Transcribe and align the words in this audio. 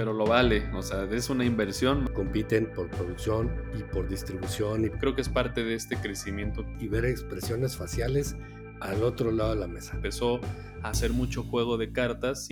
pero 0.00 0.14
lo 0.14 0.24
vale, 0.24 0.66
o 0.72 0.80
sea, 0.80 1.04
es 1.04 1.28
una 1.28 1.44
inversión. 1.44 2.08
Compiten 2.14 2.72
por 2.72 2.88
producción 2.88 3.52
y 3.78 3.82
por 3.82 4.08
distribución. 4.08 4.86
Y 4.86 4.88
creo 4.88 5.14
que 5.14 5.20
es 5.20 5.28
parte 5.28 5.62
de 5.62 5.74
este 5.74 5.94
crecimiento. 5.94 6.64
Y 6.80 6.88
ver 6.88 7.04
expresiones 7.04 7.76
faciales 7.76 8.34
al 8.80 9.02
otro 9.02 9.30
lado 9.30 9.50
de 9.50 9.60
la 9.60 9.66
mesa. 9.66 9.96
Empezó 9.96 10.40
a 10.82 10.88
hacer 10.88 11.12
mucho 11.12 11.42
juego 11.42 11.76
de 11.76 11.92
cartas. 11.92 12.48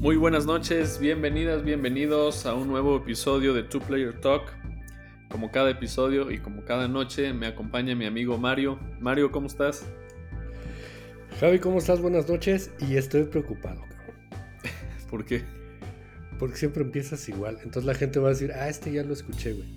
Muy 0.00 0.16
buenas 0.16 0.44
noches, 0.44 0.98
bienvenidas, 0.98 1.62
bienvenidos 1.62 2.46
a 2.46 2.54
un 2.54 2.66
nuevo 2.66 2.96
episodio 2.96 3.54
de 3.54 3.62
Two 3.62 3.80
Player 3.80 4.20
Talk. 4.20 4.61
Como 5.32 5.50
cada 5.50 5.70
episodio 5.70 6.30
y 6.30 6.38
como 6.38 6.62
cada 6.62 6.88
noche 6.88 7.32
me 7.32 7.46
acompaña 7.46 7.94
mi 7.94 8.04
amigo 8.04 8.36
Mario. 8.36 8.78
Mario, 9.00 9.32
¿cómo 9.32 9.46
estás? 9.46 9.86
Javi, 11.40 11.58
¿cómo 11.58 11.78
estás? 11.78 12.02
Buenas 12.02 12.28
noches 12.28 12.70
y 12.78 12.96
estoy 12.98 13.24
preocupado. 13.24 13.82
¿Por 15.10 15.24
qué? 15.24 15.42
Porque 16.38 16.56
siempre 16.56 16.82
empiezas 16.82 17.26
igual. 17.30 17.56
Entonces 17.64 17.84
la 17.84 17.94
gente 17.94 18.18
va 18.18 18.26
a 18.26 18.32
decir, 18.32 18.52
ah, 18.52 18.68
este 18.68 18.92
ya 18.92 19.04
lo 19.04 19.14
escuché, 19.14 19.54
güey. 19.54 19.70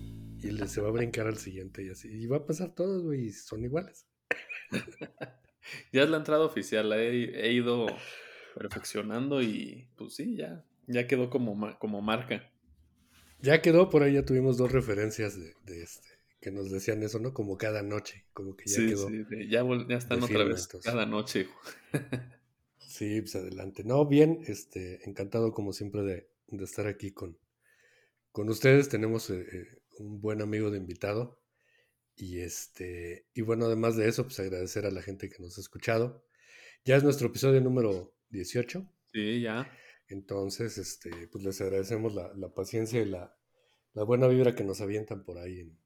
Y 0.43 0.67
se 0.67 0.81
va 0.81 0.89
a 0.89 0.91
brincar 0.91 1.25
al 1.25 1.37
siguiente 1.37 1.85
y 1.85 1.89
así. 1.89 2.09
Y 2.09 2.27
va 2.27 2.35
a 2.35 2.45
pasar 2.45 2.75
todos, 2.75 3.03
güey, 3.03 3.27
y 3.27 3.31
son 3.31 3.63
iguales. 3.63 4.05
ya 5.93 6.03
es 6.03 6.09
la 6.09 6.17
entrada 6.17 6.43
oficial, 6.43 6.91
he 6.91 7.53
ido 7.53 7.85
perfeccionando 8.55 9.41
y 9.41 9.87
pues 9.95 10.15
sí, 10.15 10.35
ya, 10.35 10.65
ya 10.85 11.07
quedó 11.07 11.29
como, 11.29 11.79
como 11.79 12.01
marca. 12.01 12.51
Ya 13.45 13.61
quedó, 13.61 13.89
por 13.91 14.01
ahí 14.01 14.13
ya 14.13 14.25
tuvimos 14.25 14.57
dos 14.57 14.71
referencias 14.71 15.37
de, 15.37 15.53
este, 15.83 16.09
que 16.41 16.49
nos 16.49 16.71
decían 16.71 17.03
eso, 17.03 17.19
¿no? 17.19 17.31
Como 17.31 17.57
cada 17.57 17.83
noche, 17.83 18.25
como 18.33 18.55
que 18.55 18.65
ya 18.65 18.77
quedó. 18.77 19.07
Sí, 19.07 19.23
ya, 19.49 19.63
ya 19.87 19.97
están 19.97 20.23
otra 20.23 20.43
vez, 20.43 20.67
cada 20.83 21.05
noche. 21.05 21.47
sí, 22.79 23.21
pues 23.21 23.35
adelante. 23.35 23.83
No, 23.83 24.07
bien, 24.07 24.39
este, 24.47 25.07
encantado 25.07 25.53
como 25.53 25.73
siempre 25.73 26.01
de, 26.01 26.27
de 26.47 26.63
estar 26.63 26.87
aquí 26.87 27.11
con, 27.11 27.37
con 28.31 28.49
ustedes. 28.49 28.89
Tenemos 28.89 29.29
eh, 29.29 29.45
eh, 29.51 29.67
un 29.99 30.19
buen 30.19 30.41
amigo 30.41 30.71
de 30.71 30.79
invitado. 30.79 31.39
Y 32.15 32.39
este, 32.39 33.27
y 33.35 33.41
bueno, 33.41 33.65
además 33.65 33.95
de 33.95 34.07
eso, 34.07 34.23
pues 34.23 34.39
agradecer 34.39 34.87
a 34.87 34.91
la 34.91 35.03
gente 35.03 35.29
que 35.29 35.43
nos 35.43 35.59
ha 35.59 35.61
escuchado. 35.61 36.25
Ya 36.83 36.95
es 36.95 37.03
nuestro 37.03 37.27
episodio 37.27 37.61
número 37.61 38.15
18. 38.29 38.89
Sí, 39.13 39.41
ya. 39.41 39.71
Entonces, 40.07 40.77
este, 40.77 41.27
pues 41.27 41.43
les 41.43 41.59
agradecemos 41.61 42.13
la, 42.13 42.53
paciencia 42.53 43.01
y 43.01 43.05
la, 43.05 43.34
buena 44.03 44.27
vibra 44.27 44.55
que 44.55 44.63
nos 44.63 44.81
avientan 44.81 45.23
por 45.23 45.37
ahí 45.37 45.59
en, 45.59 45.77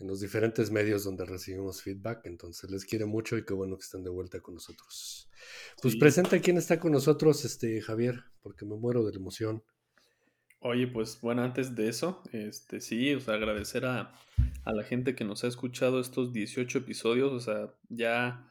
los 0.00 0.20
diferentes 0.20 0.70
medios 0.70 1.02
donde 1.02 1.24
recibimos 1.24 1.82
feedback. 1.82 2.26
Entonces 2.26 2.70
les 2.70 2.84
quiere 2.84 3.04
mucho 3.04 3.36
y 3.36 3.44
qué 3.44 3.52
bueno 3.52 3.76
que 3.76 3.82
estén 3.82 4.04
de 4.04 4.10
vuelta 4.10 4.40
con 4.40 4.54
nosotros. 4.54 5.28
Pues 5.82 5.96
presenta 5.96 6.38
quién 6.40 6.56
está 6.56 6.78
con 6.78 6.92
nosotros, 6.92 7.44
este 7.44 7.80
Javier, 7.80 8.22
porque 8.40 8.64
me 8.64 8.76
muero 8.76 9.04
de 9.04 9.12
la 9.12 9.18
emoción. 9.18 9.64
Oye, 10.60 10.86
pues 10.86 11.20
bueno, 11.20 11.42
antes 11.42 11.74
de 11.74 11.88
eso, 11.88 12.22
este 12.32 12.80
sí, 12.80 13.14
o 13.14 13.20
sea, 13.20 13.34
agradecer 13.34 13.84
a, 13.86 14.12
a 14.64 14.72
la 14.72 14.84
gente 14.84 15.14
que 15.14 15.24
nos 15.24 15.44
ha 15.44 15.48
escuchado 15.48 16.00
estos 16.00 16.32
18 16.32 16.78
episodios, 16.78 17.32
o 17.32 17.40
sea, 17.40 17.74
ya 17.88 18.48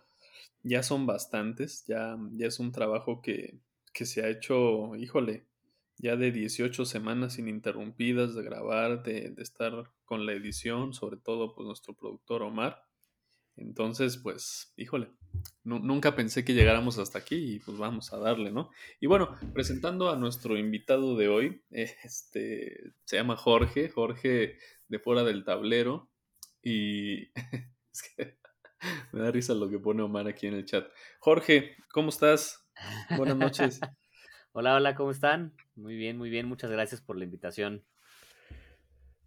ya 0.68 0.84
son 0.84 1.06
bastantes, 1.06 1.86
ya, 1.88 2.18
ya 2.34 2.48
es 2.48 2.60
un 2.60 2.72
trabajo 2.72 3.22
que, 3.22 3.60
que 3.94 4.06
se 4.06 4.24
ha 4.24 4.30
hecho, 4.30 4.96
híjole, 4.96 5.47
ya 5.98 6.16
de 6.16 6.32
18 6.32 6.86
semanas 6.86 7.40
ininterrumpidas 7.40 8.36
de 8.36 8.44
grabar, 8.44 9.04
de, 9.04 9.32
de, 9.32 9.44
estar 9.44 9.92
con 10.06 10.26
la 10.26 10.34
edición, 10.34 10.94
sobre 10.94 11.18
todo 11.18 11.56
pues 11.56 11.66
nuestro 11.66 11.94
productor 11.96 12.44
Omar. 12.44 12.84
Entonces, 13.58 14.18
pues, 14.18 14.72
híjole, 14.78 15.10
nunca 15.64 16.16
pensé 16.16 16.46
que 16.46 16.54
llegáramos 16.54 17.00
hasta 17.00 17.18
aquí 17.18 17.56
y 17.56 17.60
pues 17.60 17.78
vamos 17.78 18.14
a 18.14 18.18
darle, 18.18 18.52
¿no? 18.52 18.70
Y 19.00 19.08
bueno, 19.08 19.36
presentando 19.54 20.12
a 20.12 20.16
nuestro 20.16 20.58
invitado 20.58 21.18
de 21.18 21.28
hoy, 21.28 21.64
este, 21.72 22.94
se 23.04 23.18
llama 23.18 23.36
Jorge, 23.36 23.90
Jorge 23.90 24.58
de 24.88 25.00
fuera 25.00 25.24
del 25.24 25.44
tablero 25.44 26.10
y 26.62 27.32
es 27.92 28.04
que 28.16 28.38
Me 29.12 29.22
da 29.22 29.32
risa 29.32 29.56
lo 29.56 29.70
que 29.70 29.80
pone 29.80 30.04
Omar 30.04 30.28
aquí 30.28 30.46
en 30.46 30.54
el 30.54 30.66
chat. 30.66 30.88
Jorge, 31.20 31.76
¿cómo 31.92 32.10
estás? 32.10 32.70
Buenas 33.18 33.38
noches. 33.38 33.80
hola, 34.58 34.74
hola, 34.74 34.96
¿cómo 34.96 35.12
están? 35.12 35.54
Muy 35.76 35.96
bien, 35.96 36.18
muy 36.18 36.32
bien. 36.32 36.48
Muchas 36.48 36.72
gracias 36.72 37.00
por 37.00 37.16
la 37.16 37.26
invitación. 37.26 37.86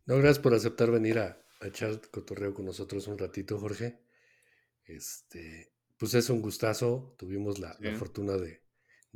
No, 0.04 0.16
gracias 0.16 0.40
por 0.40 0.54
aceptar 0.54 0.90
venir 0.90 1.20
a, 1.20 1.40
echar 1.60 2.00
cotorreo 2.10 2.52
con 2.52 2.64
nosotros 2.64 3.06
un 3.06 3.16
ratito, 3.16 3.56
Jorge. 3.56 4.00
Este, 4.84 5.72
pues 5.98 6.14
es 6.14 6.30
un 6.30 6.42
gustazo. 6.42 7.14
Tuvimos 7.16 7.60
la, 7.60 7.78
fortuna 7.96 8.32
de, 8.38 8.60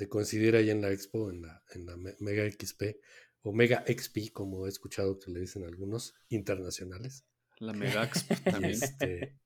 coincidir 0.08 0.54
ahí 0.54 0.70
en 0.70 0.82
la 0.82 0.92
expo, 0.92 1.32
en 1.32 1.42
la, 1.42 1.64
en 1.74 1.84
la 1.84 1.96
Mega 1.96 2.48
XP, 2.48 2.96
o 3.42 3.52
Mega 3.52 3.84
XP, 3.84 4.32
como 4.32 4.66
he 4.66 4.68
escuchado 4.68 5.18
que 5.18 5.32
le 5.32 5.40
dicen 5.40 5.64
algunos, 5.64 6.14
internacionales. 6.28 7.24
La 7.58 7.72
Mega 7.72 8.08
XP 8.14 8.44
también. 8.44 8.70
Este, 8.70 9.36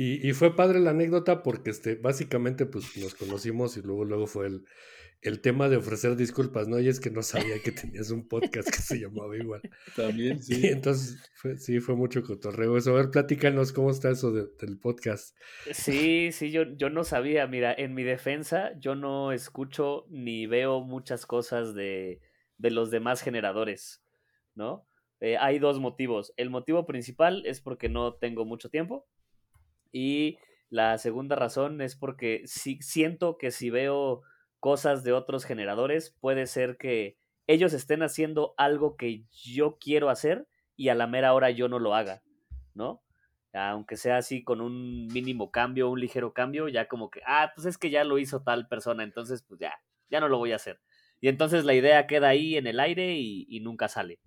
y, 0.00 0.32
fue 0.34 0.54
padre 0.54 0.78
la 0.78 0.90
anécdota 0.90 1.42
porque 1.42 1.70
este, 1.70 1.96
básicamente 1.96 2.64
pues 2.66 2.96
nos 2.98 3.16
conocimos 3.16 3.76
y 3.76 3.82
luego, 3.82 4.04
luego 4.04 4.28
fue 4.28 4.46
el, 4.46 4.64
el 5.20 5.40
tema 5.40 5.68
de 5.68 5.76
ofrecer 5.76 6.16
disculpas, 6.16 6.68
¿no? 6.68 6.78
Y 6.78 6.88
es 6.88 7.00
que 7.00 7.10
no 7.10 7.22
sabía 7.22 7.60
que 7.62 7.72
tenías 7.72 8.10
un 8.10 8.28
podcast 8.28 8.68
que 8.70 8.80
se 8.80 9.00
llamaba 9.00 9.36
igual. 9.36 9.60
También, 9.96 10.42
sí. 10.42 10.60
Y 10.62 10.66
entonces, 10.68 11.18
sí, 11.58 11.80
fue 11.80 11.96
mucho 11.96 12.22
cotorreo 12.22 12.76
eso. 12.76 12.92
A 12.92 12.94
ver, 12.94 13.10
platícanos 13.10 13.72
cómo 13.72 13.90
está 13.90 14.10
eso 14.10 14.32
del 14.32 14.78
podcast. 14.78 15.36
Sí, 15.72 16.30
sí, 16.32 16.50
yo, 16.50 16.64
yo 16.76 16.90
no 16.90 17.04
sabía. 17.04 17.46
Mira, 17.46 17.74
en 17.76 17.94
mi 17.94 18.04
defensa, 18.04 18.72
yo 18.78 18.94
no 18.94 19.32
escucho 19.32 20.06
ni 20.08 20.46
veo 20.46 20.80
muchas 20.80 21.26
cosas 21.26 21.74
de, 21.74 22.20
de 22.56 22.70
los 22.70 22.90
demás 22.90 23.22
generadores, 23.22 24.04
¿no? 24.54 24.86
Eh, 25.20 25.36
hay 25.36 25.58
dos 25.58 25.80
motivos. 25.80 26.32
El 26.36 26.50
motivo 26.50 26.86
principal 26.86 27.44
es 27.44 27.60
porque 27.60 27.88
no 27.88 28.14
tengo 28.14 28.44
mucho 28.44 28.70
tiempo 28.70 29.06
y 29.90 30.38
la 30.70 30.98
segunda 30.98 31.34
razón 31.34 31.80
es 31.80 31.96
porque 31.96 32.42
si, 32.44 32.80
siento 32.82 33.38
que 33.38 33.50
si 33.50 33.70
veo 33.70 34.22
cosas 34.60 35.04
de 35.04 35.12
otros 35.12 35.44
generadores, 35.44 36.16
puede 36.20 36.46
ser 36.46 36.76
que 36.76 37.18
ellos 37.46 37.72
estén 37.72 38.02
haciendo 38.02 38.54
algo 38.56 38.96
que 38.96 39.24
yo 39.30 39.78
quiero 39.78 40.10
hacer 40.10 40.46
y 40.76 40.88
a 40.88 40.94
la 40.94 41.06
mera 41.06 41.32
hora 41.34 41.50
yo 41.50 41.68
no 41.68 41.78
lo 41.78 41.94
haga, 41.94 42.22
¿no? 42.74 43.02
Aunque 43.52 43.96
sea 43.96 44.18
así 44.18 44.44
con 44.44 44.60
un 44.60 45.06
mínimo 45.08 45.50
cambio, 45.50 45.90
un 45.90 46.00
ligero 46.00 46.32
cambio, 46.32 46.68
ya 46.68 46.86
como 46.86 47.10
que, 47.10 47.20
ah, 47.26 47.52
pues 47.54 47.66
es 47.66 47.78
que 47.78 47.90
ya 47.90 48.04
lo 48.04 48.18
hizo 48.18 48.42
tal 48.42 48.68
persona, 48.68 49.02
entonces 49.02 49.42
pues 49.42 49.60
ya, 49.60 49.72
ya 50.10 50.20
no 50.20 50.28
lo 50.28 50.38
voy 50.38 50.52
a 50.52 50.56
hacer. 50.56 50.80
Y 51.20 51.28
entonces 51.28 51.64
la 51.64 51.74
idea 51.74 52.06
queda 52.06 52.28
ahí 52.28 52.56
en 52.56 52.66
el 52.66 52.78
aire 52.78 53.16
y, 53.16 53.46
y 53.48 53.60
nunca 53.60 53.88
sale, 53.88 54.20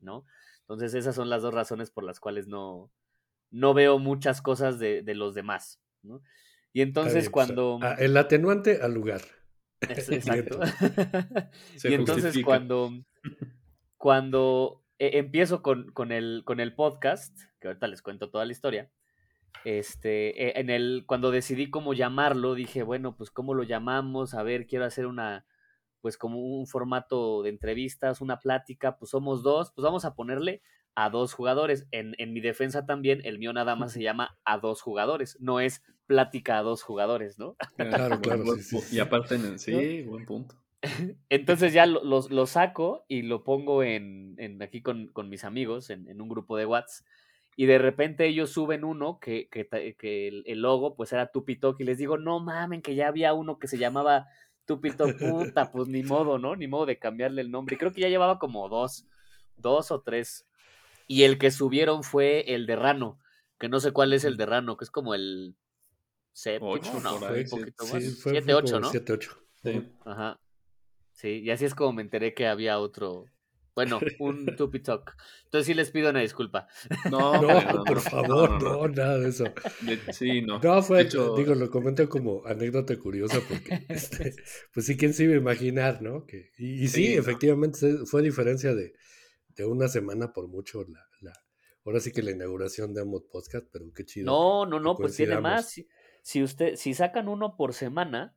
¿no? 0.00 0.24
Entonces 0.60 0.94
esas 0.94 1.14
son 1.14 1.30
las 1.30 1.42
dos 1.42 1.54
razones 1.54 1.90
por 1.90 2.02
las 2.02 2.18
cuales 2.18 2.48
no, 2.48 2.90
no 3.50 3.74
veo 3.74 3.98
muchas 3.98 4.42
cosas 4.42 4.78
de, 4.78 5.02
los 5.14 5.34
demás. 5.34 5.80
¿no? 6.02 6.22
Y 6.72 6.82
entonces 6.82 7.30
cuando... 7.30 7.78
el 7.98 8.16
atenuante 8.16 8.80
al 8.82 8.92
lugar. 8.92 9.22
exacto. 9.88 10.60
y 11.84 11.94
entonces 11.94 12.36
cuando, 12.44 12.92
cuando 13.96 14.84
e, 14.98 15.18
empiezo 15.18 15.62
con, 15.62 15.92
con, 15.92 16.12
el, 16.12 16.42
con 16.44 16.60
el 16.60 16.74
podcast, 16.74 17.38
que 17.60 17.68
ahorita 17.68 17.86
les 17.86 18.02
cuento 18.02 18.30
toda 18.30 18.44
la 18.44 18.52
historia, 18.52 18.90
este, 19.64 20.48
e, 20.48 20.60
en 20.60 20.70
el, 20.70 21.04
cuando 21.06 21.30
decidí 21.30 21.70
cómo 21.70 21.94
llamarlo, 21.94 22.54
dije, 22.54 22.82
bueno, 22.82 23.16
pues 23.16 23.30
cómo 23.30 23.54
lo 23.54 23.62
llamamos, 23.62 24.34
a 24.34 24.42
ver, 24.42 24.66
quiero 24.66 24.84
hacer 24.84 25.06
una, 25.06 25.46
pues 26.00 26.16
como 26.16 26.38
un 26.38 26.66
formato 26.66 27.42
de 27.42 27.50
entrevistas, 27.50 28.20
una 28.20 28.38
plática, 28.38 28.96
pues 28.96 29.10
somos 29.10 29.42
dos, 29.42 29.72
pues 29.72 29.84
vamos 29.84 30.04
a 30.04 30.14
ponerle 30.14 30.62
a 30.96 31.10
dos 31.10 31.34
jugadores. 31.34 31.86
En, 31.92 32.14
en, 32.18 32.32
mi 32.32 32.40
defensa 32.40 32.86
también, 32.86 33.20
el 33.24 33.38
mío 33.38 33.52
nada 33.52 33.76
más 33.76 33.92
se 33.92 34.02
llama 34.02 34.36
a 34.44 34.58
dos 34.58 34.82
jugadores, 34.82 35.36
no 35.40 35.60
es 35.60 35.84
plática 36.06 36.58
a 36.58 36.62
dos 36.62 36.82
jugadores, 36.82 37.38
¿no? 37.38 37.56
Claro, 37.76 38.20
claro. 38.20 38.44
Y 38.90 38.98
aparte, 38.98 39.58
sí, 39.58 40.02
buen 40.02 40.24
punto. 40.24 40.56
Entonces 41.28 41.72
ya 41.72 41.86
lo, 41.86 42.02
lo, 42.02 42.46
saco 42.46 43.04
y 43.08 43.22
lo 43.22 43.44
pongo 43.44 43.82
en, 43.82 44.34
en 44.38 44.62
aquí 44.62 44.82
con, 44.82 45.08
con, 45.08 45.28
mis 45.28 45.44
amigos 45.44 45.90
en, 45.90 46.08
en, 46.08 46.20
un 46.20 46.28
grupo 46.28 46.56
de 46.56 46.66
WhatsApp. 46.66 47.06
Y 47.58 47.66
de 47.66 47.78
repente 47.78 48.26
ellos 48.26 48.50
suben 48.50 48.84
uno 48.84 49.18
que, 49.18 49.48
que, 49.48 49.66
que 49.98 50.28
el, 50.28 50.44
el, 50.46 50.60
logo 50.60 50.94
pues 50.94 51.12
era 51.12 51.30
Tupitok 51.32 51.80
y 51.80 51.84
les 51.84 51.96
digo, 51.96 52.18
no 52.18 52.38
mamen, 52.40 52.82
que 52.82 52.94
ya 52.94 53.08
había 53.08 53.32
uno 53.32 53.58
que 53.58 53.66
se 53.66 53.78
llamaba 53.78 54.26
Tupitok, 54.66 55.18
puta, 55.18 55.72
pues 55.72 55.88
ni 55.88 56.02
modo, 56.02 56.38
¿no? 56.38 56.54
Ni 56.54 56.68
modo 56.68 56.86
de 56.86 56.98
cambiarle 56.98 57.40
el 57.40 57.50
nombre. 57.50 57.74
Y 57.74 57.78
creo 57.78 57.92
que 57.92 58.02
ya 58.02 58.08
llevaba 58.08 58.38
como 58.38 58.68
dos, 58.68 59.06
dos 59.56 59.90
o 59.90 60.02
tres 60.02 60.46
y 61.06 61.22
el 61.22 61.38
que 61.38 61.50
subieron 61.50 62.02
fue 62.02 62.54
el 62.54 62.66
de 62.66 62.76
Rano, 62.76 63.20
que 63.58 63.68
no 63.68 63.80
sé 63.80 63.92
cuál 63.92 64.12
es 64.12 64.24
el 64.24 64.36
de 64.36 64.46
Rano, 64.46 64.76
que 64.76 64.84
es 64.84 64.90
como 64.90 65.14
el 65.14 65.56
séptimo, 66.32 67.00
no, 67.02 67.16
un 67.16 67.48
poquito 67.48 67.86
más. 67.86 68.02
7, 68.22 68.54
8, 68.54 68.80
¿no? 68.80 68.90
7, 68.90 69.12
8. 69.12 69.38
Sí. 69.62 69.92
Ajá. 70.04 70.38
Sí, 71.16 71.40
y 71.42 71.50
así 71.50 71.64
es 71.64 71.74
como 71.74 71.94
me 71.94 72.02
enteré 72.02 72.34
que 72.34 72.46
había 72.46 72.78
otro, 72.78 73.24
Bueno, 73.74 73.98
un 74.18 74.44
tupi 74.56 74.80
talk. 74.80 75.16
Entonces 75.44 75.66
sí 75.66 75.72
les 75.72 75.90
pido 75.90 76.10
una 76.10 76.20
disculpa. 76.20 76.68
No, 77.10 77.40
no, 77.42 77.84
por 77.84 78.00
favor, 78.00 78.62
no, 78.62 78.86
nada 78.88 79.18
de 79.18 79.30
eso. 79.30 79.44
Sí, 80.12 80.42
no. 80.42 80.58
No, 80.58 80.82
fue, 80.82 81.04
digo, 81.04 81.54
lo 81.54 81.70
comento 81.70 82.06
como 82.08 82.44
anécdota 82.44 82.98
curiosa 82.98 83.40
porque, 83.48 83.86
este, 83.88 84.34
pues 84.74 84.84
sí, 84.84 84.96
quién 84.98 85.14
se 85.14 85.24
iba 85.24 85.32
a 85.32 85.38
imaginar, 85.38 86.02
¿no? 86.02 86.26
Que, 86.26 86.50
y, 86.58 86.86
sí, 86.88 87.14
efectivamente 87.14 88.04
fue 88.04 88.20
diferencia 88.20 88.74
de, 88.74 88.92
de, 89.56 89.64
una 89.64 89.88
semana 89.88 90.32
por 90.32 90.48
mucho 90.48 90.84
la, 90.84 91.06
la, 91.20 91.32
ahora 91.84 92.00
sí 92.00 92.12
que 92.12 92.22
la 92.22 92.32
inauguración 92.32 92.94
de 92.94 93.02
Amod 93.02 93.24
Podcast, 93.30 93.66
pero 93.72 93.86
qué 93.94 94.04
chido. 94.04 94.26
No, 94.26 94.66
no, 94.66 94.80
no, 94.80 94.96
pues 94.96 95.16
tiene 95.16 95.40
más. 95.40 95.70
Si, 95.70 95.88
si, 96.22 96.42
usted, 96.42 96.76
si 96.76 96.94
sacan 96.94 97.28
uno 97.28 97.56
por 97.56 97.74
semana, 97.74 98.36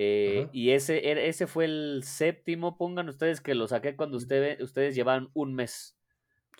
eh, 0.00 0.48
y 0.52 0.70
ese, 0.70 1.26
ese 1.26 1.48
fue 1.48 1.64
el 1.64 2.02
séptimo. 2.04 2.78
Pongan 2.78 3.08
ustedes 3.08 3.40
que 3.40 3.56
lo 3.56 3.66
saqué 3.66 3.96
cuando 3.96 4.16
usted, 4.16 4.60
ustedes 4.60 4.94
llevan 4.94 5.28
un 5.34 5.54
mes. 5.54 5.98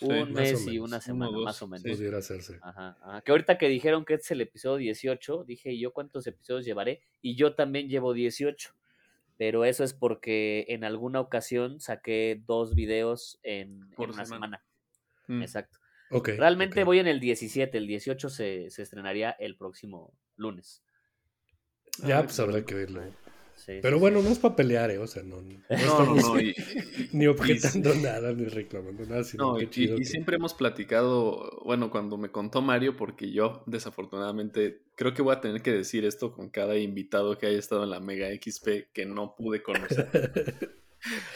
un 0.01 0.33
mes 0.33 0.67
y 0.67 0.81
una 0.81 1.01
semana, 1.01 1.39
más 1.39 1.63
o 1.63 1.69
menos. 1.69 1.85
Pudiera 1.85 2.19
hacerse. 2.19 2.59
Ajá, 2.63 3.23
Que 3.25 3.31
ahorita 3.31 3.57
que 3.57 3.69
dijeron 3.69 4.05
que 4.05 4.15
este 4.15 4.25
es 4.25 4.31
el 4.33 4.41
episodio 4.41 4.79
18, 4.79 5.45
dije 5.45 5.79
yo 5.79 5.93
cuántos 5.93 6.27
episodios 6.27 6.65
llevaré. 6.65 7.01
Y 7.23 7.37
yo 7.37 7.55
también 7.55 7.89
llevo 7.89 8.13
18. 8.13 8.75
Pero 9.39 9.65
eso 9.65 9.85
es 9.85 9.95
porque 9.95 10.67
en 10.69 10.85
alguna 10.85 11.21
ocasión 11.21 11.81
saqué 11.81 12.43
dos 12.45 12.75
videos 12.75 13.39
en, 13.43 13.89
una 13.97 14.27
semana. 14.27 14.65
Mm. 15.29 15.43
Exacto. 15.43 15.79
Realmente 16.11 16.85
voy 16.85 16.99
en 16.99 17.07
el 17.07 17.21
17. 17.21 17.79
El 17.79 17.87
18 17.87 18.29
se, 18.29 18.71
se 18.71 18.83
estrenaría 18.83 19.31
el 19.31 19.57
próximo 19.57 20.13
lunes. 20.37 20.83
Ya, 22.05 22.23
pues 22.23 22.39
habrá 22.41 22.65
que 22.65 22.75
verlo. 22.75 23.03
Pero 23.67 23.99
bueno, 23.99 24.23
no 24.23 24.31
es 24.31 24.39
para 24.39 24.57
pelear, 24.57 24.91
¿eh? 24.91 24.99
O 24.99 25.07
sea, 25.07 25.23
no, 25.23 25.43
no, 25.43 25.61
estamos 25.69 26.33
ni 27.13 27.27
objetando 27.27 27.95
nada, 27.95 28.33
ni 28.33 28.45
reclamando 28.47 29.05
nada. 29.07 29.25
Sino 29.25 29.61
y, 29.61 29.69
y, 29.75 30.05
siempre 30.05 30.37
hemos 30.37 30.55
platicado, 30.55 31.61
bueno, 31.65 31.91
cuando 31.91 32.17
me 32.17 32.31
contó 32.31 32.63
Mario, 32.63 32.97
porque 32.97 33.31
yo 33.31 33.63
desafortunadamente 33.67 34.83
creo 34.95 35.15
que 35.15 35.23
voy 35.23 35.35
a 35.35 35.41
tener 35.41 35.63
que 35.63 35.73
decir 35.73 36.05
esto 36.05 36.33
con 36.33 36.51
cada 36.51 36.77
invitado 36.77 37.39
que 37.39 37.47
haya 37.47 37.59
estado 37.59 37.85
en 37.85 37.91
la 37.91 38.01
Mega 38.01 38.29
XP 38.29 38.93
que 38.93 39.07
no 39.07 39.35
pude 39.37 39.63
conocer. 39.63 40.09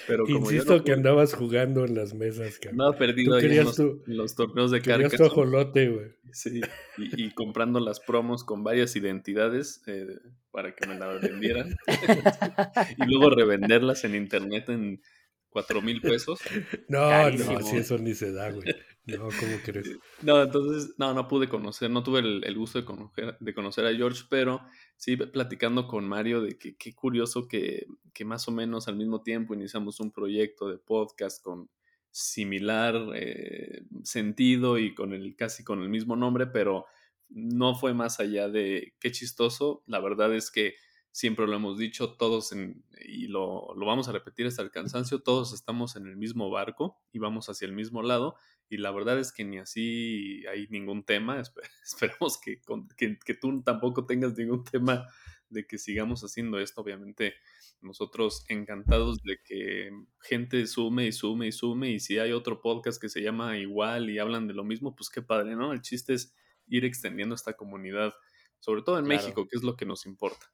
Pero 0.06 0.28
Insisto 0.28 0.82
que 0.82 0.92
andabas 0.92 1.34
jugando 1.34 1.84
en 1.84 1.94
las 1.94 2.14
mesas. 2.14 2.58
No, 2.72 2.92
perdido 2.96 3.36
ahí 3.36 3.58
en 3.58 3.64
los, 4.06 4.34
torneos 4.34 4.70
de 4.70 4.82
cartas. 4.82 5.12
tu 5.12 5.24
ajolote, 5.24 5.88
güey. 5.88 6.06
Sí, 6.32 6.60
y, 6.98 7.30
comprando 7.30 7.78
las 7.80 8.00
promos 8.00 8.44
con 8.44 8.64
varias 8.64 8.96
identidades 8.96 9.82
eh, 9.86 10.06
para 10.50 10.74
que 10.74 10.86
me 10.86 10.98
la 10.98 11.08
vendieran. 11.08 11.76
y 12.98 13.06
luego 13.06 13.30
revenderlas 13.30 14.04
en 14.04 14.14
internet 14.14 14.68
en 14.68 15.02
cuatro 15.48 15.82
mil 15.82 16.00
pesos. 16.00 16.40
No, 16.88 17.30
no, 17.30 17.62
si 17.62 17.76
eso 17.76 17.98
ni 17.98 18.14
se 18.14 18.32
da, 18.32 18.50
güey. 18.50 18.64
No, 19.04 19.28
¿cómo 19.38 19.56
crees? 19.64 19.98
No, 20.22 20.42
entonces, 20.42 20.94
no, 20.98 21.12
no 21.12 21.26
pude 21.26 21.48
conocer, 21.48 21.90
no 21.90 22.04
tuve 22.04 22.20
el, 22.20 22.54
gusto 22.56 22.78
de 22.78 22.84
conocer, 22.84 23.36
de 23.40 23.54
conocer 23.54 23.86
a 23.86 23.94
George, 23.94 24.22
pero 24.30 24.60
sí 24.96 25.16
platicando 25.16 25.88
con 25.88 26.06
Mario 26.08 26.40
de 26.40 26.56
que 26.56 26.76
qué 26.76 26.94
curioso 26.94 27.48
que, 27.48 27.86
que, 28.14 28.24
más 28.24 28.46
o 28.46 28.52
menos 28.52 28.86
al 28.86 28.96
mismo 28.96 29.22
tiempo 29.22 29.54
iniciamos 29.54 29.98
un 29.98 30.12
proyecto 30.12 30.68
de 30.68 30.78
podcast 30.78 31.42
con 31.42 31.68
similar 32.12 32.94
eh, 33.14 33.82
sentido 34.04 34.78
y 34.78 34.94
con 34.94 35.12
el 35.12 35.34
casi 35.34 35.64
con 35.64 35.82
el 35.82 35.88
mismo 35.88 36.14
nombre, 36.14 36.46
pero 36.46 36.86
no 37.28 37.74
fue 37.74 37.94
más 37.94 38.20
allá 38.20 38.48
de 38.48 38.94
qué 39.00 39.10
chistoso. 39.10 39.82
La 39.86 39.98
verdad 39.98 40.32
es 40.34 40.50
que 40.52 40.74
siempre 41.10 41.46
lo 41.46 41.56
hemos 41.56 41.78
dicho, 41.78 42.14
todos 42.14 42.52
en, 42.52 42.84
y 43.00 43.26
lo, 43.26 43.74
lo, 43.74 43.86
vamos 43.86 44.08
a 44.08 44.12
repetir 44.12 44.46
hasta 44.46 44.62
el 44.62 44.70
cansancio, 44.70 45.22
todos 45.22 45.52
estamos 45.52 45.96
en 45.96 46.06
el 46.06 46.16
mismo 46.16 46.50
barco 46.50 46.98
y 47.12 47.18
vamos 47.18 47.48
hacia 47.48 47.66
el 47.66 47.72
mismo 47.72 48.02
lado 48.02 48.36
y 48.68 48.78
la 48.78 48.90
verdad 48.90 49.18
es 49.18 49.32
que 49.32 49.44
ni 49.44 49.58
así 49.58 50.44
hay 50.46 50.66
ningún 50.68 51.04
tema, 51.04 51.42
esperemos 51.84 52.40
que, 52.40 52.60
que, 52.96 53.18
que 53.18 53.34
tú 53.34 53.62
tampoco 53.62 54.06
tengas 54.06 54.36
ningún 54.36 54.64
tema 54.64 55.06
de 55.48 55.66
que 55.66 55.78
sigamos 55.78 56.22
haciendo 56.22 56.58
esto, 56.58 56.80
obviamente 56.80 57.34
nosotros 57.82 58.44
encantados 58.48 59.18
de 59.22 59.38
que 59.44 59.90
gente 60.20 60.66
sume 60.66 61.06
y 61.06 61.12
sume 61.12 61.48
y 61.48 61.52
sume 61.52 61.90
y 61.90 62.00
si 62.00 62.18
hay 62.18 62.32
otro 62.32 62.60
podcast 62.60 63.00
que 63.00 63.08
se 63.08 63.22
llama 63.22 63.58
igual 63.58 64.08
y 64.08 64.18
hablan 64.18 64.46
de 64.46 64.54
lo 64.54 64.64
mismo, 64.64 64.94
pues 64.94 65.10
qué 65.10 65.20
padre, 65.20 65.56
¿no? 65.56 65.72
El 65.72 65.82
chiste 65.82 66.14
es 66.14 66.34
ir 66.68 66.84
extendiendo 66.84 67.34
esta 67.34 67.54
comunidad, 67.54 68.14
sobre 68.60 68.82
todo 68.82 68.98
en 68.98 69.06
México, 69.06 69.46
que 69.48 69.56
es 69.56 69.62
lo 69.62 69.76
que 69.76 69.84
nos 69.84 70.06
importa. 70.06 70.46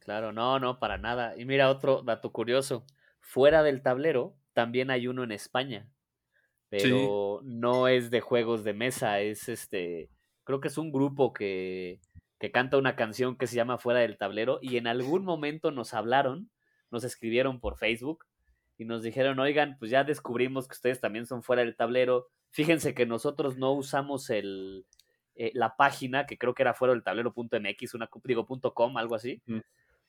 Claro, 0.00 0.32
no, 0.32 0.58
no, 0.58 0.78
para 0.78 0.98
nada. 0.98 1.36
Y 1.36 1.44
mira 1.44 1.70
otro 1.70 2.02
dato 2.02 2.32
curioso. 2.32 2.84
Fuera 3.20 3.62
del 3.62 3.82
tablero, 3.82 4.36
también 4.52 4.90
hay 4.90 5.06
uno 5.06 5.24
en 5.24 5.32
España, 5.32 5.88
pero 6.70 7.40
no 7.42 7.88
es 7.88 8.10
de 8.10 8.20
juegos 8.20 8.64
de 8.64 8.72
mesa, 8.72 9.20
es 9.20 9.48
este, 9.48 10.08
creo 10.44 10.60
que 10.60 10.68
es 10.68 10.78
un 10.78 10.92
grupo 10.92 11.32
que, 11.32 12.00
que 12.38 12.50
canta 12.50 12.78
una 12.78 12.96
canción 12.96 13.36
que 13.36 13.46
se 13.46 13.56
llama 13.56 13.78
Fuera 13.78 14.00
del 14.00 14.16
tablero 14.16 14.58
y 14.62 14.76
en 14.76 14.86
algún 14.86 15.24
momento 15.24 15.70
nos 15.72 15.92
hablaron, 15.92 16.50
nos 16.90 17.04
escribieron 17.04 17.60
por 17.60 17.76
Facebook 17.76 18.24
y 18.78 18.86
nos 18.86 19.02
dijeron, 19.02 19.38
oigan, 19.38 19.76
pues 19.78 19.90
ya 19.90 20.04
descubrimos 20.04 20.66
que 20.66 20.72
ustedes 20.72 21.00
también 21.00 21.26
son 21.26 21.42
fuera 21.42 21.62
del 21.62 21.76
tablero. 21.76 22.28
Fíjense 22.50 22.94
que 22.94 23.04
nosotros 23.04 23.58
no 23.58 23.72
usamos 23.72 24.30
el, 24.30 24.86
eh, 25.34 25.50
la 25.54 25.76
página, 25.76 26.24
que 26.24 26.38
creo 26.38 26.54
que 26.54 26.62
era 26.62 26.72
fuera 26.72 26.94
del 26.94 27.02
tablero.mx, 27.02 27.94
una, 27.94 28.08
digo, 28.24 28.46
.com, 28.46 28.96
algo 28.96 29.14
así. 29.14 29.42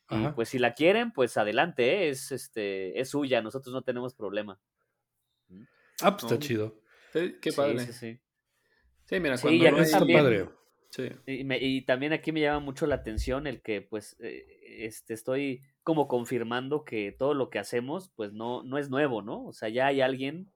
Y 0.10 0.28
pues 0.36 0.50
si 0.50 0.58
la 0.58 0.74
quieren, 0.74 1.12
pues 1.12 1.38
adelante, 1.38 2.06
¿eh? 2.06 2.10
es, 2.10 2.32
este, 2.32 3.00
es 3.00 3.10
suya, 3.10 3.42
nosotros 3.42 3.74
no 3.74 3.82
tenemos 3.82 4.14
problema. 4.14 4.58
Ah, 6.04 6.18
pues 6.18 6.32
está 6.32 6.40
chido. 6.40 6.82
qué 7.14 7.52
padre. 7.56 7.80
Sí, 7.80 7.94
sí, 7.94 8.20
sí. 9.10 9.20
mira, 9.20 9.38
cuando 9.38 9.82
está 9.82 10.00
padre. 10.00 10.48
Y, 11.26 11.82
también 11.84 12.14
aquí 12.14 12.32
me 12.32 12.42
llama 12.42 12.60
mucho 12.60 12.86
la 12.86 12.96
atención 12.96 13.48
el 13.48 13.62
que 13.62 13.82
pues 13.82 14.18
eh, 14.20 14.46
este, 14.80 15.14
estoy 15.14 15.62
como 15.84 16.08
confirmando 16.08 16.84
que 16.84 17.12
todo 17.12 17.34
lo 17.34 17.50
que 17.50 17.60
hacemos 17.60 18.12
pues 18.16 18.34
no, 18.34 18.64
no 18.64 18.78
es 18.78 18.90
nuevo, 18.90 19.22
¿no? 19.22 19.46
O 19.46 19.54
sea, 19.54 19.70
ya 19.70 19.88
hay 19.88 20.02
alguien 20.02 20.52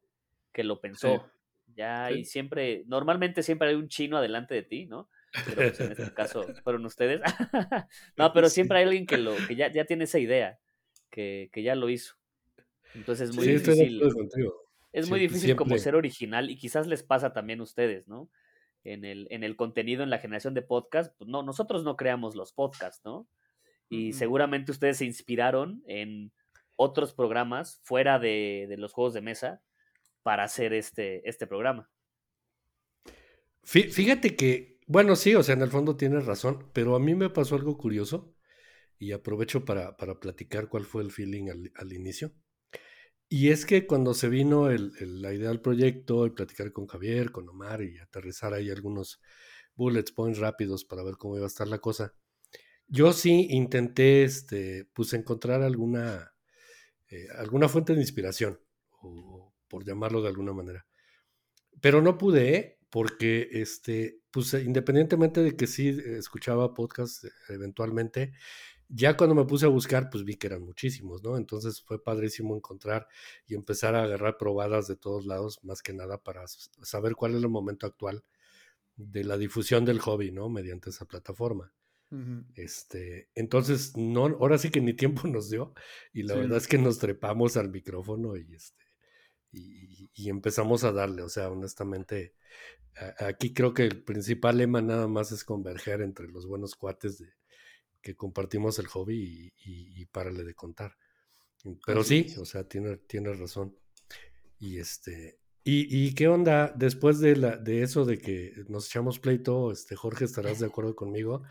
que 0.51 0.63
lo 0.63 0.81
pensó. 0.81 1.30
Ya 1.75 2.06
hay 2.06 2.24
siempre, 2.24 2.83
normalmente 2.88 3.44
siempre 3.44 3.69
hay 3.69 3.75
un 3.75 3.89
chino 3.89 4.18
adelante 4.18 4.56
de 4.56 4.63
ti, 4.63 4.86
¿no? 4.86 5.09
Pero 5.45 5.56
pues, 5.56 5.80
en 5.80 5.92
este 5.92 6.13
caso 6.13 6.45
fueron 6.63 6.86
ustedes. 6.86 7.21
no, 8.18 8.31
pero 8.33 8.50
siempre 8.50 8.80
hay 8.80 8.86
alguien 8.86 9.06
que, 9.06 9.18
lo, 9.18 9.36
que 9.47 9.56
ya, 9.56 9.71
ya 9.71 9.86
tiene 9.86 10.06
esa 10.06 10.19
idea, 10.19 10.59
que, 11.09 11.50
que 11.51 11.63
ya 11.63 11.75
lo 11.75 11.89
hizo. 11.89 12.15
Entonces 12.94 13.30
es 13.30 13.36
muy 13.36 13.47
difícil. 13.47 14.01
Es 14.01 14.13
muy 15.09 15.19
difícil 15.19 15.56
como 15.56 15.77
ser 15.77 15.95
original 15.95 16.50
y 16.50 16.57
quizás 16.57 16.88
les 16.88 17.03
pasa 17.03 17.33
también 17.33 17.59
a 17.59 17.63
ustedes, 17.63 18.07
¿no? 18.07 18.30
En 18.83 19.04
el, 19.04 19.28
en 19.31 19.44
el 19.44 19.56
contenido, 19.56 20.04
en 20.04 20.09
la 20.09 20.19
generación 20.19 20.54
de 20.54 20.61
podcast, 20.61 21.16
pues 21.18 21.30
no, 21.30 21.44
nosotros 21.44 21.83
no 21.83 21.95
creamos 21.95 22.35
los 22.35 22.54
podcasts, 22.54 23.02
¿no? 23.04 23.28
Y 23.90 24.14
seguramente 24.14 24.71
ustedes 24.71 24.97
se 24.97 25.06
inspiraron 25.06 25.83
en 25.87 26.31
otros 26.75 27.14
programas 27.14 27.81
fuera 27.83 28.19
de, 28.19 28.66
de 28.68 28.78
los 28.78 28.94
juegos 28.94 29.14
de 29.14 29.21
mesa 29.21 29.61
para 30.23 30.44
hacer 30.44 30.73
este, 30.73 31.28
este 31.30 31.45
programa. 31.45 31.90
Fíjate 33.66 34.35
que, 34.35 34.80
bueno, 34.85 35.16
sí, 35.16 35.33
o 35.35 35.42
sea, 35.42 35.56
en 35.56 35.61
el 35.61 35.69
fondo 35.69 35.97
tienes 35.97 36.25
razón, 36.25 36.69
pero 36.71 36.95
a 36.95 36.99
mí 36.99 37.16
me 37.16 37.30
pasó 37.30 37.56
algo 37.56 37.78
curioso 37.78 38.35
y 38.99 39.11
aprovecho 39.11 39.66
para, 39.66 39.97
para 39.97 40.19
platicar 40.19 40.69
cuál 40.69 40.85
fue 40.85 41.02
el 41.02 41.11
feeling 41.11 41.49
al, 41.75 41.94
inicio. 41.94 42.31
Y 43.37 43.49
es 43.49 43.65
que 43.65 43.85
cuando 43.85 44.13
se 44.13 44.30
vino 44.30 44.69
el, 44.69 44.94
la 45.21 45.33
idea 45.33 45.49
del 45.49 45.59
proyecto, 45.59 46.25
y 46.25 46.30
platicar 46.30 46.71
con 46.71 46.87
Javier, 46.87 47.33
con 47.33 47.49
Omar 47.49 47.81
y 47.81 47.97
aterrizar 47.99 48.54
ahí 48.54 48.69
algunos 48.69 49.19
bullet 49.75 50.06
points 50.15 50.39
rápidos 50.39 50.85
para 50.85 51.04
ver 51.04 51.15
cómo 51.18 51.35
iba 51.35 51.44
a 51.44 51.47
estar 51.47 51.68
la 51.68 51.80
cosa, 51.80 52.13
yo 52.87 53.11
sí 53.11 53.47
intenté, 53.49 54.23
este, 54.23 54.85
pues 54.94 55.11
encontrar 55.11 55.63
alguna, 55.63 56.33
eh, 57.09 57.27
alguna 57.37 57.68
fuente 57.68 57.94
de 57.94 57.99
inspiración 57.99 58.57
o, 59.01 59.54
por 59.68 59.83
llamarlo 59.83 60.21
de 60.21 60.30
alguna 60.30 60.54
manera. 60.54 60.87
Pero 61.81 62.01
no 62.01 62.18
pude, 62.18 62.56
¿eh? 62.56 62.80
porque 62.89 63.49
este, 63.51 64.21
pues 64.31 64.54
independientemente 64.54 65.42
de 65.44 65.57
que 65.57 65.68
sí 65.68 65.89
escuchaba 65.89 66.73
podcast 66.73 67.25
eventualmente, 67.49 68.31
ya 68.89 69.18
cuando 69.18 69.35
me 69.35 69.45
puse 69.45 69.65
a 69.65 69.69
buscar, 69.69 70.09
pues 70.09 70.23
vi 70.23 70.35
que 70.35 70.47
eran 70.47 70.63
muchísimos, 70.63 71.23
¿no? 71.23 71.37
Entonces 71.37 71.81
fue 71.81 72.04
padrísimo 72.04 72.56
encontrar 72.56 73.07
y 73.47 73.56
empezar 73.56 73.95
a 73.95 74.04
agarrar 74.04 74.37
probadas 74.37 74.87
de 74.87 74.95
todos 74.95 75.25
lados, 75.25 75.63
más 75.63 75.81
que 75.81 75.94
nada 75.94 76.18
para 76.18 76.45
saber 76.47 77.15
cuál 77.15 77.35
es 77.35 77.44
el 77.44 77.49
momento 77.49 77.87
actual 77.87 78.23
de 78.95 79.23
la 79.23 79.37
difusión 79.37 79.85
del 79.85 79.99
hobby, 79.99 80.31
¿no? 80.31 80.49
Mediante 80.49 80.89
esa 80.89 81.06
plataforma. 81.06 81.73
Este, 82.54 83.30
entonces, 83.35 83.97
no, 83.97 84.25
ahora 84.25 84.57
sí 84.57 84.69
que 84.69 84.80
ni 84.80 84.94
tiempo 84.94 85.27
nos 85.27 85.49
dio, 85.49 85.73
y 86.13 86.23
la 86.23 86.35
verdad 86.35 86.57
es 86.57 86.68
que 86.68 86.77
nos 86.77 86.97
trepamos 86.99 87.57
al 87.57 87.69
micrófono 87.69 88.37
y 88.37 88.54
este, 88.54 88.85
y, 89.51 90.30
empezamos 90.30 90.83
a 90.83 90.92
darle. 90.92 91.23
O 91.23 91.30
sea, 91.30 91.49
honestamente, 91.49 92.35
aquí 93.19 93.54
creo 93.54 93.73
que 93.73 93.83
el 93.83 94.04
principal 94.04 94.57
lema 94.57 94.81
nada 94.81 95.07
más 95.07 95.31
es 95.31 95.44
converger 95.44 96.01
entre 96.01 96.27
los 96.27 96.45
buenos 96.45 96.75
cuates 96.75 97.18
de, 97.18 97.33
que 98.06 98.16
compartimos 98.16 98.78
el 98.78 98.85
hobby 98.85 99.52
y, 99.57 100.00
y, 100.00 100.06
párale 100.06 100.44
de 100.44 100.54
contar. 100.54 100.95
Pero 101.88 102.04
sí, 102.04 102.28
o 102.38 102.45
sea, 102.45 102.68
tiene, 102.68 102.97
tiene 102.97 103.33
razón. 103.33 103.76
Y 104.59 104.78
este, 104.78 105.40
¿Y, 105.68 106.14
qué 106.14 106.28
onda 106.28 106.71
después 106.76 107.19
de, 107.19 107.35
la, 107.35 107.57
de 107.57 107.81
eso 107.81 108.06
de 108.06 108.19
que 108.19 108.54
nos 108.68 108.85
echamos 108.85 109.18
pleito? 109.18 109.71
Este, 109.71 109.95
Jorge, 109.95 110.26
estarás 110.26 110.59
de 110.59 110.68
acuerdo 110.68 110.95
conmigo. 110.95 111.42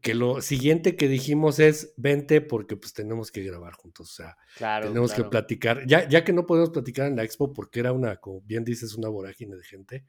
Que 0.00 0.14
lo 0.14 0.40
siguiente 0.40 0.94
que 0.94 1.08
dijimos 1.08 1.58
es 1.58 1.92
vente 1.96 2.42
porque 2.42 2.76
pues 2.76 2.92
tenemos 2.92 3.32
que 3.32 3.42
grabar 3.42 3.72
juntos. 3.72 4.12
O 4.12 4.14
sea, 4.14 4.36
tenemos 4.80 5.12
que 5.12 5.24
platicar. 5.24 5.84
Ya, 5.84 6.08
ya 6.08 6.22
que 6.22 6.32
no 6.32 6.46
podemos 6.46 6.70
platicar 6.70 7.08
en 7.08 7.16
la 7.16 7.24
expo 7.24 7.52
porque 7.52 7.80
era 7.80 7.90
una, 7.90 8.18
como 8.18 8.40
bien 8.42 8.62
dices, 8.62 8.94
una 8.94 9.08
vorágine 9.08 9.56
de 9.56 9.64
gente. 9.64 10.04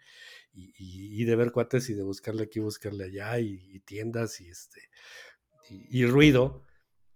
Y, 0.54 0.72
y, 0.78 1.26
de 1.26 1.36
ver 1.36 1.52
cuates 1.52 1.90
y 1.90 1.96
de 1.96 2.04
buscarle 2.04 2.44
aquí, 2.44 2.60
buscarle 2.60 3.06
allá, 3.06 3.40
y, 3.40 3.80
tiendas 3.80 4.40
y 4.40 4.50
este 4.50 4.82
y, 5.90 6.06
ruido. 6.06 6.64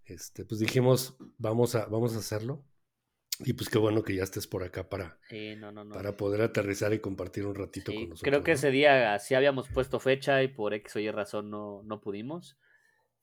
Este, 0.05 0.45
pues 0.45 0.59
dijimos, 0.59 1.17
vamos 1.37 1.75
a, 1.75 1.85
vamos 1.87 2.15
a 2.15 2.19
hacerlo 2.19 2.63
y 3.39 3.53
pues 3.53 3.69
qué 3.69 3.77
bueno 3.77 4.03
que 4.03 4.15
ya 4.15 4.23
estés 4.23 4.47
por 4.47 4.63
acá 4.63 4.87
para, 4.87 5.19
para 5.91 6.15
poder 6.15 6.41
aterrizar 6.41 6.93
y 6.93 6.99
compartir 6.99 7.45
un 7.45 7.55
ratito 7.55 7.91
con 7.91 8.09
nosotros. 8.09 8.21
Creo 8.21 8.43
que 8.43 8.53
ese 8.53 8.69
día 8.69 9.17
sí 9.19 9.33
habíamos 9.33 9.67
puesto 9.67 9.99
fecha 9.99 10.43
y 10.43 10.47
por 10.47 10.73
X 10.73 10.95
o 10.95 10.99
Y 10.99 11.09
razón 11.09 11.49
no, 11.49 11.81
no 11.83 12.01
pudimos 12.01 12.57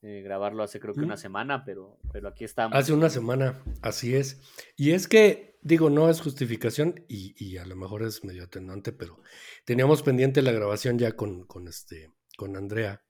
eh, 0.02 0.20
grabarlo 0.22 0.64
hace 0.64 0.80
creo 0.80 0.94
que 0.94 1.00
una 1.00 1.16
semana, 1.16 1.64
pero, 1.64 1.96
pero 2.12 2.28
aquí 2.28 2.44
estamos. 2.44 2.76
Hace 2.76 2.92
una 2.92 3.08
semana, 3.08 3.62
así 3.82 4.16
es. 4.16 4.40
Y 4.76 4.90
es 4.90 5.06
que, 5.06 5.56
digo, 5.62 5.90
no 5.90 6.10
es 6.10 6.20
justificación 6.20 7.04
y, 7.08 7.36
y 7.38 7.58
a 7.58 7.64
lo 7.64 7.76
mejor 7.76 8.02
es 8.02 8.24
medio 8.24 8.42
atenuante, 8.42 8.92
pero 8.92 9.22
teníamos 9.64 10.02
pendiente 10.02 10.42
la 10.42 10.50
grabación 10.50 10.98
ya 10.98 11.12
con, 11.12 11.44
con, 11.44 11.68
este, 11.68 12.10
con 12.36 12.56
Andrea 12.56 13.04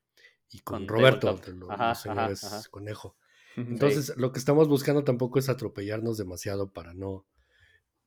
y 0.53 0.61
con, 0.61 0.87
Roberto, 0.87 1.41
los, 1.55 1.99
señores 1.99 2.69
Conejo. 2.71 3.17
Entonces, 3.57 4.15
lo 4.17 4.33
que 4.33 4.39
estamos 4.39 4.69
buscando 4.69 5.05
tampoco 5.05 5.39
es 5.39 5.49
atropellarnos 5.49 6.19
demasiado 6.19 6.73
para 6.73 6.95
no... 6.95 7.27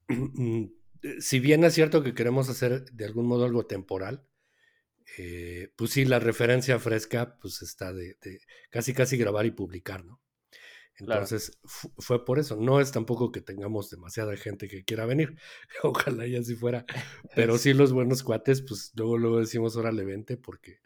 Mm, 0.08 0.66
si 1.20 1.40
bien 1.40 1.64
es 1.64 1.74
cierto 1.74 2.02
que 2.02 2.14
queremos 2.16 2.50
hacer 2.50 2.86
de 2.92 3.06
algún 3.06 3.28
modo 3.28 3.46
algo 3.46 3.66
temporal, 3.66 4.26
eh, 5.18 5.72
pues 5.76 5.92
sí, 5.92 6.06
la 6.06 6.20
referencia 6.20 6.80
fresca 6.80 7.38
pues 7.40 7.62
está 7.62 7.94
de, 7.94 8.18
casi 8.70 8.94
casi 8.94 9.18
grabar 9.18 9.46
y 9.46 9.52
publicar, 9.52 10.04
¿no? 10.04 10.22
Entonces 10.98 11.60
fue 11.64 12.24
por 12.24 12.40
eso. 12.40 12.56
No 12.56 12.80
es 12.80 12.92
tampoco 12.92 13.32
que 13.32 13.42
tengamos 13.42 13.90
demasiada 13.90 14.36
gente 14.38 14.70
que 14.70 14.86
quiera 14.86 15.06
venir. 15.06 15.36
Ojalá 15.84 16.26
ya 16.26 16.40
así 16.40 16.56
fuera. 16.56 16.86
Pero 17.36 17.58
sí 17.58 17.74
los 17.74 17.92
buenos 17.92 18.24
cuates, 18.24 18.62
pues 18.62 18.94
luego 18.96 19.18
luego 19.18 19.40
decimos 19.40 19.76
órale 19.76 20.06
vente 20.06 20.38
porque 20.38 20.80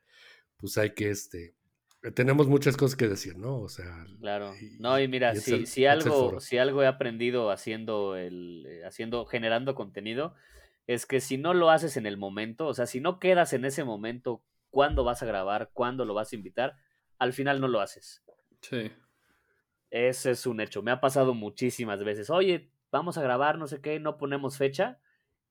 pues 0.60 0.78
hay 0.78 0.94
que 0.94 1.10
este 1.10 1.56
eh, 2.02 2.12
tenemos 2.12 2.48
muchas 2.48 2.78
cosas 2.78 2.96
que 2.96 3.08
decir, 3.08 3.38
¿no? 3.38 3.60
O 3.60 3.70
sea. 3.70 4.06
Claro. 4.20 4.54
no, 4.80 5.00
y 5.00 5.08
mira, 5.08 5.36
si, 5.36 5.66
si 5.66 5.86
algo, 5.86 6.40
si 6.40 6.58
algo 6.58 6.82
he 6.82 6.88
aprendido 6.88 7.52
haciendo 7.52 8.16
el, 8.16 8.66
eh, 8.68 8.86
haciendo, 8.86 9.26
generando 9.26 9.76
contenido, 9.76 10.34
es 10.88 11.06
que 11.06 11.20
si 11.20 11.38
no 11.38 11.54
lo 11.54 11.70
haces 11.70 11.98
en 11.98 12.06
el 12.06 12.18
momento, 12.18 12.68
o 12.68 12.74
sea, 12.74 12.86
si 12.86 13.02
no 13.02 13.20
quedas 13.20 13.54
en 13.54 13.66
ese 13.66 13.84
momento, 13.84 14.44
cuándo 14.70 15.04
vas 15.04 15.22
a 15.24 15.26
grabar, 15.26 15.72
cuándo 15.74 16.06
lo 16.06 16.14
vas 16.14 16.32
a 16.32 16.36
invitar, 16.36 16.78
al 17.18 17.34
final 17.34 17.60
no 17.60 17.68
lo 17.68 17.82
haces. 17.82 18.24
Sí. 18.62 18.92
Ese 19.90 20.32
es 20.32 20.46
un 20.46 20.62
hecho. 20.62 20.82
Me 20.82 20.92
ha 20.92 21.02
pasado 21.02 21.34
muchísimas 21.34 22.04
veces. 22.04 22.30
Oye, 22.30 22.72
vamos 22.92 23.18
a 23.18 23.22
grabar, 23.22 23.58
no 23.58 23.68
sé 23.68 23.82
qué, 23.82 24.00
no 24.00 24.18
ponemos 24.18 24.58
fecha, 24.58 25.00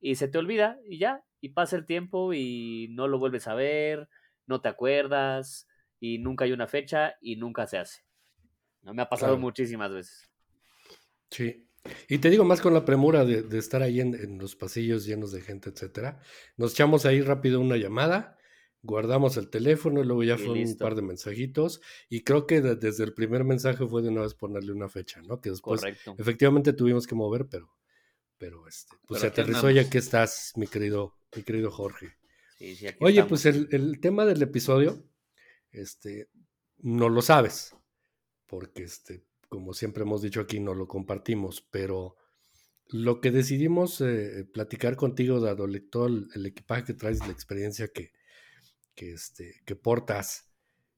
y 0.01 0.15
se 0.15 0.29
te 0.29 0.37
olvida, 0.37 0.79
y 0.87 0.97
ya, 0.97 1.23
y 1.41 1.49
pasa 1.49 1.75
el 1.75 1.85
tiempo 1.85 2.33
y 2.33 2.87
no 2.91 3.07
lo 3.07 3.19
vuelves 3.19 3.47
a 3.47 3.53
ver, 3.53 4.09
no 4.49 4.59
te 4.59 4.67
acuerdas 4.67 5.67
y 5.99 6.17
nunca 6.17 6.43
hay 6.43 6.51
una 6.51 6.67
fecha 6.67 7.15
y 7.21 7.37
nunca 7.37 7.67
se 7.67 7.77
hace. 7.77 8.01
¿No? 8.81 8.93
Me 8.93 9.03
ha 9.03 9.09
pasado 9.09 9.37
muchísimas 9.37 9.91
veces. 9.91 10.29
Sí. 11.29 11.65
Y 12.09 12.17
te 12.17 12.29
digo 12.29 12.43
más 12.43 12.59
con 12.59 12.73
la 12.73 12.83
premura 12.83 13.23
de, 13.23 13.57
estar 13.57 13.81
ahí 13.81 14.01
en, 14.01 14.37
los 14.37 14.55
pasillos 14.55 15.05
llenos 15.05 15.31
de 15.31 15.41
gente, 15.41 15.69
etcétera. 15.69 16.19
Nos 16.57 16.73
echamos 16.73 17.05
ahí 17.05 17.21
rápido 17.21 17.61
una 17.61 17.77
llamada, 17.77 18.37
guardamos 18.81 19.37
el 19.37 19.49
teléfono 19.49 20.01
y 20.01 20.05
luego 20.05 20.23
ya 20.23 20.37
fue 20.37 20.61
un 20.61 20.77
par 20.77 20.95
de 20.95 21.03
mensajitos. 21.03 21.81
Y 22.09 22.23
creo 22.23 22.47
que 22.47 22.61
desde 22.61 23.03
el 23.03 23.13
primer 23.13 23.43
mensaje 23.43 23.85
fue 23.87 24.01
de 24.01 24.09
una 24.09 24.21
vez 24.21 24.33
ponerle 24.33 24.71
una 24.71 24.89
fecha, 24.89 25.21
¿no? 25.21 25.39
Que 25.39 25.51
después 25.51 25.81
efectivamente 26.17 26.73
tuvimos 26.73 27.07
que 27.07 27.15
mover, 27.15 27.47
pero, 27.49 27.73
pero 28.37 28.67
este, 28.67 28.95
pues 29.07 29.21
se 29.21 29.27
aterrizó 29.27 29.69
ya 29.69 29.89
que 29.89 29.99
estás, 29.99 30.53
mi 30.55 30.67
querido, 30.67 31.15
mi 31.35 31.43
querido 31.43 31.71
Jorge. 31.71 32.18
Oye, 32.99 33.23
pues 33.25 33.45
el, 33.45 33.69
el 33.71 33.99
tema 33.99 34.25
del 34.25 34.41
episodio 34.41 35.03
este, 35.71 36.29
no 36.79 37.09
lo 37.09 37.21
sabes, 37.21 37.75
porque 38.47 38.83
este, 38.83 39.23
como 39.47 39.73
siempre 39.73 40.03
hemos 40.03 40.21
dicho 40.21 40.41
aquí, 40.41 40.59
no 40.59 40.73
lo 40.73 40.87
compartimos, 40.87 41.65
pero 41.71 42.15
lo 42.87 43.21
que 43.21 43.31
decidimos 43.31 44.01
eh, 44.01 44.47
platicar 44.51 44.95
contigo, 44.95 45.39
dado 45.39 45.67
todo 45.91 46.07
el, 46.07 46.45
equipaje 46.45 46.85
que 46.85 46.93
traes, 46.93 47.19
la 47.19 47.31
experiencia 47.31 47.87
que, 47.87 48.11
que, 48.95 49.13
este, 49.13 49.61
que 49.65 49.75
portas 49.75 50.49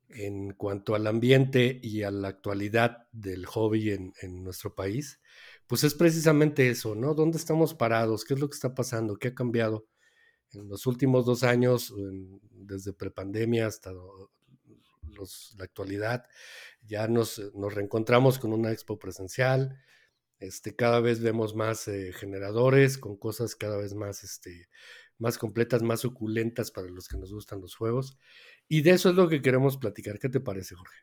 en 0.10 0.54
cuanto 0.54 0.96
al 0.96 1.08
ambiente 1.08 1.80
y 1.82 2.04
a 2.04 2.12
la 2.12 2.30
actualidad 2.30 3.08
del 3.12 3.46
hobby 3.46 3.92
en, 3.92 4.14
en, 4.22 4.44
nuestro 4.44 4.76
país, 4.76 5.22
pues 5.68 5.84
es 5.84 5.94
precisamente 5.94 6.70
eso, 6.70 6.96
¿no? 6.96 7.14
¿Dónde 7.14 7.38
estamos 7.38 7.74
parados? 7.74 8.26
¿Qué 8.26 8.34
es 8.34 8.40
lo 8.40 8.50
que 8.50 8.56
está 8.56 8.74
pasando? 8.74 9.18
¿Qué 9.18 9.30
ha 9.30 9.36
cambiado 9.36 9.88
en 10.54 10.68
los 10.68 10.86
últimos 10.88 11.26
dos 11.26 11.44
años, 11.44 11.94
desde 12.52 12.94
prepandemia 12.94 13.68
hasta 13.68 13.92
la 13.92 15.64
actualidad. 15.64 16.26
Ya 16.84 17.08
nos, 17.08 17.40
nos, 17.54 17.74
reencontramos 17.74 18.40
con 18.40 18.54
una 18.54 18.72
expo 18.72 18.98
presencial. 18.98 19.78
Este, 20.40 20.76
cada 20.76 21.00
vez 21.00 21.22
vemos 21.22 21.56
más 21.56 21.88
eh, 21.88 22.12
generadores 22.14 22.98
con 22.98 23.16
cosas 23.16 23.56
cada 23.56 23.78
vez 23.78 23.94
más, 23.94 24.24
este, 24.24 24.70
más 25.20 25.38
completas, 25.38 25.84
más 25.84 26.00
suculentas 26.00 26.72
para 26.72 26.88
los 26.88 27.08
que 27.08 27.18
nos 27.18 27.32
gustan 27.32 27.62
los 27.62 27.76
juegos. 27.76 28.18
Y 28.68 28.82
de 28.82 28.92
eso 28.92 29.10
es 29.10 29.16
lo 29.16 29.30
que 29.30 29.42
queremos 29.42 29.78
platicar. 29.78 30.18
¿Qué 30.18 30.30
te 30.30 30.40
parece, 30.40 30.76
Jorge? 30.76 30.98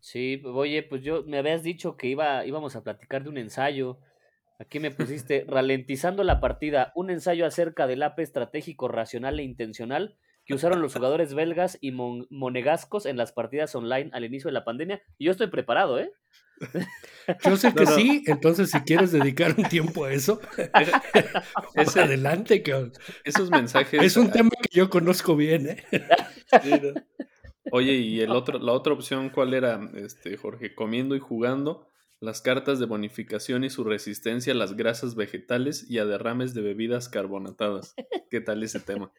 Sí, 0.00 0.42
oye, 0.44 0.82
pues 0.82 1.02
yo 1.04 1.22
me 1.22 1.38
habías 1.38 1.62
dicho 1.62 1.96
que 1.96 2.08
iba, 2.08 2.44
íbamos 2.44 2.74
a 2.74 2.82
platicar 2.82 3.22
de 3.22 3.28
un 3.28 3.38
ensayo. 3.38 4.00
Aquí 4.62 4.78
me 4.78 4.92
pusiste 4.92 5.44
ralentizando 5.48 6.22
la 6.22 6.38
partida, 6.38 6.92
un 6.94 7.10
ensayo 7.10 7.46
acerca 7.46 7.88
del 7.88 8.04
AP 8.04 8.20
estratégico 8.20 8.86
racional 8.86 9.40
e 9.40 9.42
intencional 9.42 10.16
que 10.44 10.54
usaron 10.54 10.80
los 10.80 10.94
jugadores 10.94 11.34
belgas 11.34 11.78
y 11.80 11.90
monegascos 11.90 13.06
en 13.06 13.16
las 13.16 13.32
partidas 13.32 13.74
online 13.74 14.10
al 14.12 14.24
inicio 14.24 14.48
de 14.48 14.52
la 14.52 14.64
pandemia. 14.64 15.02
Y 15.18 15.24
yo 15.24 15.32
estoy 15.32 15.48
preparado, 15.48 15.98
¿eh? 15.98 16.12
Yo 17.44 17.56
sé 17.56 17.74
que 17.74 17.86
sí, 17.86 18.22
entonces 18.28 18.70
si 18.70 18.78
quieres 18.82 19.10
dedicar 19.10 19.52
un 19.58 19.64
tiempo 19.64 20.04
a 20.04 20.12
eso, 20.12 20.40
es 21.74 21.96
adelante, 21.96 22.62
cabrón. 22.62 22.92
Esos 23.24 23.50
mensajes. 23.50 24.00
Es 24.00 24.16
un 24.16 24.30
tema 24.30 24.50
que 24.50 24.68
yo 24.70 24.88
conozco 24.88 25.34
bien, 25.34 25.70
¿eh? 25.70 25.84
Oye, 27.72 27.94
y 27.94 28.20
el 28.20 28.30
otro, 28.30 28.60
la 28.60 28.72
otra 28.72 28.92
opción, 28.92 29.30
¿cuál 29.30 29.54
era, 29.54 29.80
este, 29.96 30.36
Jorge? 30.36 30.72
Comiendo 30.72 31.16
y 31.16 31.18
jugando, 31.18 31.88
las 32.22 32.40
cartas 32.40 32.78
de 32.78 32.86
bonificación 32.86 33.64
y 33.64 33.70
su 33.70 33.82
resistencia 33.82 34.52
a 34.52 34.56
las 34.56 34.76
grasas 34.76 35.16
vegetales 35.16 35.90
y 35.90 35.98
a 35.98 36.04
derrames 36.04 36.54
de 36.54 36.62
bebidas 36.62 37.08
carbonatadas. 37.08 37.94
¿Qué 38.30 38.40
tal 38.40 38.62
ese 38.62 38.78
tema? 38.78 39.12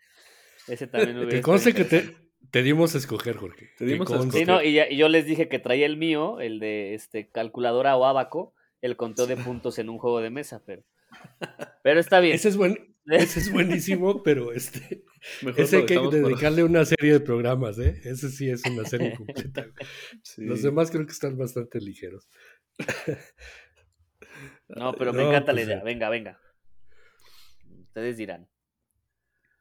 Ese 0.70 0.88
también 0.88 1.28
Te 1.28 1.42
conste 1.42 1.74
que 1.74 1.84
te, 1.84 2.64
dimos 2.64 2.96
a 2.96 3.00
escoger, 3.00 3.36
Jorge. 3.36 3.72
Te 3.78 3.86
dimos 3.86 4.10
a 4.10 4.16
escoger. 4.16 4.40
Sí, 4.40 4.46
no, 4.46 4.64
y, 4.64 4.96
yo 4.96 5.10
les 5.10 5.26
dije 5.26 5.50
que 5.50 5.60
traía 5.60 5.86
el 5.86 5.98
mío, 5.98 6.40
el 6.40 6.62
de 6.62 6.94
este 6.94 7.30
calculadora 7.30 7.98
o 7.98 8.06
abaco, 8.06 8.54
el 8.82 8.96
conteo 8.96 9.28
de 9.28 9.36
puntos 9.36 9.80
en 9.80 9.90
un 9.90 9.98
juego 9.98 10.22
de 10.22 10.30
mesa, 10.30 10.64
pero, 10.66 10.84
pero 11.84 12.00
está 12.00 12.22
bien. 12.22 12.36
Ese 12.36 12.48
es, 12.48 12.56
buen, 12.56 12.96
ese 13.08 13.42
es 13.42 13.52
buenísimo, 13.52 14.24
pero 14.24 14.54
este, 14.54 15.04
ese 15.58 15.78
hay 15.78 15.86
que 15.86 16.00
dedicarle 16.00 16.64
una 16.64 16.86
serie 16.86 17.14
de 17.14 17.20
programas, 17.20 17.78
¿eh? 17.80 18.00
Ese 18.04 18.30
sí 18.30 18.50
es 18.50 18.64
una 18.66 18.86
serie 18.86 19.14
completa. 19.18 19.68
Los 20.38 20.62
demás 20.62 20.92
creo 20.92 21.06
que 21.06 21.12
están 21.12 21.38
bastante 21.38 21.80
ligeros. 21.80 22.28
No, 24.68 24.94
pero 24.94 25.14
me 25.14 25.24
encanta 25.24 25.52
la 25.52 25.58
pues 25.58 25.68
idea. 25.68 25.84
Venga, 25.84 26.10
venga. 26.10 26.40
Ustedes 27.82 28.18
dirán. 28.18 28.50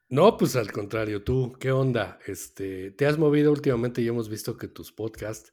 No, 0.09 0.37
pues 0.37 0.57
al 0.57 0.71
contrario, 0.71 1.23
tú, 1.23 1.55
¿qué 1.59 1.73
onda? 1.73 2.19
Este, 2.27 2.91
te 2.91 3.07
has 3.07 3.19
movido 3.19 3.51
últimamente 3.51 4.03
y 4.03 4.09
hemos 4.09 4.29
visto 4.29 4.57
que 4.57 4.69
tus 4.69 4.93
podcasts, 4.93 5.53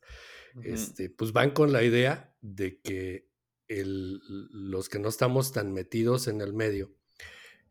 este, 0.63 1.09
pues 1.09 1.31
van 1.31 1.51
con 1.51 1.71
la 1.71 1.83
idea 1.83 2.35
de 2.41 2.81
que 2.81 3.29
el, 3.67 4.19
los 4.27 4.89
que 4.89 4.99
no 4.99 5.07
estamos 5.09 5.53
tan 5.53 5.71
metidos 5.71 6.27
en 6.27 6.41
el 6.41 6.53
medio, 6.53 6.93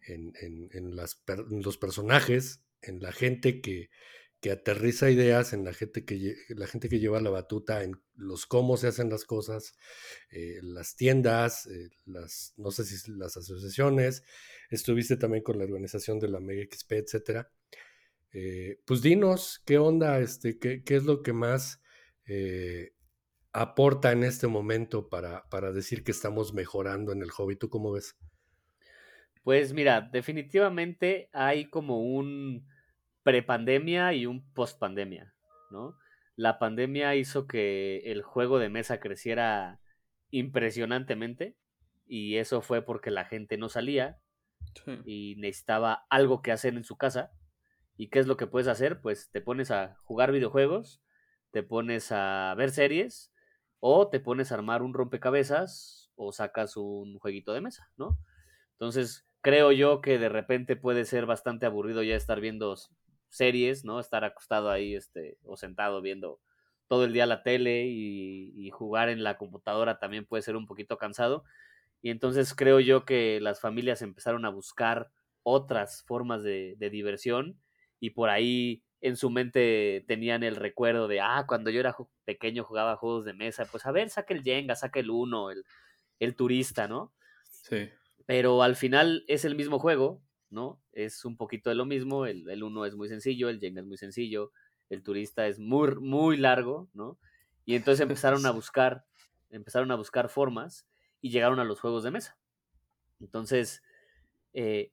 en, 0.06 0.32
en, 0.40 0.96
las, 0.96 1.22
los 1.50 1.76
personajes, 1.76 2.64
en 2.80 3.00
la 3.00 3.12
gente 3.12 3.60
que, 3.60 3.90
que 4.40 4.52
aterriza 4.52 5.10
ideas, 5.10 5.52
en 5.52 5.64
la 5.64 5.72
gente 5.72 6.04
que, 6.04 6.36
la 6.50 6.66
gente 6.66 6.88
que 6.88 7.00
lleva 7.00 7.20
la 7.20 7.30
batuta, 7.30 7.82
en 7.82 8.00
los 8.14 8.46
cómo 8.46 8.76
se 8.76 8.86
hacen 8.86 9.10
las 9.10 9.24
cosas, 9.24 9.74
eh, 10.30 10.60
las 10.62 10.94
tiendas, 10.94 11.66
eh, 11.66 11.90
las, 12.06 12.54
no 12.56 12.70
sé 12.70 12.84
si 12.84 13.10
las 13.12 13.36
asociaciones, 13.36 14.22
estuviste 14.70 15.16
también 15.16 15.42
con 15.42 15.58
la 15.58 15.64
organización 15.64 16.20
de 16.20 16.28
la 16.28 16.40
Mega 16.40 16.62
XP, 16.70 16.92
etcétera. 16.92 17.50
Eh, 18.32 18.80
pues 18.84 19.02
dinos 19.02 19.62
qué 19.64 19.78
onda, 19.78 20.20
este, 20.20 20.58
qué, 20.58 20.84
qué 20.84 20.96
es 20.96 21.04
lo 21.04 21.22
que 21.22 21.32
más 21.32 21.80
aporta 23.52 24.12
en 24.12 24.22
este 24.22 24.48
momento 24.48 25.08
para, 25.08 25.48
para, 25.48 25.72
decir 25.72 26.04
que 26.04 26.10
estamos 26.12 26.52
mejorando 26.52 27.10
en 27.10 27.22
el 27.22 27.30
hobby. 27.30 27.56
¿Tú 27.56 27.70
cómo 27.70 27.90
ves? 27.92 28.18
Pues 29.42 29.72
mira, 29.72 30.10
definitivamente 30.12 31.30
hay 31.32 31.70
como 31.70 32.02
un 32.02 32.66
prepandemia 33.28 34.14
y 34.14 34.24
un 34.24 34.42
postpandemia, 34.54 35.34
¿no? 35.70 35.98
La 36.34 36.58
pandemia 36.58 37.14
hizo 37.14 37.46
que 37.46 37.98
el 38.06 38.22
juego 38.22 38.58
de 38.58 38.70
mesa 38.70 39.00
creciera 39.00 39.80
impresionantemente 40.30 41.54
y 42.06 42.36
eso 42.36 42.62
fue 42.62 42.80
porque 42.80 43.10
la 43.10 43.26
gente 43.26 43.58
no 43.58 43.68
salía 43.68 44.18
y 45.04 45.36
necesitaba 45.36 46.06
algo 46.08 46.40
que 46.40 46.52
hacer 46.52 46.72
en 46.72 46.84
su 46.84 46.96
casa. 46.96 47.30
¿Y 47.98 48.08
qué 48.08 48.18
es 48.18 48.26
lo 48.26 48.38
que 48.38 48.46
puedes 48.46 48.66
hacer? 48.66 49.02
Pues 49.02 49.28
te 49.30 49.42
pones 49.42 49.70
a 49.70 49.96
jugar 50.04 50.32
videojuegos, 50.32 51.02
te 51.50 51.62
pones 51.62 52.10
a 52.10 52.54
ver 52.56 52.70
series 52.70 53.30
o 53.78 54.08
te 54.08 54.20
pones 54.20 54.52
a 54.52 54.54
armar 54.54 54.80
un 54.80 54.94
rompecabezas 54.94 56.10
o 56.14 56.32
sacas 56.32 56.78
un 56.78 57.18
jueguito 57.18 57.52
de 57.52 57.60
mesa, 57.60 57.90
¿no? 57.98 58.18
Entonces, 58.72 59.28
creo 59.42 59.70
yo 59.70 60.00
que 60.00 60.18
de 60.18 60.30
repente 60.30 60.76
puede 60.76 61.04
ser 61.04 61.26
bastante 61.26 61.66
aburrido 61.66 62.02
ya 62.02 62.16
estar 62.16 62.40
viendo 62.40 62.74
series, 63.28 63.84
¿no? 63.84 64.00
Estar 64.00 64.24
acostado 64.24 64.70
ahí, 64.70 64.94
este, 64.94 65.38
o 65.44 65.56
sentado 65.56 66.00
viendo 66.00 66.40
todo 66.88 67.04
el 67.04 67.12
día 67.12 67.26
la 67.26 67.42
tele 67.42 67.86
y, 67.86 68.70
jugar 68.70 69.08
en 69.08 69.24
la 69.24 69.36
computadora 69.38 69.98
también 69.98 70.24
puede 70.24 70.42
ser 70.42 70.56
un 70.56 70.66
poquito 70.66 70.98
cansado. 70.98 71.44
Y 72.00 72.10
entonces 72.10 72.54
creo 72.54 72.80
yo 72.80 73.04
que 73.04 73.40
las 73.40 73.60
familias 73.60 74.02
empezaron 74.02 74.44
a 74.44 74.50
buscar 74.50 75.10
otras 75.42 76.04
formas 76.06 76.42
de, 76.42 76.76
de 76.78 76.90
diversión 76.90 77.58
y 77.98 78.10
por 78.10 78.30
ahí 78.30 78.84
en 79.00 79.16
su 79.16 79.30
mente 79.30 80.04
tenían 80.06 80.42
el 80.42 80.56
recuerdo 80.56 81.08
de, 81.08 81.20
ah, 81.20 81.44
cuando 81.46 81.70
yo 81.70 81.80
era 81.80 81.96
pequeño 82.24 82.64
jugaba 82.64 82.96
juegos 82.96 83.24
de 83.24 83.32
mesa, 83.32 83.64
pues 83.70 83.86
a 83.86 83.92
ver, 83.92 84.10
saca 84.10 84.34
el 84.34 84.42
Jenga, 84.42 84.74
saca 84.74 85.00
el 85.00 85.10
Uno, 85.10 85.50
el, 85.50 85.64
el 86.18 86.34
turista, 86.34 86.88
¿no? 86.88 87.12
Sí. 87.50 87.88
Pero 88.26 88.62
al 88.62 88.76
final 88.76 89.24
es 89.28 89.44
el 89.44 89.54
mismo 89.54 89.78
juego, 89.78 90.20
¿no? 90.50 90.80
Es 90.92 91.24
un 91.24 91.36
poquito 91.36 91.70
de 91.70 91.76
lo 91.76 91.84
mismo, 91.84 92.26
el, 92.26 92.48
el 92.48 92.62
Uno 92.62 92.84
es 92.84 92.94
muy 92.94 93.08
sencillo, 93.08 93.48
el 93.48 93.60
Jenga 93.60 93.80
es 93.80 93.86
muy 93.86 93.96
sencillo, 93.96 94.52
el 94.88 95.02
turista 95.02 95.46
es 95.46 95.58
muy, 95.58 95.96
muy 95.96 96.36
largo, 96.36 96.88
¿no? 96.94 97.18
Y 97.64 97.74
entonces 97.74 98.00
empezaron 98.02 98.46
a 98.46 98.50
buscar, 98.50 99.04
empezaron 99.50 99.90
a 99.90 99.96
buscar 99.96 100.28
formas 100.28 100.86
y 101.20 101.30
llegaron 101.30 101.60
a 101.60 101.64
los 101.64 101.80
juegos 101.80 102.04
de 102.04 102.10
mesa. 102.10 102.38
Entonces, 103.20 103.82
eh, 104.52 104.92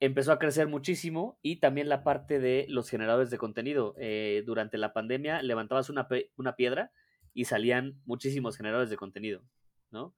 empezó 0.00 0.32
a 0.32 0.38
crecer 0.38 0.68
muchísimo 0.68 1.38
y 1.42 1.56
también 1.56 1.88
la 1.88 2.04
parte 2.04 2.38
de 2.38 2.66
los 2.68 2.88
generadores 2.88 3.30
de 3.30 3.38
contenido. 3.38 3.94
Eh, 3.98 4.42
durante 4.46 4.78
la 4.78 4.92
pandemia 4.92 5.42
levantabas 5.42 5.90
una, 5.90 6.06
una, 6.36 6.56
piedra 6.56 6.92
y 7.32 7.46
salían 7.46 8.00
muchísimos 8.04 8.56
generadores 8.56 8.90
de 8.90 8.96
contenido, 8.96 9.42
¿no? 9.90 10.14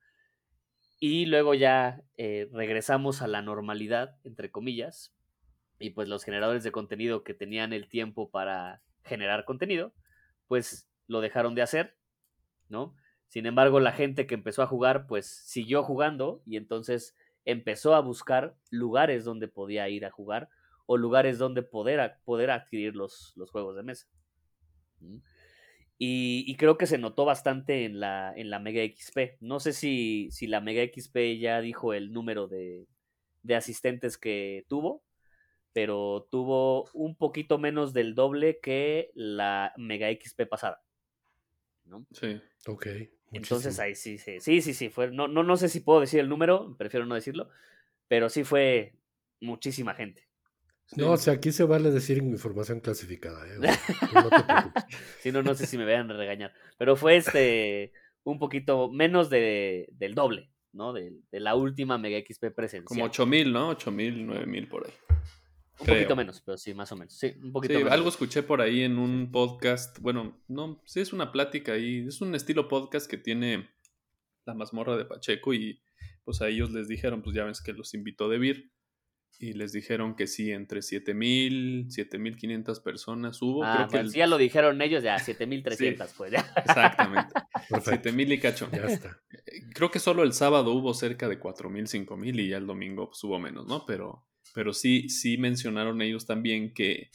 Y 0.99 1.27
luego 1.27 1.55
ya 1.55 2.03
eh, 2.17 2.49
regresamos 2.53 3.23
a 3.23 3.27
la 3.27 3.43
normalidad, 3.43 4.17
entre 4.25 4.51
comillas, 4.51 5.15
y 5.79 5.91
pues 5.91 6.09
los 6.09 6.25
generadores 6.25 6.65
de 6.65 6.73
contenido 6.73 7.23
que 7.23 7.35
tenían 7.35 7.73
el 7.73 7.89
tiempo 7.89 8.31
para 8.31 8.83
generar 9.05 9.45
contenido, 9.45 9.93
pues 10.49 10.89
lo 11.07 11.21
dejaron 11.21 11.55
de 11.55 11.63
hacer, 11.63 11.97
¿no? 12.69 12.97
Sin 13.29 13.47
embargo, 13.47 13.81
la 13.81 13.93
gente 13.93 14.27
que 14.27 14.35
empezó 14.35 14.63
a 14.63 14.67
jugar, 14.67 15.07
pues 15.07 15.27
siguió 15.27 15.83
jugando 15.83 16.43
y 16.47 16.57
entonces 16.57 17.17
empezó 17.45 17.95
a 17.95 18.01
buscar 18.01 18.57
lugares 18.71 19.25
donde 19.25 19.49
podía 19.49 19.89
ir 19.89 20.07
a 20.07 20.11
jugar 20.11 20.49
o 20.87 20.97
lugares 20.97 21.39
donde 21.39 21.63
poder, 21.63 22.19
poder 22.25 22.51
adquirir 22.51 22.95
los, 22.95 23.33
los, 23.37 23.51
juegos 23.51 23.77
de 23.77 23.83
mesa. 23.83 24.07
Y, 25.99 26.55
creo 26.57 26.77
que 26.77 26.87
se 26.87 26.99
notó 26.99 27.25
bastante 27.25 27.87
en 27.87 28.01
la, 28.01 28.33
en 28.37 28.51
la 28.51 28.59
Mega 28.59 28.83
XP. 28.83 29.39
No 29.41 29.61
sé 29.61 29.73
si, 29.73 30.29
si 30.31 30.47
la 30.47 30.61
Mega 30.61 30.83
XP 30.85 31.39
ya 31.39 31.61
dijo 31.61 31.95
el 31.95 32.13
número 32.13 32.49
de, 32.49 32.87
de 33.43 33.55
asistentes 33.55 34.19
que 34.19 34.67
tuvo, 34.69 35.03
pero 35.73 36.29
tuvo 36.31 36.85
un 36.93 37.17
poquito 37.17 37.59
menos 37.59 37.95
del 37.95 38.15
doble 38.15 38.61
que 38.61 39.11
la 39.15 39.73
Mega 39.79 40.09
XP 40.11 40.47
pasada. 40.47 40.83
¿no? 41.87 42.07
Sí. 42.13 42.41
Ok. 42.67 42.87
Entonces 43.33 43.79
ahí 43.79 43.95
sí, 43.95 44.19
sí, 44.19 44.41
sí, 44.41 44.63
sí, 44.63 44.73
sí, 44.73 44.89
fue, 44.89 45.11
no, 45.11 45.29
no, 45.29 45.43
no 45.43 45.57
sé 45.57 45.69
si 45.69 45.81
puedo 45.81 46.01
decir 46.01 46.21
el 46.21 46.29
número, 46.29 46.77
prefiero 46.77 47.07
no 47.07 47.15
decirlo, 47.15 47.49
pero 48.09 48.29
sí 48.29 48.45
fue 48.45 48.95
muchísima 49.41 49.95
gente. 49.95 50.26
No, 50.95 51.13
o 51.13 51.17
sea, 51.17 51.35
aquí 51.35 51.51
se 51.51 51.65
vale 51.65 51.91
decir 51.91 52.19
información 52.19 52.81
clasificada. 52.81 53.45
¿eh? 53.47 53.59
no 54.15 54.29
te 54.29 54.37
sí, 55.21 55.33
no, 55.33 55.43
no 55.43 55.55
sé 55.55 55.67
si 55.67 55.77
me 55.77 55.85
vayan 55.85 56.11
a 56.11 56.17
regañar, 56.17 56.53
pero 56.79 56.97
fue 56.97 57.17
este 57.17 57.93
un 58.23 58.39
poquito 58.39 58.91
menos 58.91 59.31
de, 59.31 59.89
del 59.93 60.15
doble, 60.15 60.51
¿no? 60.73 60.93
De, 60.93 61.13
de 61.31 61.41
la 61.41 61.55
última 61.55 61.99
Mega 61.99 62.19
XP 62.19 62.47
presencial. 62.55 62.85
Como 62.85 63.05
8000, 63.05 63.53
¿no? 63.53 63.69
8000, 63.71 64.27
9000 64.27 64.69
por 64.69 64.87
ahí. 64.87 64.93
Un 65.79 65.87
poquito 65.87 66.17
menos, 66.17 66.43
pero 66.45 66.57
sí, 66.57 66.73
más 66.73 66.91
o 66.93 66.97
menos. 66.97 67.13
Sí, 67.13 67.35
un 67.43 67.53
poquito 67.53 67.75
menos. 67.75 67.93
Algo 67.93 68.09
escuché 68.09 68.43
por 68.43 68.61
ahí 68.61 68.83
en 68.83 68.99
un 68.99 69.31
podcast. 69.31 69.99
Bueno, 70.01 70.41
no, 70.49 70.83
sí 70.87 71.01
es 71.01 71.13
una 71.13 71.33
plática 71.33 71.73
ahí. 71.73 72.07
Es 72.07 72.21
un 72.21 72.35
estilo 72.35 72.67
podcast 72.67 73.09
que 73.09 73.19
tiene 73.19 73.69
la 74.47 74.55
mazmorra 74.55 74.97
de 74.97 75.05
Pacheco 75.05 75.53
y 75.53 75.83
pues 76.25 76.41
a 76.41 76.49
ellos 76.49 76.71
les 76.73 76.89
dijeron, 76.89 77.23
pues 77.23 77.37
ya 77.37 77.45
ves 77.45 77.61
que 77.61 77.73
los 77.73 77.95
invitó 77.95 78.29
de 78.29 78.39
Vir 78.39 78.73
y 79.39 79.53
les 79.53 79.73
dijeron 79.73 80.17
que 80.17 80.27
sí, 80.27 80.51
entre 80.51 80.83
7000, 80.83 81.87
7500 81.91 82.81
personas 82.81 83.43
hubo. 83.43 83.65
Ah, 83.65 83.87
creo 83.91 84.05
que 84.05 84.11
ya 84.11 84.27
lo 84.27 84.39
dijeron 84.39 84.81
ellos, 84.83 85.03
ya 85.03 85.19
7300, 85.19 86.13
pues 86.17 86.33
ya. 86.33 86.53
Exactamente. 86.57 87.33
7000 87.85 88.33
y 88.33 88.39
cacho. 88.39 88.69
Ya 88.73 88.85
está. 88.85 89.21
Creo 89.75 89.91
que 89.91 89.99
solo 89.99 90.23
el 90.23 90.33
sábado 90.33 90.73
hubo 90.73 90.95
cerca 90.95 91.29
de 91.29 91.39
4000, 91.39 91.87
5000 91.87 92.41
y 92.41 92.49
ya 92.49 92.57
el 92.57 92.67
domingo 92.67 93.09
pues, 93.11 93.23
hubo 93.25 93.39
menos, 93.39 93.67
¿no? 93.67 93.85
Pero 93.87 94.27
pero 94.57 94.73
sí, 94.73 95.11
sí 95.11 95.37
mencionaron 95.37 96.01
ellos 96.01 96.25
también 96.25 96.73
que, 96.73 97.11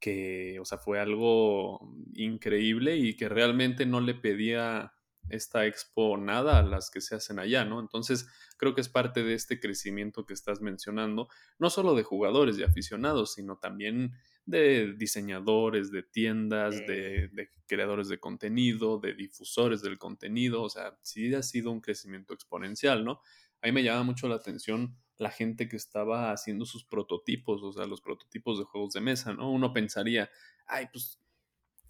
que, 0.00 0.58
o 0.60 0.64
sea, 0.64 0.78
fue 0.78 0.98
algo 0.98 1.94
increíble 2.14 2.96
y 2.96 3.14
que 3.14 3.28
realmente 3.28 3.86
no 3.86 4.00
le 4.00 4.14
pedía 4.14 4.92
esta 5.30 5.66
expo 5.66 6.16
nada 6.16 6.58
a 6.58 6.62
las 6.62 6.90
que 6.90 7.00
se 7.00 7.14
hacen 7.14 7.38
allá, 7.38 7.64
¿no? 7.64 7.80
Entonces, 7.80 8.28
creo 8.56 8.74
que 8.74 8.80
es 8.80 8.88
parte 8.88 9.22
de 9.22 9.34
este 9.34 9.60
crecimiento 9.60 10.26
que 10.26 10.34
estás 10.34 10.60
mencionando, 10.60 11.28
no 11.58 11.70
solo 11.70 11.94
de 11.94 12.02
jugadores 12.02 12.58
y 12.58 12.62
aficionados, 12.62 13.34
sino 13.34 13.58
también 13.58 14.12
de 14.46 14.94
diseñadores, 14.94 15.90
de 15.90 16.02
tiendas, 16.02 16.76
de, 16.86 17.28
de, 17.32 17.50
creadores 17.66 18.08
de 18.08 18.18
contenido, 18.18 18.98
de 18.98 19.14
difusores 19.14 19.80
del 19.82 19.98
contenido, 19.98 20.62
o 20.62 20.70
sea, 20.70 20.98
sí 21.02 21.32
ha 21.34 21.42
sido 21.42 21.70
un 21.70 21.80
crecimiento 21.80 22.34
exponencial, 22.34 23.04
¿no? 23.04 23.20
A 23.62 23.66
mí 23.66 23.72
me 23.72 23.82
llama 23.82 24.02
mucho 24.02 24.28
la 24.28 24.36
atención 24.36 24.96
la 25.20 25.30
gente 25.30 25.68
que 25.68 25.76
estaba 25.76 26.32
haciendo 26.32 26.64
sus 26.64 26.84
prototipos, 26.84 27.62
o 27.62 27.72
sea, 27.72 27.86
los 27.86 28.00
prototipos 28.00 28.58
de 28.58 28.64
juegos 28.64 28.94
de 28.94 29.02
mesa, 29.02 29.34
¿no? 29.34 29.52
Uno 29.52 29.72
pensaría, 29.72 30.30
ay, 30.66 30.88
pues 30.90 31.19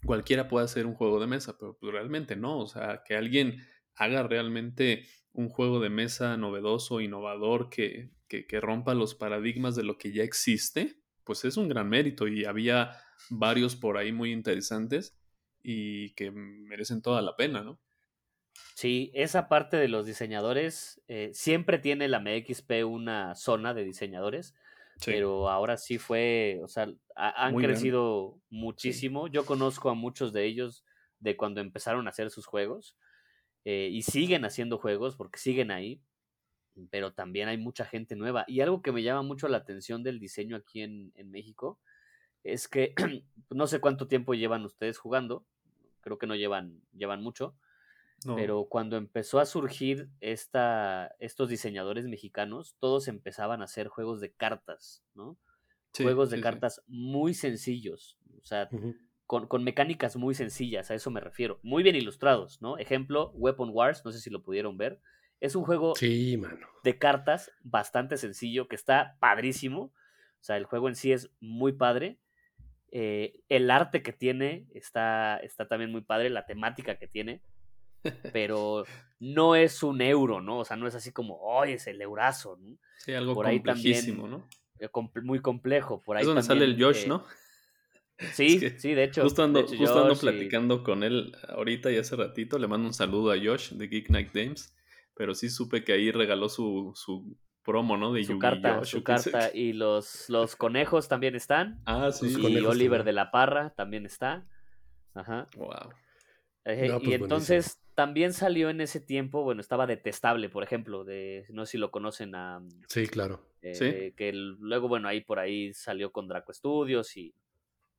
cualquiera 0.05 0.47
puede 0.47 0.65
hacer 0.65 0.85
un 0.85 0.95
juego 0.95 1.19
de 1.19 1.27
mesa, 1.27 1.57
pero 1.57 1.77
pues 1.77 1.91
realmente 1.93 2.35
no, 2.35 2.59
o 2.59 2.67
sea, 2.67 3.03
que 3.05 3.15
alguien 3.15 3.65
haga 3.95 4.23
realmente 4.23 5.05
un 5.33 5.49
juego 5.49 5.79
de 5.79 5.89
mesa 5.89 6.37
novedoso, 6.37 7.01
innovador, 7.01 7.69
que, 7.69 8.11
que, 8.27 8.45
que 8.45 8.59
rompa 8.59 8.93
los 8.93 9.15
paradigmas 9.15 9.75
de 9.75 9.83
lo 9.83 9.97
que 9.97 10.11
ya 10.11 10.23
existe, 10.23 11.01
pues 11.23 11.45
es 11.45 11.57
un 11.57 11.69
gran 11.69 11.87
mérito 11.89 12.27
y 12.27 12.45
había 12.45 12.97
varios 13.29 13.75
por 13.75 13.97
ahí 13.97 14.11
muy 14.11 14.31
interesantes 14.31 15.17
y 15.63 16.13
que 16.15 16.31
merecen 16.31 17.01
toda 17.01 17.21
la 17.21 17.35
pena, 17.35 17.63
¿no? 17.63 17.79
Sí, 18.75 19.11
esa 19.13 19.47
parte 19.47 19.77
de 19.77 19.87
los 19.87 20.05
diseñadores, 20.05 21.01
eh, 21.07 21.31
siempre 21.33 21.77
tiene 21.77 22.07
la 22.07 22.19
MXP 22.19 22.83
una 22.85 23.35
zona 23.35 23.73
de 23.73 23.83
diseñadores, 23.83 24.55
pero 25.05 25.49
ahora 25.49 25.77
sí 25.77 25.97
fue, 25.97 26.59
o 26.63 26.67
sea, 26.67 26.91
han 27.15 27.55
crecido 27.55 28.39
muchísimo. 28.49 29.27
Yo 29.27 29.45
conozco 29.45 29.89
a 29.89 29.93
muchos 29.93 30.33
de 30.33 30.45
ellos 30.45 30.85
de 31.19 31.37
cuando 31.37 31.61
empezaron 31.61 32.07
a 32.07 32.09
hacer 32.09 32.29
sus 32.29 32.45
juegos 32.45 32.97
eh, 33.65 33.89
y 33.91 34.01
siguen 34.01 34.45
haciendo 34.45 34.77
juegos 34.77 35.15
porque 35.15 35.39
siguen 35.39 35.71
ahí, 35.71 36.01
pero 36.89 37.13
también 37.13 37.47
hay 37.47 37.57
mucha 37.57 37.85
gente 37.85 38.15
nueva. 38.15 38.45
Y 38.47 38.61
algo 38.61 38.81
que 38.81 38.91
me 38.91 39.03
llama 39.03 39.21
mucho 39.21 39.47
la 39.47 39.57
atención 39.57 40.03
del 40.03 40.19
diseño 40.19 40.55
aquí 40.55 40.81
en, 40.81 41.11
en 41.15 41.31
México 41.31 41.79
es 42.43 42.67
que 42.67 42.93
no 43.49 43.67
sé 43.67 43.79
cuánto 43.79 44.07
tiempo 44.07 44.33
llevan 44.33 44.65
ustedes 44.65 44.97
jugando, 44.97 45.45
creo 46.01 46.17
que 46.17 46.27
no 46.27 46.35
llevan, 46.35 46.81
llevan 46.93 47.21
mucho 47.21 47.55
pero 48.23 48.65
cuando 48.69 48.97
empezó 48.97 49.39
a 49.39 49.45
surgir 49.45 50.09
esta, 50.19 51.15
estos 51.19 51.49
diseñadores 51.49 52.07
mexicanos, 52.07 52.75
todos 52.79 53.07
empezaban 53.07 53.61
a 53.61 53.65
hacer 53.65 53.87
juegos 53.87 54.21
de 54.21 54.31
cartas, 54.31 55.03
¿no? 55.15 55.37
juegos 55.97 56.29
de 56.29 56.39
cartas 56.39 56.81
muy 56.87 57.33
sencillos, 57.33 58.17
o 58.39 58.43
sea, 58.43 58.69
con, 59.25 59.47
con, 59.47 59.63
mecánicas 59.63 60.15
muy 60.15 60.35
sencillas, 60.35 60.89
a 60.91 60.95
eso 60.95 61.11
me 61.11 61.19
refiero. 61.19 61.59
Muy 61.63 61.83
bien 61.83 61.95
ilustrados, 61.95 62.61
¿no? 62.61 62.77
Ejemplo, 62.77 63.31
Weapon 63.35 63.71
Wars, 63.73 64.03
no 64.05 64.11
sé 64.11 64.19
si 64.19 64.29
lo 64.29 64.43
pudieron 64.43 64.77
ver. 64.77 65.01
Es 65.39 65.55
un 65.55 65.63
juego 65.63 65.93
de 66.83 66.97
cartas 66.99 67.51
bastante 67.61 68.17
sencillo, 68.17 68.67
que 68.67 68.75
está 68.75 69.17
padrísimo. 69.19 69.81
O 70.39 70.43
sea, 70.43 70.57
el 70.57 70.65
juego 70.65 70.87
en 70.87 70.95
sí 70.95 71.11
es 71.11 71.31
muy 71.39 71.73
padre. 71.73 72.19
Eh, 72.91 73.41
el 73.49 73.71
arte 73.71 74.03
que 74.03 74.13
tiene 74.13 74.67
está, 74.73 75.37
está 75.37 75.67
también 75.67 75.91
muy 75.91 76.01
padre, 76.01 76.29
la 76.29 76.45
temática 76.45 76.97
que 76.97 77.07
tiene 77.07 77.41
pero 78.33 78.85
no 79.19 79.55
es 79.55 79.83
un 79.83 80.01
euro, 80.01 80.41
¿no? 80.41 80.59
O 80.59 80.65
sea, 80.65 80.77
no 80.77 80.87
es 80.87 80.95
así 80.95 81.11
como, 81.11 81.35
oh, 81.35 81.63
es 81.63 81.87
el 81.87 82.01
eurazo, 82.01 82.57
¿no? 82.57 82.77
Sí, 82.97 83.13
algo 83.13 83.33
Por 83.33 83.45
complejísimo, 83.45 84.27
¿no? 84.27 84.47
Eh, 84.79 84.89
muy 85.23 85.39
complejo. 85.39 86.01
Por 86.01 86.17
ahí 86.17 86.21
es 86.21 86.27
donde 86.27 86.43
sale 86.43 86.65
el 86.65 86.81
Josh, 86.81 87.07
¿no? 87.07 87.25
Sí, 88.33 88.59
sí, 88.77 88.93
de 88.93 89.05
hecho. 89.05 89.23
Justo 89.23 89.41
ando, 89.41 89.65
platicando 90.19 90.83
con 90.83 91.01
él 91.01 91.35
ahorita 91.49 91.91
y 91.91 91.97
hace 91.97 92.15
ratito. 92.15 92.59
Le 92.59 92.67
mando 92.67 92.87
un 92.87 92.93
saludo 92.93 93.31
a 93.31 93.35
Josh 93.35 93.71
de 93.71 93.87
Geek 93.87 94.11
Night 94.11 94.29
Games. 94.31 94.75
Pero 95.15 95.33
sí 95.33 95.49
supe 95.49 95.83
que 95.83 95.93
ahí 95.93 96.11
regaló 96.11 96.47
su, 96.47 96.91
su 96.93 97.35
promo, 97.63 97.97
¿no? 97.97 98.13
De 98.13 98.23
su 98.23 98.37
carta, 98.37 98.83
su 98.85 99.03
carta. 99.03 99.49
Y 99.53 99.73
los, 99.73 100.29
los 100.29 100.55
conejos 100.55 101.07
también 101.07 101.35
están. 101.35 101.81
Ah, 101.85 102.11
sí. 102.11 102.35
Y 102.39 102.57
Oliver 102.59 103.03
de 103.03 103.13
la 103.13 103.31
Parra 103.31 103.71
también 103.71 104.05
está. 104.05 104.47
Ajá. 105.15 105.47
Wow. 105.57 105.91
Y 106.65 106.89
pues 106.89 107.21
entonces 107.21 107.79
también 107.95 108.33
salió 108.33 108.69
en 108.69 108.81
ese 108.81 108.99
tiempo, 108.99 109.43
bueno, 109.43 109.61
estaba 109.61 109.87
detestable, 109.87 110.49
por 110.49 110.63
ejemplo, 110.63 111.03
de 111.03 111.45
no 111.49 111.65
sé 111.65 111.73
si 111.73 111.77
lo 111.77 111.91
conocen 111.91 112.35
a. 112.35 112.61
Sí, 112.87 113.07
claro. 113.07 113.45
Eh, 113.61 114.13
que 114.15 114.31
luego, 114.33 114.87
bueno, 114.87 115.07
ahí 115.07 115.21
por 115.21 115.39
ahí 115.39 115.73
salió 115.73 116.11
con 116.11 116.27
Draco 116.27 116.53
Studios 116.53 117.15
y 117.17 117.35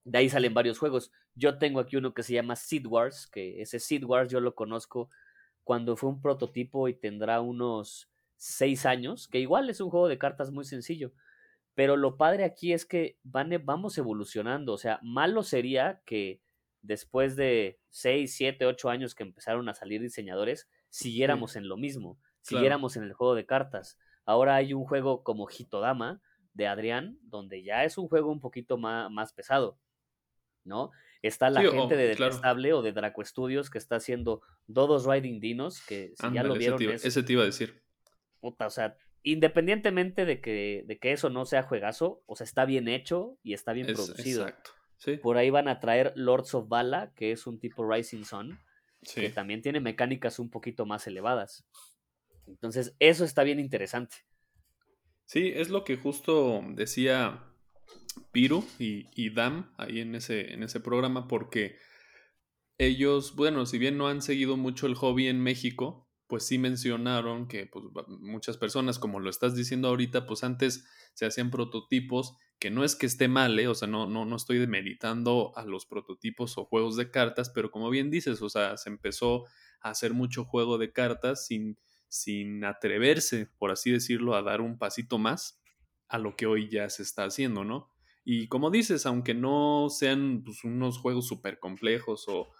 de 0.04 0.18
ahí 0.18 0.28
salen 0.28 0.54
varios 0.54 0.78
juegos. 0.78 1.12
Yo 1.34 1.58
tengo 1.58 1.80
aquí 1.80 1.96
uno 1.96 2.14
que 2.14 2.22
se 2.22 2.34
llama 2.34 2.56
Seed 2.56 2.86
Wars, 2.86 3.26
que 3.26 3.60
ese 3.62 3.78
Seed 3.78 4.04
Wars 4.04 4.30
yo 4.30 4.40
lo 4.40 4.54
conozco 4.54 5.10
cuando 5.64 5.96
fue 5.96 6.10
un 6.10 6.20
prototipo 6.20 6.88
y 6.88 6.94
tendrá 6.94 7.40
unos 7.40 8.08
seis 8.36 8.86
años, 8.86 9.28
que 9.28 9.38
igual 9.38 9.70
es 9.70 9.80
un 9.80 9.90
juego 9.90 10.08
de 10.08 10.18
cartas 10.18 10.50
muy 10.50 10.64
sencillo. 10.64 11.12
Pero 11.74 11.96
lo 11.96 12.16
padre 12.16 12.44
aquí 12.44 12.72
es 12.72 12.84
que 12.84 13.18
van, 13.22 13.52
e, 13.52 13.58
vamos 13.58 13.96
evolucionando. 13.98 14.72
O 14.72 14.78
sea, 14.78 14.98
malo 15.02 15.42
sería 15.42 16.02
que 16.04 16.40
después 16.82 17.36
de 17.36 17.78
seis, 17.88 18.34
siete, 18.34 18.66
ocho 18.66 18.90
años 18.90 19.14
que 19.14 19.22
empezaron 19.22 19.68
a 19.68 19.74
salir 19.74 20.02
diseñadores, 20.02 20.68
siguiéramos 20.90 21.56
en 21.56 21.68
lo 21.68 21.76
mismo, 21.76 22.18
siguiéramos 22.40 22.96
en 22.96 23.04
el 23.04 23.12
juego 23.12 23.34
de 23.34 23.46
cartas. 23.46 23.98
Ahora 24.24 24.56
hay 24.56 24.74
un 24.74 24.84
juego 24.84 25.22
como 25.22 25.46
Hitodama 25.46 26.20
de 26.54 26.66
Adrián, 26.66 27.18
donde 27.22 27.62
ya 27.62 27.84
es 27.84 27.98
un 27.98 28.08
juego 28.08 28.30
un 28.30 28.40
poquito 28.40 28.76
más, 28.76 29.10
más 29.10 29.32
pesado. 29.32 29.78
¿no? 30.64 30.90
Está 31.22 31.50
la 31.50 31.62
gente 31.62 31.96
de 31.96 32.08
Detestable 32.08 32.72
o 32.72 32.82
de 32.82 32.92
Draco 32.92 33.24
Studios 33.24 33.70
que 33.70 33.78
está 33.78 33.96
haciendo 33.96 34.42
Dodos 34.66 35.06
Riding 35.06 35.40
Dinos, 35.40 35.80
que 35.86 36.14
si 36.16 36.32
ya 36.32 36.42
lo 36.42 36.54
vieron. 36.54 36.82
Ese 36.82 37.22
te, 37.22 37.32
iba, 37.32 37.42
a 37.42 37.46
decir. 37.46 37.80
Puta, 38.40 38.66
o 38.66 38.70
sea, 38.70 38.96
independientemente 39.22 40.24
de 40.24 40.40
que, 40.40 40.84
de 40.86 40.98
que 40.98 41.12
eso 41.12 41.30
no 41.30 41.44
sea 41.44 41.62
juegazo, 41.62 42.22
o 42.26 42.34
sea, 42.34 42.44
está 42.44 42.64
bien 42.64 42.88
hecho 42.88 43.38
y 43.44 43.52
está 43.52 43.72
bien 43.72 43.86
producido. 43.86 44.42
Exacto. 44.48 44.72
Por 45.22 45.36
ahí 45.36 45.50
van 45.50 45.68
a 45.68 45.80
traer 45.80 46.12
Lords 46.16 46.54
of 46.54 46.68
Bala, 46.68 47.12
que 47.14 47.32
es 47.32 47.46
un 47.46 47.58
tipo 47.58 47.88
Rising 47.88 48.24
Sun, 48.24 48.58
que 49.14 49.30
también 49.30 49.62
tiene 49.62 49.80
mecánicas 49.80 50.38
un 50.38 50.50
poquito 50.50 50.86
más 50.86 51.06
elevadas. 51.06 51.64
Entonces, 52.46 52.94
eso 52.98 53.24
está 53.24 53.42
bien 53.42 53.58
interesante. 53.58 54.16
Sí, 55.24 55.52
es 55.54 55.70
lo 55.70 55.84
que 55.84 55.96
justo 55.96 56.62
decía 56.74 57.42
Piru 58.32 58.64
y, 58.78 59.30
Dam 59.30 59.72
ahí 59.78 60.00
en 60.00 60.14
ese, 60.14 60.52
en 60.52 60.62
ese 60.62 60.80
programa 60.80 61.26
porque 61.26 61.78
ellos, 62.78 63.34
bueno, 63.34 63.66
si 63.66 63.78
bien 63.78 63.96
no 63.96 64.08
han 64.08 64.22
seguido 64.22 64.56
mucho 64.56 64.86
el 64.86 64.94
hobby 64.94 65.28
en 65.28 65.40
México, 65.40 66.08
pues 66.26 66.46
sí 66.46 66.58
mencionaron 66.58 67.46
que 67.46 67.66
pues, 67.66 67.84
muchas 68.08 68.56
personas, 68.56 68.98
como 68.98 69.20
lo 69.20 69.30
estás 69.30 69.54
diciendo 69.54 69.88
ahorita, 69.88 70.26
pues 70.26 70.44
antes 70.44 70.86
se 71.14 71.26
hacían 71.26 71.50
prototipos, 71.50 72.36
que 72.58 72.70
no 72.70 72.84
es 72.84 72.96
que 72.96 73.06
esté 73.06 73.28
mal, 73.28 73.58
¿eh? 73.58 73.68
o 73.68 73.74
sea, 73.74 73.88
no, 73.88 74.06
no, 74.06 74.24
no 74.24 74.36
estoy 74.36 74.58
demeritando 74.58 75.52
a 75.56 75.64
los 75.64 75.84
prototipos 75.84 76.56
o 76.58 76.64
juegos 76.64 76.96
de 76.96 77.10
cartas, 77.10 77.50
pero 77.50 77.70
como 77.70 77.90
bien 77.90 78.10
dices, 78.10 78.40
o 78.40 78.48
sea, 78.48 78.76
se 78.76 78.88
empezó 78.88 79.44
a 79.80 79.90
hacer 79.90 80.14
mucho 80.14 80.44
juego 80.44 80.78
de 80.78 80.92
cartas 80.92 81.46
sin, 81.46 81.78
sin 82.08 82.64
atreverse, 82.64 83.48
por 83.58 83.70
así 83.70 83.90
decirlo, 83.90 84.34
a 84.34 84.42
dar 84.42 84.60
un 84.60 84.78
pasito 84.78 85.18
más 85.18 85.60
a 86.08 86.18
lo 86.18 86.36
que 86.36 86.46
hoy 86.46 86.68
ya 86.68 86.88
se 86.88 87.02
está 87.02 87.24
haciendo, 87.24 87.64
¿no? 87.64 87.90
Y 88.24 88.46
como 88.48 88.70
dices, 88.70 89.06
aunque 89.06 89.34
no 89.34 89.88
sean 89.90 90.42
pues, 90.44 90.62
unos 90.64 90.98
juegos 90.98 91.26
súper 91.26 91.58
complejos 91.58 92.26
o, 92.28 92.52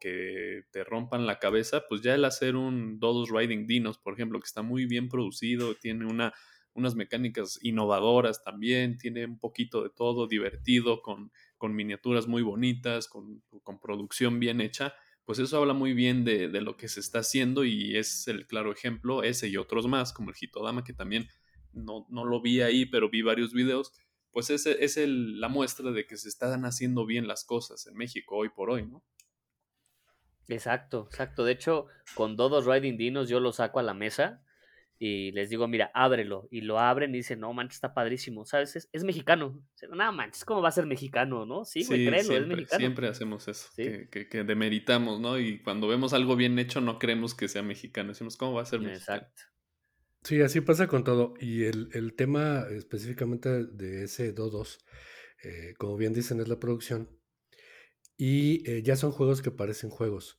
que 0.00 0.62
te 0.70 0.84
rompan 0.84 1.26
la 1.26 1.38
cabeza, 1.38 1.84
pues 1.88 2.02
ya 2.02 2.14
el 2.14 2.24
hacer 2.24 2.56
un 2.56 2.98
Dodos 2.98 3.30
Riding 3.30 3.66
Dinos, 3.66 3.98
por 3.98 4.14
ejemplo, 4.14 4.38
que 4.40 4.46
está 4.46 4.62
muy 4.62 4.86
bien 4.86 5.08
producido, 5.08 5.74
tiene 5.74 6.06
una, 6.06 6.32
unas 6.74 6.94
mecánicas 6.94 7.58
innovadoras 7.62 8.42
también, 8.42 8.98
tiene 8.98 9.26
un 9.26 9.38
poquito 9.38 9.82
de 9.82 9.90
todo, 9.90 10.26
divertido, 10.26 11.02
con, 11.02 11.32
con 11.56 11.74
miniaturas 11.74 12.26
muy 12.26 12.42
bonitas, 12.42 13.08
con, 13.08 13.42
con, 13.62 13.80
producción 13.80 14.38
bien 14.40 14.60
hecha, 14.60 14.94
pues 15.24 15.38
eso 15.38 15.58
habla 15.58 15.74
muy 15.74 15.92
bien 15.92 16.24
de, 16.24 16.48
de, 16.48 16.60
lo 16.60 16.76
que 16.76 16.88
se 16.88 17.00
está 17.00 17.18
haciendo 17.18 17.64
y 17.64 17.96
es 17.96 18.28
el 18.28 18.46
claro 18.46 18.72
ejemplo, 18.72 19.22
ese 19.22 19.48
y 19.48 19.56
otros 19.56 19.86
más, 19.86 20.12
como 20.12 20.30
el 20.30 20.36
Hitodama, 20.36 20.84
que 20.84 20.94
también 20.94 21.28
no, 21.72 22.06
no 22.08 22.24
lo 22.24 22.40
vi 22.40 22.62
ahí, 22.62 22.86
pero 22.86 23.10
vi 23.10 23.22
varios 23.22 23.52
videos 23.52 23.92
pues 24.30 24.50
es, 24.50 24.66
es 24.66 24.96
el, 24.96 25.40
la 25.40 25.48
muestra 25.48 25.90
de 25.90 26.06
que 26.06 26.16
se 26.16 26.28
están 26.28 26.64
haciendo 26.64 27.06
bien 27.06 27.26
las 27.26 27.44
cosas 27.44 27.86
en 27.86 27.96
México 27.96 28.36
hoy 28.36 28.50
por 28.50 28.70
hoy, 28.70 28.86
¿no? 28.86 29.02
Exacto, 30.48 31.06
exacto. 31.10 31.44
De 31.44 31.52
hecho, 31.52 31.86
con 32.14 32.36
Dodos 32.36 32.66
Riding 32.66 32.96
Dinos 32.96 33.28
yo 33.28 33.38
lo 33.40 33.52
saco 33.52 33.78
a 33.78 33.82
la 33.82 33.94
mesa 33.94 34.42
y 34.98 35.30
les 35.30 35.48
digo, 35.48 35.68
mira, 35.68 35.90
ábrelo. 35.94 36.48
Y 36.50 36.62
lo 36.62 36.80
abren 36.80 37.14
y 37.14 37.18
dicen, 37.18 37.38
no, 37.38 37.52
manches, 37.52 37.76
está 37.76 37.94
padrísimo, 37.94 38.44
¿sabes? 38.44 38.88
Es, 38.90 39.04
mexicano. 39.04 39.62
No, 39.90 40.12
manches, 40.12 40.44
¿cómo 40.44 40.60
va 40.60 40.70
a 40.70 40.72
ser 40.72 40.86
mexicano, 40.86 41.46
no? 41.46 41.64
Sí, 41.64 41.84
güey, 41.84 42.06
créelo, 42.06 42.24
siempre, 42.24 42.42
es 42.42 42.46
mexicano. 42.48 42.80
Siempre 42.80 43.08
hacemos 43.08 43.46
eso, 43.46 43.68
que, 43.76 44.08
que, 44.10 44.44
demeritamos, 44.44 45.20
¿no? 45.20 45.38
Y 45.38 45.62
cuando 45.62 45.86
vemos 45.86 46.14
algo 46.14 46.34
bien 46.34 46.58
hecho 46.58 46.80
no 46.80 46.98
creemos 46.98 47.34
que 47.34 47.46
sea 47.46 47.62
mexicano. 47.62 48.08
Decimos, 48.08 48.36
¿cómo 48.36 48.54
va 48.54 48.62
a 48.62 48.66
ser 48.66 48.80
mexicano? 48.80 49.18
Exacto. 49.18 49.42
Sí, 50.24 50.40
así 50.40 50.60
pasa 50.60 50.88
con 50.88 51.04
todo. 51.04 51.34
Y 51.38 51.64
el, 51.64 52.14
tema 52.16 52.66
específicamente 52.70 53.66
de 53.66 54.04
ese 54.04 54.34
2-2, 54.34 54.78
eh, 55.44 55.74
como 55.78 55.96
bien 55.96 56.12
dicen, 56.12 56.40
es 56.40 56.48
la 56.48 56.58
producción. 56.58 57.08
Y 58.18 58.68
eh, 58.70 58.82
ya 58.82 58.96
son 58.96 59.12
juegos 59.12 59.40
que 59.40 59.50
parecen 59.50 59.88
juegos. 59.88 60.38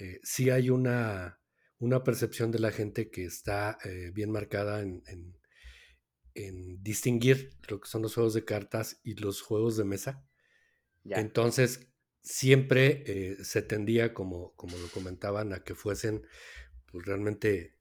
Eh, 0.00 0.18
sí 0.24 0.50
hay 0.50 0.70
una, 0.70 1.40
una, 1.78 2.02
percepción 2.02 2.50
de 2.50 2.58
la 2.58 2.72
gente 2.72 3.10
que 3.10 3.24
está 3.24 3.78
bien 4.12 4.32
marcada 4.32 4.80
en, 4.80 5.04
en, 6.34 6.82
distinguir 6.82 7.56
lo 7.68 7.80
que 7.80 7.88
son 7.88 8.02
los 8.02 8.14
juegos 8.14 8.34
de 8.34 8.44
cartas 8.44 8.98
y 9.04 9.14
los 9.14 9.40
juegos 9.40 9.76
de 9.76 9.84
mesa. 9.84 10.26
Entonces, 11.04 11.86
siempre 12.22 13.36
se 13.44 13.62
tendía, 13.62 14.14
como, 14.14 14.52
como 14.56 14.76
lo 14.78 14.88
comentaban, 14.88 15.52
a 15.52 15.62
que 15.62 15.76
fuesen 15.76 16.26
pues, 16.90 17.06
realmente 17.06 17.74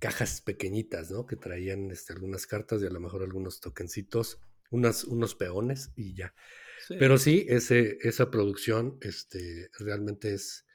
cajas 0.00 0.40
pequeñitas, 0.40 1.10
¿no? 1.10 1.26
Que 1.26 1.36
traían 1.36 1.90
este, 1.90 2.14
algunas 2.14 2.46
cartas 2.46 2.82
y 2.82 2.86
a 2.86 2.90
lo 2.90 3.00
mejor 3.00 3.22
algunos 3.22 3.60
tokencitos, 3.60 4.40
unas, 4.70 5.04
unos 5.04 5.34
peones 5.36 5.92
y 5.94 6.14
ya. 6.14 6.34
Pero 6.88 7.18
sí, 7.18 7.46
ese, 7.48 7.98
esa 8.02 8.30
producción 8.30 8.98
este, 9.00 9.70
realmente 9.78 10.34
es, 10.34 10.66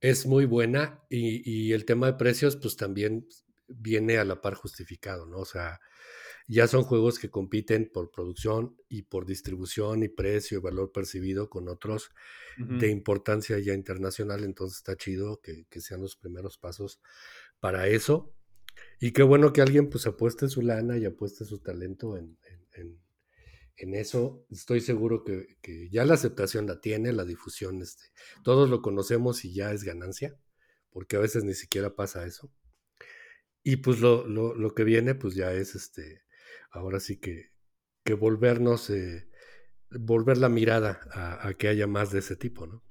es 0.00 0.26
muy 0.26 0.44
buena 0.44 1.02
y, 1.08 1.42
y, 1.50 1.72
el 1.72 1.84
tema 1.84 2.06
de 2.06 2.18
precios 2.18 2.56
pues 2.56 2.76
también 2.76 3.26
viene 3.66 4.18
a 4.18 4.24
la 4.24 4.40
par 4.40 4.54
justificado, 4.54 5.26
¿no? 5.26 5.38
O 5.38 5.44
sea, 5.44 5.80
ya 6.46 6.66
son 6.66 6.82
juegos 6.82 7.18
que 7.18 7.28
compiten 7.28 7.90
por 7.92 8.10
producción 8.10 8.74
y 8.88 9.02
por 9.02 9.26
distribución 9.26 10.02
y 10.02 10.08
precio 10.08 10.58
y 10.58 10.62
valor 10.62 10.92
percibido 10.92 11.50
con 11.50 11.68
otros 11.68 12.10
de 12.56 12.88
importancia 12.88 13.58
ya 13.58 13.74
internacional, 13.74 14.42
entonces 14.42 14.78
está 14.78 14.96
chido 14.96 15.40
que, 15.40 15.66
que, 15.68 15.80
sean 15.80 16.00
los 16.00 16.16
primeros 16.16 16.58
pasos 16.58 17.00
para 17.60 17.86
eso. 17.86 18.34
Y 19.00 19.12
qué 19.12 19.22
bueno 19.22 19.52
que 19.52 19.60
alguien 19.60 19.90
pues 19.90 20.06
apueste 20.06 20.48
su 20.48 20.62
lana 20.62 20.96
y 20.96 21.04
apueste 21.04 21.44
su 21.44 21.58
talento 21.58 22.16
en, 22.16 22.38
eso. 23.78 24.44
Estoy 24.50 24.80
seguro 24.80 25.24
que, 25.24 25.88
ya 25.90 26.04
la 26.04 26.14
aceptación 26.14 26.66
la 26.66 26.80
tiene, 26.80 27.12
la 27.12 27.24
difusión, 27.24 27.80
este, 27.80 28.04
todos 28.42 28.68
lo 28.68 28.82
conocemos 28.82 29.44
y 29.44 29.54
ya 29.54 29.72
es 29.72 29.84
ganancia, 29.84 30.36
porque 30.90 31.16
a 31.16 31.20
veces 31.20 31.44
ni 31.44 31.54
siquiera 31.54 31.94
pasa 31.94 32.26
eso. 32.26 32.50
Y 33.62 33.76
pues 33.76 34.00
lo, 34.00 34.26
lo, 34.26 34.74
que 34.74 34.84
viene 34.84 35.14
pues 35.14 35.34
ya 35.34 35.52
es 35.52 35.74
este, 35.74 36.22
ahora 36.70 37.00
sí 37.00 37.18
que, 37.18 37.50
que 38.04 38.14
volvernos, 38.14 38.90
eh, 38.90 39.28
volver 39.90 40.38
la 40.38 40.48
mirada 40.48 41.00
a, 41.12 41.52
que 41.54 41.68
haya 41.68 41.86
más 41.86 42.10
de 42.10 42.20
ese 42.20 42.36
tipo, 42.36 42.66
¿no? 42.66 42.82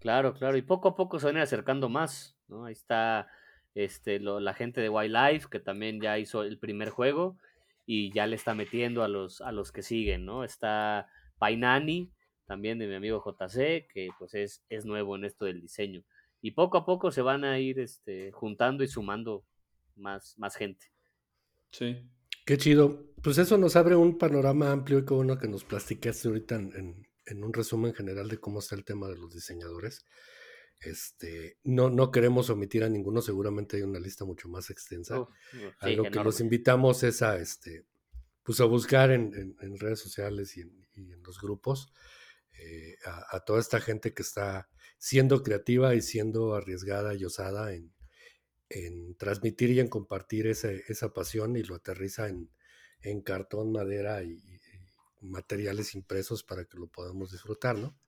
Claro, 0.00 0.34
claro, 0.34 0.56
y 0.56 0.62
poco 0.62 0.88
a 0.88 0.94
poco 0.94 1.18
se 1.18 1.26
van 1.26 1.36
acercando 1.38 1.88
más, 1.88 2.36
¿no? 2.48 2.64
Ahí 2.64 2.72
está 2.72 3.28
este, 3.74 4.20
la 4.20 4.54
gente 4.54 4.80
de 4.80 4.88
Wildlife, 4.88 5.48
que 5.50 5.60
también 5.60 6.00
ya 6.00 6.18
hizo 6.18 6.42
el 6.42 6.58
primer 6.58 6.90
juego 6.90 7.38
y 7.86 8.12
ya 8.12 8.26
le 8.26 8.36
está 8.36 8.54
metiendo 8.54 9.02
a 9.02 9.08
los, 9.08 9.40
a 9.40 9.52
los 9.52 9.72
que 9.72 9.82
siguen, 9.82 10.26
¿no? 10.26 10.44
Está 10.44 11.08
Painani, 11.38 12.12
también 12.46 12.78
de 12.78 12.86
mi 12.86 12.94
amigo 12.94 13.22
JC, 13.24 13.86
que 13.88 14.08
pues 14.18 14.34
es, 14.34 14.64
es 14.68 14.84
nuevo 14.84 15.16
en 15.16 15.24
esto 15.24 15.44
del 15.44 15.60
diseño. 15.60 16.04
Y 16.42 16.50
poco 16.52 16.78
a 16.78 16.84
poco 16.84 17.10
se 17.10 17.22
van 17.22 17.44
a 17.44 17.58
ir 17.58 17.78
este, 17.78 18.32
juntando 18.32 18.84
y 18.84 18.88
sumando 18.88 19.44
más, 19.94 20.36
más 20.38 20.56
gente. 20.56 20.86
Sí. 21.70 21.96
Qué 22.44 22.58
chido. 22.58 23.12
Pues 23.22 23.38
eso 23.38 23.58
nos 23.58 23.74
abre 23.74 23.96
un 23.96 24.18
panorama 24.18 24.70
amplio 24.70 24.98
y 24.98 25.04
como 25.04 25.20
uno 25.20 25.38
que 25.38 25.48
nos 25.48 25.64
platicaste 25.64 26.28
ahorita 26.28 26.54
en, 26.56 27.06
en, 27.26 27.44
un 27.44 27.52
resumen 27.52 27.92
general 27.92 28.28
de 28.28 28.38
cómo 28.38 28.60
está 28.60 28.76
el 28.76 28.84
tema 28.84 29.08
de 29.08 29.16
los 29.16 29.34
diseñadores. 29.34 30.04
Este, 30.80 31.58
no, 31.64 31.90
no 31.90 32.10
queremos 32.10 32.50
omitir 32.50 32.84
a 32.84 32.88
ninguno, 32.88 33.22
seguramente 33.22 33.76
hay 33.76 33.82
una 33.82 33.98
lista 33.98 34.24
mucho 34.24 34.48
más 34.48 34.70
extensa. 34.70 35.26
a 35.80 35.88
lo 35.88 36.04
que 36.04 36.22
los 36.22 36.40
invitamos 36.40 37.02
es 37.02 37.22
a, 37.22 37.38
este, 37.38 37.84
pues 38.42 38.60
a 38.60 38.64
buscar 38.64 39.10
en, 39.10 39.56
redes 39.78 39.98
sociales 39.98 40.56
y 40.56 40.60
en, 40.60 41.22
los 41.24 41.40
grupos 41.40 41.92
eh, 42.58 42.96
a, 43.04 43.40
toda 43.40 43.58
esta 43.58 43.80
gente 43.80 44.14
que 44.14 44.22
está 44.22 44.68
siendo 44.98 45.42
creativa 45.42 45.94
y 45.94 46.00
siendo 46.00 46.54
arriesgada 46.54 47.14
y 47.14 47.24
osada 47.24 47.74
en, 47.74 47.92
transmitir 49.18 49.70
y 49.70 49.80
en 49.80 49.88
compartir 49.88 50.46
esa 50.46 51.12
pasión 51.12 51.56
y 51.56 51.62
lo 51.62 51.76
aterriza 51.76 52.28
en, 52.28 53.20
cartón, 53.22 53.72
madera 53.72 54.22
y, 54.22 54.42
materiales 55.20 55.94
impresos 55.94 56.44
para 56.44 56.66
que 56.66 56.78
lo 56.78 56.86
podamos 56.86 57.32
disfrutar, 57.32 57.76
¿no? 57.76 57.98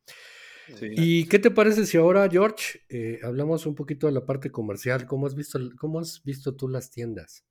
¿Y 0.81 1.27
qué 1.27 1.39
te 1.39 1.51
parece 1.51 1.87
si 1.87 1.97
ahora, 1.97 2.29
George, 2.31 2.81
eh, 2.89 3.21
hablamos 3.23 3.67
un 3.67 3.75
poquito 3.75 4.07
de 4.07 4.13
la 4.13 4.27
parte 4.27 4.51
comercial? 4.51 5.07
¿Cómo 5.07 5.27
has 5.27 5.35
visto, 5.35 5.59
cómo 5.79 6.01
has 6.01 6.23
visto 6.23 6.55
tú 6.55 6.69
las 6.69 6.91
tiendas? 6.91 7.45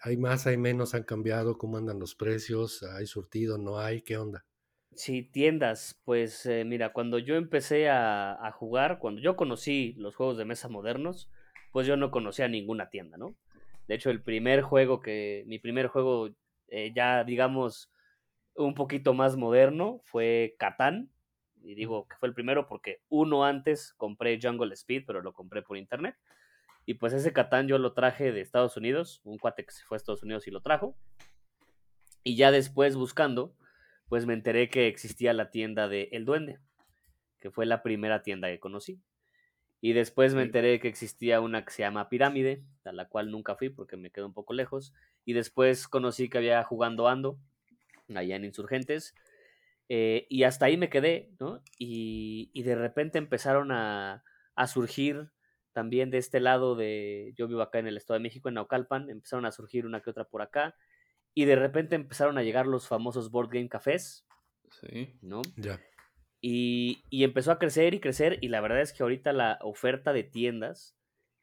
¿Hay 0.00 0.16
más, 0.16 0.46
hay 0.46 0.56
menos, 0.56 0.94
han 0.94 1.02
cambiado? 1.02 1.58
¿Cómo 1.58 1.76
andan 1.76 1.98
los 1.98 2.14
precios? 2.14 2.82
¿Hay 2.82 3.06
surtido? 3.06 3.58
¿No 3.58 3.78
hay? 3.78 4.02
¿Qué 4.02 4.16
onda? 4.16 4.44
Sí, 4.94 5.22
tiendas. 5.22 6.00
Pues 6.04 6.46
eh, 6.46 6.64
mira, 6.64 6.92
cuando 6.92 7.18
yo 7.18 7.36
empecé 7.36 7.88
a, 7.88 8.50
jugar, 8.54 8.98
cuando 8.98 9.20
yo 9.20 9.36
conocí 9.36 9.94
los 9.96 10.14
juegos 10.16 10.38
de 10.38 10.44
mesa 10.44 10.68
modernos, 10.68 11.30
pues 11.72 11.86
yo 11.86 11.96
no 11.96 12.10
conocía 12.10 12.48
ninguna 12.48 12.90
tienda, 12.90 13.16
¿no? 13.16 13.36
De 13.86 13.94
hecho, 13.94 14.10
el 14.10 14.22
primer 14.22 14.62
juego 14.62 15.00
que, 15.00 15.44
mi 15.46 15.58
primer 15.58 15.88
juego 15.88 16.30
eh, 16.68 16.92
ya, 16.94 17.24
digamos, 17.24 17.90
un 18.54 18.74
poquito 18.74 19.14
más 19.14 19.36
moderno 19.36 20.00
fue 20.04 20.56
Catán. 20.58 21.10
Y 21.68 21.74
digo 21.74 22.08
que 22.08 22.16
fue 22.16 22.28
el 22.28 22.34
primero 22.34 22.66
porque 22.66 23.02
uno 23.10 23.44
antes 23.44 23.92
compré 23.98 24.40
Jungle 24.42 24.72
Speed, 24.72 25.04
pero 25.06 25.20
lo 25.20 25.34
compré 25.34 25.60
por 25.60 25.76
internet. 25.76 26.16
Y 26.86 26.94
pues 26.94 27.12
ese 27.12 27.34
Catán 27.34 27.68
yo 27.68 27.76
lo 27.76 27.92
traje 27.92 28.32
de 28.32 28.40
Estados 28.40 28.78
Unidos, 28.78 29.20
un 29.22 29.36
cuate 29.36 29.66
que 29.66 29.72
se 29.72 29.84
fue 29.84 29.96
a 29.96 29.98
Estados 29.98 30.22
Unidos 30.22 30.46
y 30.46 30.50
lo 30.50 30.62
trajo. 30.62 30.96
Y 32.24 32.36
ya 32.36 32.50
después 32.52 32.96
buscando, 32.96 33.54
pues 34.08 34.24
me 34.24 34.32
enteré 34.32 34.70
que 34.70 34.86
existía 34.86 35.34
la 35.34 35.50
tienda 35.50 35.88
de 35.88 36.08
El 36.12 36.24
Duende, 36.24 36.58
que 37.38 37.50
fue 37.50 37.66
la 37.66 37.82
primera 37.82 38.22
tienda 38.22 38.48
que 38.48 38.58
conocí. 38.58 39.02
Y 39.82 39.92
después 39.92 40.32
me 40.32 40.44
enteré 40.44 40.80
que 40.80 40.88
existía 40.88 41.42
una 41.42 41.66
que 41.66 41.72
se 41.72 41.82
llama 41.82 42.08
Pirámide, 42.08 42.64
a 42.86 42.92
la 42.92 43.08
cual 43.10 43.30
nunca 43.30 43.56
fui 43.56 43.68
porque 43.68 43.98
me 43.98 44.10
quedó 44.10 44.24
un 44.24 44.32
poco 44.32 44.54
lejos. 44.54 44.94
Y 45.26 45.34
después 45.34 45.86
conocí 45.86 46.30
que 46.30 46.38
había 46.38 46.64
jugando 46.64 47.08
Ando, 47.08 47.38
allá 48.14 48.36
en 48.36 48.46
Insurgentes. 48.46 49.14
Eh, 49.88 50.26
y 50.28 50.42
hasta 50.42 50.66
ahí 50.66 50.76
me 50.76 50.90
quedé, 50.90 51.34
¿no? 51.40 51.62
Y, 51.78 52.50
y 52.52 52.62
de 52.62 52.74
repente 52.74 53.18
empezaron 53.18 53.72
a, 53.72 54.22
a 54.54 54.66
surgir 54.66 55.30
también 55.72 56.10
de 56.10 56.18
este 56.18 56.40
lado 56.40 56.74
de, 56.74 57.32
yo 57.36 57.46
vivo 57.46 57.62
acá 57.62 57.78
en 57.78 57.86
el 57.86 57.96
Estado 57.96 58.18
de 58.18 58.22
México, 58.24 58.48
en 58.48 58.56
Naucalpan, 58.56 59.10
empezaron 59.10 59.46
a 59.46 59.52
surgir 59.52 59.86
una 59.86 60.00
que 60.00 60.10
otra 60.10 60.24
por 60.24 60.42
acá, 60.42 60.74
y 61.34 61.44
de 61.44 61.54
repente 61.54 61.94
empezaron 61.94 62.36
a 62.36 62.42
llegar 62.42 62.66
los 62.66 62.88
famosos 62.88 63.30
board 63.30 63.50
game 63.50 63.68
cafés. 63.68 64.26
Sí. 64.80 65.16
¿No? 65.22 65.42
Ya. 65.56 65.80
Y, 66.40 67.04
empezó 67.12 67.52
a 67.52 67.60
crecer 67.60 67.94
y 67.94 68.00
crecer, 68.00 68.38
y 68.40 68.48
la 68.48 68.60
verdad 68.60 68.80
es 68.80 68.92
que 68.92 69.04
ahorita 69.04 69.32
la 69.32 69.58
oferta 69.62 70.12
de 70.12 70.24
tiendas 70.24 70.96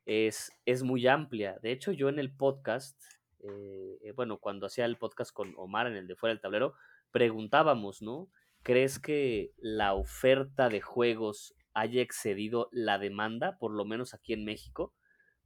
es, 0.05 0.51
es 0.65 0.83
muy 0.83 1.07
amplia. 1.07 1.57
De 1.61 1.71
hecho, 1.71 1.93
yo 1.93 2.09
en 2.09 2.19
el 2.19 2.35
podcast, 2.35 3.01
eh, 3.39 4.11
bueno, 4.15 4.39
cuando 4.39 4.67
hacía 4.67 4.83
el 4.83 4.97
podcast 4.97 5.31
con 5.31 5.53
Omar 5.55 5.87
en 5.87 5.95
el 5.95 6.07
de 6.07 6.15
Fuera 6.17 6.33
del 6.33 6.41
Tablero, 6.41 6.75
preguntábamos, 7.15 8.01
¿no? 8.01 8.29
¿Crees 8.61 8.99
que 8.99 9.53
la 9.55 9.93
oferta 9.93 10.67
de 10.67 10.81
juegos 10.81 11.55
haya 11.73 12.01
excedido 12.01 12.67
la 12.73 12.99
demanda, 12.99 13.57
por 13.57 13.71
lo 13.71 13.85
menos 13.85 14.13
aquí 14.13 14.33
en 14.33 14.43
México, 14.43 14.93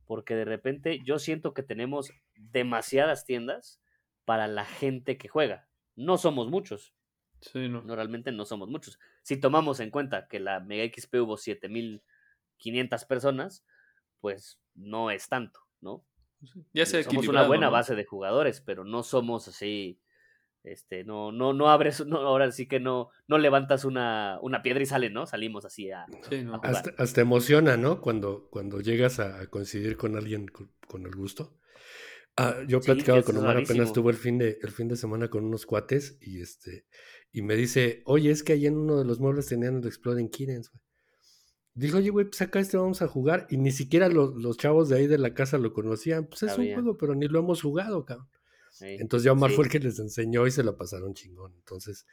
porque 0.05 0.33
de 0.33 0.45
repente 0.45 0.99
yo 1.05 1.19
siento 1.19 1.53
que 1.53 1.61
tenemos 1.61 2.09
demasiadas 2.33 3.23
tiendas 3.23 3.83
para 4.25 4.47
la 4.47 4.65
gente 4.65 5.19
que 5.19 5.27
juega. 5.27 5.69
No 5.95 6.17
somos 6.17 6.49
muchos. 6.49 6.95
Sí, 7.39 7.69
no. 7.69 7.83
no. 7.83 7.95
realmente 7.95 8.31
no 8.31 8.45
somos 8.45 8.67
muchos. 8.67 8.97
Si 9.21 9.37
tomamos 9.37 9.79
en 9.79 9.91
cuenta 9.91 10.27
que 10.27 10.39
la 10.39 10.61
Mega 10.61 10.91
XP 10.91 11.21
hubo 11.21 11.37
7500 11.37 13.05
personas, 13.05 13.63
pues 14.21 14.59
no 14.73 15.11
es 15.11 15.29
tanto, 15.29 15.59
¿no? 15.81 16.03
Ya 16.73 16.87
se 16.87 17.03
Somos 17.03 17.27
una 17.27 17.45
buena 17.45 17.69
base 17.69 17.93
de 17.93 18.05
jugadores, 18.05 18.59
pero 18.59 18.85
no 18.85 19.03
somos 19.03 19.47
así 19.47 20.01
este, 20.71 21.03
no, 21.03 21.31
no, 21.31 21.53
no 21.53 21.69
abres, 21.69 22.05
no, 22.07 22.17
ahora 22.17 22.51
sí 22.51 22.67
que 22.67 22.79
no, 22.79 23.09
no 23.27 23.37
levantas 23.37 23.85
una, 23.85 24.39
una 24.41 24.61
piedra 24.61 24.81
y 24.81 24.85
sale, 24.85 25.09
¿no? 25.09 25.25
Salimos 25.25 25.65
así 25.65 25.91
a. 25.91 26.05
hasta, 26.97 27.21
emociona, 27.21 27.77
¿no? 27.77 28.01
Cuando, 28.01 28.47
cuando 28.49 28.81
llegas 28.81 29.19
a, 29.19 29.47
coincidir 29.47 29.97
con 29.97 30.15
alguien 30.15 30.47
con, 30.47 31.05
el 31.05 31.15
gusto. 31.15 31.55
Ah, 32.37 32.55
yo 32.67 32.79
platicaba 32.79 33.21
con 33.21 33.37
Omar, 33.37 33.57
apenas 33.57 33.91
tuvo 33.91 34.09
el 34.09 34.15
fin 34.15 34.37
de, 34.37 34.59
el 34.61 34.71
fin 34.71 34.87
de 34.87 34.95
semana 34.95 35.29
con 35.29 35.43
unos 35.43 35.65
cuates 35.65 36.17
y 36.21 36.41
este, 36.41 36.85
y 37.33 37.41
me 37.41 37.55
dice, 37.55 38.01
oye, 38.05 38.31
es 38.31 38.43
que 38.43 38.53
ahí 38.53 38.65
en 38.65 38.77
uno 38.77 38.97
de 38.97 39.05
los 39.05 39.19
muebles 39.19 39.47
tenían 39.47 39.77
el 39.77 39.85
Exploding 39.85 40.29
Kittens, 40.29 40.69
güey. 40.69 40.81
Digo, 41.75 41.97
oye, 41.97 42.09
güey, 42.09 42.25
pues 42.25 42.41
acá 42.41 42.59
este 42.59 42.77
vamos 42.77 43.01
a 43.01 43.07
jugar. 43.07 43.47
Y 43.49 43.57
ni 43.57 43.71
siquiera 43.71 44.09
los, 44.09 44.35
los 44.35 44.57
chavos 44.57 44.89
de 44.89 44.97
ahí 44.97 45.07
de 45.07 45.17
la 45.17 45.33
casa 45.33 45.57
lo 45.57 45.71
conocían. 45.71 46.25
Pues 46.25 46.43
es 46.43 46.57
un 46.57 46.73
juego, 46.73 46.97
pero 46.97 47.15
ni 47.15 47.27
lo 47.27 47.39
hemos 47.39 47.61
jugado, 47.61 48.03
cabrón. 48.03 48.27
Entonces 48.81 49.25
ya 49.25 49.31
Omar 49.31 49.51
fue 49.51 49.65
el 49.65 49.71
que 49.71 49.79
les 49.79 49.99
enseñó 49.99 50.47
y 50.47 50.51
se 50.51 50.63
lo 50.63 50.77
pasaron 50.77 51.13
chingón. 51.13 51.53
Entonces, 51.55 52.05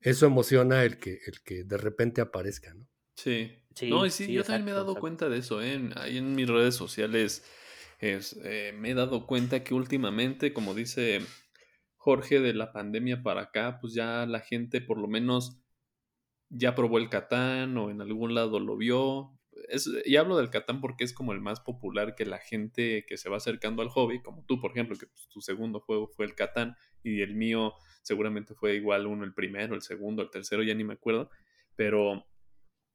eso 0.00 0.26
emociona 0.26 0.84
el 0.84 0.98
que, 0.98 1.18
el 1.26 1.42
que 1.42 1.64
de 1.64 1.76
repente 1.76 2.20
aparezca, 2.20 2.74
¿no? 2.74 2.88
Sí. 3.16 3.62
no, 3.82 4.04
y 4.04 4.10
sí, 4.10 4.30
yo 4.30 4.44
también 4.44 4.66
me 4.66 4.70
he 4.72 4.74
dado 4.74 4.94
cuenta 4.96 5.28
de 5.28 5.38
eso, 5.38 5.62
¿eh? 5.62 5.90
Ahí 5.96 6.18
en 6.18 6.34
mis 6.34 6.48
redes 6.48 6.74
sociales 6.74 7.44
es, 7.98 8.38
eh, 8.44 8.74
me 8.76 8.90
he 8.90 8.94
dado 8.94 9.26
cuenta 9.26 9.64
que 9.64 9.74
últimamente, 9.74 10.52
como 10.52 10.74
dice 10.74 11.20
Jorge, 11.96 12.40
de 12.40 12.52
la 12.52 12.72
pandemia 12.72 13.22
para 13.22 13.42
acá, 13.42 13.78
pues 13.80 13.94
ya 13.94 14.26
la 14.26 14.40
gente 14.40 14.80
por 14.80 14.98
lo 14.98 15.08
menos 15.08 15.58
ya 16.50 16.74
probó 16.74 16.98
el 16.98 17.08
Catán 17.08 17.76
o 17.78 17.90
en 17.90 18.00
algún 18.00 18.34
lado 18.34 18.60
lo 18.60 18.76
vio, 18.76 19.35
y 20.04 20.16
hablo 20.16 20.36
del 20.36 20.50
Catán 20.50 20.80
porque 20.80 21.04
es 21.04 21.12
como 21.12 21.32
el 21.32 21.40
más 21.40 21.60
popular 21.60 22.14
que 22.14 22.26
la 22.26 22.38
gente 22.38 23.04
que 23.06 23.16
se 23.16 23.28
va 23.28 23.38
acercando 23.38 23.82
al 23.82 23.88
hobby, 23.88 24.20
como 24.22 24.44
tú, 24.44 24.60
por 24.60 24.72
ejemplo, 24.72 24.96
que 24.96 25.06
pues, 25.06 25.28
tu 25.28 25.40
segundo 25.40 25.80
juego 25.80 26.08
fue 26.08 26.26
el 26.26 26.34
Catán 26.34 26.76
y 27.02 27.22
el 27.22 27.34
mío 27.34 27.74
seguramente 28.02 28.54
fue 28.54 28.74
igual 28.74 29.06
uno 29.06 29.24
el 29.24 29.34
primero, 29.34 29.74
el 29.74 29.82
segundo, 29.82 30.22
el 30.22 30.30
tercero, 30.30 30.62
ya 30.62 30.74
ni 30.74 30.84
me 30.84 30.94
acuerdo, 30.94 31.30
pero 31.74 32.26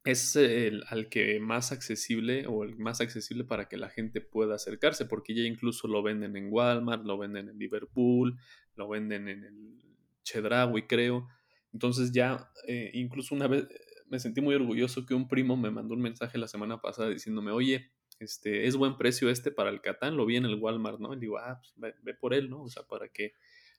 es 0.04 0.34
el 0.36 0.82
al 0.88 1.08
que 1.08 1.38
más 1.38 1.70
accesible 1.70 2.46
o 2.46 2.64
el 2.64 2.76
más 2.76 3.00
accesible 3.00 3.44
para 3.44 3.68
que 3.68 3.76
la 3.76 3.88
gente 3.88 4.20
pueda 4.20 4.56
acercarse, 4.56 5.04
porque 5.04 5.34
ya 5.34 5.42
incluso 5.42 5.86
lo 5.86 6.02
venden 6.02 6.36
en 6.36 6.48
Walmart, 6.50 7.04
lo 7.04 7.18
venden 7.18 7.48
en 7.48 7.58
Liverpool, 7.58 8.36
lo 8.74 8.88
venden 8.88 9.28
en 9.28 9.44
el 9.44 9.82
Chedraui, 10.24 10.86
creo. 10.86 11.28
Entonces 11.72 12.12
ya 12.12 12.50
eh, 12.66 12.90
incluso 12.94 13.34
una 13.34 13.46
vez 13.46 13.66
me 14.12 14.20
sentí 14.20 14.42
muy 14.42 14.54
orgulloso 14.54 15.06
que 15.06 15.14
un 15.14 15.26
primo 15.26 15.56
me 15.56 15.70
mandó 15.70 15.94
un 15.94 16.02
mensaje 16.02 16.36
la 16.36 16.46
semana 16.46 16.82
pasada 16.82 17.08
diciéndome, 17.08 17.50
oye, 17.50 17.92
este, 18.20 18.66
es 18.66 18.76
buen 18.76 18.98
precio 18.98 19.30
este 19.30 19.50
para 19.50 19.70
el 19.70 19.80
Catán, 19.80 20.18
lo 20.18 20.26
vi 20.26 20.36
en 20.36 20.44
el 20.44 20.56
Walmart, 20.56 21.00
¿no? 21.00 21.14
Y 21.14 21.18
digo, 21.18 21.38
ah, 21.38 21.58
pues 21.58 21.94
ve, 22.02 22.12
por 22.12 22.34
él, 22.34 22.50
¿no? 22.50 22.62
O 22.62 22.68
sea, 22.68 22.82
para 22.82 23.08
que 23.08 23.32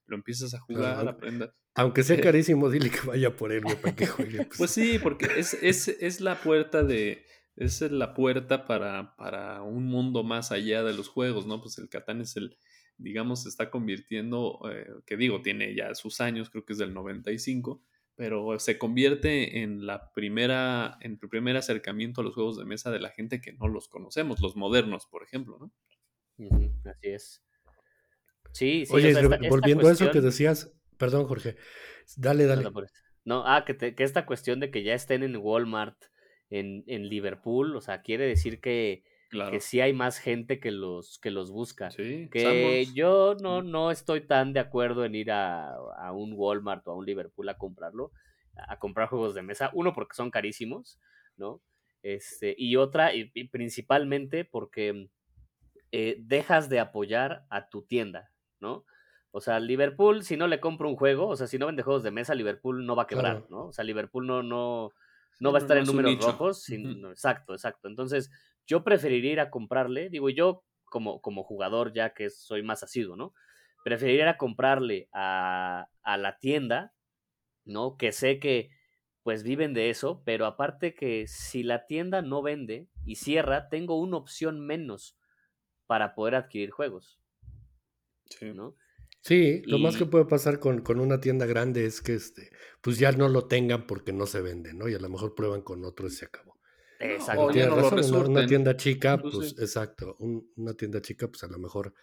lo 0.07 0.15
empieces 0.15 0.55
a 0.55 0.59
jugar, 0.59 1.07
aprendas. 1.07 1.51
Aunque 1.75 2.01
sea 2.01 2.19
carísimo, 2.19 2.71
dile 2.71 2.89
que 2.89 3.05
vaya 3.05 3.35
por 3.35 3.51
él, 3.51 3.61
para 3.79 3.95
que 3.95 4.07
juegue. 4.07 4.37
Pues. 4.47 4.57
pues, 4.57 4.71
sí, 4.71 4.97
porque 4.97 5.27
es, 5.37 5.53
es, 5.53 5.87
es 5.87 6.19
la 6.19 6.41
puerta 6.41 6.83
de, 6.83 7.23
es 7.55 7.81
la 7.81 8.15
puerta 8.15 8.65
para, 8.65 9.15
para 9.15 9.61
un 9.61 9.85
mundo 9.85 10.23
más 10.23 10.51
allá 10.51 10.83
de 10.83 10.95
los 10.95 11.09
juegos, 11.09 11.45
¿no? 11.45 11.61
Pues 11.61 11.77
el 11.77 11.89
Catán 11.89 12.21
es 12.21 12.35
el, 12.37 12.57
digamos, 12.97 13.43
se 13.43 13.49
está 13.49 13.69
convirtiendo, 13.69 14.61
eh, 14.71 14.87
que 15.05 15.15
digo, 15.15 15.43
tiene 15.43 15.75
ya 15.75 15.93
sus 15.93 16.21
años, 16.21 16.49
creo 16.49 16.65
que 16.65 16.73
es 16.73 16.79
del 16.79 16.95
95, 16.95 17.83
pero 18.15 18.59
se 18.59 18.77
convierte 18.77 19.61
en 19.61 19.85
la 19.85 20.11
primera, 20.13 20.97
en 21.01 21.19
el 21.21 21.29
primer 21.29 21.57
acercamiento 21.57 22.21
a 22.21 22.23
los 22.23 22.33
juegos 22.33 22.57
de 22.57 22.65
mesa 22.65 22.91
de 22.91 22.99
la 22.99 23.09
gente 23.09 23.41
que 23.41 23.53
no 23.53 23.67
los 23.67 23.87
conocemos, 23.87 24.39
los 24.41 24.55
modernos, 24.55 25.07
por 25.07 25.23
ejemplo, 25.23 25.57
¿no? 25.59 25.71
así 26.89 27.09
es. 27.09 27.43
Sí, 28.51 28.85
sí. 28.85 28.93
Oye, 28.93 29.13
volviendo 29.49 29.87
a 29.87 29.91
eso 29.91 30.11
que 30.11 30.21
decías, 30.21 30.71
perdón, 30.97 31.25
Jorge, 31.25 31.55
dale, 32.17 32.45
dale. 32.45 32.69
No, 33.25 33.43
ah, 33.47 33.63
que, 33.65 33.77
que, 33.77 34.03
esta 34.03 34.25
cuestión 34.25 34.59
de 34.59 34.69
que 34.69 34.83
ya 34.83 34.93
estén 34.93 35.23
en 35.23 35.37
Walmart, 35.37 35.97
en, 36.49 36.83
en 36.87 37.07
Liverpool, 37.07 37.75
o 37.75 37.81
sea, 37.81 38.01
quiere 38.01 38.27
decir 38.27 38.59
que 38.59 39.03
que 39.49 39.59
sí 39.59 39.81
hay 39.81 39.93
más 39.93 40.19
gente 40.19 40.59
que 40.59 40.71
los, 40.71 41.19
que 41.19 41.31
los 41.31 41.51
busca. 41.51 41.89
que 41.89 42.87
yo 42.93 43.35
no, 43.35 43.61
no 43.61 43.91
estoy 43.91 44.21
tan 44.21 44.53
de 44.53 44.59
acuerdo 44.59 45.05
en 45.05 45.15
ir 45.15 45.31
a, 45.31 45.77
un 46.13 46.33
Walmart 46.35 46.87
o 46.87 46.91
a 46.91 46.95
un 46.95 47.05
Liverpool 47.05 47.49
a 47.49 47.57
comprarlo, 47.57 48.11
a 48.55 48.77
comprar 48.77 49.09
juegos 49.09 49.35
de 49.35 49.41
mesa. 49.41 49.71
Uno, 49.73 49.93
porque 49.93 50.15
son 50.15 50.31
carísimos, 50.31 50.99
¿no? 51.37 51.61
Este, 52.01 52.53
y 52.57 52.75
otra, 52.75 53.13
y, 53.15 53.25
principalmente 53.47 54.45
porque 54.45 55.09
eh, 55.91 56.17
dejas 56.19 56.69
de 56.69 56.79
apoyar 56.79 57.45
a 57.49 57.69
tu 57.69 57.83
tienda, 57.83 58.31
¿no? 58.59 58.85
O 59.31 59.41
sea, 59.41 59.59
Liverpool, 59.59 60.23
si 60.23 60.37
no 60.37 60.47
le 60.47 60.59
compro 60.59 60.87
un 60.87 60.95
juego, 60.95 61.27
o 61.27 61.35
sea, 61.35 61.47
si 61.47 61.57
no 61.57 61.65
vende 61.65 61.81
juegos 61.81 62.03
de 62.03 62.11
mesa, 62.11 62.35
Liverpool 62.35 62.85
no 62.85 62.95
va 62.95 63.03
a 63.03 63.07
quebrar, 63.07 63.45
¿no? 63.49 63.65
O 63.65 63.71
sea, 63.71 63.83
Liverpool 63.83 64.27
no, 64.27 64.43
no, 64.43 64.91
no 65.39 65.51
va 65.51 65.57
a 65.57 65.61
estar 65.61 65.77
en 65.77 65.85
números 65.85 66.23
rojos. 66.23 66.69
exacto, 66.69 67.53
exacto. 67.53 67.87
Entonces, 67.87 68.29
yo 68.67 68.83
preferiría 68.83 69.33
ir 69.33 69.39
a 69.39 69.49
comprarle, 69.49 70.09
digo, 70.09 70.29
yo 70.29 70.63
como, 70.85 71.21
como 71.21 71.43
jugador, 71.43 71.93
ya 71.93 72.13
que 72.13 72.29
soy 72.29 72.63
más 72.63 72.83
asiduo, 72.83 73.15
¿no? 73.15 73.33
Preferiría 73.83 74.23
ir 74.23 74.27
a 74.29 74.37
comprarle 74.37 75.09
a, 75.11 75.87
a 76.03 76.17
la 76.17 76.37
tienda, 76.39 76.93
¿no? 77.65 77.97
Que 77.97 78.11
sé 78.11 78.39
que 78.39 78.69
pues 79.23 79.43
viven 79.43 79.73
de 79.73 79.89
eso, 79.89 80.21
pero 80.25 80.45
aparte 80.45 80.93
que 80.93 81.25
si 81.27 81.63
la 81.63 81.85
tienda 81.85 82.21
no 82.21 82.41
vende 82.41 82.89
y 83.05 83.15
cierra, 83.15 83.69
tengo 83.69 83.99
una 83.99 84.17
opción 84.17 84.65
menos 84.65 85.17
para 85.87 86.13
poder 86.13 86.35
adquirir 86.35 86.71
juegos. 86.71 87.19
Sí. 88.25 88.51
Sí, 89.21 89.61
lo 89.67 89.79
más 89.79 89.95
que 89.95 90.05
puede 90.05 90.25
pasar 90.25 90.59
con, 90.59 90.83
una 90.99 91.21
tienda 91.21 91.45
grande 91.45 91.85
es 91.85 92.01
que 92.01 92.13
este, 92.13 92.51
pues 92.81 92.99
ya 92.99 93.13
no 93.13 93.29
lo 93.29 93.47
tengan 93.47 93.87
porque 93.87 94.11
no 94.11 94.25
se 94.25 94.41
vende, 94.41 94.73
¿no? 94.73 94.89
Y 94.89 94.95
a 94.95 94.99
lo 94.99 95.07
mejor 95.07 95.33
prueban 95.33 95.61
con 95.61 95.85
otro 95.85 96.07
y 96.07 96.09
se 96.09 96.25
acabó. 96.25 96.52
Exacto. 96.99 97.47
una, 98.29 98.45
tienda 98.45 98.75
chica, 98.77 99.17
pues, 99.17 99.35
pues 99.35 99.59
exacto, 99.59 100.15
una 100.19 100.73
tienda 100.73 101.01
chica, 101.01 101.27
pues 101.27 101.43
a 101.43 101.47
lo 101.47 101.59
mejor 101.59 101.93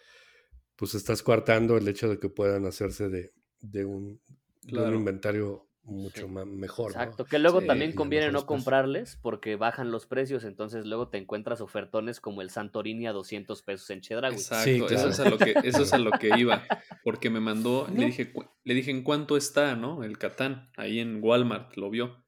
pues 0.75 0.95
estás 0.95 1.21
coartando 1.21 1.77
el 1.77 1.87
hecho 1.87 2.09
de 2.09 2.19
que 2.19 2.29
puedan 2.29 2.65
hacerse 2.65 3.07
de, 3.09 3.85
un, 3.85 4.19
de 4.63 4.81
un 4.81 4.95
inventario 4.95 5.67
mucho 5.83 6.27
más 6.27 6.45
mejor. 6.45 6.91
Exacto, 6.91 7.25
que 7.25 7.39
luego 7.39 7.61
también 7.61 7.93
conviene 7.93 8.31
no 8.31 8.45
comprarles 8.45 9.17
porque 9.21 9.55
bajan 9.55 9.91
los 9.91 10.05
precios, 10.05 10.43
entonces 10.43 10.85
luego 10.85 11.09
te 11.09 11.17
encuentras 11.17 11.61
ofertones 11.61 12.19
como 12.19 12.41
el 12.41 12.49
Santorini 12.49 13.07
a 13.07 13.11
200 13.11 13.61
pesos 13.63 13.89
en 13.89 14.01
Chedraui. 14.01 14.33
Exacto, 14.33 14.87
eso, 14.89 15.09
es 15.09 15.19
a 15.19 15.29
lo 15.29 15.37
que, 15.37 15.55
eso 15.63 15.83
es 15.83 15.93
a 15.93 15.97
lo 15.97 16.11
que 16.11 16.29
iba, 16.37 16.63
porque 17.03 17.29
me 17.29 17.39
mandó, 17.39 17.87
le, 17.93 18.05
dije, 18.05 18.33
le 18.63 18.73
dije 18.73 18.91
en 18.91 19.03
cuánto 19.03 19.37
está, 19.37 19.75
¿no? 19.75 20.03
El 20.03 20.17
Catán, 20.17 20.69
ahí 20.77 20.99
en 20.99 21.19
Walmart, 21.21 21.75
lo 21.77 21.89
vio, 21.89 22.20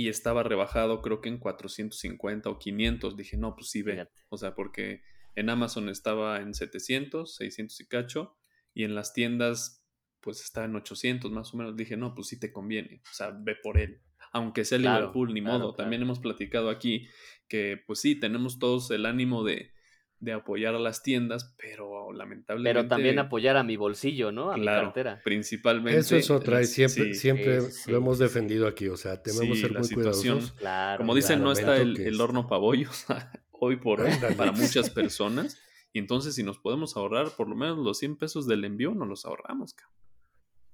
y 0.00 0.08
estaba 0.08 0.42
rebajado 0.42 1.02
creo 1.02 1.20
que 1.20 1.28
en 1.28 1.38
450 1.38 2.48
o 2.48 2.58
500, 2.58 3.16
dije, 3.16 3.36
no, 3.36 3.54
pues 3.54 3.70
sí 3.70 3.82
ve, 3.82 4.08
o 4.28 4.36
sea, 4.36 4.54
porque 4.54 5.02
en 5.34 5.50
Amazon 5.50 5.88
estaba 5.88 6.40
en 6.40 6.54
700, 6.54 7.36
600 7.36 7.80
y 7.80 7.86
cacho, 7.86 8.36
y 8.74 8.84
en 8.84 8.94
las 8.94 9.12
tiendas 9.12 9.86
pues 10.20 10.42
está 10.42 10.64
en 10.64 10.76
800 10.76 11.30
más 11.30 11.54
o 11.54 11.56
menos. 11.56 11.76
Dije, 11.76 11.96
no, 11.96 12.14
pues 12.14 12.28
sí 12.28 12.38
te 12.38 12.52
conviene, 12.52 13.02
o 13.10 13.14
sea, 13.14 13.30
ve 13.30 13.56
por 13.62 13.78
él. 13.78 14.02
Aunque 14.32 14.64
sea 14.64 14.78
Liverpool, 14.78 15.34
ni 15.34 15.40
modo. 15.40 15.74
También 15.74 16.02
hemos 16.02 16.20
platicado 16.20 16.70
aquí 16.70 17.08
que, 17.48 17.82
pues 17.84 18.00
sí, 18.00 18.14
tenemos 18.14 18.58
todos 18.60 18.90
el 18.92 19.06
ánimo 19.06 19.42
de, 19.42 19.72
de 20.20 20.34
apoyar 20.34 20.74
a 20.74 20.78
las 20.78 21.02
tiendas, 21.02 21.54
pero 21.58 22.12
lamentablemente. 22.12 22.78
Pero 22.78 22.88
también 22.88 23.18
apoyar 23.18 23.56
a 23.56 23.62
mi 23.62 23.76
bolsillo, 23.76 24.30
¿no? 24.30 24.52
A 24.52 24.56
mi 24.56 24.66
cartera. 24.66 25.20
Principalmente. 25.24 25.98
Eso 25.98 26.16
es 26.16 26.30
otra, 26.30 26.60
y 26.60 26.66
siempre, 26.66 27.14
siempre 27.14 27.60
lo 27.86 27.96
hemos 27.96 28.18
defendido 28.18 28.66
aquí, 28.66 28.88
o 28.88 28.96
sea, 28.96 29.22
tenemos 29.22 29.48
que 29.48 29.56
ser 29.56 29.78
muy 29.78 29.88
cuidadosos. 29.88 30.54
Como 30.98 31.14
dicen, 31.14 31.42
no 31.42 31.52
está 31.52 31.76
el, 31.76 31.98
el 31.98 32.20
horno 32.20 32.46
pabollos 32.46 33.06
hoy 33.52 33.76
por 33.76 34.02
hoy 34.02 34.12
para 34.36 34.52
muchas 34.52 34.90
personas. 34.90 35.58
Y 35.92 35.98
entonces, 35.98 36.34
si 36.34 36.42
nos 36.42 36.58
podemos 36.58 36.96
ahorrar 36.96 37.30
por 37.36 37.48
lo 37.48 37.56
menos 37.56 37.78
los 37.78 37.98
100 37.98 38.16
pesos 38.16 38.46
del 38.46 38.64
envío, 38.64 38.94
nos 38.94 39.08
los 39.08 39.24
ahorramos, 39.24 39.74
cabrón. 39.74 39.96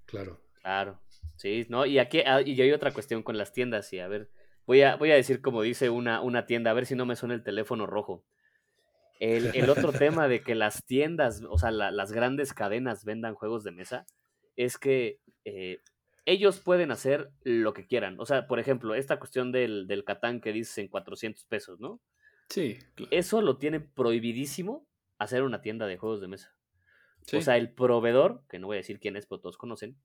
Claro. 0.05 0.41
Claro. 0.61 1.01
Sí, 1.37 1.67
¿no? 1.69 1.87
Y 1.87 1.99
aquí 1.99 2.21
ah, 2.27 2.43
y 2.43 2.61
hay 2.61 2.73
otra 2.73 2.93
cuestión 2.93 3.23
con 3.23 3.39
las 3.39 3.53
tiendas, 3.53 3.93
y 3.93 4.01
a 4.01 4.09
ver, 4.09 4.31
voy 4.67 4.83
a, 4.83 4.97
voy 4.97 5.11
a 5.11 5.15
decir 5.15 5.41
como 5.41 5.63
dice 5.63 5.91
una, 5.91 6.21
una 6.21 6.47
tienda, 6.47 6.71
a 6.71 6.75
ver 6.75 6.87
si 6.87 6.95
no 6.95 7.07
me 7.07 7.17
suena 7.17 7.35
el 7.35 7.43
teléfono 7.43 7.87
rojo. 7.87 8.25
El, 9.19 9.55
el 9.55 9.71
otro 9.71 9.93
tema 9.93 10.29
de 10.29 10.43
que 10.43 10.55
las 10.55 10.85
tiendas, 10.85 11.43
o 11.49 11.59
sea, 11.59 11.71
las 11.71 12.13
grandes 12.13 12.53
cadenas 12.53 13.05
vendan 13.05 13.35
juegos 13.35 13.65
de 13.65 13.73
mesa, 13.73 14.07
es 14.57 14.79
que 14.79 15.21
eh, 15.45 15.81
ellos 16.25 16.61
pueden 16.61 16.91
hacer 16.91 17.31
lo 17.45 17.73
que 17.73 17.87
quieran. 17.87 18.19
O 18.19 18.27
sea, 18.27 18.47
por 18.47 18.59
ejemplo, 18.59 18.95
esta 18.95 19.19
cuestión 19.19 19.53
del, 19.53 19.87
del 19.87 20.05
Catán 20.05 20.41
que 20.41 20.53
dices 20.53 20.77
en 20.79 20.89
400 20.89 21.45
pesos, 21.45 21.81
¿no? 21.81 22.01
Sí. 22.49 22.79
Eso 23.11 23.43
lo 23.43 23.59
tiene 23.59 23.81
prohibidísimo 23.81 24.87
hacer 25.19 25.43
una 25.43 25.63
tienda 25.63 25.87
de 25.87 25.97
juegos 25.97 26.21
de 26.21 26.29
mesa. 26.29 26.57
O 27.33 27.41
sea, 27.41 27.57
el 27.57 27.73
proveedor, 27.73 28.45
que 28.49 28.59
no 28.59 28.69
voy 28.69 28.77
a 28.77 28.79
decir 28.79 29.01
quién 29.01 29.17
es, 29.17 29.27
pero 29.27 29.41
todos 29.41 29.57
conocen, 29.57 29.97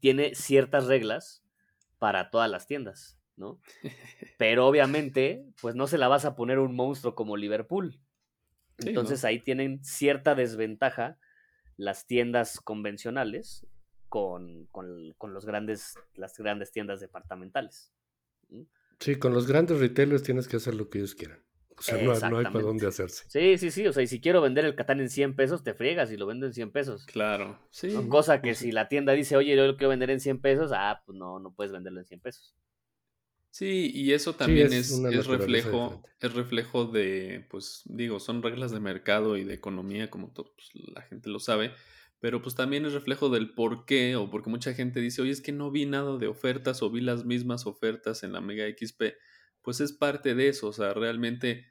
tiene 0.00 0.34
ciertas 0.34 0.86
reglas 0.86 1.44
para 1.98 2.30
todas 2.30 2.48
las 2.50 2.66
tiendas, 2.66 3.18
¿no? 3.36 3.60
Pero 4.38 4.66
obviamente, 4.66 5.44
pues 5.60 5.74
no 5.74 5.86
se 5.86 5.98
la 5.98 6.08
vas 6.08 6.24
a 6.24 6.34
poner 6.34 6.58
un 6.58 6.74
monstruo 6.74 7.14
como 7.14 7.36
Liverpool. 7.36 8.00
Entonces 8.78 9.24
ahí 9.24 9.40
tienen 9.40 9.84
cierta 9.84 10.34
desventaja 10.34 11.18
las 11.76 12.06
tiendas 12.06 12.60
convencionales 12.60 13.66
con, 14.08 14.66
con, 14.66 15.32
los 15.32 15.46
grandes, 15.46 15.94
las 16.14 16.36
grandes 16.36 16.70
tiendas 16.72 17.00
departamentales. 17.00 17.92
Sí, 18.98 19.16
con 19.16 19.32
los 19.32 19.46
grandes 19.46 19.80
retailers 19.80 20.22
tienes 20.22 20.48
que 20.48 20.56
hacer 20.56 20.74
lo 20.74 20.90
que 20.90 20.98
ellos 20.98 21.14
quieran. 21.14 21.42
O 21.78 21.82
sea, 21.82 22.30
no, 22.30 22.38
hay 22.38 22.44
para 22.44 22.60
dónde 22.60 22.86
hacerse. 22.86 23.24
Sí, 23.28 23.58
sí, 23.58 23.70
sí. 23.70 23.86
O 23.86 23.92
sea, 23.92 24.02
y 24.02 24.06
si 24.06 24.20
quiero 24.20 24.40
vender 24.40 24.64
el 24.64 24.74
Catán 24.74 25.00
en 25.00 25.08
100 25.08 25.34
pesos, 25.34 25.64
te 25.64 25.74
friegas 25.74 26.12
y 26.12 26.16
lo 26.16 26.26
vendo 26.26 26.46
en 26.46 26.52
100 26.52 26.70
pesos. 26.70 27.06
Claro, 27.06 27.58
sí. 27.70 27.92
Cosa 28.08 28.40
que 28.40 28.54
si 28.54 28.70
la 28.70 28.88
tienda 28.88 29.14
dice, 29.14 29.36
oye, 29.36 29.56
yo 29.56 29.66
lo 29.66 29.76
quiero 29.76 29.88
vender 29.88 30.10
en 30.10 30.20
100 30.20 30.40
pesos, 30.40 30.70
ah, 30.74 31.02
pues 31.04 31.18
no, 31.18 31.40
no 31.40 31.52
puedes 31.52 31.72
venderlo 31.72 31.98
en 31.98 32.06
100 32.06 32.20
pesos. 32.20 32.54
Sí, 33.52 33.90
y 33.94 34.14
eso 34.14 34.34
también 34.34 34.72
es, 34.72 34.92
es, 34.92 35.26
reflejo, 35.26 36.02
es 36.20 36.32
reflejo 36.32 36.86
de, 36.86 37.46
pues 37.50 37.82
digo, 37.84 38.18
son 38.18 38.42
reglas 38.42 38.70
de 38.70 38.80
mercado 38.80 39.36
y 39.36 39.44
de 39.44 39.52
economía, 39.52 40.08
como 40.08 40.32
todo, 40.32 40.54
pues, 40.54 40.70
la 40.94 41.02
gente 41.02 41.28
lo 41.28 41.38
sabe, 41.38 41.74
pero 42.18 42.40
pues 42.40 42.54
también 42.54 42.86
es 42.86 42.94
reflejo 42.94 43.28
del 43.28 43.52
por 43.52 43.84
qué, 43.84 44.16
o 44.16 44.30
porque 44.30 44.48
mucha 44.48 44.72
gente 44.72 45.00
dice, 45.00 45.20
oye, 45.20 45.32
es 45.32 45.42
que 45.42 45.52
no 45.52 45.70
vi 45.70 45.84
nada 45.84 46.16
de 46.16 46.28
ofertas 46.28 46.80
o 46.82 46.88
vi 46.88 47.02
las 47.02 47.26
mismas 47.26 47.66
ofertas 47.66 48.22
en 48.22 48.32
la 48.32 48.40
Mega 48.40 48.64
XP, 48.64 49.02
pues 49.60 49.82
es 49.82 49.92
parte 49.92 50.34
de 50.34 50.48
eso, 50.48 50.68
o 50.68 50.72
sea, 50.72 50.94
realmente 50.94 51.66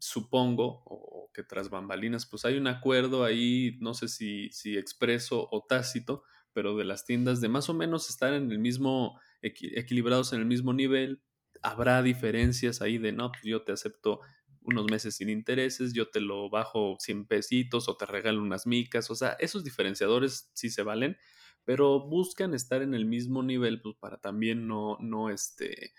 supongo, 0.00 0.82
o, 0.86 1.30
que 1.34 1.42
tras 1.42 1.68
bambalinas, 1.68 2.24
pues 2.24 2.46
hay 2.46 2.56
un 2.56 2.68
acuerdo 2.68 3.22
ahí, 3.22 3.76
no 3.80 3.92
sé 3.92 4.08
si, 4.08 4.48
si 4.48 4.78
expreso 4.78 5.46
o 5.50 5.62
tácito, 5.68 6.22
pero 6.54 6.74
de 6.74 6.84
las 6.84 7.04
tiendas 7.04 7.42
de 7.42 7.50
más 7.50 7.68
o 7.68 7.74
menos 7.74 8.08
estar 8.08 8.32
en 8.32 8.50
el 8.50 8.58
mismo, 8.58 9.20
equilibrados 9.42 10.32
en 10.32 10.40
el 10.40 10.46
mismo 10.46 10.72
nivel, 10.72 11.22
habrá 11.62 12.02
diferencias 12.02 12.82
ahí 12.82 12.98
de, 12.98 13.12
no, 13.12 13.30
pues 13.30 13.42
yo 13.44 13.62
te 13.62 13.72
acepto 13.72 14.20
unos 14.62 14.90
meses 14.90 15.16
sin 15.16 15.30
intereses, 15.30 15.92
yo 15.92 16.10
te 16.10 16.20
lo 16.20 16.50
bajo 16.50 16.96
100 16.98 17.26
pesitos 17.26 17.88
o 17.88 17.96
te 17.96 18.06
regalo 18.06 18.42
unas 18.42 18.66
micas, 18.66 19.10
o 19.10 19.14
sea, 19.14 19.30
esos 19.40 19.64
diferenciadores 19.64 20.50
sí 20.52 20.68
se 20.70 20.82
valen, 20.82 21.16
pero 21.64 22.06
buscan 22.06 22.54
estar 22.54 22.82
en 22.82 22.94
el 22.94 23.06
mismo 23.06 23.42
nivel, 23.42 23.80
pues 23.80 23.96
para 23.96 24.18
también 24.18 24.66
no, 24.66 24.98
no, 25.00 25.30
este, 25.30 25.92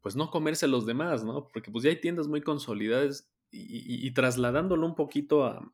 pues 0.00 0.14
no 0.16 0.30
comerse 0.30 0.66
a 0.66 0.68
los 0.68 0.86
demás, 0.86 1.24
¿no? 1.24 1.48
Porque 1.48 1.70
pues 1.70 1.84
ya 1.84 1.90
hay 1.90 2.00
tiendas 2.00 2.28
muy 2.28 2.40
consolidadas 2.40 3.30
y, 3.50 4.10
trasladándolo 4.12 4.86
un 4.86 4.94
poquito 4.94 5.44
a, 5.44 5.72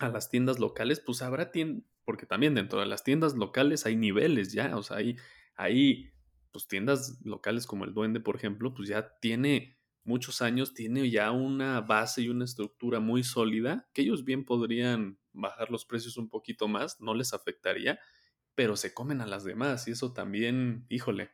las 0.00 0.30
tiendas 0.30 0.58
locales, 0.58 1.00
pues 1.00 1.22
habrá 1.22 1.50
tiendas, 1.50 1.84
porque 2.04 2.24
también 2.24 2.54
dentro 2.54 2.80
de 2.80 2.86
las 2.86 3.04
tiendas 3.04 3.34
locales 3.34 3.84
hay 3.84 3.96
niveles 3.96 4.52
ya, 4.52 4.76
o 4.76 4.82
sea, 4.82 4.98
hay, 4.98 5.16
hay 5.56 6.12
pues 6.58 6.66
tiendas 6.66 7.20
locales 7.22 7.68
como 7.68 7.84
el 7.84 7.94
Duende, 7.94 8.18
por 8.18 8.34
ejemplo, 8.34 8.74
pues 8.74 8.88
ya 8.88 9.16
tiene 9.20 9.78
muchos 10.02 10.42
años, 10.42 10.74
tiene 10.74 11.08
ya 11.08 11.30
una 11.30 11.80
base 11.82 12.22
y 12.22 12.30
una 12.30 12.44
estructura 12.44 12.98
muy 12.98 13.22
sólida, 13.22 13.88
que 13.92 14.02
ellos 14.02 14.24
bien 14.24 14.44
podrían 14.44 15.20
bajar 15.32 15.70
los 15.70 15.84
precios 15.84 16.16
un 16.16 16.28
poquito 16.28 16.66
más, 16.66 17.00
no 17.00 17.14
les 17.14 17.32
afectaría, 17.32 18.00
pero 18.56 18.76
se 18.76 18.92
comen 18.92 19.20
a 19.20 19.26
las 19.26 19.44
demás 19.44 19.86
y 19.86 19.92
eso 19.92 20.12
también, 20.12 20.84
híjole, 20.88 21.30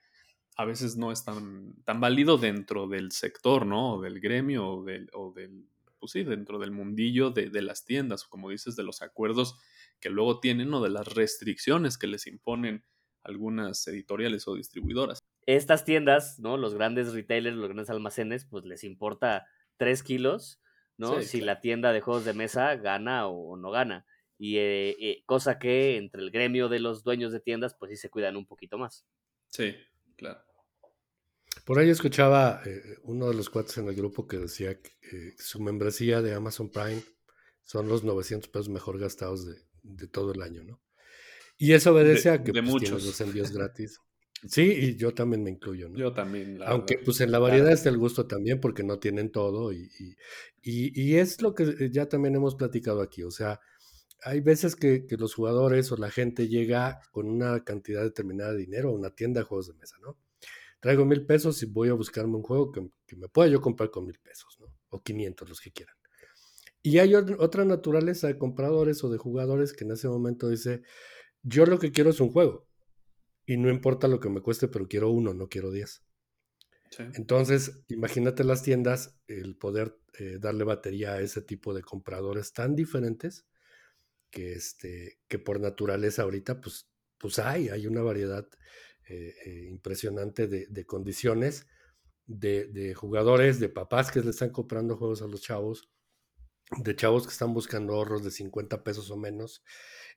a 0.56 0.66
veces 0.66 0.98
no 0.98 1.10
es 1.10 1.24
tan, 1.24 1.74
tan 1.84 2.00
válido 2.00 2.36
dentro 2.36 2.86
del 2.86 3.10
sector, 3.12 3.64
¿no? 3.64 3.94
O 3.94 4.02
del 4.02 4.20
gremio, 4.20 4.68
o 4.68 4.84
del, 4.84 5.08
o 5.14 5.32
del 5.32 5.70
pues 5.98 6.12
sí, 6.12 6.22
dentro 6.22 6.58
del 6.58 6.70
mundillo 6.70 7.30
de, 7.30 7.48
de, 7.48 7.62
las 7.62 7.86
tiendas, 7.86 8.24
como 8.24 8.50
dices, 8.50 8.76
de 8.76 8.82
los 8.82 9.00
acuerdos 9.00 9.56
que 10.00 10.10
luego 10.10 10.38
tienen 10.38 10.74
o 10.74 10.82
de 10.82 10.90
las 10.90 11.14
restricciones 11.14 11.96
que 11.96 12.08
les 12.08 12.26
imponen 12.26 12.84
algunas 13.24 13.86
editoriales 13.88 14.46
o 14.48 14.54
distribuidoras. 14.54 15.18
Estas 15.46 15.84
tiendas, 15.84 16.38
¿no? 16.38 16.56
Los 16.56 16.74
grandes 16.74 17.12
retailers, 17.12 17.56
los 17.56 17.66
grandes 17.66 17.90
almacenes, 17.90 18.46
pues 18.46 18.64
les 18.64 18.84
importa 18.84 19.46
tres 19.76 20.02
kilos, 20.02 20.60
¿no? 20.96 21.20
si 21.22 21.40
la 21.40 21.60
tienda 21.60 21.92
de 21.92 22.00
juegos 22.00 22.24
de 22.24 22.34
mesa 22.34 22.76
gana 22.76 23.26
o, 23.26 23.56
no 23.56 23.70
gana. 23.70 24.06
Y 24.38 24.58
eh, 24.58 24.96
eh, 25.00 25.22
cosa 25.26 25.58
que 25.58 25.96
entre 25.96 26.22
el 26.22 26.30
gremio 26.30 26.68
de 26.68 26.80
los 26.80 27.02
dueños 27.04 27.32
de 27.32 27.40
tiendas, 27.40 27.74
pues 27.74 27.90
sí 27.90 27.96
se 27.96 28.10
cuidan 28.10 28.36
un 28.36 28.46
poquito 28.46 28.78
más. 28.78 29.06
Sí, 29.48 29.74
Claro. 30.16 30.40
Por 31.64 31.78
ahí 31.78 31.88
escuchaba 31.88 32.62
eh, 32.66 32.98
uno 33.04 33.28
de 33.28 33.34
los 33.34 33.48
cuates 33.48 33.78
en 33.78 33.88
el 33.88 33.94
grupo 33.94 34.26
que 34.26 34.38
decía 34.38 34.80
que 34.80 34.90
eh, 35.12 35.34
su 35.38 35.60
membresía 35.60 36.20
de 36.20 36.34
Amazon 36.34 36.70
Prime 36.70 37.02
son 37.62 37.88
los 37.88 38.04
900 38.04 38.48
pesos 38.50 38.68
mejor 38.68 38.98
gastados 38.98 39.46
de, 39.46 40.08
todo 40.08 40.32
el 40.32 40.42
año, 40.42 40.64
¿no? 40.64 40.80
Y 41.56 41.72
eso 41.72 41.92
obedece 41.92 42.30
a 42.30 42.42
que 42.42 42.52
pues, 42.52 42.82
tienes 42.82 43.04
los 43.04 43.20
envíos 43.20 43.52
gratis. 43.52 44.00
Sí, 44.46 44.62
y 44.62 44.96
yo 44.96 45.14
también 45.14 45.42
me 45.42 45.50
incluyo, 45.50 45.88
¿no? 45.88 45.98
Yo 45.98 46.12
también. 46.12 46.58
Aunque 46.66 46.98
pues 46.98 47.20
en 47.20 47.32
la 47.32 47.38
variedad 47.38 47.72
está 47.72 47.88
el 47.88 47.96
gusto 47.96 48.26
también 48.26 48.60
porque 48.60 48.82
no 48.82 48.98
tienen 48.98 49.30
todo 49.30 49.72
y, 49.72 49.88
y, 50.62 51.16
es 51.16 51.40
lo 51.40 51.54
que 51.54 51.90
ya 51.90 52.08
también 52.08 52.34
hemos 52.34 52.54
platicado 52.54 53.00
aquí, 53.00 53.22
o 53.22 53.30
sea, 53.30 53.60
hay 54.22 54.40
veces 54.40 54.76
que, 54.76 55.06
los 55.18 55.34
jugadores 55.34 55.90
o 55.92 55.96
la 55.96 56.10
gente 56.10 56.48
llega 56.48 57.00
con 57.10 57.28
una 57.28 57.64
cantidad 57.64 58.02
determinada 58.02 58.52
de 58.52 58.58
dinero 58.58 58.90
a 58.90 58.92
una 58.92 59.14
tienda 59.14 59.40
de 59.40 59.46
juegos 59.46 59.68
de 59.68 59.74
mesa, 59.74 59.96
¿no? 60.02 60.18
traigo 60.80 61.06
mil 61.06 61.24
pesos 61.24 61.62
y 61.62 61.66
voy 61.66 61.88
a 61.88 61.94
buscarme 61.94 62.36
un 62.36 62.42
juego 62.42 62.70
que, 62.70 62.82
me 63.16 63.28
pueda 63.28 63.48
yo 63.48 63.62
comprar 63.62 63.90
con 63.90 64.04
mil 64.04 64.18
pesos, 64.18 64.58
¿no? 64.60 64.66
O 64.90 65.02
500, 65.02 65.48
los 65.48 65.60
que 65.62 65.72
quieran. 65.72 65.94
Y 66.82 66.98
hay 66.98 67.14
otra 67.14 67.64
naturaleza 67.64 68.26
de 68.26 68.36
compradores 68.36 69.02
o 69.02 69.08
de 69.08 69.16
jugadores 69.16 69.72
que 69.72 69.84
en 69.84 69.92
ese 69.92 70.08
momento 70.08 70.50
dice, 70.50 70.82
yo 71.44 71.66
lo 71.66 71.78
que 71.78 71.92
quiero 71.92 72.10
es 72.10 72.20
un 72.20 72.32
juego. 72.32 72.66
Y 73.46 73.56
no 73.56 73.70
importa 73.70 74.08
lo 74.08 74.18
que 74.18 74.30
me 74.30 74.40
cueste, 74.40 74.66
pero 74.66 74.88
quiero 74.88 75.10
uno, 75.10 75.34
no 75.34 75.48
quiero 75.48 75.70
diez. 75.70 76.02
Entonces, 77.14 77.84
imagínate 77.88 78.44
las 78.44 78.62
tiendas, 78.62 79.18
el 79.26 79.56
poder 79.56 79.98
eh, 80.18 80.38
darle 80.40 80.64
batería 80.64 81.14
a 81.14 81.20
ese 81.20 81.42
tipo 81.42 81.74
de 81.74 81.82
compradores 81.82 82.52
tan 82.52 82.76
diferentes 82.76 83.46
que, 84.30 84.52
este, 84.52 85.18
que 85.28 85.38
por 85.38 85.60
naturaleza 85.60 86.22
ahorita, 86.22 86.60
pues, 86.60 86.88
pues 87.18 87.38
hay, 87.38 87.68
hay 87.68 87.86
una 87.86 88.02
variedad 88.02 88.48
eh, 89.08 89.34
eh, 89.44 89.66
impresionante 89.68 90.46
de, 90.48 90.86
condiciones, 90.86 91.66
de, 92.26 92.94
jugadores, 92.94 93.60
de 93.60 93.68
papás 93.68 94.10
que 94.10 94.20
le 94.20 94.30
están 94.30 94.50
comprando 94.50 94.96
juegos 94.96 95.20
a 95.20 95.26
los 95.26 95.42
chavos, 95.42 95.90
de 96.82 96.96
chavos 96.96 97.26
que 97.26 97.32
están 97.32 97.52
buscando 97.52 97.94
ahorros 97.94 98.24
de 98.24 98.30
50 98.30 98.82
pesos 98.82 99.10
o 99.10 99.16
menos, 99.16 99.62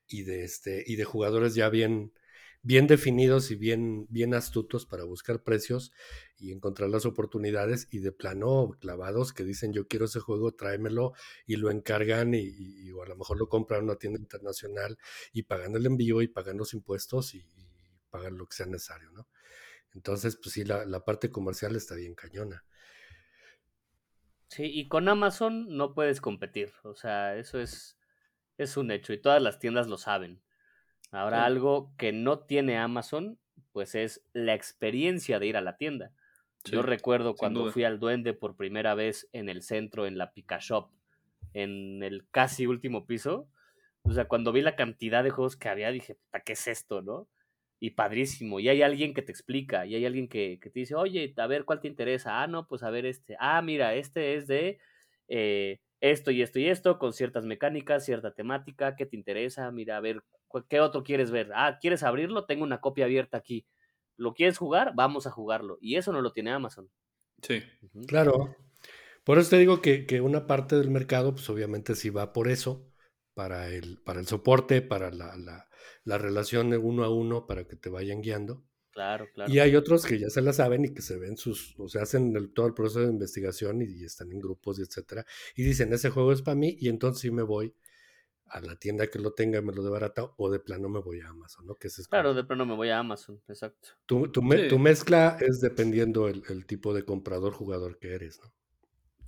y 0.08 0.24
de, 0.24 0.43
este, 0.43 0.84
y 0.86 0.95
de 0.95 1.03
jugadores 1.03 1.55
ya 1.55 1.70
bien, 1.70 2.14
bien 2.62 2.88
definidos 2.88 3.51
y 3.51 3.55
bien, 3.55 4.08
bien 4.10 4.34
astutos 4.34 4.86
para 4.86 5.03
buscar 5.03 5.41
precios 5.41 5.91
y 6.38 6.51
encontrar 6.51 6.89
las 6.89 7.05
oportunidades 7.05 7.88
y 7.91 7.99
de 7.99 8.12
plano 8.12 8.72
clavados 8.80 9.34
que 9.34 9.43
dicen 9.43 9.74
yo 9.74 9.88
quiero 9.88 10.05
ese 10.05 10.20
juego, 10.20 10.53
tráemelo 10.53 11.14
y 11.45 11.55
lo 11.55 11.72
encargan 11.72 12.34
y, 12.34 12.91
o 12.91 13.03
a 13.03 13.08
lo 13.08 13.16
mejor 13.16 13.38
lo 13.39 13.47
compran 13.47 13.80
en 13.80 13.86
una 13.86 13.95
tienda 13.95 14.20
internacional 14.20 14.97
y 15.32 15.43
pagan 15.43 15.76
el 15.76 15.86
envío 15.86 16.22
y 16.22 16.28
pagan 16.28 16.58
los 16.58 16.74
impuestos 16.74 17.36
y, 17.36 17.45
pagan 18.10 18.38
lo 18.38 18.47
que 18.47 18.55
sea 18.55 18.66
necesario, 18.66 19.12
¿no? 19.12 19.28
Entonces, 19.93 20.38
pues 20.41 20.53
sí, 20.53 20.64
la, 20.64 21.03
parte 21.03 21.30
comercial 21.30 21.76
está 21.76 21.95
bien 21.95 22.16
cañona. 22.16 22.64
Sí, 24.47 24.64
y 24.64 24.88
con 24.88 25.10
Amazon 25.10 25.76
no 25.76 25.93
puedes 25.93 26.22
competir, 26.22 26.72
o 26.84 26.95
sea, 26.95 27.36
eso 27.36 27.60
es, 27.60 27.97
es 28.58 28.78
un 28.78 28.91
hecho 28.91 29.14
y 29.14 29.18
todas 29.18 29.41
las 29.41 29.60
tiendas 29.60 29.88
lo 29.88 29.97
saben. 29.97 30.41
Ahora, 31.12 31.45
algo 31.45 31.93
que 31.97 32.12
no 32.12 32.39
tiene 32.39 32.78
Amazon, 32.78 33.39
pues 33.72 33.95
es 33.95 34.26
la 34.34 34.53
experiencia 34.53 35.39
de 35.39 35.47
ir 35.47 35.58
a 35.58 35.62
la 35.62 35.78
tienda. 35.78 36.12
Yo 36.66 36.82
recuerdo 36.82 37.36
cuando 37.36 37.72
fui 37.72 37.86
al 37.86 37.99
Duende 37.99 38.34
por 38.34 38.58
primera 38.58 38.93
vez 38.93 39.30
en 39.32 39.47
el 39.47 39.62
centro, 39.62 40.05
en 40.05 40.18
la 40.18 40.34
Pika 40.34 40.58
Shop, 40.60 40.89
en 41.53 42.03
el 42.03 42.28
casi 42.30 42.68
último 42.68 43.05
piso. 43.05 43.47
O 44.01 44.12
sea, 44.12 44.28
cuando 44.28 44.51
vi 44.51 44.62
la 44.62 44.76
cantidad 44.76 45.24
de 45.24 45.30
juegos 45.30 45.55
que 45.55 45.70
había, 45.70 45.91
dije, 45.91 46.18
¿qué 46.45 46.53
es 46.53 46.68
esto, 46.68 47.01
no? 47.01 47.30
y 47.80 47.91
padrísimo. 47.91 48.60
Y 48.60 48.70
hay 48.70 48.82
alguien 48.82 49.14
que 49.14 49.22
te 49.22 49.32
explica, 49.32 49.86
y 49.86 49.95
hay 49.95 50.05
alguien 50.05 50.28
que, 50.28 50.60
te 50.62 50.72
dice, 50.74 50.95
oye, 50.95 51.34
a 51.38 51.47
ver 51.47 51.66
cuál 51.66 51.80
te 51.80 51.88
interesa. 51.88 52.41
Ah, 52.41 52.47
no, 52.47 52.68
pues 52.68 52.84
a 52.84 52.89
ver 52.89 53.05
este. 53.05 53.36
Ah, 53.39 53.62
mira, 53.62 53.95
este 53.95 54.36
es 54.36 54.47
de 54.47 54.80
eh, 55.28 55.80
esto 56.02 56.32
y 56.32 56.41
esto 56.41 56.60
y 56.60 56.68
esto, 56.68 57.00
con 57.00 57.14
ciertas 57.14 57.45
mecánicas, 57.45 58.06
cierta 58.06 58.34
temática, 58.34 58.95
¿qué 58.95 59.06
te 59.06 59.16
interesa? 59.16 59.72
Mira, 59.72 59.98
a 59.98 60.00
ver, 60.00 60.24
¿qué 60.70 60.80
otro 60.80 61.04
quieres 61.04 61.32
ver? 61.32 61.52
Ah, 61.54 61.78
¿quieres 61.82 62.04
abrirlo? 62.04 62.45
Tengo 62.45 62.64
una 62.64 62.82
copia 62.82 63.06
abierta 63.06 63.38
aquí. 63.38 63.66
¿Lo 64.16 64.34
quieres 64.34 64.58
jugar? 64.58 64.93
Vamos 64.95 65.28
a 65.28 65.32
jugarlo. 65.32 65.78
Y 65.82 65.95
eso 65.95 66.12
no 66.12 66.22
lo 66.22 66.34
tiene 66.34 66.52
Amazon. 66.52 66.89
Sí. 67.41 67.64
Claro. 68.08 68.56
Por 69.24 69.38
eso 69.38 69.52
te 69.52 69.58
digo 69.58 69.82
que, 69.82 70.06
que, 70.06 70.22
una 70.22 70.48
parte 70.48 70.76
del 70.76 70.89
mercado, 70.89 71.34
pues 71.34 71.50
obviamente 71.50 71.95
sí 71.95 72.10
va 72.10 72.34
por 72.34 72.48
eso, 72.48 72.89
para 73.34 73.70
el, 73.70 74.00
para 74.04 74.20
el 74.20 74.26
soporte, 74.26 74.82
para 74.82 75.12
la, 75.12 75.36
la 76.04 76.18
relación 76.18 76.70
de 76.70 76.78
uno 76.78 77.04
a 77.04 77.10
uno 77.14 77.45
para 77.45 77.68
que 77.68 77.76
te 77.76 77.89
vayan 77.89 78.22
guiando. 78.22 78.64
Claro, 78.98 79.30
claro. 79.32 79.54
Y 79.54 79.60
hay 79.60 79.76
otros 79.76 80.08
que 80.08 80.18
ya 80.18 80.28
se 80.32 80.41
la 80.41 80.54
saben 80.54 80.86
y 80.86 80.91
que 80.91 81.04
se 81.04 81.20
ven 81.20 81.38
sus, 81.38 81.76
o 81.78 81.88
sea, 81.88 82.02
hacen 82.02 82.52
todo 82.52 82.66
el 82.66 82.74
proceso 82.74 83.02
de 83.02 83.12
investigación 83.12 83.80
y, 83.84 84.04
están 84.04 84.32
en 84.32 84.39
grupos 84.39 84.80
y 84.80 84.82
etcétera. 84.82 85.24
Y 85.56 85.62
dicen, 85.62 85.93
ese 85.93 86.10
juego 86.10 86.32
es 86.32 86.41
para 86.41 86.56
mí 86.56 86.76
y 86.80 86.89
entonces 86.89 87.22
sí 87.22 87.30
me 87.30 87.43
voy 87.43 87.76
a 88.48 88.60
la 88.60 88.76
tienda 88.76 89.06
que 89.06 89.20
lo 89.20 89.34
tenga, 89.34 89.62
me 89.62 89.72
lo 89.72 89.84
de 89.84 89.91
barata 89.91 90.24
o 90.38 90.50
de 90.50 90.60
plano 90.60 90.89
me 90.89 91.00
voy 91.00 91.22
a 91.22 91.30
Amazon, 91.30 91.68
¿no? 91.68 91.76
Que 91.76 91.89
es 91.89 92.08
claro, 92.08 92.34
de 92.34 92.43
plano 92.43 92.66
me 92.66 92.74
voy 92.74 92.89
a 92.89 92.98
Amazon, 92.98 93.39
exacto. 93.48 93.89
Tu, 94.08 94.32
tu, 94.32 94.41
mezcla 94.41 95.38
es 95.41 95.62
dependiendo 95.62 96.28
el, 96.28 96.41
el, 96.50 96.66
tipo 96.66 96.95
de 96.95 97.04
comprador, 97.04 97.54
jugador 97.54 98.00
que 98.00 98.16
eres, 98.16 98.39
¿no? 98.43 98.52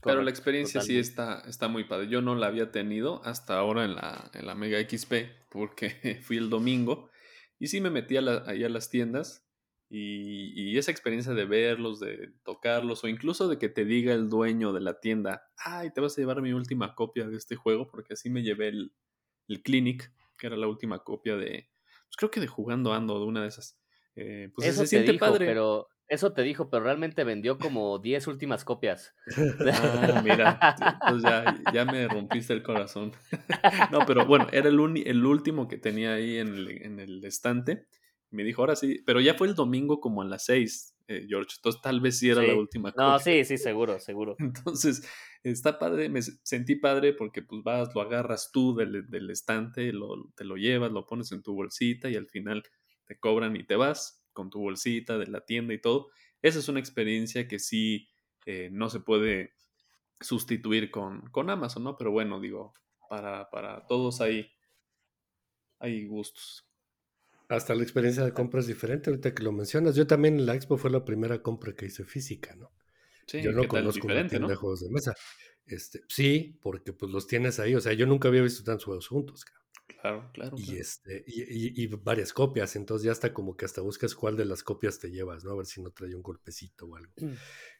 Pero 0.01 0.23
la 0.23 0.31
experiencia 0.31 0.81
sí 0.81 0.97
está, 0.97 1.43
está 1.47 1.67
muy 1.67 1.83
padre. 1.83 2.07
Yo 2.07 2.23
no 2.23 2.33
la 2.33 2.47
había 2.47 2.71
tenido 2.71 3.23
hasta 3.23 3.59
ahora 3.59 3.85
en 3.85 3.93
la, 3.93 4.31
en 4.33 4.47
la 4.47 4.55
Mega 4.55 4.79
XP, 4.79 5.13
porque 5.51 5.91
fui 6.23 6.37
el 6.37 6.49
domingo 6.49 7.11
y 7.59 7.67
sí 7.67 7.81
me 7.81 7.91
metí 7.91 8.17
ahí 8.17 8.63
a 8.63 8.69
las 8.69 8.89
tiendas 8.89 9.45
y, 9.89 10.53
y, 10.55 10.77
esa 10.77 10.91
experiencia 10.91 11.33
de 11.33 11.45
verlos, 11.45 11.99
de 11.99 12.31
tocarlos, 12.43 13.03
o 13.03 13.07
incluso 13.07 13.47
de 13.47 13.57
que 13.57 13.69
te 13.69 13.85
diga 13.85 14.13
el 14.13 14.29
dueño 14.29 14.71
de 14.71 14.81
la 14.81 14.99
tienda, 14.99 15.49
ay, 15.57 15.91
te 15.91 16.01
vas 16.01 16.17
a 16.17 16.21
llevar 16.21 16.41
mi 16.41 16.53
última 16.53 16.95
copia 16.95 17.27
de 17.27 17.35
este 17.35 17.55
juego, 17.55 17.87
porque 17.87 18.13
así 18.13 18.29
me 18.29 18.43
llevé 18.43 18.67
el, 18.69 18.93
el 19.47 19.61
Clinic, 19.63 20.11
que 20.37 20.47
era 20.47 20.57
la 20.57 20.67
última 20.67 20.99
copia 20.99 21.35
de, 21.35 21.69
pues 22.07 22.17
creo 22.17 22.31
que 22.31 22.39
de 22.39 22.47
Jugando 22.47 22.93
Ando, 22.93 23.19
de 23.19 23.25
una 23.25 23.41
de 23.41 23.47
esas. 23.47 23.79
Eh, 24.15 24.51
pues 24.55 24.67
Eso 24.67 24.81
se 24.81 24.87
siente 24.87 25.13
padre. 25.15 25.45
Pero 25.45 25.87
eso 26.09 26.33
te 26.33 26.41
dijo, 26.41 26.69
pero 26.69 26.83
realmente 26.83 27.23
vendió 27.23 27.59
como 27.59 27.99
10 27.99 28.25
últimas 28.27 28.65
copias. 28.65 29.13
Ah, 29.71 30.21
mira, 30.23 30.59
pues 31.07 31.21
ya, 31.21 31.55
ya, 31.71 31.85
me 31.85 32.07
rompiste 32.07 32.53
el 32.53 32.63
corazón. 32.63 33.11
no, 33.91 33.99
pero 34.07 34.25
bueno, 34.25 34.47
era 34.51 34.69
el, 34.69 34.79
el 35.05 35.25
último 35.25 35.67
que 35.67 35.77
tenía 35.77 36.13
ahí 36.13 36.37
en 36.37 36.47
el, 36.47 36.81
en 36.81 36.99
el, 36.99 37.23
estante. 37.23 37.85
Me 38.31 38.43
dijo, 38.43 38.61
ahora 38.61 38.75
sí, 38.75 39.01
pero 39.05 39.21
ya 39.21 39.33
fue 39.33 39.47
el 39.47 39.55
domingo 39.55 39.99
como 39.99 40.21
a 40.21 40.25
las 40.25 40.45
6, 40.45 40.95
eh, 41.07 41.25
George. 41.27 41.55
Entonces 41.57 41.81
tal 41.81 41.99
vez 41.99 42.19
sí 42.19 42.29
era 42.29 42.43
la 42.43 42.55
última. 42.55 42.93
No, 42.95 43.17
sí, 43.19 43.43
sí, 43.43 43.57
seguro, 43.57 43.99
seguro. 43.99 44.35
Entonces, 44.39 45.07
está 45.43 45.79
padre, 45.79 46.09
me 46.09 46.21
sentí 46.21 46.75
padre 46.75 47.13
porque 47.13 47.41
pues 47.41 47.63
vas, 47.63 47.89
lo 47.95 48.01
agarras 48.01 48.51
tú 48.51 48.75
del, 48.75 49.09
del 49.09 49.29
estante, 49.31 49.91
lo, 49.91 50.31
te 50.35 50.43
lo 50.43 50.55
llevas, 50.55 50.91
lo 50.91 51.05
pones 51.05 51.31
en 51.31 51.41
tu 51.41 51.55
bolsita 51.55 52.09
y 52.09 52.15
al 52.15 52.27
final 52.27 52.63
te 53.05 53.17
cobran 53.17 53.55
y 53.55 53.65
te 53.65 53.75
vas 53.75 54.23
con 54.33 54.49
tu 54.49 54.59
bolsita 54.59 55.17
de 55.17 55.27
la 55.27 55.45
tienda 55.45 55.73
y 55.73 55.81
todo. 55.81 56.09
Esa 56.41 56.59
es 56.59 56.69
una 56.69 56.79
experiencia 56.79 57.47
que 57.47 57.59
sí 57.59 58.07
eh, 58.45 58.69
no 58.71 58.89
se 58.89 58.99
puede 58.99 59.55
sustituir 60.19 60.91
con, 60.91 61.21
con, 61.31 61.49
Amazon, 61.49 61.83
¿no? 61.83 61.97
Pero 61.97 62.11
bueno, 62.11 62.39
digo, 62.39 62.73
para, 63.09 63.49
para 63.49 63.85
todos 63.87 64.21
hay, 64.21 64.51
hay 65.79 66.05
gustos. 66.05 66.68
Hasta 67.49 67.73
la 67.73 67.81
experiencia 67.81 68.23
de 68.23 68.31
compra 68.31 68.59
es 68.59 68.67
diferente, 68.67 69.09
ahorita 69.09 69.33
que 69.33 69.43
lo 69.43 69.51
mencionas. 69.51 69.95
Yo 69.95 70.05
también 70.05 70.35
en 70.39 70.45
la 70.45 70.53
Expo 70.53 70.77
fue 70.77 70.91
la 70.91 71.03
primera 71.03 71.41
compra 71.41 71.73
que 71.73 71.87
hice 71.87 72.05
física, 72.05 72.55
¿no? 72.55 72.71
Sí, 73.25 73.41
yo 73.41 73.51
no 73.51 73.67
conozco 73.67 74.07
una 74.07 74.27
tienda 74.27 74.47
de 74.47 74.55
juegos 74.55 74.81
de 74.81 74.89
mesa. 74.89 75.15
Este, 75.65 76.01
sí, 76.07 76.57
porque 76.61 76.93
pues 76.93 77.11
los 77.11 77.25
tienes 77.25 77.59
ahí. 77.59 77.73
O 77.73 77.81
sea, 77.81 77.93
yo 77.93 78.05
nunca 78.05 78.27
había 78.27 78.43
visto 78.43 78.63
tantos 78.63 78.85
juegos 78.85 79.07
juntos. 79.07 79.45
Claro, 79.87 80.29
claro. 80.31 80.55
Y, 80.57 80.77
este, 80.77 81.23
y, 81.25 81.87
varias 81.87 82.33
copias, 82.33 82.75
entonces 82.75 83.05
ya 83.05 83.11
está 83.11 83.33
como 83.33 83.57
que 83.57 83.65
hasta 83.65 83.81
buscas 83.81 84.13
cuál 84.13 84.37
de 84.37 84.45
las 84.45 84.63
copias 84.63 84.99
te 84.99 85.09
llevas, 85.09 85.43
¿no? 85.43 85.51
A 85.51 85.57
ver 85.57 85.65
si 85.65 85.81
no 85.81 85.89
trae 85.89 86.13
un 86.15 86.21
golpecito 86.21 86.85
o 86.85 86.95
algo. 86.95 87.11
Mm. 87.17 87.33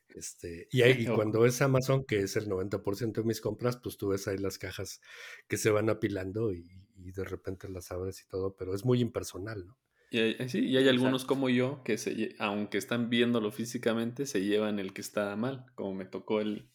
Este, 0.09 0.67
y, 0.71 0.81
ahí, 0.81 1.05
cuando 1.05 1.45
es 1.45 1.61
Amazon, 1.61 2.03
que 2.03 2.21
es 2.21 2.35
el 2.35 2.47
90% 2.47 3.21
de 3.21 3.23
mis 3.23 3.39
compras, 3.39 3.77
pues 3.77 3.97
tú 3.97 4.09
ves 4.09 4.27
ahí 4.27 4.39
las 4.39 4.57
cajas 4.57 5.01
que 5.47 5.57
se 5.57 5.69
van 5.69 5.89
apilando 5.89 6.51
y, 6.51 6.65
y 7.03 7.11
de 7.11 7.23
repente 7.23 7.69
las 7.69 7.91
abres 7.91 8.21
y 8.21 8.27
todo, 8.27 8.55
pero 8.55 8.75
es 8.75 8.85
muy 8.85 9.01
impersonal, 9.01 9.65
¿no? 9.67 9.77
Y 10.11 10.19
hay, 10.19 10.35
eh, 10.39 10.49
sí, 10.49 10.65
y 10.65 10.75
hay 10.75 10.87
algunos 10.87 11.23
como 11.23 11.49
yo 11.49 11.83
que, 11.83 11.99
se, 11.99 12.35
aunque 12.39 12.79
están 12.79 13.11
viéndolo 13.11 13.51
físicamente, 13.51 14.25
se 14.25 14.43
llevan 14.43 14.79
el 14.79 14.91
que 14.91 15.01
está 15.01 15.35
mal, 15.35 15.67
como 15.75 15.93
me 15.93 16.05
tocó 16.05 16.41
el, 16.41 16.67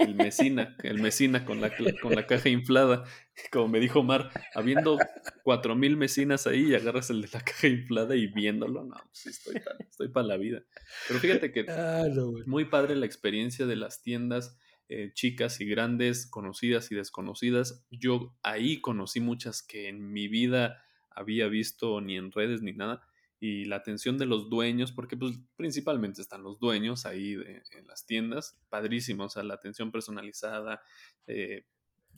el 0.00 0.16
Mesina, 0.16 0.76
el 0.82 1.00
Mesina 1.00 1.44
con 1.44 1.60
la, 1.60 1.70
con 2.02 2.14
la 2.16 2.26
caja 2.26 2.48
inflada, 2.48 3.04
como 3.52 3.68
me 3.68 3.78
dijo 3.78 4.02
Mar, 4.02 4.32
habiendo 4.56 4.98
cuatro 5.44 5.76
mil 5.76 5.96
Mesinas 5.96 6.48
ahí 6.48 6.70
y 6.70 6.74
agarras 6.74 7.10
el 7.10 7.22
de 7.22 7.28
la 7.32 7.40
caja 7.40 7.68
inflada 7.68 8.16
y 8.16 8.26
viéndolo, 8.26 8.82
no, 8.82 8.96
pues 9.06 9.26
estoy 9.26 9.60
para 9.60 9.78
estoy 9.88 10.26
la 10.26 10.36
vida. 10.36 10.64
Pero 11.06 11.20
fíjate 11.20 11.52
que 11.52 11.66
ah, 11.68 12.06
muy 12.46 12.64
padre 12.64 12.96
la 12.96 13.06
experiencia 13.06 13.66
de 13.66 13.76
las 13.76 14.02
tiendas. 14.02 14.58
Eh, 14.92 15.12
chicas 15.14 15.60
y 15.60 15.66
grandes, 15.66 16.26
conocidas 16.26 16.90
y 16.90 16.96
desconocidas. 16.96 17.86
Yo 17.92 18.36
ahí 18.42 18.80
conocí 18.80 19.20
muchas 19.20 19.62
que 19.62 19.86
en 19.86 20.12
mi 20.12 20.26
vida 20.26 20.82
había 21.10 21.46
visto 21.46 22.00
ni 22.00 22.16
en 22.16 22.32
redes 22.32 22.60
ni 22.60 22.72
nada. 22.72 23.00
Y 23.38 23.66
la 23.66 23.76
atención 23.76 24.18
de 24.18 24.26
los 24.26 24.50
dueños, 24.50 24.90
porque 24.90 25.16
pues 25.16 25.38
principalmente 25.54 26.20
están 26.20 26.42
los 26.42 26.58
dueños 26.58 27.06
ahí 27.06 27.34
en 27.34 27.86
las 27.86 28.04
tiendas, 28.04 28.60
padrísimo, 28.68 29.26
o 29.26 29.28
sea, 29.28 29.44
la 29.44 29.54
atención 29.54 29.92
personalizada, 29.92 30.82
eh, 31.28 31.66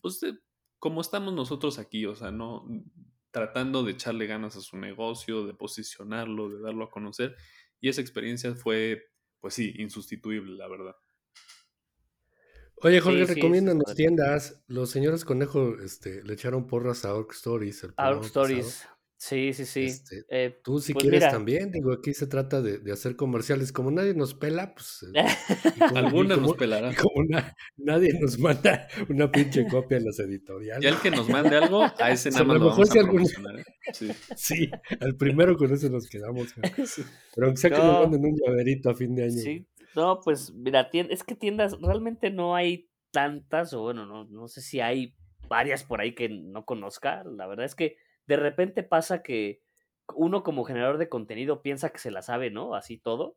pues 0.00 0.22
como 0.78 1.02
estamos 1.02 1.34
nosotros 1.34 1.78
aquí, 1.78 2.06
o 2.06 2.14
sea, 2.14 2.30
no 2.30 2.66
tratando 3.30 3.82
de 3.82 3.92
echarle 3.92 4.26
ganas 4.26 4.56
a 4.56 4.62
su 4.62 4.78
negocio, 4.78 5.46
de 5.46 5.52
posicionarlo, 5.52 6.48
de 6.48 6.62
darlo 6.62 6.84
a 6.84 6.90
conocer. 6.90 7.36
Y 7.82 7.90
esa 7.90 8.00
experiencia 8.00 8.54
fue, 8.54 9.10
pues 9.40 9.52
sí, 9.52 9.74
insustituible, 9.76 10.56
la 10.56 10.68
verdad. 10.68 10.96
Oye, 12.84 13.00
Jorge, 13.00 13.24
recomiendan 13.26 13.78
las 13.84 13.94
tiendas. 13.94 14.62
Los 14.66 14.90
señores 14.90 15.24
conejo 15.24 15.76
este, 15.82 16.22
le 16.24 16.34
echaron 16.34 16.66
porras 16.66 17.04
a 17.04 17.14
Orc 17.14 17.32
Stories. 17.32 17.84
El 17.84 17.94
Orc 17.96 18.24
Stories. 18.24 18.86
Sí, 19.22 19.52
sí, 19.52 19.66
sí. 19.66 19.84
Este, 19.84 20.24
eh, 20.30 20.58
tú 20.64 20.80
si 20.80 20.92
pues 20.92 21.04
quieres 21.04 21.30
también, 21.30 21.70
digo, 21.70 21.92
aquí 21.92 22.12
se 22.12 22.26
trata 22.26 22.60
de, 22.60 22.90
hacer 22.90 23.14
comerciales. 23.14 23.70
Como 23.70 23.92
nadie 23.92 24.14
nos 24.14 24.34
pela, 24.34 24.74
pues... 24.74 25.06
Eh, 25.14 25.24
Algunos 25.94 26.40
nos 26.40 26.56
pelarán. 26.56 26.92
como 26.96 27.24
nadie 27.76 28.18
nos 28.18 28.40
manda 28.40 28.88
una 29.08 29.30
pinche 29.30 29.68
copia 29.68 29.98
en 29.98 30.06
las 30.06 30.18
editoriales. 30.18 30.82
Y 30.82 30.88
el 30.88 30.96
que 30.96 31.12
nos 31.12 31.28
mande 31.28 31.54
algo, 31.54 31.84
a 31.84 32.10
ese 32.10 32.30
nada 32.32 32.42
más 32.42 32.58
lo 32.58 32.70
vamos 32.70 32.90
a 32.90 32.98
¿eh? 32.98 33.64
sí. 33.92 34.10
sí, 34.34 34.70
al 34.98 35.14
primero 35.14 35.56
con 35.56 35.72
eso 35.72 35.88
nos 35.88 36.08
quedamos. 36.08 36.48
Pero 37.36 37.46
aunque 37.46 37.60
sea 37.60 37.70
que 37.70 37.76
nos 37.76 38.00
manden 38.00 38.24
un 38.24 38.36
llaverito 38.44 38.90
a 38.90 38.96
fin 38.96 39.14
de 39.14 39.22
año. 39.22 39.40
Sí, 39.40 39.68
no, 39.94 40.20
pues 40.20 40.52
mira, 40.52 40.88
es 40.92 41.24
que 41.24 41.34
tiendas, 41.34 41.80
realmente 41.80 42.30
no 42.30 42.54
hay 42.54 42.88
tantas, 43.10 43.72
o 43.74 43.82
bueno, 43.82 44.06
no, 44.06 44.24
no 44.24 44.48
sé 44.48 44.60
si 44.60 44.80
hay 44.80 45.14
varias 45.48 45.84
por 45.84 46.00
ahí 46.00 46.14
que 46.14 46.28
no 46.28 46.64
conozca. 46.64 47.22
La 47.24 47.46
verdad 47.46 47.66
es 47.66 47.74
que 47.74 47.96
de 48.26 48.36
repente 48.36 48.82
pasa 48.82 49.22
que 49.22 49.62
uno 50.14 50.42
como 50.42 50.64
generador 50.64 50.98
de 50.98 51.08
contenido 51.08 51.62
piensa 51.62 51.90
que 51.90 51.98
se 51.98 52.10
la 52.10 52.22
sabe, 52.22 52.50
¿no? 52.50 52.74
Así 52.74 52.98
todo. 52.98 53.36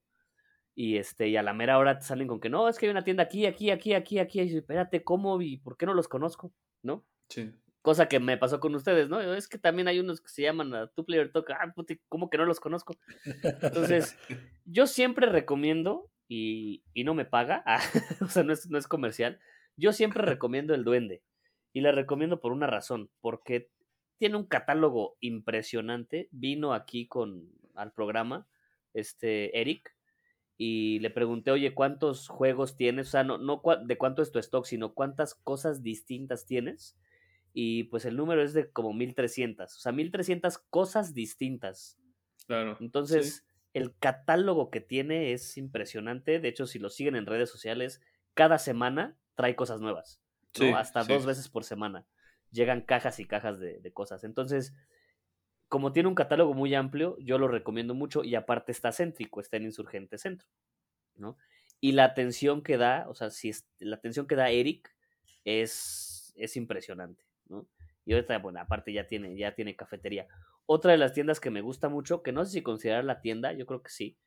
Y 0.76 0.97
este, 0.97 1.30
y 1.30 1.38
a 1.38 1.43
la 1.43 1.53
mera 1.53 1.78
hora 1.78 1.97
te 1.97 2.06
salen 2.06 2.28
con 2.28 2.39
que 2.39 2.49
no, 2.49 2.68
es 2.68 2.78
que 2.78 2.86
hay 2.86 2.91
una 2.91 3.03
tienda 3.03 3.24
aquí, 3.24 3.45
aquí, 3.45 3.72
aquí, 3.72 3.93
aquí, 3.93 4.20
aquí. 4.20 4.41
Y 4.41 4.58
espérate, 4.58 5.03
¿cómo? 5.03 5.41
¿Y 5.41 5.58
por 5.58 5.78
qué 5.78 5.86
no 5.86 5.93
los 5.93 6.08
conozco? 6.08 6.53
¿No? 6.84 7.06
Sí. 7.30 7.51
Cosa 7.82 8.08
que 8.08 8.20
me 8.20 8.38
pasó 8.38 8.60
con 8.60 8.76
ustedes, 8.76 9.10
¿no? 9.10 9.22
Es 9.22 9.47
que 9.47 9.58
también 9.58 9.88
hay 9.88 9.99
unos 9.99 10.20
que 10.20 10.30
se 10.30 10.41
llaman 10.41 10.74
a 10.74 10.88
Two 10.88 11.06
Player 11.06 11.32
Talk. 11.32 11.49
Ah, 11.51 11.72
puti, 11.74 12.01
¿cómo 12.10 12.30
que 12.30 12.38
no 12.38 12.45
los 12.45 12.60
conozco? 12.60 12.95
Entonces, 13.62 14.18
yo 14.66 14.88
siempre 14.88 15.28
recomiendo, 15.28 16.10
y, 16.28 16.84
y 16.93 17.03
no 17.03 17.13
me 17.13 17.26
paga, 17.26 17.63
o 18.21 18.28
sea, 18.28 18.43
no 18.43 18.53
es, 18.53 18.69
no 18.69 18.78
es 18.78 18.88
comercial, 18.88 19.39
yo 19.78 19.93
siempre 19.93 20.23
recomiendo 20.23 20.73
el 20.73 20.84
duende. 20.84 21.23
Y 21.73 21.82
le 21.82 21.91
recomiendo 21.91 22.39
por 22.39 22.53
una 22.53 22.67
razón, 22.67 23.09
porque 23.19 23.69
tiene 24.17 24.38
un 24.38 24.45
catálogo 24.45 25.17
impresionante. 25.19 26.30
Vino 26.32 26.73
aquí 26.73 27.07
con 27.07 27.51
al 27.76 27.91
programa, 27.91 28.47
este 28.93 29.59
Eric, 29.59 29.93
y 30.57 30.99
le 30.99 31.09
pregunté, 31.09 31.51
oye, 31.51 31.73
¿cuántos 31.73 32.30
juegos 32.30 32.78
tienes? 32.78 33.09
O 33.09 33.11
sea, 33.11 33.23
no, 33.26 33.38
no 33.38 33.61
de 33.84 33.97
cuánto 33.97 34.21
es 34.21 34.32
tu 34.32 34.39
stock, 34.39 34.65
sino 34.65 34.93
cuántas 34.93 35.36
cosas 35.36 35.84
distintas 35.84 36.45
tienes. 36.45 36.97
Y 37.53 37.86
pues 37.86 38.05
el 38.05 38.15
número 38.15 38.41
es 38.41 38.53
de 38.53 38.71
como 38.71 38.93
1300, 38.93 39.76
o 39.76 39.80
sea, 39.80 39.91
1300 39.91 40.57
cosas 40.69 41.13
distintas. 41.13 41.97
Claro. 42.47 42.78
Entonces, 42.80 43.45
el 43.76 43.93
catálogo 43.97 44.71
que 44.71 44.80
tiene 44.80 45.34
es 45.34 45.57
impresionante. 45.57 46.39
De 46.39 46.47
hecho, 46.47 46.65
si 46.65 46.80
lo 46.80 46.89
siguen 46.89 47.17
en 47.17 47.26
redes 47.26 47.49
sociales, 47.49 48.01
cada 48.34 48.57
semana 48.57 49.17
trae 49.36 49.57
cosas 49.57 49.82
nuevas. 49.82 50.21
Hasta 50.73 51.03
dos 51.03 51.26
veces 51.26 51.49
por 51.49 51.65
semana 51.65 52.07
llegan 52.51 52.80
cajas 52.80 53.19
y 53.19 53.26
cajas 53.26 53.59
de, 53.59 53.91
cosas. 53.91 54.23
Entonces, 54.23 54.73
como 55.67 55.91
tiene 55.91 56.07
un 56.07 56.15
catálogo 56.15 56.53
muy 56.53 56.73
amplio, 56.73 57.17
yo 57.19 57.38
lo 57.38 57.49
recomiendo 57.49 57.93
mucho 57.93 58.23
y 58.23 58.36
aparte 58.36 58.71
está 58.71 58.93
céntrico, 58.93 59.41
está 59.41 59.57
en 59.57 59.65
Insurgente 59.65 60.17
Centro, 60.17 60.47
¿no? 61.15 61.38
Y 61.82 61.91
la 61.91 62.05
atención 62.05 62.63
que 62.63 62.78
da, 62.78 63.05
o 63.09 63.13
sea, 63.13 63.30
si 63.30 63.51
la 63.80 63.97
atención 63.97 64.26
que 64.26 64.38
da 64.38 64.51
Eric 64.51 64.95
es, 65.43 66.34
es 66.38 66.55
impresionante, 66.55 67.26
¿no? 67.49 67.67
Y 68.05 68.13
ahorita, 68.13 68.38
bueno, 68.38 68.61
aparte 68.61 68.93
ya 68.93 69.05
tiene, 69.05 69.36
ya 69.36 69.53
tiene 69.53 69.76
cafetería. 69.76 70.28
Otra 70.66 70.91
de 70.91 70.97
las 70.97 71.13
tiendas 71.13 71.39
que 71.39 71.51
me 71.51 71.61
gusta 71.61 71.89
mucho, 71.89 72.24
que 72.24 72.32
no 72.32 72.43
sé 72.45 72.51
si 72.51 72.61
considerar 72.61 73.03
la 73.05 73.22
tienda, 73.22 73.53
yo 73.53 73.66
creo 73.66 73.84
que 73.84 73.91
sí, 73.91 74.18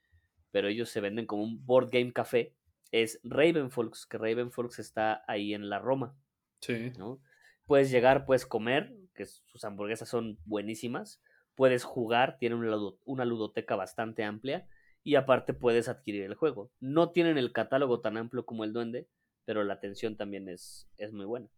pero 0.51 0.69
ellos 0.69 0.89
se 0.89 1.01
venden 1.01 1.27
como 1.27 1.43
un 1.43 1.65
board 1.67 1.91
game 1.91 2.13
café, 2.13 2.55
es 2.93 3.21
Ravenfolks, 3.25 4.07
que 4.07 4.19
Ravenfolks 4.19 4.79
está 4.79 5.25
ahí 5.27 5.55
en 5.55 5.69
la 5.69 5.79
Roma. 5.79 6.17
Sí. 6.61 6.93
¿no? 6.99 7.21
Puedes 7.67 7.91
llegar, 7.91 8.25
puedes 8.25 8.47
comer, 8.47 8.95
que 9.15 9.27
sus 9.27 9.65
hamburguesas 9.65 10.09
son 10.09 10.39
buenísimas. 10.45 11.21
Puedes 11.55 11.85
jugar, 11.85 12.39
tiene 12.39 12.55
una, 12.55 13.25
ludoteca 13.25 13.77
bastante 13.77 14.25
amplia. 14.25 14.67
Y 15.03 15.17
aparte 15.17 15.55
puedes 15.55 15.89
adquirir 15.89 16.23
el 16.23 16.35
juego. 16.35 16.71
No 16.81 17.11
tienen 17.11 17.39
el 17.39 17.53
catálogo 17.53 18.01
tan 18.01 18.17
amplio 18.17 18.47
como 18.47 18.65
el 18.65 18.73
Duende, 18.73 19.09
pero 19.45 19.65
la 19.65 19.75
atención 19.75 20.17
también 20.17 20.49
es, 20.49 20.89
es 20.97 21.13
muy 21.13 21.25
buena. 21.25 21.49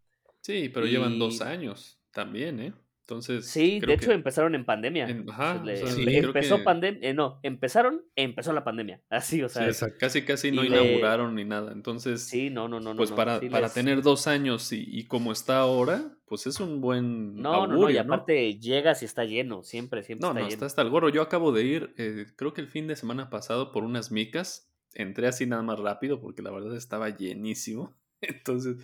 Sí, 0.41 0.69
pero 0.69 0.87
llevan 0.87 1.19
dos 1.19 1.41
años 1.43 2.01
también, 2.13 2.61
¿eh? 2.61 2.73
Entonces. 3.11 3.47
Sí, 3.47 3.81
de 3.81 3.95
hecho 3.95 4.13
empezaron 4.13 4.55
en 4.55 4.65
pandemia. 4.65 5.25
ajá, 5.29 5.65
empezó 5.67 6.63
pandemia. 6.63 7.11
Eh, 7.11 7.13
no, 7.13 7.41
empezaron, 7.43 8.05
empezó 8.15 8.53
la 8.53 8.63
pandemia. 8.63 9.03
Así, 9.11 9.43
o 9.43 9.49
sea. 9.49 9.69
casi, 9.99 10.23
casi 10.23 10.53
no 10.53 10.63
inauguraron 10.63 11.35
ni 11.35 11.45
nada. 11.45 11.73
Entonces. 11.73 12.23
Sí, 12.23 12.51
no, 12.51 12.69
no, 12.69 12.79
no. 12.79 12.95
Pues 12.95 13.11
para, 13.11 13.41
para 13.51 13.69
tener 13.69 14.03
dos 14.03 14.29
años 14.29 14.69
y, 14.71 15.07
como 15.07 15.33
está 15.33 15.59
ahora, 15.59 16.17
pues 16.27 16.47
es 16.47 16.61
un 16.61 16.81
buen. 16.81 17.35
No, 17.35 17.67
no, 17.67 17.79
no. 17.79 17.91
Y 17.91 17.99
aparte 17.99 18.61
llegas 18.61 19.03
y 19.03 19.07
está 19.07 19.25
lleno. 19.25 19.65
Siempre, 19.65 20.05
siempre 20.05 20.29
está 20.29 20.39
lleno. 20.39 20.47
No, 20.47 20.55
está 20.55 20.67
hasta 20.67 20.83
el 20.83 20.91
gorro. 20.91 21.09
Yo 21.09 21.23
acabo 21.23 21.51
de 21.51 21.65
ir, 21.65 21.95
eh, 21.99 22.27
creo 22.37 22.55
que 22.55 22.61
el 22.61 22.69
fin 22.69 22.87
de 22.87 22.95
semana 22.95 23.29
pasado, 23.29 23.73
por 23.73 23.83
unas 23.83 24.13
micas. 24.13 24.69
Entré 24.95 25.27
así 25.27 25.47
nada 25.47 25.63
más 25.63 25.81
rápido 25.81 26.21
porque 26.21 26.43
la 26.43 26.53
verdad 26.53 26.77
estaba 26.77 27.09
llenísimo. 27.11 27.97
Entonces. 28.21 28.77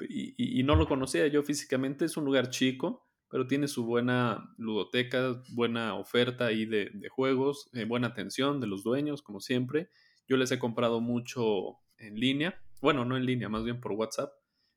y 0.00 0.62
no 0.64 0.74
lo 0.74 0.88
conocía 0.88 1.28
yo 1.28 1.44
físicamente. 1.44 2.06
Es 2.06 2.16
un 2.16 2.24
lugar 2.24 2.50
chico 2.50 3.07
pero 3.30 3.46
tiene 3.46 3.68
su 3.68 3.84
buena 3.84 4.54
ludoteca, 4.56 5.42
buena 5.50 5.94
oferta 5.94 6.46
ahí 6.46 6.64
de, 6.64 6.90
juegos, 7.10 7.68
eh, 7.74 7.84
buena 7.84 8.08
atención 8.08 8.60
de 8.60 8.66
los 8.66 8.82
dueños, 8.82 9.22
como 9.22 9.40
siempre. 9.40 9.90
Yo 10.26 10.36
les 10.36 10.50
he 10.50 10.58
comprado 10.58 11.00
mucho 11.00 11.78
en 11.98 12.18
línea, 12.18 12.60
bueno, 12.80 13.04
no 13.04 13.16
en 13.16 13.26
línea, 13.26 13.48
más 13.48 13.64
bien 13.64 13.80
por 13.80 13.92
WhatsApp. 13.92 14.32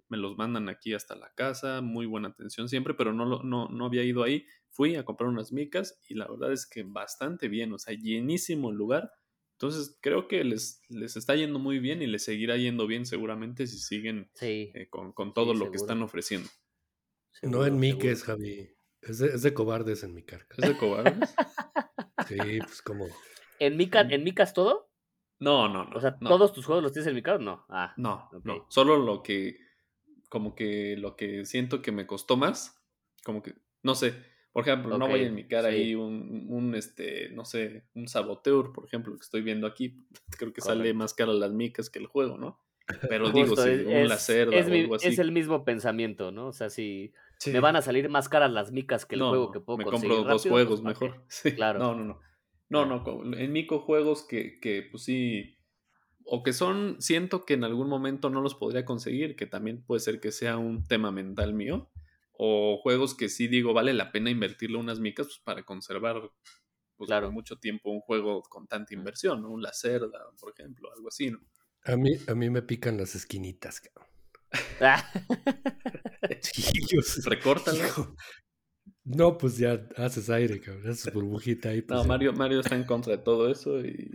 Me 0.10 0.18
los 0.18 0.38
mandan 0.38 0.68
aquí 0.68 0.94
hasta 0.94 1.16
la 1.16 1.32
casa, 1.34 1.80
muy 1.82 2.06
buena 2.06 2.30
atención 2.30 2.68
siempre, 2.68 2.94
pero 2.94 3.14
no, 3.14 3.44
no, 3.44 3.70
no 3.70 3.86
había 3.86 4.04
ido 4.04 4.24
ahí. 4.24 4.46
Fui 4.70 4.96
a 4.96 5.06
comprar 5.06 5.30
unas 5.30 5.54
micas 5.54 6.02
y 6.10 6.16
la 6.16 6.28
verdad 6.28 6.52
es 6.52 6.66
que 6.66 6.84
bastante 6.84 7.48
bien, 7.48 7.72
o 7.72 7.80
sea, 7.80 7.96
llenísimo 7.96 8.72
el 8.72 8.76
lugar. 8.76 9.12
Entonces 9.54 9.98
creo 10.02 10.28
que 10.28 10.44
les, 10.44 10.82
les 10.90 11.16
está 11.16 11.36
yendo 11.36 11.60
muy 11.60 11.80
bien 11.80 12.02
y 12.02 12.08
les 12.08 12.26
seguirá 12.26 12.58
yendo 12.58 12.88
bien 12.88 13.06
seguramente 13.06 13.68
si 13.68 13.78
siguen 13.78 14.30
eh, 14.42 14.88
con, 14.90 15.34
todo 15.34 15.54
lo 15.54 15.72
que 15.72 15.78
están 15.78 16.02
ofreciendo 16.02 16.50
no 17.42 17.66
en 17.66 17.80
Miques, 17.80 18.24
Javi. 18.24 18.70
Es 19.02 19.18
de, 19.18 19.28
es 19.28 19.42
de, 19.42 19.54
cobardes 19.54 20.04
en 20.04 20.14
mi 20.14 20.24
carga. 20.24 20.48
¿Es 20.58 20.70
de 20.70 20.78
cobardes? 20.78 21.34
sí, 22.28 22.38
pues 22.60 22.82
como. 22.82 23.08
¿En 23.60 23.78
Micas, 23.78 24.12
¿En 24.12 24.24
Micas 24.24 24.54
todo? 24.54 24.92
No, 25.40 25.68
no, 25.68 25.86
no. 25.86 25.98
O 25.98 26.02
sea, 26.02 26.18
¿todos 26.20 26.54
tus 26.54 26.66
juegos 26.66 26.84
los 26.84 26.94
tienes 26.94 27.08
en 27.08 27.16
Micas? 27.16 27.40
No. 27.40 27.66
Ah, 27.70 27.94
no, 27.98 28.30
no. 28.44 28.68
Solo 28.70 28.98
lo 28.98 29.24
que. 29.24 29.58
Como 30.30 30.56
que 30.56 30.96
lo 30.98 31.16
que 31.16 31.46
siento 31.46 31.82
que 31.82 31.92
me 31.92 32.06
costó 32.06 32.38
más. 32.38 32.80
Como 33.24 33.42
que. 33.42 33.56
No 33.82 33.96
sé. 33.96 34.14
Por 34.54 34.64
ejemplo, 34.68 34.98
no 34.98 35.08
voy 35.08 35.22
a 35.22 35.28
enmicar 35.28 35.66
ahí 35.66 35.96
un, 35.96 36.46
un, 36.50 36.76
este, 36.76 37.30
no 37.30 37.46
sé, 37.46 37.86
un 37.94 38.10
saboteur, 38.10 38.74
por 38.74 38.86
ejemplo, 38.86 39.16
que 39.16 39.22
estoy 39.22 39.42
viendo 39.42 39.66
aquí. 39.66 39.96
Creo 40.38 40.54
que 40.54 40.62
sale 40.62 40.94
más 40.94 41.14
caro 41.14 41.34
las 41.34 41.52
micas 41.52 41.90
que 41.90 42.00
el 42.00 42.08
juego, 42.08 42.38
¿no? 42.38 42.60
Pero 43.10 43.30
digo, 43.32 43.56
si 43.56 43.70
es, 43.70 43.86
un 43.86 44.08
lacerda 44.10 44.56
es, 44.56 44.68
o 44.68 44.72
algo 44.72 44.96
así. 44.96 45.08
Es 45.08 45.20
el 45.20 45.32
mismo 45.32 45.64
pensamiento, 45.64 46.32
¿no? 46.32 46.48
O 46.48 46.54
sea, 46.54 46.70
si 46.70 47.14
me 47.48 47.60
van 47.60 47.76
a 47.76 47.82
salir 47.82 48.10
más 48.10 48.30
caras 48.30 48.52
las 48.52 48.72
micas 48.72 49.06
que 49.06 49.16
el 49.16 49.22
juego 49.22 49.52
que 49.52 49.60
puedo 49.60 49.78
me 49.78 49.86
compro 49.86 50.24
dos 50.24 50.44
pues, 50.44 50.52
juegos 50.52 50.84
mejor. 50.84 51.24
Sí. 51.30 51.54
Claro. 51.54 51.80
No, 51.80 51.96
no, 51.96 52.04
no. 52.04 52.20
No, 52.70 52.86
no, 52.86 53.36
en 53.36 53.52
Mico 53.52 53.82
juegos 53.82 54.26
que, 54.26 54.58
que, 54.62 54.88
pues 54.90 55.04
sí, 55.04 55.58
o 56.24 56.42
que 56.42 56.54
son, 56.54 56.96
siento 57.02 57.44
que 57.44 57.56
en 57.56 57.66
algún 57.66 57.90
momento 57.90 58.30
no 58.30 58.40
los 58.40 58.56
podría 58.56 58.86
conseguir, 58.86 59.36
que 59.36 59.46
también 59.46 59.84
puede 59.84 60.00
ser 60.00 60.22
que 60.22 60.32
sea 60.32 60.58
un 60.58 60.88
tema 60.88 61.12
mental 61.12 61.54
mío, 61.54 61.92
o 62.32 62.78
juegos 62.78 63.14
que 63.14 63.28
sí 63.28 63.50
digo, 63.50 63.74
vale 63.74 63.94
la 63.94 64.14
pena 64.14 64.30
invertirle 64.30 64.78
unas 64.78 65.02
micas 65.02 65.28
pues, 65.28 65.42
para 65.44 65.64
conservar 65.64 66.32
pues, 66.96 67.08
claro. 67.08 67.32
mucho 67.32 67.58
tiempo 67.58 67.92
un 67.92 68.00
juego 68.00 68.42
con 68.44 68.68
tanta 68.68 68.94
inversión, 68.94 69.42
¿no? 69.42 69.50
Un 69.50 69.62
Lacerda, 69.62 70.20
por 70.40 70.54
ejemplo, 70.54 70.90
algo 70.96 71.10
así, 71.10 71.30
¿no? 71.30 71.40
A 71.86 71.96
mí, 71.96 72.12
a 72.28 72.36
mí 72.36 72.50
me 72.50 72.62
pican 72.62 72.98
las 72.98 73.16
esquinitas, 73.16 73.82
cabrón. 73.82 74.10
No, 79.04 79.36
pues 79.36 79.58
ya 79.58 79.88
haces 79.98 80.30
aire, 80.30 80.60
cabrón. 80.60 80.88
Haces 80.88 81.12
burbujita 81.12 81.70
ahí. 81.70 81.82
Pues 81.82 82.00
no, 82.00 82.06
Mario, 82.06 82.34
Mario 82.34 82.60
está 82.60 82.76
en 82.76 82.84
contra 82.84 83.18
de 83.18 83.24
todo 83.24 83.50
eso 83.50 83.84
y... 83.84 84.12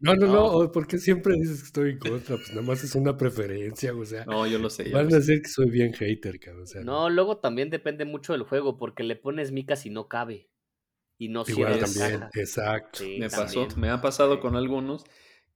No, 0.00 0.14
no, 0.14 0.28
no, 0.28 0.70
¿por 0.70 0.86
qué 0.86 0.98
siempre 0.98 1.34
dices 1.34 1.60
que 1.60 1.66
estoy 1.66 1.90
en 1.90 1.98
contra? 1.98 2.36
Pues 2.36 2.50
nada 2.50 2.62
más 2.62 2.84
es 2.84 2.94
una 2.94 3.16
preferencia, 3.16 3.92
o 3.94 4.04
sea... 4.04 4.24
No, 4.26 4.46
yo 4.46 4.60
lo 4.60 4.70
sé. 4.70 4.90
van 4.90 5.12
a 5.12 5.16
decir 5.16 5.42
que 5.42 5.48
soy 5.48 5.70
bien 5.70 5.92
hater, 5.92 6.38
cabrón. 6.38 6.66
no, 6.84 7.10
luego 7.10 7.38
también 7.38 7.68
depende 7.68 8.04
mucho 8.04 8.32
del 8.32 8.44
juego, 8.44 8.78
porque 8.78 9.02
le 9.02 9.16
pones 9.16 9.50
micas 9.50 9.84
y 9.86 9.90
no 9.90 10.06
cabe. 10.06 10.48
Y 11.18 11.30
no 11.30 11.42
Igual 11.44 11.80
también, 11.80 12.22
exacto. 12.34 13.02
me 13.18 13.28
pasó, 13.28 13.66
me 13.76 13.90
ha 13.90 14.00
pasado 14.00 14.38
con 14.38 14.54
algunos 14.54 15.04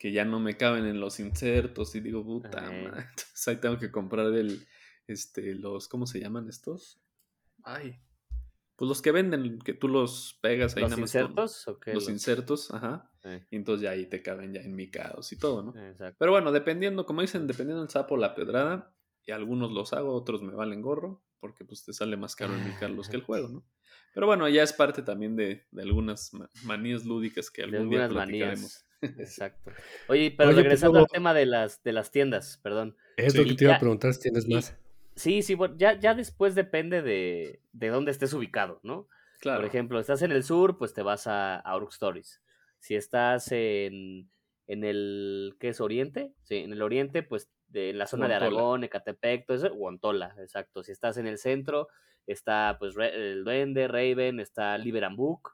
que 0.02 0.10
ya 0.10 0.24
no 0.24 0.40
me 0.40 0.56
caben 0.56 0.84
en 0.86 0.98
los 0.98 1.20
insertos 1.20 1.94
y 1.94 2.00
digo, 2.00 2.24
puta, 2.24 2.60
madre. 2.60 2.72
entonces 3.10 3.46
ahí 3.46 3.56
tengo 3.58 3.78
que 3.78 3.92
comprar 3.92 4.34
el, 4.34 4.66
este, 5.06 5.54
los, 5.54 5.86
¿cómo 5.86 6.08
se 6.08 6.18
llaman 6.18 6.48
estos? 6.48 7.00
Ay, 7.62 8.00
pues 8.74 8.88
los 8.88 9.00
que 9.00 9.12
venden, 9.12 9.60
que 9.60 9.74
tú 9.74 9.86
los 9.86 10.40
pegas 10.42 10.74
ahí 10.74 10.82
¿Los 10.82 10.90
nada 10.90 11.00
más. 11.02 11.14
¿Insertos? 11.14 11.66
los, 11.86 12.08
insertos, 12.08 12.70
ajá. 12.72 13.12
Y 13.48 13.54
entonces 13.54 13.84
ya 13.84 13.90
ahí 13.90 14.06
te 14.06 14.24
caben 14.24 14.52
ya 14.52 14.60
en 14.62 14.74
micados 14.74 15.30
y 15.30 15.38
todo, 15.38 15.62
¿no? 15.62 15.80
Exacto. 15.80 16.16
Pero 16.18 16.32
bueno, 16.32 16.50
dependiendo, 16.50 17.06
como 17.06 17.20
dicen, 17.20 17.46
dependiendo 17.46 17.82
del 17.82 17.90
sapo, 17.90 18.16
la 18.16 18.34
pedrada, 18.34 18.92
y 19.24 19.30
algunos 19.30 19.70
los 19.70 19.92
hago, 19.92 20.14
otros 20.14 20.42
me 20.42 20.52
valen 20.52 20.82
gorro, 20.82 21.22
porque 21.38 21.64
pues 21.64 21.84
te 21.84 21.92
sale 21.92 22.16
más 22.16 22.34
caro 22.34 22.54
en 22.56 22.64
micarlos 22.64 23.08
que 23.08 23.14
el 23.14 23.22
juego, 23.22 23.46
¿no? 23.46 23.64
Pero 24.14 24.26
bueno, 24.26 24.48
ya 24.48 24.64
es 24.64 24.72
parte 24.72 25.02
también 25.02 25.36
de, 25.36 25.68
algunas 25.78 26.32
manías 26.64 27.04
lúdicas 27.04 27.52
que 27.52 27.62
algún 27.62 27.88
día 27.88 28.08
platicaremos. 28.08 28.84
Exacto. 29.02 29.70
Oye, 30.08 30.32
pero 30.36 30.48
pues 30.50 30.56
regresando 30.56 31.00
al 31.00 31.08
tema 31.08 31.34
de 31.34 31.46
las, 31.46 31.82
de 31.82 31.92
las 31.92 32.10
tiendas, 32.10 32.58
perdón. 32.62 32.96
Es 33.16 33.36
lo 33.36 33.44
que 33.44 33.54
te 33.54 33.64
iba 33.64 33.74
a 33.74 33.78
preguntar 33.78 34.14
si 34.14 34.20
tienes 34.22 34.48
más. 34.48 34.76
Sí, 35.14 35.42
sí, 35.42 35.54
bueno, 35.54 35.74
ya, 35.76 35.98
ya 35.98 36.14
después 36.14 36.54
depende 36.54 37.02
de, 37.02 37.60
de 37.72 37.88
dónde 37.88 38.10
estés 38.12 38.32
ubicado, 38.32 38.80
¿no? 38.82 39.08
Claro. 39.40 39.60
Por 39.60 39.66
ejemplo, 39.66 40.00
estás 40.00 40.22
en 40.22 40.32
el 40.32 40.44
sur, 40.44 40.78
pues 40.78 40.94
te 40.94 41.02
vas 41.02 41.26
a, 41.26 41.56
a 41.56 41.84
Stories. 41.90 42.40
Si 42.78 42.94
estás 42.94 43.50
en, 43.52 44.30
en 44.66 44.84
el, 44.84 45.56
¿qué 45.58 45.68
es? 45.68 45.80
Oriente. 45.80 46.32
Sí, 46.44 46.56
en 46.58 46.72
el 46.72 46.80
oriente, 46.80 47.22
pues 47.22 47.50
de, 47.68 47.90
en 47.90 47.98
la 47.98 48.06
zona 48.06 48.28
de 48.28 48.34
Aragón, 48.34 48.84
Ecatepec, 48.84 49.46
todo 49.46 49.56
eso, 49.56 49.74
Guantola, 49.74 50.34
exacto. 50.38 50.82
Si 50.82 50.92
estás 50.92 51.16
en 51.16 51.26
el 51.26 51.38
centro, 51.38 51.88
está 52.26 52.76
pues 52.78 52.94
el 52.96 53.44
Duende, 53.44 53.88
Raven, 53.88 54.40
está 54.40 54.78
Liberan 54.78 55.16
Book. 55.16 55.50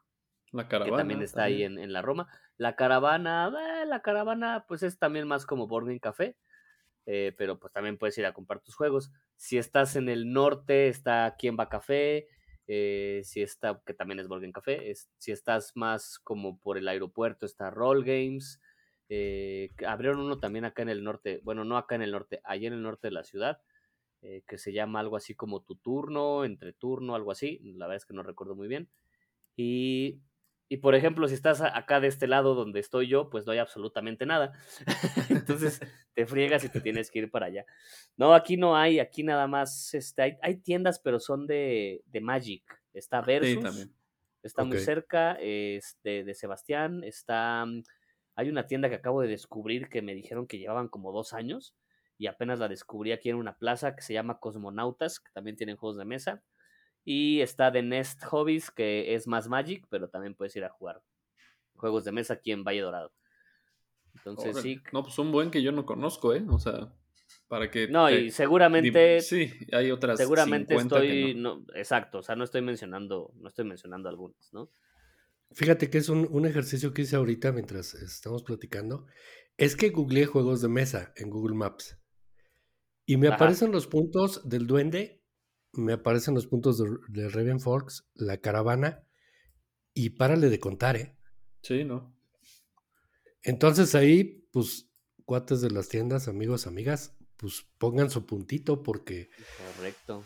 La 0.51 0.67
caravana. 0.67 0.95
Que 0.95 0.97
también 0.97 1.21
está 1.21 1.43
ahí 1.43 1.63
en, 1.63 1.91
la 1.91 2.01
Roma. 2.01 2.27
La 2.57 2.75
caravana, 2.75 3.51
eh, 3.81 3.85
la 3.85 4.01
caravana, 4.01 4.65
pues 4.67 4.83
es 4.83 4.97
también 4.97 5.27
más 5.27 5.45
como 5.45 5.67
Boarding 5.67 5.99
Café. 5.99 6.37
Eh, 7.05 7.33
pero 7.37 7.59
pues 7.59 7.73
también 7.73 7.97
puedes 7.97 8.17
ir 8.17 8.25
a 8.25 8.33
comprar 8.33 8.61
tus 8.61 8.75
juegos. 8.75 9.11
Si 9.35 9.57
estás 9.57 9.95
en 9.95 10.09
el 10.09 10.31
norte, 10.31 10.87
está 10.87 11.35
va 11.57 11.69
Café. 11.69 12.27
Eh, 12.67 13.21
si 13.23 13.41
está, 13.41 13.81
que 13.85 13.93
también 13.93 14.19
es 14.19 14.27
Boarding 14.27 14.51
Café. 14.51 14.93
si 15.17 15.31
estás 15.31 15.71
más 15.75 16.19
como 16.19 16.59
por 16.59 16.77
el 16.77 16.87
aeropuerto, 16.87 17.45
está 17.45 17.71
Roll 17.71 18.03
Games. 18.03 18.61
abrieron 19.87 20.19
uno 20.19 20.39
también 20.39 20.65
acá 20.65 20.81
en 20.81 20.89
el 20.89 21.03
norte. 21.03 21.41
Bueno, 21.43 21.63
no 21.63 21.77
acá 21.77 21.95
en 21.95 22.03
el 22.03 22.11
norte, 22.11 22.41
allá 22.43 22.67
en 22.67 22.73
el 22.73 22.83
norte 22.83 23.07
de 23.07 23.13
la 23.13 23.23
ciudad 23.23 23.59
eh, 24.21 24.43
que 24.45 24.57
se 24.57 24.73
llama 24.73 24.99
algo 24.99 25.15
así 25.15 25.33
como 25.33 25.61
tu 25.61 25.75
turno, 25.75 26.43
entre 26.43 26.73
turno, 26.73 27.15
algo 27.15 27.31
así. 27.31 27.59
La 27.63 27.87
verdad 27.87 27.97
es 27.97 28.05
que 28.05 28.13
no 28.13 28.23
recuerdo 28.23 28.55
muy 28.55 28.67
bien. 28.67 28.89
Y, 29.55 30.21
y 30.69 30.77
por 30.77 30.93
ejemplo, 30.93 31.27
si 31.27 31.33
estás 31.33 31.61
acá 31.61 31.99
de 31.99 32.07
este 32.07 32.27
lado 32.27 32.53
donde 32.53 32.79
estoy 32.79 33.07
yo, 33.07 33.31
pues 33.31 33.45
no 33.47 33.51
hay 33.51 33.57
absolutamente 33.57 34.27
nada. 34.27 34.53
Entonces 35.29 35.81
te 36.13 36.27
friegas 36.27 36.63
y 36.63 36.69
te 36.69 36.79
tienes 36.79 37.09
que 37.09 37.19
ir 37.19 37.31
para 37.31 37.47
allá. 37.47 37.65
No, 38.15 38.35
aquí 38.35 38.55
no 38.55 38.77
hay, 38.77 38.99
aquí 38.99 39.23
nada 39.23 39.47
más 39.47 39.95
este, 39.95 40.21
hay, 40.21 40.37
hay 40.43 40.57
tiendas, 40.57 40.99
pero 40.99 41.19
son 41.19 41.47
de, 41.47 42.03
de 42.05 42.21
Magic. 42.21 42.63
Está 42.93 43.21
Versus. 43.21 43.89
Está 44.43 44.63
muy 44.63 44.77
cerca, 44.77 45.37
es 45.41 45.97
de, 46.03 46.33
Sebastián. 46.33 47.03
Está. 47.03 47.65
Hay 48.35 48.49
una 48.49 48.67
tienda 48.67 48.89
que 48.89 48.95
acabo 48.95 49.21
de 49.21 49.27
descubrir 49.27 49.89
que 49.89 50.01
me 50.01 50.13
dijeron 50.13 50.47
que 50.47 50.59
llevaban 50.59 50.87
como 50.87 51.11
dos 51.11 51.33
años 51.33 51.75
y 52.17 52.27
apenas 52.27 52.59
la 52.59 52.67
descubrí 52.67 53.11
aquí 53.11 53.29
en 53.29 53.35
una 53.35 53.57
plaza 53.57 53.95
que 53.95 54.01
se 54.01 54.13
llama 54.13 54.39
Cosmonautas, 54.39 55.19
que 55.19 55.31
también 55.33 55.57
tienen 55.57 55.77
juegos 55.77 55.97
de 55.97 56.05
mesa. 56.05 56.43
Y 57.11 57.41
está 57.41 57.71
The 57.71 57.81
Nest 57.81 58.23
Hobbies, 58.25 58.69
que 58.69 59.15
es 59.15 59.25
más 59.25 59.47
Magic, 59.47 59.83
pero 59.89 60.09
también 60.09 60.35
puedes 60.35 60.55
ir 60.55 60.63
a 60.63 60.69
jugar 60.69 61.01
juegos 61.73 62.03
de 62.03 62.11
mesa 62.11 62.35
aquí 62.35 62.51
en 62.51 62.63
Valle 62.63 62.81
Dorado. 62.81 63.11
Entonces 64.13 64.57
sí. 64.57 64.79
No, 64.93 65.01
pues 65.01 65.17
un 65.17 65.31
buen 65.31 65.49
que 65.49 65.63
yo 65.63 65.71
no 65.71 65.87
conozco, 65.87 66.35
¿eh? 66.35 66.45
O 66.47 66.59
sea, 66.59 66.93
para 67.47 67.71
que. 67.71 67.87
No, 67.87 68.11
y 68.11 68.29
seguramente. 68.29 69.21
Sí, 69.21 69.51
hay 69.71 69.89
otras. 69.89 70.19
Seguramente 70.19 70.75
estoy. 70.75 71.33
no. 71.33 71.65
exacto, 71.73 72.19
o 72.19 72.21
sea, 72.21 72.35
no 72.35 72.43
estoy 72.43 72.61
mencionando, 72.61 73.33
no 73.37 73.47
estoy 73.47 73.65
mencionando 73.65 74.07
algunas, 74.07 74.53
¿no? 74.53 74.69
Fíjate 75.51 75.89
que 75.89 75.97
es 75.97 76.09
un, 76.09 76.27
un, 76.29 76.45
ejercicio 76.45 76.93
que 76.93 77.01
hice 77.01 77.15
ahorita 77.15 77.51
mientras 77.51 77.95
estamos 77.95 78.43
platicando. 78.43 79.07
Es 79.57 79.75
que 79.75 79.89
googleé 79.89 80.27
juegos 80.27 80.61
de 80.61 80.67
mesa 80.67 81.11
en 81.15 81.31
Google 81.31 81.55
Maps. 81.55 81.97
Y 83.07 83.17
me 83.17 83.29
aparecen 83.29 83.71
los 83.71 83.87
puntos 83.87 84.47
del 84.47 84.67
duende, 84.67 85.18
me 85.73 85.93
aparecen 85.93 86.33
los 86.33 86.47
puntos 86.47 86.77
de, 86.77 86.89
de 87.09 87.29
Raven 87.29 87.59
Forks, 87.59 88.07
la 88.15 88.37
caravana, 88.37 89.07
y 89.93 90.11
párale 90.11 90.49
de 90.49 90.59
contar, 90.59 90.95
¿eh? 90.95 91.15
Sí, 91.61 91.83
¿no? 91.83 92.15
Entonces 93.43 93.95
ahí, 93.95 94.47
pues, 94.51 94.89
cuates 95.25 95.61
de 95.61 95.71
las 95.71 95.89
tiendas, 95.89 96.27
amigos, 96.27 96.67
amigas, 96.67 97.15
pues 97.37 97.65
pongan 97.77 98.09
su 98.09 98.25
puntito 98.25 98.83
porque... 98.83 99.29
Correcto. 99.75 100.23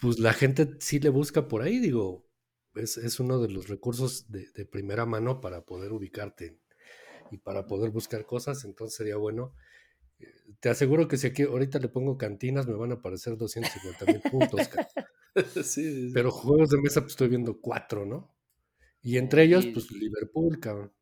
Pues 0.00 0.18
la 0.18 0.32
gente 0.32 0.76
sí 0.80 0.98
le 0.98 1.10
busca 1.10 1.48
por 1.48 1.62
ahí, 1.62 1.78
digo, 1.78 2.28
es, 2.74 2.96
es 2.96 3.20
uno 3.20 3.40
de 3.40 3.48
los 3.48 3.68
recursos 3.68 4.30
de, 4.30 4.50
de, 4.52 4.64
primera 4.64 5.06
mano 5.06 5.40
para 5.40 5.64
poder 5.64 5.92
ubicarte 5.92 6.60
y 7.30 7.38
para 7.38 7.66
poder 7.66 7.90
buscar 7.90 8.26
cosas, 8.26 8.64
entonces 8.64 8.96
sería 8.96 9.16
bueno 9.16 9.54
te 10.62 10.68
aseguro 10.68 11.08
que 11.08 11.16
si 11.16 11.26
aquí 11.26 11.42
ahorita 11.42 11.80
le 11.80 11.88
pongo 11.88 12.16
cantinas 12.16 12.68
me 12.68 12.74
van 12.74 12.92
a 12.92 12.94
aparecer 12.94 13.36
250 13.36 14.06
mil 14.06 14.20
puntos. 14.20 14.70
Pero 16.14 16.30
juegos 16.30 16.70
de 16.70 16.80
mesa 16.80 17.00
pues 17.00 17.14
estoy 17.14 17.28
viendo 17.28 17.60
cuatro, 17.60 18.06
¿no? 18.06 18.32
Y 19.02 19.18
entre 19.18 19.42
ellos, 19.42 19.66
pues 19.66 19.90
Liverpool, 19.90 20.60
cabrón. 20.60 20.92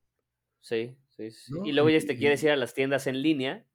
Sí, 0.60 0.96
sí, 1.08 1.30
sí. 1.30 1.52
Y 1.64 1.72
luego 1.72 1.90
ya 1.90 2.00
te 2.00 2.16
quieres 2.16 2.42
ir 2.42 2.50
a 2.50 2.56
las 2.56 2.72
tiendas 2.72 3.06
en 3.06 3.20
línea. 3.20 3.66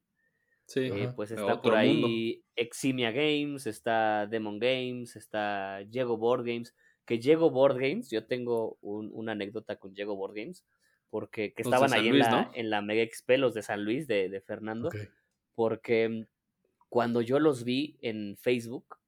Sí. 0.64 0.80
Eh, 0.80 1.12
pues 1.14 1.30
está 1.30 1.62
por 1.62 1.76
ahí 1.76 2.44
Eximia 2.56 3.12
Games, 3.12 3.68
está 3.68 4.26
Demon 4.26 4.58
Games, 4.58 5.14
está 5.14 5.84
Diego 5.86 6.16
Board 6.16 6.44
Games. 6.44 6.74
Que 7.04 7.18
Diego 7.18 7.50
Board 7.50 7.78
Games, 7.78 8.10
yo 8.10 8.26
tengo 8.26 8.78
una 8.80 9.32
anécdota 9.32 9.76
con 9.76 9.94
Diego 9.94 10.16
Board 10.16 10.34
Games, 10.34 10.64
porque 11.08 11.54
que 11.54 11.62
estaban 11.62 11.92
ahí 11.92 12.08
en, 12.08 12.18
la, 12.18 12.50
en 12.52 12.70
la 12.70 12.82
Mega 12.82 13.08
XP, 13.08 13.38
los 13.38 13.54
de 13.54 13.62
San 13.62 13.84
Luis, 13.84 14.08
de, 14.08 14.28
de 14.28 14.40
Fernando 14.40 14.90
porque 15.56 16.28
cuando 16.88 17.20
yo 17.20 17.40
los 17.40 17.64
vi 17.64 17.98
en 18.02 18.36
Facebook, 18.36 18.98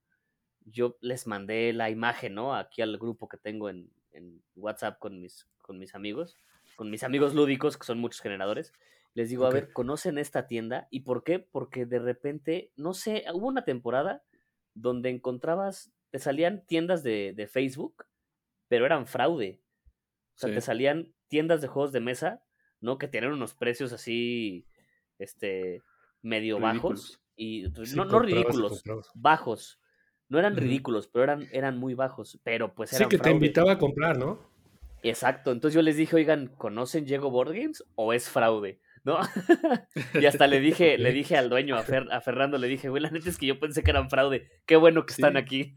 yo 0.64 0.96
les 1.00 1.28
mandé 1.28 1.72
la 1.72 1.90
imagen, 1.90 2.34
¿no? 2.34 2.56
Aquí 2.56 2.82
al 2.82 2.98
grupo 2.98 3.28
que 3.28 3.36
tengo 3.36 3.68
en, 3.68 3.92
WhatsApp 4.56 4.98
con 4.98 5.20
mis, 5.20 5.46
con 5.62 5.78
mis 5.78 5.94
amigos, 5.94 6.36
con 6.74 6.90
mis 6.90 7.04
amigos 7.04 7.34
lúdicos, 7.34 7.78
que 7.78 7.86
son 7.86 8.00
muchos 8.00 8.20
generadores. 8.20 8.72
Les 9.14 9.28
digo, 9.28 9.46
a 9.46 9.50
ver, 9.50 9.72
¿conocen 9.72 10.18
esta 10.18 10.48
tienda? 10.48 10.88
¿Y 10.90 11.00
por 11.00 11.22
qué? 11.22 11.38
Porque 11.38 11.86
de 11.86 12.00
repente, 12.00 12.72
no 12.74 12.94
sé, 12.94 13.24
hubo 13.32 13.46
una 13.46 13.64
temporada 13.64 14.24
donde 14.74 15.10
encontrabas, 15.10 15.92
te 16.10 16.18
salían 16.18 16.66
tiendas 16.66 17.04
de, 17.04 17.48
Facebook, 17.52 18.06
pero 18.66 18.86
eran 18.86 19.06
fraude. 19.06 19.60
O 20.34 20.38
sea, 20.38 20.52
te 20.52 20.60
salían 20.60 21.14
tiendas 21.28 21.60
de 21.60 21.68
juegos 21.68 21.92
de 21.92 22.00
mesa, 22.00 22.42
¿no? 22.80 22.98
Que 22.98 23.06
tienen 23.06 23.30
unos 23.30 23.54
precios 23.54 23.92
así, 23.92 24.66
este, 25.18 25.82
medio 26.22 26.58
bajos 26.60 27.20
y 27.36 27.68
pues, 27.68 27.94
no, 27.94 28.04
no 28.04 28.18
ridículos, 28.18 28.82
bajos. 29.14 29.80
No 30.28 30.38
eran 30.38 30.56
ridículos, 30.56 31.08
pero 31.08 31.24
eran, 31.24 31.48
eran 31.52 31.78
muy 31.78 31.94
bajos, 31.94 32.38
pero 32.42 32.74
pues 32.74 32.92
eran 32.92 33.08
Sí, 33.08 33.16
que 33.16 33.22
te 33.22 33.30
invitaba 33.30 33.72
a 33.72 33.78
comprar, 33.78 34.18
¿no? 34.18 34.38
Exacto, 35.02 35.52
entonces 35.52 35.74
yo 35.74 35.82
les 35.82 35.96
dije, 35.96 36.16
oigan, 36.16 36.48
¿conocen 36.48 37.04
Diego 37.04 37.30
Board 37.30 37.54
Games 37.54 37.84
o 37.94 38.12
es 38.12 38.28
fraude? 38.28 38.80
¿No? 39.04 39.18
y 40.20 40.26
hasta 40.26 40.46
le 40.46 40.60
dije, 40.60 40.98
le 40.98 41.12
dije 41.12 41.36
al 41.36 41.48
dueño, 41.48 41.76
a, 41.76 41.80
a, 41.80 42.20
Fernando, 42.20 42.58
le 42.58 42.66
dije, 42.66 42.88
güey, 42.88 43.02
la 43.02 43.10
neta 43.10 43.30
es 43.30 43.38
que 43.38 43.46
yo 43.46 43.58
pensé 43.58 43.82
que 43.82 43.90
eran 43.90 44.10
fraude. 44.10 44.48
Qué 44.66 44.76
bueno 44.76 45.06
que 45.06 45.12
están 45.12 45.36
aquí. 45.36 45.72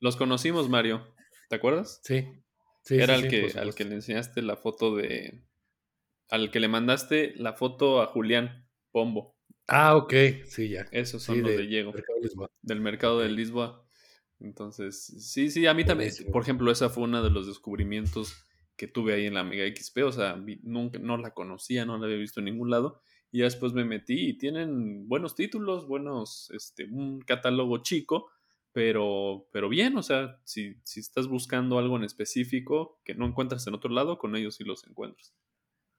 Los 0.00 0.16
conocimos, 0.16 0.68
Mario. 0.68 1.14
¿Te 1.48 1.56
acuerdas? 1.56 2.00
Sí. 2.02 2.26
sí 2.82 2.98
Era 2.98 3.14
el 3.14 3.28
que, 3.28 3.52
al 3.56 3.74
que 3.74 3.84
le 3.84 3.94
enseñaste 3.94 4.42
la 4.42 4.56
foto 4.56 4.96
de. 4.96 5.44
Al 6.30 6.50
que 6.50 6.58
le 6.58 6.68
mandaste 6.68 7.34
la 7.36 7.52
foto 7.52 8.00
a 8.00 8.06
Julián 8.06 8.66
Pombo. 8.90 9.31
Ah, 9.68 9.96
ok, 9.96 10.12
sí, 10.46 10.68
ya. 10.68 10.86
Esos 10.90 11.22
son 11.22 11.42
los 11.42 11.50
de, 11.50 11.66
Diego. 11.66 11.92
Del 12.62 12.80
mercado 12.80 13.20
de 13.20 13.28
Lisboa. 13.28 13.86
Entonces, 14.40 15.04
sí, 15.04 15.50
sí, 15.50 15.66
a 15.66 15.74
mí 15.74 15.84
también, 15.84 16.10
por 16.32 16.42
ejemplo, 16.42 16.70
esa 16.70 16.90
fue 16.90 17.04
uno 17.04 17.22
de 17.22 17.30
los 17.30 17.46
descubrimientos 17.46 18.44
que 18.76 18.88
tuve 18.88 19.14
ahí 19.14 19.26
en 19.26 19.34
la 19.34 19.44
Mega 19.44 19.64
XP, 19.64 19.98
o 19.98 20.10
sea, 20.10 20.36
nunca, 20.62 20.98
no 20.98 21.16
la 21.16 21.32
conocía, 21.32 21.84
no 21.84 21.96
la 21.98 22.06
había 22.06 22.16
visto 22.16 22.40
en 22.40 22.46
ningún 22.46 22.70
lado, 22.70 23.00
y 23.30 23.38
ya 23.38 23.44
después 23.44 23.72
me 23.72 23.84
metí 23.84 24.30
y 24.30 24.38
tienen 24.38 25.08
buenos 25.08 25.36
títulos, 25.36 25.86
buenos, 25.86 26.50
este, 26.50 26.86
un 26.86 27.20
catálogo 27.20 27.78
chico, 27.82 28.30
pero, 28.72 29.46
pero 29.52 29.68
bien, 29.68 29.96
o 29.96 30.02
sea, 30.02 30.40
si, 30.44 30.74
si 30.82 30.98
estás 30.98 31.28
buscando 31.28 31.78
algo 31.78 31.96
en 31.96 32.04
específico 32.04 33.00
que 33.04 33.14
no 33.14 33.26
encuentras 33.26 33.66
en 33.68 33.74
otro 33.74 33.90
lado, 33.90 34.18
con 34.18 34.34
ellos 34.34 34.56
sí 34.56 34.64
los 34.64 34.84
encuentras. 34.86 35.32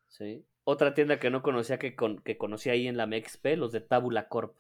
Sí. 0.10 0.44
Otra 0.66 0.94
tienda 0.94 1.20
que 1.20 1.30
no 1.30 1.42
conocía 1.42 1.78
que, 1.78 1.96
con, 1.96 2.22
que 2.22 2.38
conocí 2.38 2.70
ahí 2.70 2.88
en 2.88 2.98
la 2.98 3.06
MXP, 3.06 3.58
los 3.58 3.72
de 3.72 3.82
Tabula 3.82 4.30
Corp. 4.30 4.56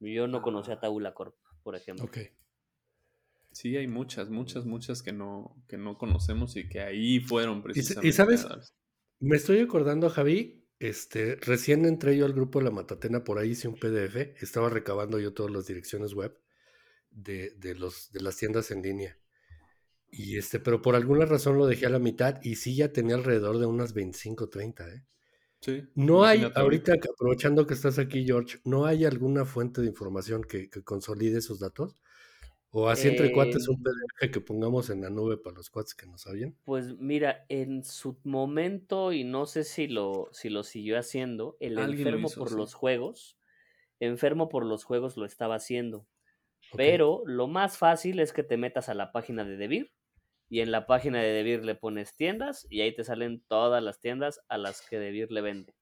Yo 0.00 0.28
no 0.28 0.42
conocía 0.42 0.74
ah. 0.74 0.80
Tabula 0.80 1.14
Corp, 1.14 1.34
por 1.62 1.76
ejemplo. 1.76 2.04
Ok. 2.04 2.18
Sí, 3.52 3.76
hay 3.76 3.86
muchas, 3.86 4.30
muchas, 4.30 4.66
muchas 4.66 5.02
que 5.02 5.12
no, 5.12 5.56
que 5.68 5.78
no 5.78 5.96
conocemos 5.96 6.56
y 6.56 6.68
que 6.68 6.80
ahí 6.80 7.20
fueron 7.20 7.62
precisamente. 7.62 8.08
Y, 8.08 8.12
sabes, 8.12 8.46
me 9.20 9.36
estoy 9.36 9.60
acordando, 9.60 10.10
Javi, 10.10 10.66
este, 10.80 11.36
recién 11.36 11.86
entré 11.86 12.16
yo 12.16 12.26
al 12.26 12.32
grupo 12.32 12.58
de 12.58 12.64
la 12.66 12.70
Matatena, 12.72 13.22
por 13.22 13.38
ahí 13.38 13.50
hice 13.50 13.68
un 13.68 13.76
PDF, 13.76 14.16
estaba 14.42 14.68
recabando 14.68 15.20
yo 15.20 15.32
todas 15.32 15.52
las 15.52 15.66
direcciones 15.66 16.14
web 16.14 16.36
de, 17.10 17.50
de, 17.56 17.74
los, 17.76 18.10
de 18.10 18.20
las 18.20 18.36
tiendas 18.36 18.70
en 18.72 18.82
línea. 18.82 19.16
Y 20.16 20.38
este, 20.38 20.60
pero 20.60 20.80
por 20.80 20.94
alguna 20.94 21.24
razón 21.26 21.58
lo 21.58 21.66
dejé 21.66 21.86
a 21.86 21.90
la 21.90 21.98
mitad 21.98 22.38
y 22.42 22.54
sí 22.54 22.76
ya 22.76 22.92
tenía 22.92 23.16
alrededor 23.16 23.58
de 23.58 23.66
unas 23.66 23.94
25, 23.94 24.48
30, 24.48 24.88
¿eh? 24.88 25.04
Sí. 25.60 25.82
No 25.94 26.24
hay, 26.24 26.46
ahorita 26.54 26.92
aprovechando 27.12 27.66
que 27.66 27.74
estás 27.74 27.98
aquí, 27.98 28.24
George, 28.24 28.58
¿no 28.64 28.84
hay 28.84 29.06
alguna 29.06 29.44
fuente 29.44 29.80
de 29.80 29.88
información 29.88 30.44
que, 30.44 30.68
consolide 30.84 31.38
esos 31.38 31.58
datos? 31.58 31.96
¿O 32.70 32.88
así 32.88 33.08
entre 33.08 33.32
cuates 33.32 33.66
un 33.68 33.76
em 33.76 33.82
PDF 33.82 34.32
que 34.32 34.40
pongamos 34.40 34.90
en 34.90 35.00
la 35.00 35.10
nube 35.10 35.36
para 35.36 35.56
los 35.56 35.70
cuates 35.70 35.94
que 35.94 36.06
nos 36.06 36.26
oyen? 36.26 36.56
Pues 36.64 36.96
mira, 36.98 37.46
en 37.48 37.82
su 37.82 38.18
momento, 38.24 39.12
y 39.12 39.24
no 39.24 39.46
sé 39.46 39.64
si 39.64 39.88
lo, 39.88 40.28
si 40.32 40.48
lo 40.48 40.62
siguió 40.64 40.98
haciendo, 40.98 41.56
el 41.60 41.78
enfermo 41.78 42.28
por 42.28 42.52
los 42.52 42.74
juegos, 42.74 43.38
enfermo 44.00 44.48
por 44.48 44.64
los 44.64 44.84
juegos 44.84 45.16
lo 45.16 45.24
estaba 45.24 45.56
haciendo. 45.56 46.06
Pero 46.76 47.22
lo 47.26 47.48
más 47.48 47.78
fácil 47.78 48.20
es 48.20 48.32
que 48.32 48.42
te 48.42 48.56
metas 48.56 48.88
a 48.88 48.94
la 48.94 49.12
página 49.12 49.44
de 49.44 49.56
Debir 49.56 49.92
y 50.48 50.60
en 50.60 50.70
la 50.70 50.86
página 50.86 51.20
de 51.20 51.32
Debir 51.32 51.64
le 51.64 51.74
pones 51.74 52.16
tiendas 52.16 52.66
y 52.70 52.80
ahí 52.80 52.94
te 52.94 53.04
salen 53.04 53.42
todas 53.48 53.82
las 53.82 54.00
tiendas 54.00 54.40
a 54.48 54.58
las 54.58 54.82
que 54.82 54.98
Debir 54.98 55.32
le 55.32 55.40
vende. 55.40 55.74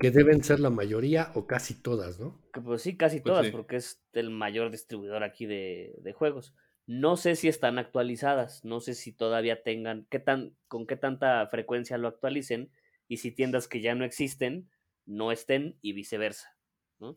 Que 0.00 0.10
deben 0.10 0.42
ser 0.42 0.58
la 0.60 0.70
mayoría 0.70 1.30
o 1.34 1.46
casi 1.46 1.80
todas, 1.80 2.18
¿no? 2.18 2.42
Que 2.52 2.60
pues 2.60 2.82
sí, 2.82 2.96
casi 2.96 3.20
pues 3.20 3.34
todas, 3.34 3.50
porque 3.50 3.76
es 3.76 4.02
el 4.12 4.30
mayor 4.30 4.70
distribuidor 4.70 5.22
aquí 5.22 5.46
de, 5.46 6.14
juegos. 6.16 6.54
No 6.86 7.16
sé 7.16 7.36
si 7.36 7.48
están 7.48 7.78
actualizadas, 7.78 8.64
no 8.64 8.80
sé 8.80 8.94
si 8.94 9.12
todavía 9.12 9.62
tengan, 9.62 10.06
qué 10.10 10.18
tan, 10.18 10.56
con 10.68 10.86
qué 10.86 10.96
tanta 10.96 11.46
frecuencia 11.48 11.98
lo 11.98 12.08
actualicen 12.08 12.70
y 13.08 13.18
si 13.18 13.32
tiendas 13.32 13.68
que 13.68 13.80
ya 13.80 13.94
no 13.94 14.04
existen 14.04 14.68
no 15.06 15.30
estén 15.30 15.78
y 15.80 15.92
viceversa, 15.92 16.56
¿no? 16.98 17.16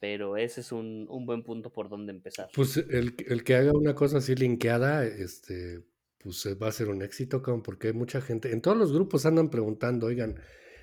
Pero 0.00 0.36
ese 0.36 0.60
es 0.60 0.72
un, 0.72 1.06
buen 1.26 1.42
punto 1.42 1.72
por 1.72 1.88
donde 1.88 2.12
empezar. 2.12 2.48
Pues 2.54 2.76
el, 2.76 3.14
el, 3.26 3.44
que 3.44 3.56
haga 3.56 3.72
una 3.72 3.94
cosa 3.94 4.18
así 4.18 4.34
linkeada, 4.34 5.04
este, 5.04 5.82
pues 6.18 6.46
va 6.60 6.68
a 6.68 6.72
ser 6.72 6.88
un 6.88 7.02
éxito, 7.02 7.42
porque 7.62 7.88
hay 7.88 7.94
mucha 7.94 8.20
gente, 8.20 8.52
en 8.52 8.60
todos 8.60 8.76
los 8.76 8.92
grupos 8.92 9.26
andan 9.26 9.50
preguntando, 9.50 10.06
oigan, 10.06 10.40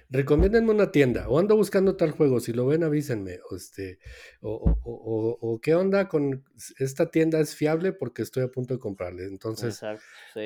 recomiéndenme 0.10 0.72
una 0.72 0.92
tienda 0.92 1.28
o 1.30 1.40
ando 1.40 1.56
buscando 1.56 1.96
tal 1.96 2.12
juego, 2.12 2.40
si 2.40 2.54
lo 2.54 2.68
ven 2.68 2.84
avísenme, 2.84 3.40
o, 3.50 3.56
este, 3.56 4.00
o, 4.42 5.60
qué 5.62 5.76
onda 5.76 6.08
con 6.08 6.44
esta 6.80 7.10
tienda 7.10 7.40
es 7.40 7.56
fiable 7.56 7.94
porque 7.94 8.22
estoy 8.22 8.44
a 8.44 8.52
punto 8.52 8.74
de 8.74 8.80
comprarle. 8.80 9.26
Entonces, 9.26 9.82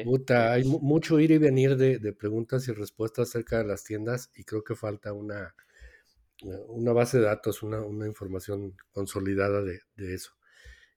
puta, 0.06 0.54
hay 0.54 0.64
mucho 0.64 1.20
ir 1.20 1.32
y 1.32 1.38
venir 1.38 1.76
de, 1.76 2.14
preguntas 2.14 2.68
y 2.68 2.72
respuestas 2.72 3.30
acerca 3.30 3.58
de 3.58 3.66
las 3.66 3.84
tiendas 3.84 4.32
y 4.36 4.44
creo 4.44 4.64
que 4.64 4.76
falta 4.76 5.14
una, 5.14 5.56
una 6.68 6.94
base 6.94 7.18
de 7.18 7.26
datos, 7.26 7.64
una, 7.64 8.08
información 8.08 8.76
consolidada 8.92 9.62
de, 9.64 9.80
eso. 10.14 10.32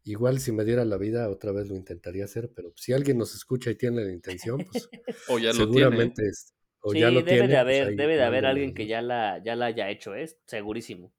Igual 0.04 0.40
si 0.40 0.52
me 0.52 0.64
diera 0.64 0.84
la 0.84 0.96
vida, 0.96 1.28
otra 1.28 1.52
vez 1.52 1.68
lo 1.68 1.76
intentaría 1.76 2.24
hacer, 2.24 2.50
pero 2.54 2.72
si 2.76 2.92
alguien 2.92 3.18
nos 3.18 3.34
escucha 3.34 3.70
y 3.70 3.76
tiene 3.76 4.04
la 4.04 4.12
intención, 4.12 4.64
pues 4.70 4.88
o 5.28 5.38
ya 5.38 5.52
seguramente 5.52 6.26
es, 6.26 6.54
sí, 6.90 7.00
debe 7.00 7.22
de 7.22 7.38
pues, 7.38 7.54
haber, 7.54 7.96
debe 7.96 8.16
de 8.16 8.24
haber 8.24 8.46
alguien 8.46 8.74
que 8.74 8.86
ya 8.86 9.00
la, 9.00 9.40
ya 9.44 9.54
la 9.54 9.66
haya 9.66 9.90
hecho, 9.90 10.14
es 10.14 10.38
segurísimo. 10.46 11.14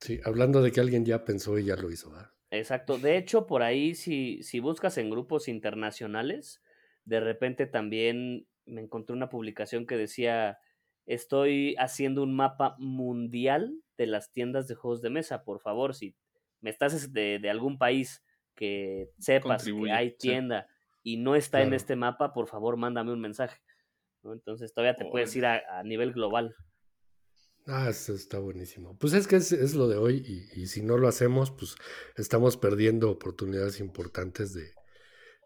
Sí, 0.00 0.18
hablando 0.24 0.62
de 0.62 0.72
que 0.72 0.80
alguien 0.80 1.04
ya 1.04 1.24
pensó 1.24 1.58
y 1.58 1.66
ya 1.66 1.76
lo 1.76 1.90
hizo, 1.90 2.10
¿verdad? 2.10 2.30
Exacto. 2.50 2.98
De 2.98 3.16
hecho, 3.16 3.46
por 3.46 3.62
ahí, 3.62 3.94
si, 3.94 4.42
si 4.42 4.60
buscas 4.60 4.96
en 4.98 5.10
grupos 5.10 5.46
internacionales, 5.46 6.62
de 7.04 7.20
repente 7.20 7.66
también 7.66 8.46
me 8.64 8.80
encontré 8.80 9.14
una 9.14 9.28
publicación 9.28 9.86
que 9.86 9.96
decía, 9.96 10.58
estoy 11.14 11.74
haciendo 11.76 12.22
un 12.22 12.34
mapa 12.34 12.76
mundial 12.78 13.74
de 13.98 14.06
las 14.06 14.30
tiendas 14.30 14.68
de 14.68 14.76
juegos 14.76 15.02
de 15.02 15.10
mesa. 15.10 15.42
Por 15.42 15.60
favor, 15.60 15.94
si 15.94 16.14
me 16.60 16.70
estás 16.70 17.12
de, 17.12 17.40
de 17.40 17.50
algún 17.50 17.78
país 17.78 18.22
que 18.54 19.10
sepas 19.18 19.64
que 19.64 19.90
hay 19.90 20.16
tienda 20.16 20.68
y 21.02 21.16
no 21.16 21.34
está 21.34 21.62
en 21.62 21.74
este 21.74 21.96
mapa, 21.96 22.32
por 22.32 22.46
favor, 22.46 22.76
mándame 22.76 23.12
un 23.12 23.20
mensaje. 23.20 23.60
Entonces 24.22 24.72
todavía 24.72 24.94
te 24.94 25.04
puedes 25.06 25.34
ir 25.34 25.46
a, 25.46 25.82
nivel 25.82 26.12
global. 26.12 26.54
Ah, 27.66 27.88
eso 27.90 28.14
está 28.14 28.38
buenísimo. 28.38 28.96
Pues 28.98 29.12
es 29.12 29.26
que 29.26 29.36
es, 29.36 29.74
lo 29.74 29.88
de 29.88 29.96
hoy 29.96 30.48
y, 30.54 30.66
si 30.66 30.82
no 30.82 30.96
lo 30.96 31.08
hacemos, 31.08 31.50
pues 31.50 31.74
estamos 32.16 32.56
perdiendo 32.56 33.10
oportunidades 33.10 33.80
importantes 33.80 34.54
de, 34.54 34.72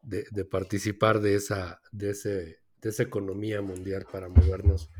de, 0.03 0.45
participar 0.45 1.21
de 1.21 1.37
esa, 1.37 1.81
de, 1.93 2.11
ese, 2.11 2.59
de 2.83 2.91
esa 2.91 3.03
economía 3.03 3.63
mundial 3.63 4.07
para 4.11 4.29
movernos 4.29 4.91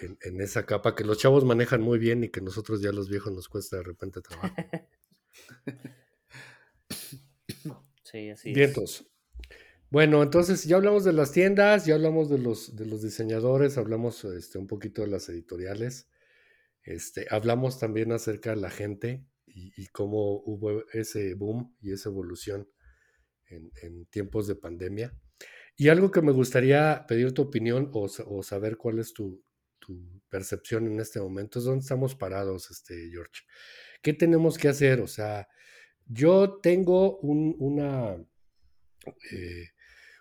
en, 0.00 0.40
esa 0.40 0.66
capa 0.66 0.94
que 0.94 1.04
los 1.04 1.18
chavos 1.18 1.44
manejan 1.44 1.80
muy 1.80 1.98
bien 1.98 2.24
y 2.24 2.30
que 2.30 2.40
nosotros 2.40 2.80
ya 2.80 2.92
los 2.92 3.08
viejos 3.08 3.32
nos 3.32 3.48
cuesta 3.48 3.78
de 3.78 3.82
repente 3.82 4.20
trabajar. 4.20 4.88
sí, 8.04 8.30
así 8.30 8.52
Vientos. 8.52 9.06
Bueno, 9.94 10.24
entonces 10.24 10.64
ya 10.64 10.74
hablamos 10.74 11.04
de 11.04 11.12
las 11.12 11.30
tiendas, 11.30 11.86
ya 11.86 11.94
hablamos 11.94 12.28
de 12.28 12.38
los, 12.38 12.74
de 12.74 12.84
los 12.84 13.02
diseñadores, 13.02 13.78
hablamos 13.78 14.24
este, 14.24 14.58
un 14.58 14.66
poquito 14.66 15.02
de 15.02 15.08
las 15.08 15.28
editoriales, 15.28 16.10
este, 16.82 17.28
hablamos 17.30 17.78
también 17.78 18.10
acerca 18.10 18.50
de 18.50 18.56
la 18.56 18.70
gente 18.70 19.24
y, 19.46 19.86
cómo 19.92 20.42
hubo 20.46 20.82
ese 20.92 21.34
boom 21.34 21.76
y 21.80 21.92
esa 21.92 22.08
evolución 22.08 22.68
en, 23.46 24.06
tiempos 24.06 24.48
de 24.48 24.56
pandemia. 24.56 25.16
Y 25.76 25.90
algo 25.90 26.10
que 26.10 26.22
me 26.22 26.32
gustaría 26.32 27.04
pedir 27.06 27.32
tu 27.32 27.42
opinión 27.42 27.88
o, 27.92 28.08
saber 28.42 28.76
cuál 28.76 28.98
es 28.98 29.12
tu, 29.12 29.43
percepción 30.28 30.86
en 30.86 31.00
este 31.00 31.20
momento 31.20 31.58
es 31.58 31.64
dónde 31.64 31.82
estamos 31.82 32.14
parados, 32.14 32.70
este, 32.70 33.08
George. 33.10 33.42
¿Qué 34.02 34.12
tenemos 34.12 34.58
que 34.58 34.68
hacer? 34.68 35.00
O 35.00 35.08
sea, 35.08 35.48
yo 36.06 36.60
tengo 36.62 37.18
una... 37.18 38.16
Eh, 39.30 39.68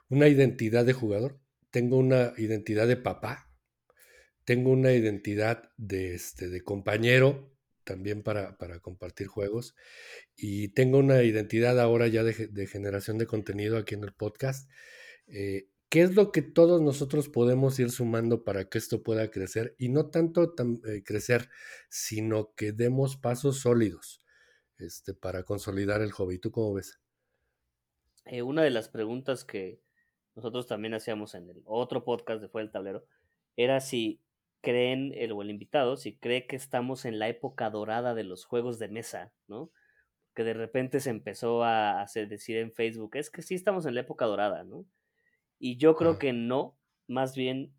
una 0.09 0.28
identidad 0.28 0.86
de 0.86 0.93
jugador, 0.93 1.39
tengo 1.72 1.97
una 1.97 2.34
identidad 2.38 2.88
de 2.88 2.97
papá, 2.97 3.49
tengo 4.45 4.70
una 4.70 4.93
identidad 4.93 5.72
de, 5.78 6.14
este, 6.14 6.49
de 6.49 6.61
compañero 6.61 7.51
también 7.84 8.24
para, 8.24 8.55
compartir 8.82 9.28
juegos 9.28 9.76
y 10.36 10.70
tengo 10.70 10.99
una 10.99 11.24
identidad 11.24 11.80
ahora 11.80 12.07
ya 12.07 12.24
de, 12.24 12.68
generación 12.68 13.18
de 13.18 13.26
contenido 13.26 13.78
aquí 13.78 13.95
en 13.95 14.03
el 14.03 14.14
podcast. 14.14 14.70
Eh, 15.28 15.70
¿Qué 15.94 16.02
es 16.02 16.16
lo 16.16 16.32
que 16.32 16.41
todos 16.41 16.82
nosotros 16.82 17.30
podemos 17.30 17.78
ir 17.78 17.91
sumando 17.91 18.44
para 18.44 18.68
que 18.68 18.80
esto 18.80 19.04
pueda 19.04 19.30
crecer? 19.30 19.76
Y 19.78 19.89
no 19.89 20.10
tanto 20.10 20.56
eh, 20.88 21.04
crecer, 21.04 21.52
sino 21.88 22.56
que 22.56 22.72
demos 22.72 23.16
pasos 23.16 23.60
sólidos 23.60 24.24
este, 24.80 25.14
para 25.14 25.44
consolidar 25.44 26.02
el 26.02 26.12
hobby. 26.12 26.39
¿Tú 26.39 26.50
cómo 26.50 26.74
ves? 26.74 27.00
Eh, 28.26 28.41
una 28.41 28.64
de 28.64 28.72
las 28.72 28.89
preguntas 28.89 29.46
que, 29.46 29.84
nosotros 30.34 30.66
también 30.66 30.96
hacíamos 30.96 31.36
en 31.36 31.52
el 31.52 31.62
otro 31.64 32.04
podcast 32.04 32.41
de 32.41 32.50
Fue 32.50 32.64
el 32.64 32.72
Tablero, 32.72 33.06
era 33.56 33.80
si 33.80 34.20
creen, 34.62 35.14
el, 35.14 35.32
o 35.32 35.44
el 35.44 35.52
invitado, 35.52 35.96
si 35.96 36.18
cree 36.18 36.48
que 36.48 36.56
estamos 36.56 37.06
en 37.06 37.20
la 37.20 37.30
época 37.30 37.70
dorada 37.70 38.16
de 38.16 38.24
los 38.24 38.46
juegos 38.46 38.80
de 38.80 38.88
mesa, 38.88 39.32
¿no? 39.48 39.70
Que 40.34 40.44
de 40.44 40.56
repente 40.56 41.02
se 41.02 41.12
empezó 41.12 41.64
a 41.64 42.02
hacer, 42.02 42.30
decir 42.30 42.58
en 42.58 42.72
Facebook, 42.72 43.16
es 43.16 43.30
que 43.30 43.44
sí 43.44 43.54
estamos 43.54 43.86
en 43.86 43.94
la 43.94 44.02
época 44.02 44.26
dorada, 44.26 44.64
¿no? 44.64 44.88
Y 45.66 45.78
yo 45.78 45.95
creo 45.95 46.20
que 46.20 46.34
no, 46.34 46.78
más 47.07 47.38
bien, 47.38 47.74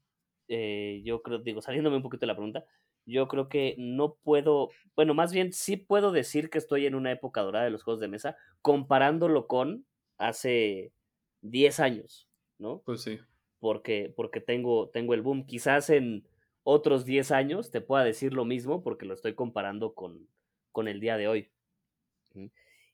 eh, 0.48 1.02
yo 1.04 1.20
creo, 1.20 1.40
digo, 1.40 1.60
saliéndome 1.60 1.96
un 1.96 2.02
poquito 2.02 2.22
de 2.22 2.28
la 2.28 2.34
pregunta, 2.34 2.64
yo 3.04 3.28
creo 3.28 3.50
que 3.50 3.74
no 3.76 4.14
puedo, 4.22 4.70
bueno, 4.96 5.12
más 5.12 5.34
bien 5.34 5.52
sí 5.52 5.76
puedo 5.76 6.10
decir 6.10 6.48
que 6.48 6.56
estoy 6.56 6.86
en 6.86 6.94
una 6.94 7.12
época 7.12 7.42
dorada 7.42 7.66
de 7.66 7.70
los 7.70 7.82
juegos 7.82 8.00
de 8.00 8.08
mesa, 8.08 8.38
comparándolo 8.62 9.46
con 9.48 9.84
hace 10.16 10.94
10 11.42 11.78
años, 11.78 12.26
¿no? 12.56 12.80
Pues 12.86 13.02
sí. 13.02 13.20
Porque, 13.58 14.10
porque 14.16 14.40
tengo, 14.40 14.88
tengo 14.88 15.12
el 15.12 15.20
boom. 15.20 15.44
Quizás 15.44 15.90
en 15.90 16.26
otros 16.62 17.04
10 17.04 17.32
años 17.32 17.70
te 17.70 17.82
pueda 17.82 18.02
decir 18.02 18.32
lo 18.32 18.46
mismo 18.46 18.82
porque 18.82 19.04
lo 19.04 19.12
estoy 19.12 19.34
comparando 19.34 19.92
con, 19.92 20.26
con 20.72 20.88
el 20.88 21.00
día 21.00 21.18
de 21.18 21.28
hoy. 21.28 21.50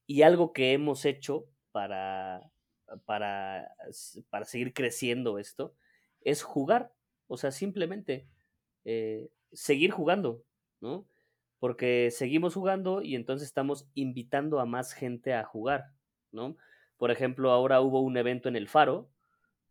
Y 0.09 0.23
algo 0.23 0.53
que 0.53 0.73
hemos 0.73 1.05
hecho 1.05 1.47
para, 1.71 2.51
para, 3.05 3.75
para 4.31 4.45
seguir 4.45 4.73
creciendo 4.73 5.39
esto 5.39 5.75
es 6.23 6.43
jugar. 6.43 6.93
O 7.27 7.37
sea, 7.37 7.51
simplemente 7.51 8.27
eh, 8.85 9.31
seguir 9.53 9.91
jugando, 9.91 10.45
¿no? 10.81 11.07
Porque 11.59 12.11
seguimos 12.11 12.55
jugando 12.55 13.03
y 13.03 13.15
entonces 13.15 13.47
estamos 13.47 13.89
invitando 13.95 14.61
a 14.61 14.67
más 14.67 14.93
gente 14.93 15.35
a 15.35 15.45
jugar, 15.45 15.93
¿no? 16.33 16.57
Por 16.97 17.11
ejemplo, 17.11 17.51
ahora 17.51 17.81
hubo 17.81 18.01
un 18.01 18.17
evento 18.17 18.49
en 18.49 18.57
el 18.57 18.69
Faro 18.69 19.11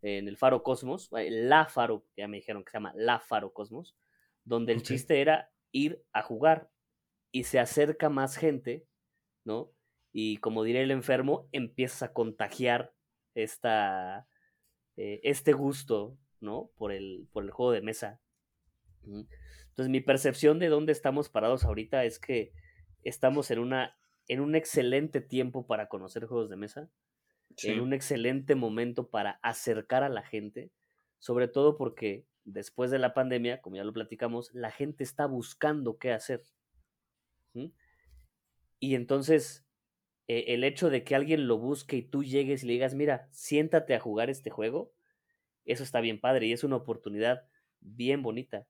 en 0.01 0.27
el 0.27 0.37
Faro 0.37 0.63
Cosmos, 0.63 1.09
eh, 1.17 1.29
la 1.29 1.65
Faro, 1.65 2.05
ya 2.15 2.27
me 2.27 2.37
dijeron 2.37 2.63
que 2.63 2.71
se 2.71 2.77
llama 2.77 2.93
la 2.95 3.19
Faro 3.19 3.53
Cosmos, 3.53 3.95
donde 4.43 4.73
el 4.73 4.83
chiste 4.83 5.21
era 5.21 5.51
ir 5.71 6.03
a 6.13 6.21
jugar 6.21 6.69
y 7.31 7.43
se 7.43 7.59
acerca 7.59 8.09
más 8.09 8.37
gente, 8.37 8.85
¿no? 9.43 9.71
Y 10.11 10.37
como 10.37 10.63
diría 10.63 10.81
el 10.81 10.91
enfermo, 10.91 11.47
empieza 11.51 12.07
a 12.07 12.13
contagiar 12.13 12.93
esta, 13.35 14.27
eh, 14.97 15.19
este 15.23 15.53
gusto, 15.53 16.17
¿no? 16.39 16.71
Por 16.77 16.91
el, 16.91 17.27
por 17.31 17.43
el 17.43 17.51
juego 17.51 17.71
de 17.71 17.81
mesa. 17.81 18.21
Entonces 19.03 19.89
mi 19.89 20.01
percepción 20.01 20.59
de 20.59 20.67
dónde 20.67 20.91
estamos 20.91 21.29
parados 21.29 21.63
ahorita 21.63 22.03
es 22.05 22.19
que 22.19 22.51
estamos 23.03 23.49
en, 23.51 23.59
una, 23.59 23.97
en 24.27 24.41
un 24.41 24.55
excelente 24.55 25.21
tiempo 25.21 25.65
para 25.65 25.87
conocer 25.87 26.25
juegos 26.25 26.49
de 26.49 26.57
mesa 26.57 26.89
en 27.63 27.81
un 27.81 27.93
excelente 27.93 28.55
momento 28.55 29.09
para 29.09 29.39
acercar 29.41 30.03
a 30.03 30.09
la 30.09 30.23
gente, 30.23 30.71
sobre 31.19 31.47
todo 31.47 31.77
porque 31.77 32.25
después 32.45 32.91
de 32.91 32.99
la 32.99 33.13
pandemia, 33.13 33.61
como 33.61 33.75
ya 33.75 33.83
lo 33.83 33.93
platicamos, 33.93 34.53
la 34.53 34.71
gente 34.71 35.03
está 35.03 35.25
buscando 35.25 35.97
qué 35.97 36.11
hacer. 36.11 36.43
Y 38.79 38.95
entonces, 38.95 39.65
eh, 40.29 40.53
el 40.53 40.63
hecho 40.63 40.91
de 40.91 41.03
que 41.03 41.15
alguien 41.15 41.47
lo 41.47 41.57
busque 41.57 41.97
y 41.97 42.01
tú 42.03 42.23
llegues 42.23 42.63
y 42.63 42.67
le 42.67 42.73
digas, 42.73 42.93
mira, 42.93 43.27
siéntate 43.31 43.95
a 43.95 43.99
jugar 43.99 44.29
este 44.29 44.51
juego, 44.51 44.93
eso 45.65 45.83
está 45.83 46.01
bien 46.01 46.21
padre 46.21 46.45
y 46.45 46.53
es 46.53 46.63
una 46.63 46.75
oportunidad 46.75 47.47
bien 47.81 48.21
bonita. 48.21 48.67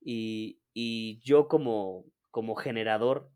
Y, 0.00 0.60
y 0.72 1.18
yo 1.24 1.48
como, 1.48 2.04
como 2.30 2.54
generador, 2.54 3.28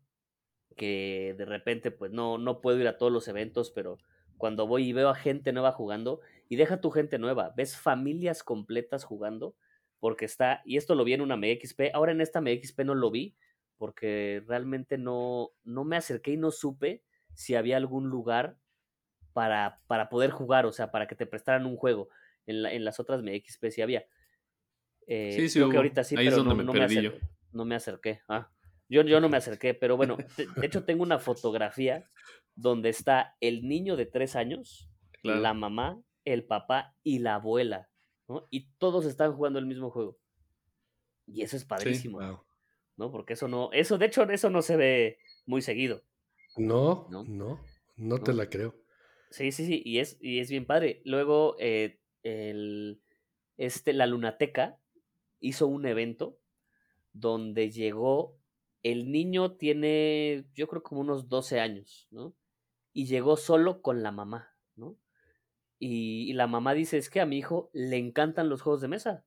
que 0.77 1.35
de 1.37 1.43
repente 1.43 1.91
pues 1.91 2.09
no, 2.11 2.37
no 2.37 2.61
puedo 2.61 2.79
ir 2.79 2.87
a 2.87 2.97
todos 2.97 3.11
los 3.11 3.27
eventos, 3.27 3.69
pero 3.71 3.97
cuando 4.37 4.65
voy 4.65 4.87
y 4.87 4.93
veo 4.93 5.09
a 5.09 5.15
gente 5.15 5.51
nueva 5.51 5.73
jugando, 5.73 6.21
y 6.47 6.55
deja 6.55 6.79
tu 6.79 6.89
gente 6.89 7.19
nueva, 7.19 7.53
ves 7.57 7.75
familias 7.75 8.43
completas 8.43 9.03
jugando, 9.03 9.57
porque 9.99 10.23
está, 10.23 10.61
y 10.63 10.77
esto 10.77 10.95
lo 10.95 11.03
vi 11.03 11.13
en 11.13 11.21
una 11.21 11.35
MXP, 11.35 11.93
ahora 11.93 12.13
en 12.13 12.21
esta 12.21 12.39
MXP 12.39 12.85
no 12.85 12.95
lo 12.95 13.11
vi, 13.11 13.35
porque 13.77 14.41
realmente 14.47 14.97
no, 14.97 15.51
no 15.65 15.83
me 15.83 15.97
acerqué 15.97 16.31
y 16.31 16.37
no 16.37 16.51
supe 16.51 17.03
si 17.37 17.53
había 17.53 17.77
algún 17.77 18.09
lugar 18.09 18.57
para, 19.31 19.79
para 19.85 20.09
poder 20.09 20.31
jugar, 20.31 20.65
o 20.65 20.71
sea, 20.71 20.89
para 20.89 21.07
que 21.07 21.13
te 21.13 21.27
prestaran 21.27 21.67
un 21.67 21.77
juego. 21.77 22.09
En, 22.47 22.65
en 22.65 22.83
las 22.83 22.99
otras 22.99 23.21
MXP 23.21 23.69
sí 23.69 23.81
había. 23.83 24.07
Eh, 25.05 25.33
sí, 25.33 25.47
sí, 25.47 25.69
que 25.69 25.77
ahorita 25.77 26.03
sí, 26.03 26.15
pero 26.15 26.43
no, 26.43 26.55
me, 26.55 26.63
no, 26.63 26.73
me 26.73 26.83
acerqué, 26.83 27.21
no 27.51 27.63
me 27.63 27.75
acerqué. 27.75 28.21
Ah, 28.27 28.49
yo, 28.89 29.03
yo 29.03 29.21
no 29.21 29.29
me 29.29 29.37
acerqué, 29.37 29.75
pero 29.75 29.97
bueno, 29.97 30.17
de 30.57 30.65
hecho 30.65 30.83
tengo 30.83 31.03
una 31.03 31.19
fotografía 31.19 32.09
donde 32.55 32.89
está 32.89 33.37
el 33.39 33.67
niño 33.67 33.97
de 33.97 34.07
tres 34.07 34.35
años, 34.35 34.89
la 35.21 35.53
mamá, 35.53 36.01
el 36.25 36.43
papá 36.43 36.95
y 37.03 37.19
la 37.19 37.35
abuela, 37.35 37.89
¿no? 38.27 38.47
Y 38.49 38.71
todos 38.79 39.05
están 39.05 39.33
jugando 39.33 39.59
el 39.59 39.67
mismo 39.67 39.91
juego. 39.91 40.17
Y 41.27 41.43
eso 41.43 41.55
es 41.55 41.65
padrísimo, 41.65 42.19
¿no? 42.95 43.11
Porque 43.11 43.33
eso 43.33 43.47
no, 43.47 43.69
eso, 43.73 43.99
de 43.99 44.07
hecho, 44.07 44.23
eso 44.23 44.49
no 44.49 44.63
se 44.63 44.75
ve 44.75 45.19
muy 45.45 45.61
seguido. 45.61 46.03
No, 46.57 47.07
no, 47.09 47.23
no, 47.23 47.59
no 47.95 48.17
te 48.19 48.33
la 48.33 48.49
creo. 48.49 48.75
Sí, 49.29 49.51
sí, 49.51 49.65
sí, 49.65 49.81
y 49.85 49.99
es, 49.99 50.17
y 50.21 50.39
es 50.39 50.49
bien 50.49 50.65
padre. 50.65 51.01
Luego, 51.05 51.55
eh, 51.59 51.99
el, 52.23 53.01
este, 53.57 53.93
la 53.93 54.05
Lunateca 54.05 54.79
hizo 55.39 55.67
un 55.67 55.85
evento 55.85 56.39
donde 57.13 57.71
llegó, 57.71 58.37
el 58.83 59.11
niño 59.11 59.53
tiene, 59.53 60.45
yo 60.53 60.67
creo 60.67 60.83
como 60.83 61.01
unos 61.01 61.27
12 61.27 61.59
años, 61.59 62.07
¿no? 62.11 62.35
Y 62.93 63.05
llegó 63.05 63.37
solo 63.37 63.81
con 63.81 64.03
la 64.03 64.11
mamá, 64.11 64.55
¿no? 64.75 64.97
Y, 65.79 66.33
la 66.33 66.47
mamá 66.47 66.73
dice, 66.73 66.97
es 66.97 67.09
que 67.09 67.21
a 67.21 67.25
mi 67.25 67.37
hijo 67.37 67.69
le 67.73 67.97
encantan 67.97 68.49
los 68.49 68.61
juegos 68.61 68.81
de 68.81 68.87
mesa, 68.87 69.25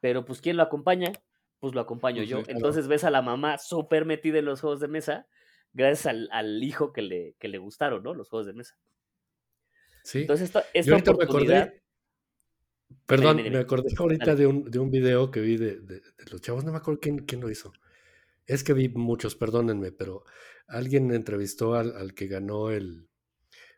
pero 0.00 0.24
pues 0.24 0.40
¿quién 0.40 0.56
lo 0.56 0.62
acompaña? 0.62 1.12
Pues 1.60 1.74
lo 1.74 1.80
acompaño 1.80 2.18
pues 2.18 2.28
yo. 2.28 2.42
Entonces 2.48 2.88
ves 2.88 3.04
a 3.04 3.10
la 3.10 3.22
mamá 3.22 3.58
súper 3.58 4.04
metida 4.04 4.38
en 4.38 4.46
los 4.46 4.60
juegos 4.60 4.80
de 4.80 4.88
mesa, 4.88 5.28
gracias 5.76 6.14
al, 6.30 6.62
hijo 6.62 6.92
que 6.92 7.02
le, 7.02 7.36
que 7.38 7.48
le 7.48 7.58
gustaron, 7.58 8.02
¿no? 8.02 8.14
Los 8.14 8.28
juegos 8.28 8.46
de 8.46 8.54
mesa. 8.54 8.76
Sí. 10.02 10.20
Entonces 10.20 10.50
esta, 10.72 10.96
oportunidad... 11.12 11.72
Perdón, 13.04 13.36
me 13.36 13.58
acordé 13.58 13.90
ahorita 13.96 14.34
de 14.36 14.46
un, 14.46 14.70
de 14.70 14.78
un 14.78 14.90
video 14.90 15.30
que 15.30 15.40
vi 15.40 15.56
de, 15.56 15.80
de, 15.80 16.02
los 16.30 16.40
chavos, 16.40 16.64
no 16.64 16.72
me 16.72 16.78
acuerdo 16.78 17.00
quién, 17.00 17.18
quién, 17.18 17.40
lo 17.40 17.50
hizo. 17.50 17.72
Es 18.46 18.62
que 18.62 18.72
vi 18.72 18.88
muchos, 18.88 19.34
perdónenme, 19.34 19.90
pero 19.90 20.24
alguien 20.68 21.12
entrevistó 21.12 21.74
al, 21.74 21.96
al 21.96 22.14
que 22.14 22.28
ganó 22.28 22.70
el, 22.70 23.08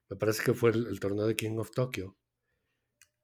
me 0.09 0.17
parece 0.17 0.43
que 0.43 0.55
fue 0.55 0.71
el, 0.71 1.01
torneo 1.01 1.27
de 1.27 1.37
King 1.37 1.59
of 1.59 1.71
Tokyo. 1.71 2.17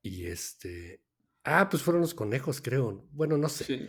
Y 0.02 0.26
este, 0.26 1.00
ah, 1.44 1.68
pues 1.70 1.82
fueron 1.82 2.02
los 2.02 2.14
conejos, 2.14 2.60
creo. 2.60 3.06
Bueno, 3.12 3.38
no 3.38 3.48
sé. 3.48 3.88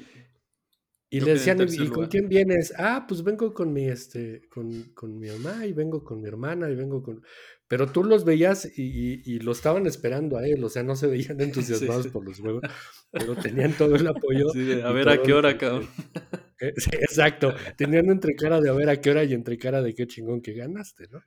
Y 1.16 1.22
le 1.22 1.32
decían, 1.32 1.66
¿y 1.66 1.88
con 1.88 2.08
quién 2.08 2.28
vienes? 2.28 2.74
Ah, 2.78 3.06
pues 3.08 3.24
vengo 3.24 3.54
con 3.54 3.72
mi, 3.72 3.88
este, 3.88 4.42
con, 4.50 4.92
con, 4.94 5.18
mi 5.18 5.30
mamá 5.30 5.66
y 5.66 5.72
vengo 5.72 6.04
con 6.04 6.20
mi 6.20 6.28
hermana 6.28 6.70
y 6.70 6.76
vengo 6.76 7.02
con... 7.02 7.24
Pero 7.70 7.90
tú 7.90 8.04
los 8.04 8.26
veías 8.26 8.66
y, 8.78 9.22
y, 9.24 9.40
lo 9.40 9.54
estaban 9.54 9.86
esperando 9.86 10.36
a 10.38 10.46
él, 10.46 10.62
o 10.62 10.68
sea, 10.68 10.84
no 10.84 10.98
se 10.98 11.08
veían 11.08 11.40
entusiasmados 11.40 12.08
por 12.08 12.26
los 12.26 12.42
juegos, 12.42 12.64
pero 13.12 13.34
tenían 13.38 13.72
todo 13.78 13.96
el 13.96 14.06
apoyo. 14.06 14.50
a 14.84 14.92
ver 14.92 15.08
a 15.08 15.24
qué 15.24 15.34
hora, 15.34 15.58
cabrón. 15.58 15.88
Eh, 16.62 16.72
exacto, 17.02 17.54
tenían 17.76 18.10
entre 18.10 18.34
cara 18.34 18.62
de 18.62 18.70
a 18.70 18.74
ver 18.74 18.88
a 18.88 19.02
qué 19.02 19.12
hora 19.12 19.26
y 19.26 19.34
entre 19.34 19.58
cara 19.58 19.82
de 19.82 19.94
qué 19.94 20.08
chingón 20.08 20.40
que 20.42 20.54
ganaste, 20.54 21.10
¿no? 21.12 21.20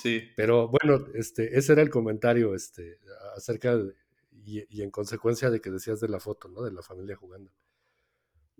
Sí. 0.00 0.22
Pero 0.36 0.68
bueno, 0.68 1.08
este, 1.14 1.58
ese 1.58 1.72
era 1.72 1.82
el 1.82 1.90
comentario 1.90 2.54
este, 2.54 3.00
acerca 3.36 3.76
de, 3.76 3.94
y, 4.44 4.62
y 4.70 4.82
en 4.82 4.92
consecuencia 4.92 5.50
de 5.50 5.60
que 5.60 5.72
decías 5.72 5.98
de 5.98 6.08
la 6.08 6.20
foto, 6.20 6.46
¿no? 6.48 6.62
De 6.62 6.70
la 6.70 6.82
familia 6.82 7.16
jugando. 7.16 7.50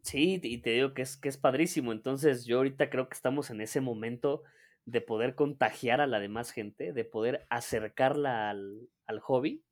Sí, 0.06 0.40
y 0.40 0.58
te 0.58 0.70
digo 0.70 0.94
que 0.94 1.02
es, 1.02 1.16
que 1.16 1.28
es 1.28 1.36
padrísimo. 1.36 1.90
Entonces, 1.90 2.46
yo 2.46 2.58
ahorita 2.58 2.90
creo 2.90 3.08
que 3.08 3.14
estamos 3.14 3.50
en 3.50 3.60
ese 3.60 3.80
momento 3.80 4.44
de 4.84 5.00
poder 5.00 5.34
contagiar 5.34 6.00
a 6.00 6.06
la 6.06 6.20
demás 6.20 6.52
gente, 6.52 6.92
de 6.92 7.04
poder 7.04 7.44
acercarla 7.50 8.50
al, 8.50 9.20
hobby. 9.20 9.64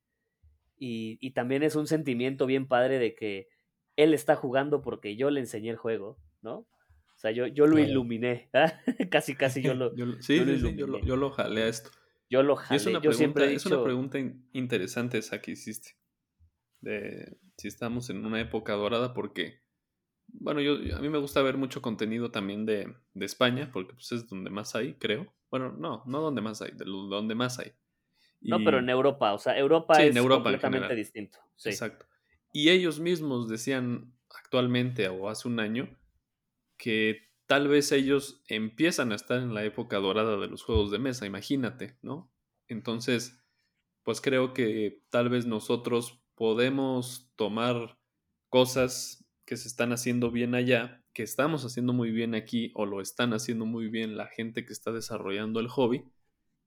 Y, 0.76 1.30
también 1.30 1.62
es 1.62 1.76
un 1.76 1.87
sentimiento 1.87 2.47
bien 2.47 2.66
padre 2.66 2.99
de 2.99 3.14
que 3.14 3.47
él 3.95 4.12
está 4.12 4.35
jugando 4.35 4.82
porque 4.82 5.14
yo 5.14 5.30
le 5.30 5.39
enseñé 5.39 5.70
el 5.70 5.76
juego, 5.76 6.18
¿no? 6.43 6.57
O 6.57 7.16
sea, 7.16 7.30
yo, 7.30 7.47
yo 7.47 7.68
lo 7.68 7.78
iluminé, 7.78 8.51
casi, 9.12 9.37
casi 9.37 9.62
yo 9.62 9.74
lo. 9.74 9.93
sí, 10.20 10.39
yo 10.39 10.45
lo, 10.89 10.99
yo, 10.99 11.14
lo, 11.14 11.30
jalé 11.30 11.62
a 11.62 11.68
esto. 11.68 11.91
Yo 12.28 12.43
lo 12.43 12.57
jalé. 12.57 12.76
es 12.76 12.87
una, 12.87 12.95
yo 12.95 13.11
pregunta, 13.11 13.18
siempre 13.18 13.55
es 13.55 13.66
una 13.66 13.85
pregunta 13.85 14.18
interesante 14.53 15.18
esa 15.18 15.41
que 15.41 15.53
hiciste. 15.53 15.97
De 16.80 17.39
si 17.57 17.68
estamos 17.68 18.11
en 18.11 18.26
una 18.26 18.41
época 18.41 18.72
dorada, 18.72 19.14
porque 19.14 19.64
bueno, 20.27 20.61
yo, 20.61 20.75
a 20.97 21.01
mí 21.01 21.09
me 21.09 21.18
gusta 21.18 21.43
ver 21.43 21.57
mucho 21.57 21.81
contenido 21.83 22.31
también 22.31 22.66
de, 22.66 22.95
de, 23.14 23.25
España, 23.25 23.70
porque 23.72 23.95
pues 23.95 24.12
es 24.12 24.29
donde 24.29 24.51
más 24.51 24.75
hay, 24.75 24.95
creo. 24.95 25.33
Bueno, 25.51 25.72
no, 25.72 26.03
no 26.07 26.20
donde 26.20 26.41
más 26.41 26.61
hay, 26.62 26.72
de 26.72 26.85
donde 26.85 27.35
más 27.35 27.59
hay. 27.59 27.72
No, 28.41 28.59
pero 28.62 28.79
en 28.79 28.89
Europa, 28.91 29.33
o 29.33 29.39
sea, 29.39 29.57
Europa 29.57 30.03
es 30.03 30.18
completamente 30.20 30.95
distinto. 30.95 31.39
Exacto. 31.64 32.07
Y 32.53 32.68
ellos 32.68 33.01
mismos 33.01 33.49
decían 33.49 34.12
actualmente 34.29 35.09
o 35.09 35.29
hace 35.29 35.49
un 35.49 35.61
año 35.61 35.89
que 36.77 37.31
tal 37.47 37.68
vez 37.68 37.91
ellos 37.93 38.43
empiezan 38.49 39.12
a 39.12 39.14
estar 39.14 39.39
en 39.39 39.55
la 39.55 39.64
época 39.64 39.99
dorada 39.99 40.37
de 40.37 40.49
los 40.49 40.62
juegos 40.62 40.91
de 40.91 40.99
mesa, 40.99 41.27
imagínate, 41.27 41.97
¿no? 42.03 42.31
Entonces, 42.68 43.39
pues 44.03 44.20
creo 44.20 44.53
que 44.53 45.03
tal 45.11 45.31
vez 45.31 45.47
nosotros 45.47 46.22
podemos 46.35 47.33
tomar 47.37 47.99
cosas 48.49 49.24
que 49.45 49.57
se 49.57 49.68
están 49.68 49.92
haciendo 49.92 50.30
bien 50.30 50.55
allá, 50.55 51.03
que 51.12 51.22
estamos 51.22 51.64
haciendo 51.64 51.92
muy 51.92 52.11
bien 52.11 52.34
aquí 52.34 52.72
o 52.74 52.86
lo 52.86 53.01
están 53.01 53.32
haciendo 53.32 53.66
muy 53.66 53.88
bien 53.88 54.16
la 54.16 54.26
gente 54.26 54.64
que 54.64 54.72
está 54.72 54.90
desarrollando 54.90 55.61
el 55.61 55.68
hobby 55.68 56.05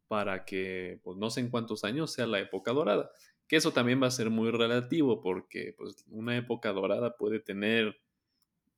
para 0.07 0.45
que, 0.45 0.99
pues 1.03 1.17
no 1.17 1.30
sé 1.30 1.41
en 1.41 1.49
cuántos 1.49 1.84
años 1.84 2.13
sea 2.13 2.28
la 2.28 2.39
época 2.39 2.71
dorada. 2.71 3.11
Que 3.47 3.55
eso 3.55 3.71
también 3.71 4.01
va 4.01 4.07
a 4.07 4.11
ser 4.11 4.30
muy 4.30 4.51
relativo 4.51 5.21
porque 5.21 5.73
pues 5.78 6.05
una 6.09 6.38
época 6.38 6.71
dorada 6.71 7.17
puede 7.17 7.39
tener, 7.39 7.99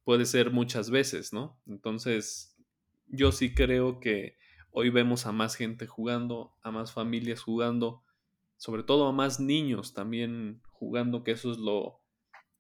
puede 0.03 0.25
ser 0.25 0.51
muchas 0.51 0.89
veces, 0.89 1.33
¿no? 1.33 1.59
Entonces, 1.67 2.55
yo 3.07 3.31
sí 3.31 3.53
creo 3.53 3.99
que 3.99 4.37
hoy 4.71 4.89
vemos 4.89 5.25
a 5.25 5.31
más 5.31 5.55
gente 5.55 5.87
jugando, 5.87 6.55
a 6.61 6.71
más 6.71 6.93
familias 6.93 7.41
jugando, 7.41 8.03
sobre 8.57 8.83
todo 8.83 9.07
a 9.07 9.11
más 9.11 9.39
niños 9.39 9.93
también 9.93 10.61
jugando, 10.71 11.23
que 11.23 11.31
eso 11.31 11.51
es 11.51 11.57
lo, 11.57 11.98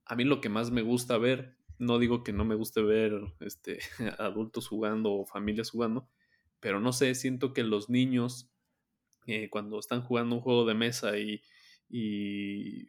a 0.09 0.15
mí 0.15 0.23
lo 0.23 0.41
que 0.41 0.49
más 0.49 0.71
me 0.71 0.81
gusta 0.81 1.17
ver, 1.17 1.55
no 1.77 1.99
digo 1.99 2.23
que 2.23 2.33
no 2.33 2.43
me 2.43 2.55
guste 2.55 2.81
ver 2.81 3.13
este, 3.39 3.79
adultos 4.17 4.67
jugando 4.67 5.13
o 5.13 5.25
familias 5.25 5.69
jugando, 5.69 6.09
pero 6.59 6.81
no 6.81 6.91
sé, 6.91 7.13
siento 7.15 7.53
que 7.53 7.63
los 7.63 7.89
niños 7.89 8.51
eh, 9.27 9.49
cuando 9.51 9.79
están 9.79 10.01
jugando 10.01 10.35
un 10.35 10.41
juego 10.41 10.65
de 10.65 10.73
mesa 10.73 11.17
y, 11.19 11.43
y, 11.87 12.87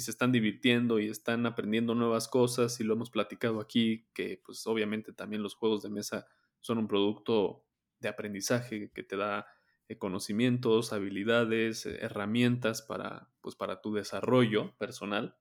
se 0.00 0.10
están 0.10 0.32
divirtiendo 0.32 0.98
y 0.98 1.08
están 1.08 1.46
aprendiendo 1.46 1.94
nuevas 1.94 2.28
cosas 2.28 2.80
y 2.80 2.84
lo 2.84 2.94
hemos 2.94 3.10
platicado 3.10 3.60
aquí, 3.60 4.06
que 4.14 4.40
pues 4.44 4.66
obviamente 4.66 5.12
también 5.12 5.42
los 5.42 5.54
juegos 5.54 5.82
de 5.82 5.90
mesa 5.90 6.26
son 6.60 6.78
un 6.78 6.88
producto 6.88 7.64
de 8.00 8.08
aprendizaje 8.08 8.90
que 8.90 9.02
te 9.02 9.16
da 9.16 9.46
eh, 9.88 9.98
conocimientos, 9.98 10.92
habilidades, 10.92 11.86
herramientas 11.86 12.82
para, 12.82 13.30
pues, 13.42 13.54
para 13.54 13.80
tu 13.82 13.94
desarrollo 13.94 14.74
personal. 14.78 15.36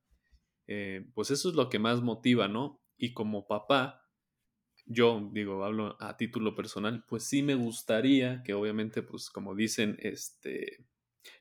Eh, 0.68 1.05
pues 1.14 1.32
eso 1.32 1.49
es 1.49 1.55
lo 1.55 1.70
que 1.70 1.80
más 1.80 2.01
motiva, 2.01 2.47
¿no? 2.47 2.82
Y 2.97 3.14
como 3.14 3.47
papá, 3.47 4.03
yo 4.86 5.30
digo, 5.34 5.64
hablo 5.64 5.97
a 5.99 6.18
título 6.18 6.55
personal, 6.55 7.05
pues 7.07 7.24
sí 7.24 7.43
me 7.43 7.55
gustaría 7.55 8.43
que 8.43 8.53
obviamente, 8.53 9.01
pues 9.01 9.30
como 9.30 9.55
dicen, 9.55 9.97
este, 9.99 10.86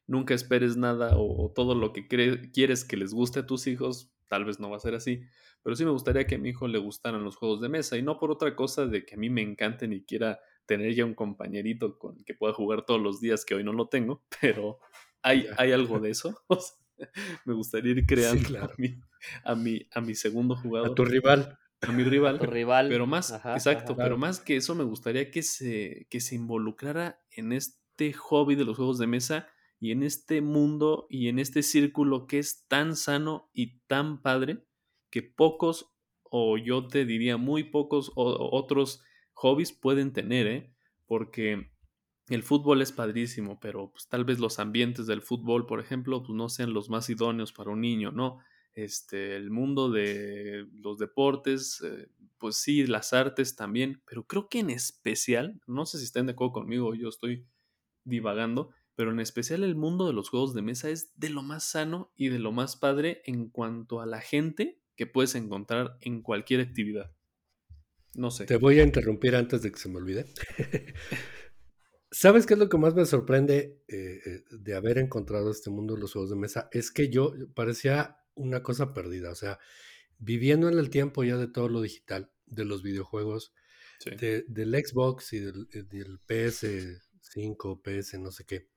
nunca 0.07 0.35
esperes 0.35 0.77
nada 0.77 1.13
o, 1.17 1.53
todo 1.55 1.75
lo 1.75 1.93
que 1.93 2.07
quieres 2.07 2.85
que 2.85 2.97
les 2.97 3.13
guste 3.13 3.41
a 3.41 3.47
tus 3.47 3.67
hijos, 3.67 4.13
tal 4.29 4.45
vez 4.45 4.61
no 4.61 4.71
va 4.71 4.77
a 4.77 4.81
ser 4.81 4.95
así, 4.95 5.23
pero 5.63 5.77
sí 5.77 5.85
me 5.85 5.91
gustaría 5.91 6.27
que 6.27 6.37
a 6.37 6.39
mi 6.39 6.51
hijo 6.51 6.69
le 6.69 6.79
gustaran 6.79 7.25
los 7.25 7.37
juegos 7.37 7.61
de 7.61 7.69
mesa 7.69 7.97
y 7.97 8.03
no 8.03 8.19
por 8.19 8.31
otra 8.31 8.57
cosa 8.57 8.87
de 8.87 9.05
que 9.05 9.15
a 9.15 9.19
mí 9.19 9.31
me 9.31 9.43
encanten 9.43 9.93
y 9.93 10.05
quiera 10.05 10.41
tener 10.67 10.95
ya 10.95 11.05
un 11.05 11.15
compañerito 11.15 11.99
con 11.99 12.17
el 12.17 12.25
que 12.25 12.35
pueda 12.35 12.55
jugar 12.55 12.87
todos 12.87 13.01
los 13.01 13.21
días 13.21 13.45
que 13.45 13.55
hoy 13.55 13.65
no 13.65 13.73
lo 13.73 13.89
tengo, 13.89 14.25
pero 14.41 14.79
hay, 15.23 15.47
hay 15.57 15.73
algo 15.73 15.99
de 16.01 16.11
eso. 16.11 16.37
me 17.45 17.55
gustaría 17.55 17.93
ir 17.93 18.07
creando 18.07 18.49
mi, 18.79 19.01
a, 19.45 19.55
mi, 19.55 19.87
a 19.93 20.01
mi 20.01 20.15
segundo 20.15 20.57
jugador. 20.57 20.91
A 20.91 20.95
tu 20.95 21.05
rival. 21.05 21.59
A 21.81 21.93
mi 21.93 22.05
rival. 22.05 22.39
tu 22.39 22.47
rival. 22.47 22.89
Pero 22.89 23.07
más, 23.07 23.33
exacto, 23.33 23.97
pero 23.97 24.17
más 24.17 24.41
que 24.41 24.57
eso 24.57 24.75
me 24.75 24.85
gustaría 24.85 25.31
que 25.31 25.43
se, 25.43 26.07
que 26.11 26.21
se 26.21 26.37
involucrara 26.37 27.21
en, 27.31 27.53
este 27.53 28.13
hobby 28.13 28.55
de 28.55 28.65
los 28.65 28.77
juegos 28.77 28.99
de 28.99 29.07
mesa 29.07 29.49
y 29.81 29.91
en 29.91 30.03
este 30.03 30.41
mundo 30.41 31.07
y 31.11 31.29
en 31.29 31.39
este 31.39 31.63
círculo 31.63 32.27
que 32.27 32.39
es 32.39 32.67
tan 32.69 32.95
sano 32.97 33.51
y 33.53 33.81
tan 33.87 34.23
padre 34.23 34.65
que 35.11 35.23
pocos, 35.23 35.93
o 36.23 36.57
yo 36.57 36.87
te 36.87 37.05
diría 37.05 37.37
muy 37.37 37.65
pocos 37.65 38.13
otros 38.15 39.03
hobbies 39.35 39.73
pueden 39.73 40.13
tener, 40.13 40.47
¿eh? 40.47 40.75
Porque 41.07 41.73
el 42.29 42.43
fútbol 42.43 42.81
es 42.81 42.93
padrísimo, 42.93 43.59
pero 43.61 43.91
pues, 43.91 44.09
tal 44.09 44.25
vez 44.25 44.39
los 44.39 44.59
ambientes 44.59 45.07
del 45.07 45.21
fútbol, 45.21 45.67
por 45.67 45.81
ejemplo, 45.81 46.23
pues, 46.23 46.35
no 46.35 46.49
sean 46.49 46.73
los 46.73 46.89
más 46.89 47.11
idóneos 47.11 47.53
para 47.53 47.71
un 47.71 47.81
niño, 47.81 48.13
¿no? 48.13 48.39
Este, 48.75 49.37
el 49.37 49.51
mundo 49.51 49.91
de 49.91 50.67
los 50.73 50.99
deportes, 50.99 51.83
eh, 51.83 52.09
pues 52.39 52.57
sí, 52.57 52.87
las 52.87 53.13
artes 53.13 53.55
también, 53.55 54.03
pero 54.07 54.27
creo 54.27 54.49
que 54.49 54.61
en 54.61 54.71
especial, 54.71 55.61
no 55.67 55.87
sé 55.87 55.99
si 55.99 56.05
estén 56.05 56.27
de 56.27 56.33
acuerdo 56.33 56.55
conmigo, 56.55 56.95
yo 56.95 57.09
estoy 57.09 57.47
divagando, 58.05 58.71
pero 58.95 59.13
en 59.13 59.21
especial 59.21 59.63
el 59.63 59.77
mundo 59.77 60.07
de 60.07 60.13
los 60.13 60.29
juegos 60.29 60.55
de 60.55 60.63
mesa 60.63 60.91
es 60.91 61.13
de 61.17 61.31
lo 61.31 61.43
más 61.43 61.65
sano 61.65 62.13
y 62.17 62.29
de 62.29 62.39
lo 62.39 62.53
más 62.53 62.77
padre 62.77 63.23
en 63.27 63.49
cuanto 63.49 64.01
a 64.01 64.07
la 64.07 64.21
gente 64.21 64.81
que 64.97 65.07
puedes 65.07 65.35
encontrar 65.35 65.97
en 66.01 66.23
cualquier 66.23 66.61
actividad. 66.61 67.13
No 68.15 68.31
sé. 68.31 68.47
Te 68.47 68.57
voy 68.57 68.79
a 68.81 68.83
interrumpir 68.83 69.37
antes 69.37 69.63
de 69.63 69.73
que 69.73 69.79
se 69.79 69.89
me 69.89 69.97
olvide. 69.97 70.27
¿Sabes 72.11 72.45
qué 72.45 72.55
es 72.55 72.61
lo 72.61 72.69
que 72.69 72.77
más 72.77 72.95
me 72.95 73.07
sorprende 73.07 73.83
eh, 73.89 74.21
eh, 74.27 74.45
de 74.51 74.75
haber 74.75 74.99
encontrado 74.99 75.51
este 75.51 75.71
mundo 75.71 75.95
de 75.95 76.01
los 76.01 76.13
juegos 76.13 76.29
de 76.29 76.37
mesa? 76.37 76.69
Es 76.71 76.91
que 76.91 77.09
yo 77.09 77.33
parecía 77.55 78.19
una 78.35 78.63
cosa 78.63 78.95
perdida, 78.95 79.31
o 79.31 79.35
sea, 79.35 79.59
viviendo 80.19 80.69
en 80.69 80.79
el 80.79 80.91
tiempo 80.91 81.25
ya 81.25 81.37
de 81.37 81.49
todo 81.49 81.69
lo 81.69 81.81
digital, 81.81 82.31
de 82.47 82.65
los 82.65 82.83
videojuegos, 82.83 83.55
del 84.19 84.85
Xbox 84.85 85.33
y 85.33 85.41
del, 85.41 85.69
eh, 85.73 85.85
del 85.85 86.21
PS5, 86.27 87.83
PS, 87.83 88.19
no 88.19 88.33
sé 88.33 88.45
qué 88.45 88.73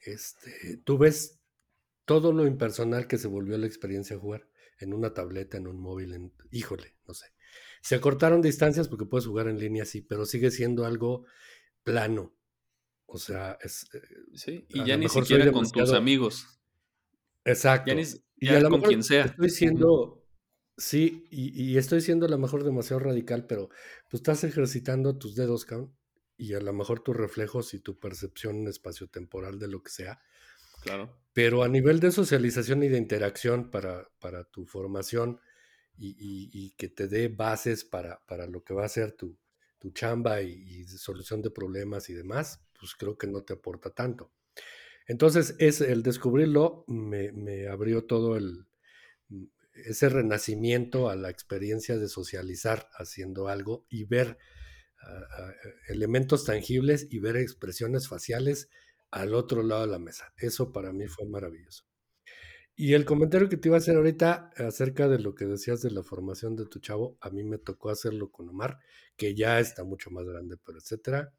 este, 0.00 0.78
tú 0.84 0.98
ves 0.98 1.40
todo 2.04 2.32
lo 2.32 2.46
impersonal 2.46 3.06
que 3.06 3.18
se 3.18 3.28
volvió 3.28 3.58
la 3.58 3.66
experiencia 3.66 4.16
de 4.16 4.22
jugar 4.22 4.48
en 4.78 4.94
una 4.94 5.12
tableta, 5.12 5.56
en 5.56 5.66
un 5.66 5.80
móvil, 5.80 6.14
en, 6.14 6.32
híjole, 6.50 6.96
no 7.06 7.14
sé. 7.14 7.26
Se 7.82 7.94
acortaron 7.94 8.40
distancias 8.40 8.88
porque 8.88 9.06
puedes 9.06 9.26
jugar 9.26 9.48
en 9.48 9.58
línea, 9.58 9.84
sí, 9.84 10.00
pero 10.00 10.24
sigue 10.24 10.50
siendo 10.50 10.84
algo 10.84 11.26
plano. 11.82 12.34
O 13.06 13.18
sea, 13.18 13.58
es... 13.62 13.86
Eh, 13.92 14.00
sí, 14.34 14.66
y 14.68 14.84
ya 14.84 14.96
ni 14.96 15.08
siquiera 15.08 15.50
con 15.50 15.70
tus 15.70 15.92
amigos. 15.92 16.60
Exacto. 17.44 17.92
Y 18.40 18.48
a 18.48 18.62
con 18.68 18.82
quien 18.82 19.02
sea. 19.02 19.24
Estoy 19.26 19.50
siendo, 19.50 20.24
sí, 20.76 21.26
y, 21.30 21.62
y, 21.62 21.78
estoy 21.78 22.00
siendo 22.00 22.26
a 22.26 22.28
lo 22.28 22.38
mejor 22.38 22.64
demasiado 22.64 23.00
radical, 23.00 23.46
pero 23.46 23.68
pues 24.10 24.20
estás 24.20 24.44
ejercitando 24.44 25.18
tus 25.18 25.34
dedos, 25.34 25.64
cabrón, 25.64 25.96
y 26.36 26.54
a 26.54 26.60
lo 26.60 26.72
mejor 26.72 27.00
tus 27.00 27.16
reflejos 27.16 27.74
y 27.74 27.80
tu 27.80 27.98
percepción 27.98 28.66
espaciotemporal 28.68 29.58
de 29.58 29.68
lo 29.68 29.82
que 29.82 29.90
sea. 29.90 30.20
Claro. 30.82 31.20
Pero 31.32 31.64
a 31.64 31.68
nivel 31.68 32.00
de 32.00 32.12
socialización 32.12 32.82
y 32.84 32.88
de 32.88 32.98
interacción 32.98 33.70
para, 33.70 34.08
para 34.20 34.44
tu 34.44 34.64
formación 34.64 35.40
y, 36.00 36.70
que 36.76 36.88
te 36.88 37.08
dé 37.08 37.28
bases 37.28 37.84
para, 37.84 38.24
para, 38.26 38.46
lo 38.46 38.62
que 38.62 38.72
va 38.72 38.84
a 38.84 38.88
ser 38.88 39.12
tu, 39.12 39.36
tu 39.78 39.90
chamba 39.90 40.42
y, 40.42 40.84
solución 40.84 41.42
de 41.42 41.50
problemas 41.50 42.08
y 42.10 42.14
demás, 42.14 42.64
pues 42.78 42.94
creo 42.94 43.16
que 43.16 43.26
no 43.26 43.42
te 43.42 43.54
aporta 43.54 43.90
tanto. 43.90 44.32
Entonces, 45.08 45.56
es, 45.58 45.80
el 45.80 46.02
descubrirlo 46.02 46.84
me, 46.86 47.66
abrió 47.66 48.04
todo 48.04 48.36
el, 48.36 48.66
ese 49.72 50.08
renacimiento 50.10 51.08
a 51.08 51.16
la 51.16 51.30
experiencia 51.30 51.96
de 51.96 52.08
socializar 52.08 52.88
haciendo 52.92 53.48
algo 53.48 53.86
y 53.88 54.04
ver 54.04 54.38
elementos 55.88 56.44
tangibles 56.44 57.06
y 57.10 57.20
ver 57.20 57.36
expresiones 57.36 58.08
faciales 58.08 58.68
al 59.10 59.34
otro 59.34 59.62
lado 59.62 59.82
de 59.82 59.92
la 59.92 59.98
mesa. 59.98 60.32
Eso 60.36 60.72
para 60.72 60.92
mí 60.92 61.06
fue 61.06 61.26
maravilloso. 61.26 61.84
Y 62.76 62.94
el 62.94 63.04
comentario 63.04 63.48
que 63.48 63.56
te 63.56 63.68
iba 63.68 63.76
a 63.76 63.78
hacer 63.78 63.96
ahorita 63.96 64.52
acerca 64.56 65.08
de 65.08 65.18
lo 65.18 65.34
que 65.34 65.46
decías 65.46 65.82
de 65.82 65.90
la 65.90 66.02
formación 66.02 66.54
de 66.54 66.66
tu 66.66 66.78
chavo, 66.78 67.16
a 67.20 67.30
mí 67.30 67.42
me 67.42 67.58
tocó 67.58 67.90
hacerlo 67.90 68.30
con 68.30 68.48
Omar, 68.48 68.78
que 69.16 69.34
ya 69.34 69.58
está 69.58 69.82
mucho 69.82 70.10
más 70.10 70.24
grande, 70.26 70.56
pero 70.64 70.78
etcétera. 70.78 71.32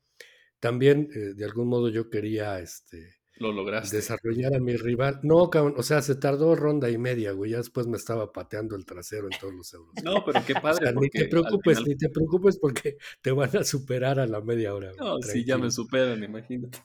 También, 0.59 1.09
eh, 1.15 1.33
de 1.35 1.45
algún 1.45 1.69
modo, 1.69 1.89
yo 1.89 2.09
quería 2.09 2.59
este, 2.59 3.18
lo 3.39 3.53
lograste. 3.53 3.95
Desarrollar 3.97 4.53
a 4.53 4.59
mi 4.59 4.75
rival. 4.75 5.19
No, 5.23 5.49
cabrón, 5.49 5.75
o 5.77 5.83
sea, 5.83 6.01
se 6.01 6.15
tardó 6.15 6.55
ronda 6.55 6.89
y 6.89 6.97
media, 6.97 7.31
güey. 7.31 7.51
Ya 7.51 7.57
después 7.57 7.87
me 7.87 7.97
estaba 7.97 8.31
pateando 8.31 8.75
el 8.75 8.85
trasero 8.85 9.27
en 9.31 9.39
todos 9.39 9.53
los 9.53 9.73
euros. 9.73 9.93
No, 10.03 10.23
pero 10.25 10.43
qué 10.45 10.53
padre. 10.61 10.93
ni 10.93 11.09
te 11.09 11.27
preocupes, 11.27 11.85
ni 11.85 11.95
te 11.95 12.09
preocupes 12.09 12.57
porque 12.59 12.97
te 13.21 13.31
van 13.31 13.55
a 13.55 13.63
superar 13.63 14.19
a 14.19 14.27
la 14.27 14.41
media 14.41 14.75
hora. 14.75 14.91
No, 14.97 15.21
si 15.21 15.45
ya 15.45 15.57
me 15.57 15.71
superan, 15.71 16.23
imagínate. 16.23 16.79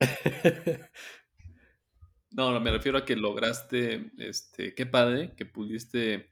no, 2.32 2.52
no, 2.52 2.60
me 2.60 2.72
refiero 2.72 2.98
a 2.98 3.04
que 3.04 3.16
lograste, 3.16 4.10
este, 4.18 4.74
qué 4.74 4.86
padre 4.86 5.34
que 5.36 5.46
pudiste, 5.46 6.30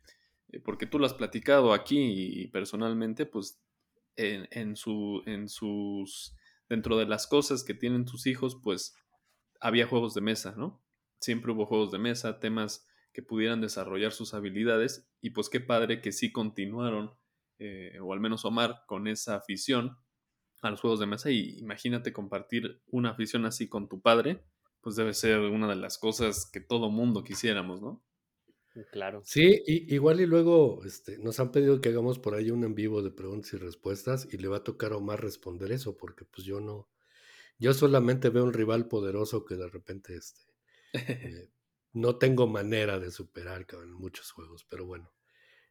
eh, 0.48 0.60
porque 0.64 0.86
tú 0.86 0.98
lo 0.98 1.06
has 1.06 1.14
platicado 1.14 1.72
aquí 1.72 2.42
y 2.42 2.48
personalmente, 2.48 3.24
pues, 3.24 3.60
en, 4.16 4.48
en, 4.50 4.74
su, 4.74 5.22
en 5.26 5.48
sus, 5.48 6.34
dentro 6.68 6.96
de 6.98 7.06
las 7.06 7.28
cosas 7.28 7.62
que 7.62 7.74
tienen 7.74 8.04
tus 8.04 8.26
hijos, 8.26 8.58
pues, 8.60 8.96
había 9.60 9.86
juegos 9.86 10.14
de 10.14 10.20
mesa, 10.20 10.54
¿no? 10.56 10.82
Siempre 11.20 11.52
hubo 11.52 11.66
juegos 11.66 11.90
de 11.90 11.98
mesa, 11.98 12.38
temas 12.38 12.86
que 13.12 13.22
pudieran 13.22 13.60
desarrollar 13.60 14.12
sus 14.12 14.34
habilidades 14.34 15.10
y 15.20 15.30
pues 15.30 15.48
qué 15.48 15.60
padre 15.60 16.00
que 16.00 16.12
sí 16.12 16.30
continuaron, 16.30 17.14
eh, 17.58 17.98
o 18.00 18.12
al 18.12 18.20
menos 18.20 18.44
Omar, 18.44 18.82
con 18.86 19.08
esa 19.08 19.36
afición 19.36 19.98
a 20.62 20.70
los 20.70 20.80
juegos 20.80 21.00
de 21.00 21.06
mesa 21.06 21.30
y 21.30 21.58
imagínate 21.58 22.12
compartir 22.12 22.82
una 22.86 23.10
afición 23.10 23.46
así 23.46 23.68
con 23.68 23.88
tu 23.88 24.00
padre, 24.00 24.44
pues 24.80 24.96
debe 24.96 25.14
ser 25.14 25.40
una 25.40 25.68
de 25.68 25.76
las 25.76 25.98
cosas 25.98 26.48
que 26.50 26.60
todo 26.60 26.90
mundo 26.90 27.24
quisiéramos, 27.24 27.80
¿no? 27.80 28.04
Claro. 28.92 29.22
Sí, 29.24 29.62
igual 29.66 30.20
y 30.20 30.26
luego 30.26 30.84
este, 30.84 31.18
nos 31.18 31.40
han 31.40 31.50
pedido 31.50 31.80
que 31.80 31.88
hagamos 31.88 32.18
por 32.20 32.34
ahí 32.34 32.50
un 32.50 32.62
en 32.62 32.74
vivo 32.74 33.02
de 33.02 33.10
preguntas 33.10 33.52
y 33.52 33.56
respuestas 33.56 34.28
y 34.30 34.36
le 34.36 34.46
va 34.46 34.58
a 34.58 34.64
tocar 34.64 34.92
a 34.92 34.96
Omar 34.96 35.20
responder 35.20 35.72
eso, 35.72 35.96
porque 35.96 36.24
pues 36.24 36.46
yo 36.46 36.60
no, 36.60 36.88
yo 37.58 37.74
solamente 37.74 38.30
veo 38.30 38.44
un 38.44 38.52
rival 38.52 38.88
poderoso 38.88 39.44
que 39.44 39.56
de 39.56 39.68
repente 39.68 40.16
este, 40.16 40.42
eh, 40.92 41.50
no 41.92 42.16
tengo 42.16 42.46
manera 42.46 42.98
de 42.98 43.10
superar 43.10 43.66
en 43.72 43.92
muchos 43.92 44.30
juegos, 44.30 44.64
pero 44.68 44.86
bueno, 44.86 45.12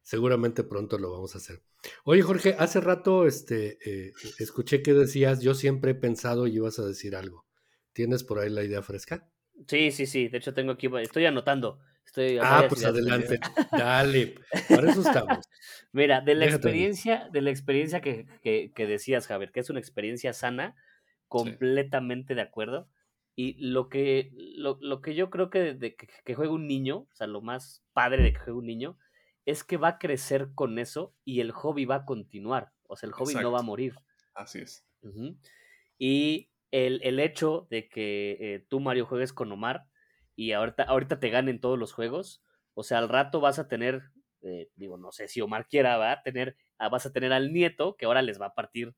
seguramente 0.01 0.63
pronto 0.63 0.97
lo 0.97 1.11
vamos 1.11 1.35
a 1.35 1.39
hacer. 1.39 1.61
Oye, 2.03 2.21
Jorge, 2.21 2.55
hace 2.57 2.81
rato 2.81 3.25
este, 3.25 3.77
eh, 3.85 4.13
escuché 4.39 4.81
que 4.81 4.93
decías, 4.93 5.41
yo 5.41 5.53
siempre 5.53 5.91
he 5.91 5.95
pensado 5.95 6.47
y 6.47 6.55
ibas 6.55 6.79
a 6.79 6.85
decir 6.85 7.15
algo. 7.15 7.45
¿Tienes 7.93 8.23
por 8.23 8.39
ahí 8.39 8.49
la 8.49 8.63
idea 8.63 8.81
fresca? 8.81 9.29
Sí, 9.67 9.91
sí, 9.91 10.05
sí. 10.05 10.27
De 10.27 10.38
hecho, 10.38 10.53
tengo 10.53 10.73
aquí, 10.73 10.88
estoy 11.01 11.25
anotando. 11.25 11.79
Estoy 12.05 12.38
ah, 12.41 12.65
pues 12.69 12.85
adelante. 12.85 13.39
Dale. 13.71 14.35
Para 14.69 14.91
eso 14.91 15.01
estamos. 15.01 15.45
Mira, 15.91 16.21
de 16.21 16.35
la 16.35 16.45
experiencia, 16.45 17.27
de 17.31 17.41
la 17.41 17.49
experiencia 17.49 18.01
que, 18.01 18.27
que, 18.41 18.71
que, 18.73 18.88
decías, 18.88 19.27
Javier, 19.27 19.51
que 19.51 19.59
es 19.59 19.69
una 19.69 19.79
experiencia 19.79 20.31
sana, 20.33 20.75
completamente 21.28 22.36
de 22.36 22.41
acuerdo. 22.41 22.89
Y 23.36 23.53
lo 23.59 23.88
que, 23.89 24.32
lo, 24.34 24.78
lo 24.82 25.01
que 25.01 25.13
yo 25.13 25.30
creo 25.30 25.49
que, 25.49 25.75
de, 25.75 25.95
que, 25.95 26.07
que 26.25 26.36
juegue 26.36 26.51
un 26.51 26.67
niño, 26.67 27.07
o 27.11 27.15
sea, 27.15 27.28
lo 27.28 27.41
más 27.41 27.84
padre 27.93 28.23
de 28.23 28.34
que 28.34 28.39
juegue 28.39 28.59
un 28.59 28.65
niño, 28.65 28.97
es 29.45 29.63
que 29.63 29.78
va 29.78 29.88
a 29.89 29.97
crecer 29.97 30.49
con 30.55 30.78
eso 30.80 31.15
y 31.23 31.39
el 31.39 31.51
hobby 31.51 31.86
va 31.86 31.95
a 31.95 32.05
continuar. 32.05 32.73
O 32.88 32.97
sea, 32.97 33.07
el 33.07 33.13
hobby 33.13 33.36
no 33.36 33.51
va 33.51 33.59
a 33.59 33.63
morir. 33.63 33.95
Así 34.34 34.59
es. 34.59 34.86
Y 35.97 36.49
el, 36.71 36.99
el, 37.03 37.19
hecho 37.19 37.67
de 37.69 37.88
que 37.88 38.38
eh, 38.39 38.65
tú, 38.67 38.80
Mario, 38.80 39.05
juegues 39.05 39.34
con 39.34 39.51
Omar 39.51 39.86
y 40.36 40.51
ahorita, 40.51 40.84
ahorita 40.84 41.19
te 41.19 41.30
ganen 41.30 41.61
todos 41.61 41.80
los 41.80 41.93
juegos, 41.93 42.43
o 42.73 42.84
sea, 42.84 42.97
al 42.97 43.09
rato 43.09 43.39
vas 43.39 43.57
a 43.57 43.67
tener, 43.67 44.11
eh, 44.41 44.69
digo, 44.75 44.97
no 44.97 45.11
sé 45.11 45.28
si 45.28 45.41
Omar 45.41 45.67
quiera, 45.67 45.97
va 45.97 46.11
a 46.11 46.21
tener, 46.23 46.57
ah, 46.78 46.89
vas 46.89 47.05
a 47.05 47.13
tener 47.13 47.32
al 47.34 47.53
nieto 47.53 47.95
que 47.95 48.05
ahora 48.05 48.21
les 48.21 48.39
va 48.39 48.47
a 48.47 48.53
partir 48.53 48.95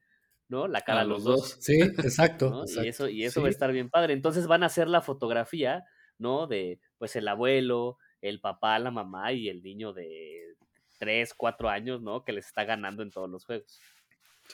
¿no? 0.49 0.67
La 0.67 0.81
cara 0.81 1.01
a, 1.01 1.05
los 1.05 1.23
dos. 1.23 1.57
Sí, 1.59 1.79
exacto, 2.03 2.65
Y 2.83 2.87
eso, 2.87 3.07
y 3.07 3.23
eso 3.23 3.41
va 3.41 3.47
a 3.47 3.51
estar 3.51 3.71
bien 3.71 3.89
padre. 3.89 4.13
Entonces 4.13 4.47
van 4.47 4.63
a 4.63 4.65
hacer 4.65 4.87
la 4.89 5.01
fotografía, 5.01 5.85
¿no? 6.17 6.47
De 6.47 6.79
pues 6.97 7.15
el 7.15 7.27
abuelo, 7.27 7.97
el 8.21 8.41
papá, 8.41 8.77
la 8.79 8.91
mamá 8.91 9.31
y 9.31 9.47
el 9.47 9.63
niño 9.63 9.93
de 9.93 10.55
3, 10.97 11.33
4 11.35 11.69
años, 11.69 12.01
¿no? 12.01 12.25
Que 12.25 12.33
les 12.33 12.47
está 12.47 12.65
ganando 12.65 13.03
en 13.03 13.11
todos 13.11 13.29
los 13.29 13.45
juegos. 13.45 13.79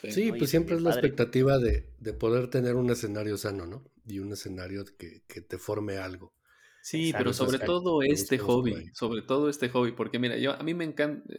Sí, 0.02 0.30
pues 0.30 0.50
siempre 0.50 0.76
es 0.76 0.82
la 0.82 0.90
expectativa 0.90 1.58
de, 1.58 1.88
de, 1.98 2.12
poder 2.12 2.50
tener 2.50 2.74
un 2.74 2.90
escenario 2.90 3.38
sano, 3.38 3.64
¿no? 3.64 3.82
Y 4.06 4.18
un 4.18 4.30
escenario 4.30 4.84
que, 4.98 5.22
que 5.26 5.40
te 5.40 5.56
forme 5.56 5.96
algo. 5.96 6.34
Sí, 6.82 7.12
pero 7.16 7.32
sobre 7.32 7.58
todo 7.58 8.02
este 8.02 8.38
hobby, 8.38 8.90
sobre 8.92 9.22
todo 9.22 9.48
este 9.48 9.70
hobby, 9.70 9.92
porque 9.92 10.18
mira, 10.18 10.36
yo 10.36 10.52
a 10.52 10.62
mí 10.62 10.74
me 10.74 10.84
encanta, 10.84 11.34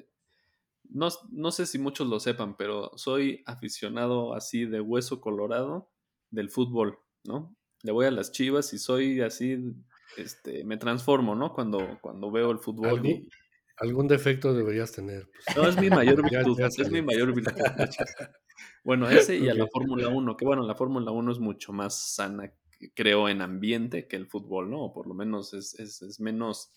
no, 0.90 1.52
sé 1.52 1.66
si 1.66 1.80
muchos 1.80 2.08
lo 2.08 2.20
sepan, 2.20 2.56
pero 2.58 2.92
soy 2.96 3.44
aficionado 3.46 4.34
así 4.34 4.66
de 4.66 4.82
hueso 4.82 5.22
colorado 5.22 5.92
del 6.30 6.50
fútbol, 6.50 7.00
¿no? 7.24 7.56
Le 7.84 7.92
voy 7.92 8.06
a 8.06 8.12
las 8.12 8.32
chivas 8.32 8.74
y 8.74 8.80
soy 8.80 9.22
así, 9.22 9.58
este, 10.18 10.64
me 10.64 10.78
transformo, 10.78 11.36
¿no? 11.36 11.54
Cuando, 11.54 12.00
cuando 12.02 12.32
veo 12.32 12.52
el 12.52 12.60
fútbol. 12.60 13.02
Algún 13.80 14.08
defecto 14.08 14.56
deberías 14.56 14.92
tener. 14.92 15.30
Pues. 15.46 15.56
No, 15.56 15.68
es 15.68 15.80
mi 15.80 15.90
mayor 15.90 16.24
virtud. 16.30 16.60
es 16.60 16.92
mi 16.92 17.02
mayor 17.02 17.34
virtud. 17.34 17.54
Bueno, 18.84 19.08
ese 19.08 19.38
y 19.38 19.50
a 19.50 19.54
la 19.54 19.68
Fórmula 19.68 20.08
1, 20.08 20.36
que 20.36 20.46
bueno, 20.46 20.64
la 20.64 20.74
Fórmula 20.74 21.12
1 21.12 21.32
es 21.32 21.40
mucho 21.40 21.74
más 21.74 22.16
sana, 22.16 22.52
creo, 22.96 23.30
en 23.30 23.42
ambiente 23.42 24.08
que 24.08 24.16
el 24.16 24.26
fútbol, 24.26 24.72
¿no? 24.72 24.86
O 24.86 24.94
por 24.94 25.08
lo 25.08 25.14
menos 25.14 25.54
es, 25.54 25.78
es, 25.80 26.02
es 26.02 26.20
menos 26.20 26.72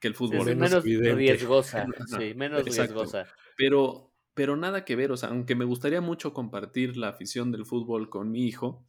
que 0.00 0.08
el 0.08 0.14
fútbol. 0.14 0.48
Es 0.48 0.56
menos, 0.56 0.84
riesgosa, 0.84 1.86
sí, 2.18 2.34
menos 2.34 2.64
riesgosa. 2.64 3.26
Pero, 3.56 4.14
pero 4.34 4.56
nada 4.56 4.84
que 4.84 4.96
ver, 4.96 5.12
o 5.12 5.16
sea, 5.16 5.30
aunque 5.30 5.54
me 5.54 5.64
gustaría 5.64 6.00
mucho 6.00 6.32
compartir 6.32 6.96
la 6.96 7.08
afición 7.08 7.52
del 7.52 7.66
fútbol 7.66 8.08
con 8.08 8.30
mi 8.30 8.46
hijo, 8.46 8.86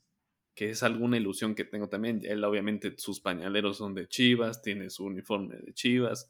que 0.56 0.72
es 0.72 0.84
alguna 0.84 1.18
ilusión 1.18 1.56
que 1.56 1.66
tengo 1.66 1.90
también. 1.90 2.22
Él 2.24 2.44
obviamente 2.44 2.94
sus 2.98 3.22
pañaleros 3.22 3.78
son 3.78 3.94
de 3.94 4.08
Chivas, 4.08 4.62
tiene 4.62 4.90
su 4.90 5.06
uniforme 5.06 5.56
de 5.58 5.74
Chivas 5.74 6.30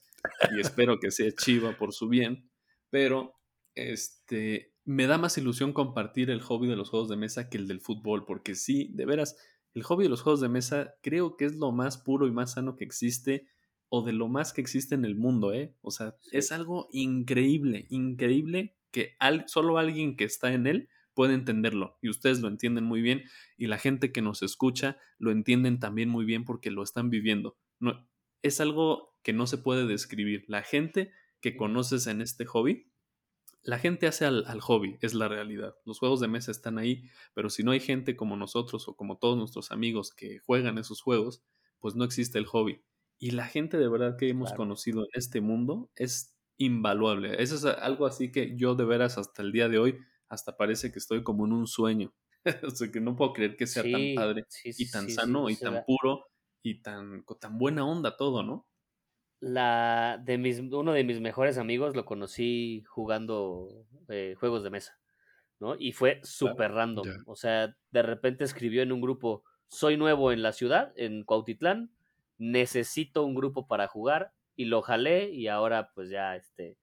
y 0.55 0.59
espero 0.59 0.99
que 0.99 1.11
sea 1.11 1.31
Chiva 1.31 1.75
por 1.77 1.93
su 1.93 2.07
bien, 2.07 2.49
pero 2.89 3.33
este 3.75 4.73
me 4.85 5.07
da 5.07 5.17
más 5.17 5.37
ilusión 5.37 5.73
compartir 5.73 6.29
el 6.29 6.41
hobby 6.41 6.67
de 6.67 6.75
los 6.75 6.89
juegos 6.89 7.09
de 7.09 7.15
mesa 7.15 7.49
que 7.49 7.57
el 7.57 7.67
del 7.67 7.81
fútbol, 7.81 8.25
porque 8.25 8.55
sí, 8.55 8.89
de 8.93 9.05
veras, 9.05 9.35
el 9.73 9.83
hobby 9.83 10.03
de 10.03 10.09
los 10.09 10.21
juegos 10.21 10.41
de 10.41 10.49
mesa 10.49 10.95
creo 11.01 11.37
que 11.37 11.45
es 11.45 11.55
lo 11.55 11.71
más 11.71 11.97
puro 11.97 12.27
y 12.27 12.31
más 12.31 12.53
sano 12.53 12.75
que 12.75 12.85
existe 12.85 13.47
o 13.89 14.03
de 14.03 14.13
lo 14.13 14.27
más 14.27 14.53
que 14.53 14.61
existe 14.61 14.95
en 14.95 15.03
el 15.03 15.15
mundo, 15.15 15.53
¿eh? 15.53 15.75
O 15.81 15.91
sea, 15.91 16.15
es 16.31 16.51
algo 16.51 16.87
increíble, 16.91 17.87
increíble 17.89 18.77
que 18.91 19.15
solo 19.47 19.77
alguien 19.77 20.15
que 20.15 20.23
está 20.23 20.53
en 20.53 20.67
él 20.67 20.89
puede 21.13 21.33
entenderlo 21.33 21.97
y 22.01 22.09
ustedes 22.09 22.39
lo 22.39 22.47
entienden 22.47 22.85
muy 22.85 23.01
bien 23.01 23.23
y 23.57 23.67
la 23.67 23.77
gente 23.77 24.11
que 24.11 24.21
nos 24.21 24.41
escucha 24.41 24.97
lo 25.17 25.31
entienden 25.31 25.79
también 25.79 26.09
muy 26.09 26.23
bien 26.23 26.45
porque 26.45 26.71
lo 26.71 26.83
están 26.83 27.09
viviendo. 27.09 27.57
No, 27.79 28.07
es 28.41 28.61
algo 28.61 29.17
que 29.23 29.33
no 29.33 29.47
se 29.47 29.57
puede 29.57 29.85
describir. 29.85 30.45
La 30.47 30.61
gente 30.61 31.11
que 31.41 31.57
conoces 31.57 32.07
en 32.07 32.21
este 32.21 32.45
hobby, 32.45 32.91
la 33.63 33.79
gente 33.79 34.07
hace 34.07 34.25
al, 34.25 34.45
al, 34.47 34.61
hobby, 34.61 34.97
es 35.01 35.13
la 35.13 35.27
realidad. 35.27 35.75
Los 35.83 35.99
juegos 35.99 36.21
de 36.21 36.27
mesa 36.27 36.51
están 36.51 36.77
ahí, 36.77 37.09
pero 37.33 37.49
si 37.49 37.63
no 37.63 37.71
hay 37.71 37.79
gente 37.79 38.15
como 38.15 38.37
nosotros 38.37 38.87
o 38.87 38.95
como 38.95 39.17
todos 39.17 39.37
nuestros 39.37 39.71
amigos 39.71 40.13
que 40.13 40.39
juegan 40.39 40.77
esos 40.77 41.01
juegos, 41.01 41.43
pues 41.79 41.95
no 41.95 42.05
existe 42.05 42.37
el 42.37 42.45
hobby. 42.45 42.81
Y 43.19 43.31
la 43.31 43.45
gente 43.45 43.77
de 43.77 43.89
verdad 43.89 44.17
que 44.17 44.29
hemos 44.29 44.53
conocido 44.53 45.01
en 45.01 45.09
este 45.13 45.41
mundo 45.41 45.91
es 45.95 46.39
invaluable. 46.57 47.41
Eso 47.41 47.55
es 47.55 47.65
algo 47.65 48.05
así 48.05 48.31
que 48.31 48.55
yo 48.55 48.75
de 48.75 48.85
veras 48.85 49.17
hasta 49.17 49.41
el 49.41 49.51
día 49.51 49.67
de 49.67 49.77
hoy, 49.77 49.99
hasta 50.29 50.55
parece 50.55 50.91
que 50.91 50.99
estoy 50.99 51.21
como 51.21 51.45
en 51.45 51.51
un 51.51 51.67
sueño. 51.67 52.13
o 52.63 52.69
sea, 52.69 52.89
que 52.91 53.01
no 53.01 53.15
puedo 53.17 53.33
creer 53.33 53.57
que 53.57 53.67
sea 53.67 53.83
tan 53.83 54.15
padre 54.15 54.45
y 54.63 54.89
tan 54.89 55.09
sano 55.09 55.49
y 55.49 55.57
tan 55.57 55.83
puro 55.85 56.27
y 56.63 56.81
tan, 56.81 57.25
tan 57.39 57.57
buena 57.57 57.85
onda 57.85 58.15
todo, 58.15 58.43
¿no? 58.43 58.67
La 59.41 60.21
de 60.23 60.37
mis, 60.37 60.59
uno 60.59 60.93
de 60.93 61.03
mis 61.03 61.21
mejores 61.21 61.57
amigos 61.57 61.95
lo 61.95 62.05
conocí 62.05 62.83
jugando 62.87 63.85
eh, 64.09 64.35
juegos 64.37 64.63
de 64.63 64.69
mesa, 64.69 64.99
¿no? 65.59 65.75
Y 65.77 65.93
fue 65.93 66.19
súper 66.23 66.71
random. 66.71 67.07
O 67.25 67.35
sea, 67.35 67.75
de 67.91 68.01
repente 68.01 68.43
escribió 68.43 68.81
en 68.81 68.91
un 68.91 69.01
grupo, 69.01 69.43
soy 69.67 69.97
nuevo 69.97 70.31
en 70.31 70.41
la 70.41 70.51
ciudad, 70.51 70.93
en 70.97 71.23
Cuautitlán, 71.23 71.91
necesito 72.39 73.23
un 73.23 73.35
grupo 73.35 73.67
para 73.67 73.87
jugar 73.87 74.33
y 74.55 74.65
lo 74.65 74.81
jalé 74.81 75.29
y 75.29 75.47
ahora 75.47 75.91
pues 75.93 76.09
ya 76.09 76.35
este 76.35 76.77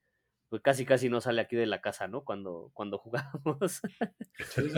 pues 0.49 0.63
casi 0.63 0.87
casi 0.87 1.09
no 1.09 1.21
sale 1.21 1.41
aquí 1.41 1.57
de 1.57 1.67
la 1.67 1.81
casa, 1.81 2.07
¿no? 2.09 2.25
Cuando, 2.25 2.71
cuando 2.73 2.99
jugamos. 2.99 3.81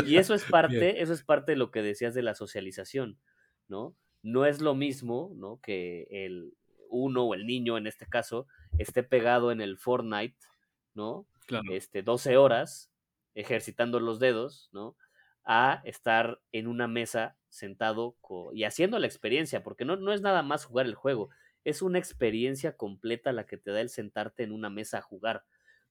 y 0.07 0.17
eso 0.17 0.35
es 0.35 0.45
parte, 0.51 1.03
eso 1.03 1.13
es 1.13 1.23
parte 1.23 1.53
de 1.53 1.59
lo 1.59 1.71
que 1.71 1.83
decías 1.83 2.15
de 2.15 2.23
la 2.23 2.35
socialización, 2.35 3.19
¿no? 3.69 3.95
No 4.23 4.47
es 4.47 4.61
lo 4.61 4.75
mismo, 4.75 5.33
¿no? 5.37 5.61
Que 5.61 6.07
el 6.11 6.55
uno 6.91 7.25
o 7.25 7.35
el 7.35 7.47
niño 7.47 7.77
en 7.77 7.87
este 7.87 8.07
caso 8.07 8.47
esté 8.79 9.03
pegado 9.03 9.53
en 9.53 9.61
el 9.61 9.77
Fortnite, 9.77 10.39
¿no? 10.95 11.27
Claro. 11.47 11.71
Este, 11.73 12.03
12 12.03 12.37
horas 12.37 12.91
ejercitando 13.35 14.01
los 14.01 14.19
dedos, 14.19 14.71
¿no? 14.73 14.97
A 15.45 15.83
estar 15.85 16.41
en 16.51 16.67
una 16.67 16.89
mesa 16.89 17.38
sentado 17.49 18.17
y 18.53 18.65
haciendo 18.65 18.99
la 18.99 19.07
experiencia, 19.07 19.63
porque 19.63 19.85
no, 19.85 19.97
no 19.97 20.13
es 20.13 20.21
nada 20.21 20.43
más 20.43 20.65
jugar 20.65 20.87
el 20.87 20.95
juego, 20.95 21.31
es 21.65 21.83
una 21.83 21.99
experiencia 21.99 22.77
completa 22.77 23.33
la 23.33 23.47
que 23.47 23.57
te 23.57 23.71
da 23.71 23.81
el 23.81 23.89
sentarte 23.89 24.43
en 24.43 24.53
una 24.53 24.71
mesa 24.71 24.99
a 24.99 25.03
jugar, 25.03 25.45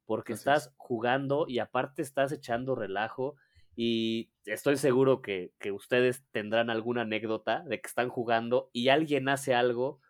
porque 0.05 0.33
estás 0.33 0.73
jugando 0.77 1.45
y 1.47 1.59
aparte 1.59 2.01
estás 2.01 2.31
echando 2.31 2.75
relajo 2.75 3.35
y 3.75 4.31
estoy 4.45 4.77
seguro 4.77 5.21
que, 5.21 5.51
ustedes 5.71 6.23
tendrán 6.31 6.69
alguna 6.69 7.01
anécdota 7.01 7.63
de 7.67 7.79
que 7.79 7.87
están 7.87 8.09
jugando 8.09 8.69
y 8.73 8.89
alguien 8.89 9.29
hace 9.29 9.53
algo 9.53 10.01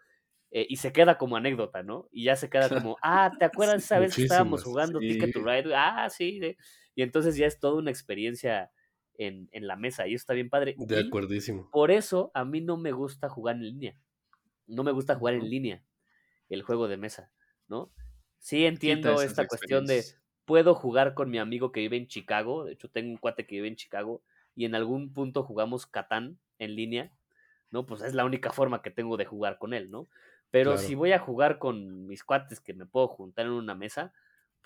eh, 0.51 0.65
y 0.69 0.77
se 0.77 0.93
queda 0.93 1.17
como 1.17 1.35
anécdota, 1.35 1.83
¿no? 1.83 2.07
Y 2.09 2.23
ya 2.23 2.37
se 2.37 2.49
queda 2.49 2.69
como, 2.69 2.97
ah, 3.01 3.31
¿te 3.37 3.43
acuerdas 3.45 3.83
esa 3.83 3.99
vez 3.99 4.15
que 4.15 4.23
estábamos 4.23 4.63
jugando 4.63 4.99
Ticket 4.99 5.33
to 5.33 5.43
Ride? 5.43 5.75
Ah, 5.75 6.09
sí, 6.09 6.55
y 6.95 7.01
entonces 7.01 7.35
ya 7.35 7.45
es 7.45 7.59
toda 7.59 7.79
una 7.79 7.91
experiencia 7.91 8.71
en, 9.17 9.49
la 9.53 9.75
mesa 9.75 10.07
y 10.07 10.13
eso 10.13 10.23
está 10.23 10.33
bien 10.33 10.49
padre. 10.49 10.75
De 10.77 10.99
acuerdísimo. 10.99 11.69
Por 11.71 11.91
eso 11.91 12.31
a 12.33 12.45
mí 12.45 12.61
no 12.61 12.77
me 12.77 12.91
gusta 12.91 13.29
jugar 13.29 13.55
en 13.55 13.63
línea. 13.63 13.97
No 14.67 14.83
me 14.83 14.91
gusta 14.91 15.15
jugar 15.15 15.35
en 15.35 15.49
línea 15.49 15.83
el 16.49 16.61
juego 16.61 16.87
de 16.87 16.97
mesa, 16.97 17.31
¿no? 17.67 17.91
Sí 18.39 18.65
entiendo 18.65 19.21
esta 19.21 19.47
cuestión 19.47 19.85
de 19.85 20.03
puedo 20.45 20.75
jugar 20.75 21.13
con 21.13 21.29
mi 21.29 21.39
amigo 21.39 21.71
que 21.71 21.81
vive 21.81 21.97
en 21.97 22.07
Chicago, 22.07 22.65
de 22.65 22.73
hecho 22.73 22.89
tengo 22.89 23.11
un 23.11 23.17
cuate 23.17 23.45
que 23.45 23.55
vive 23.55 23.67
en 23.67 23.75
Chicago 23.75 24.23
y 24.55 24.65
en 24.65 24.75
algún 24.75 25.11
punto 25.11 25.43
jugamos 25.43 25.85
Catán 25.85 26.39
en 26.57 26.75
línea, 26.75 27.11
¿no? 27.69 27.85
Pues 27.85 28.01
es 28.01 28.13
la 28.13 28.23
única 28.23 28.51
forma 28.51 28.81
que 28.81 28.89
tengo 28.89 29.17
de 29.17 29.25
jugar 29.25 29.57
con 29.57 29.73
él, 29.73 29.91
¿no? 29.91 30.07
Pero 30.49 30.77
si 30.77 30.95
voy 30.95 31.11
a 31.11 31.19
jugar 31.19 31.59
con 31.59 32.07
mis 32.07 32.23
cuates 32.23 32.61
que 32.61 32.73
me 32.73 32.85
puedo 32.85 33.09
juntar 33.09 33.47
en 33.47 33.51
una 33.51 33.75
mesa, 33.75 34.13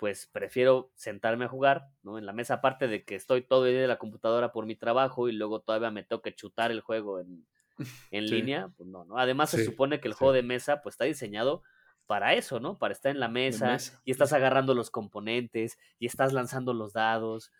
pues 0.02 0.26
prefiero 0.32 0.90
sentarme 0.96 1.44
a 1.44 1.48
jugar, 1.48 1.86
¿no? 2.02 2.18
En 2.18 2.26
la 2.26 2.32
mesa, 2.32 2.54
aparte 2.54 2.88
de 2.88 3.04
que 3.04 3.14
estoy 3.14 3.40
todo 3.42 3.66
el 3.66 3.72
día 3.74 3.82
en 3.82 3.88
la 3.88 4.00
computadora 4.00 4.50
por 4.50 4.66
mi 4.66 4.74
trabajo 4.74 5.28
y 5.28 5.32
luego 5.32 5.60
todavía 5.60 5.92
me 5.92 6.02
tengo 6.02 6.22
que 6.22 6.34
chutar 6.34 6.72
el 6.72 6.80
juego 6.80 7.20
en, 7.20 7.46
en 8.10 8.26
línea, 8.26 8.72
pues 8.76 8.88
no, 8.88 9.04
¿no? 9.04 9.16
Además 9.16 9.50
se 9.50 9.64
supone 9.64 10.00
que 10.00 10.08
el 10.08 10.14
juego 10.14 10.32
de 10.32 10.42
mesa 10.42 10.82
pues 10.82 10.94
está 10.94 11.04
diseñado 11.04 11.62
para 12.08 12.34
eso, 12.34 12.58
¿no? 12.58 12.78
Para 12.78 12.90
estar 12.90 13.12
en 13.12 13.20
la 13.20 13.28
mesa, 13.28 13.76
y 14.04 14.10
estás 14.10 14.32
agarrando 14.32 14.74
los 14.74 14.90
componentes 14.90 15.78
y 16.00 16.06
estás 16.06 16.32
lanzando 16.32 16.74
los 16.74 16.94
dados. 16.94 17.52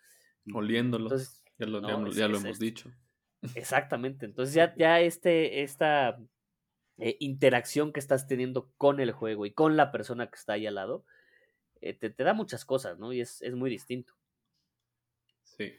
Oliéndolos. 0.53 1.41
ya 1.57 1.65
lo, 1.65 1.79
ya, 2.11 2.27
lo 2.27 2.39
hemos 2.39 2.59
dicho. 2.59 2.91
Exactamente. 3.55 4.25
Entonces 4.25 4.53
ya, 4.53 4.75
ya 4.75 4.99
este, 4.99 5.63
esta 5.63 6.19
eh, 6.97 7.15
interacción 7.21 7.93
que 7.93 8.01
estás 8.01 8.27
teniendo 8.27 8.69
con 8.75 8.99
el 8.99 9.13
juego 9.13 9.45
y 9.45 9.53
con 9.53 9.77
la 9.77 9.93
persona 9.93 10.27
que 10.27 10.35
está 10.35 10.51
ahí 10.53 10.67
al 10.67 10.75
lado, 10.75 11.05
eh, 11.89 11.93
te, 11.93 12.23
da 12.23 12.33
muchas 12.33 12.65
cosas, 12.65 12.97
¿no? 12.99 13.13
Y 13.13 13.21
es, 13.21 13.41
muy 13.53 13.69
distinto. 13.69 14.13
Sí. 15.43 15.73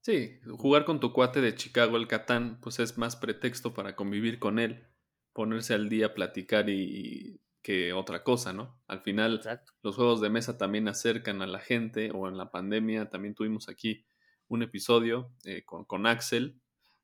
Sí, 0.00 0.40
jugar 0.56 0.86
con 0.86 0.98
tu 0.98 1.12
cuate 1.12 1.40
de 1.42 1.54
Chicago, 1.54 1.98
el 1.98 2.08
Catán, 2.08 2.58
pues 2.62 2.78
es 2.78 2.96
más 2.96 3.16
pretexto 3.16 3.74
para 3.74 3.96
convivir 3.96 4.38
con 4.38 4.58
él, 4.58 4.86
ponerse 5.34 5.74
al 5.74 5.90
día, 5.90 6.14
platicar 6.14 6.70
y, 6.70 7.40
que 7.62 7.92
otra 7.92 8.24
cosa, 8.24 8.52
¿no? 8.52 8.80
Al 8.86 9.00
final, 9.00 9.42
los 9.82 9.96
juegos 9.96 10.20
de 10.20 10.30
mesa 10.30 10.56
también 10.56 10.88
acercan 10.88 11.42
a 11.42 11.46
la 11.46 11.60
gente, 11.60 12.10
o 12.12 12.28
en 12.28 12.36
la 12.38 12.50
pandemia 12.50 13.10
también 13.10 13.34
tuvimos 13.34 13.68
aquí 13.68 14.06
un 14.48 14.62
episodio 14.62 15.30
eh, 15.44 15.64
con, 15.64 15.84
con, 15.84 16.06
Axel 16.06 16.60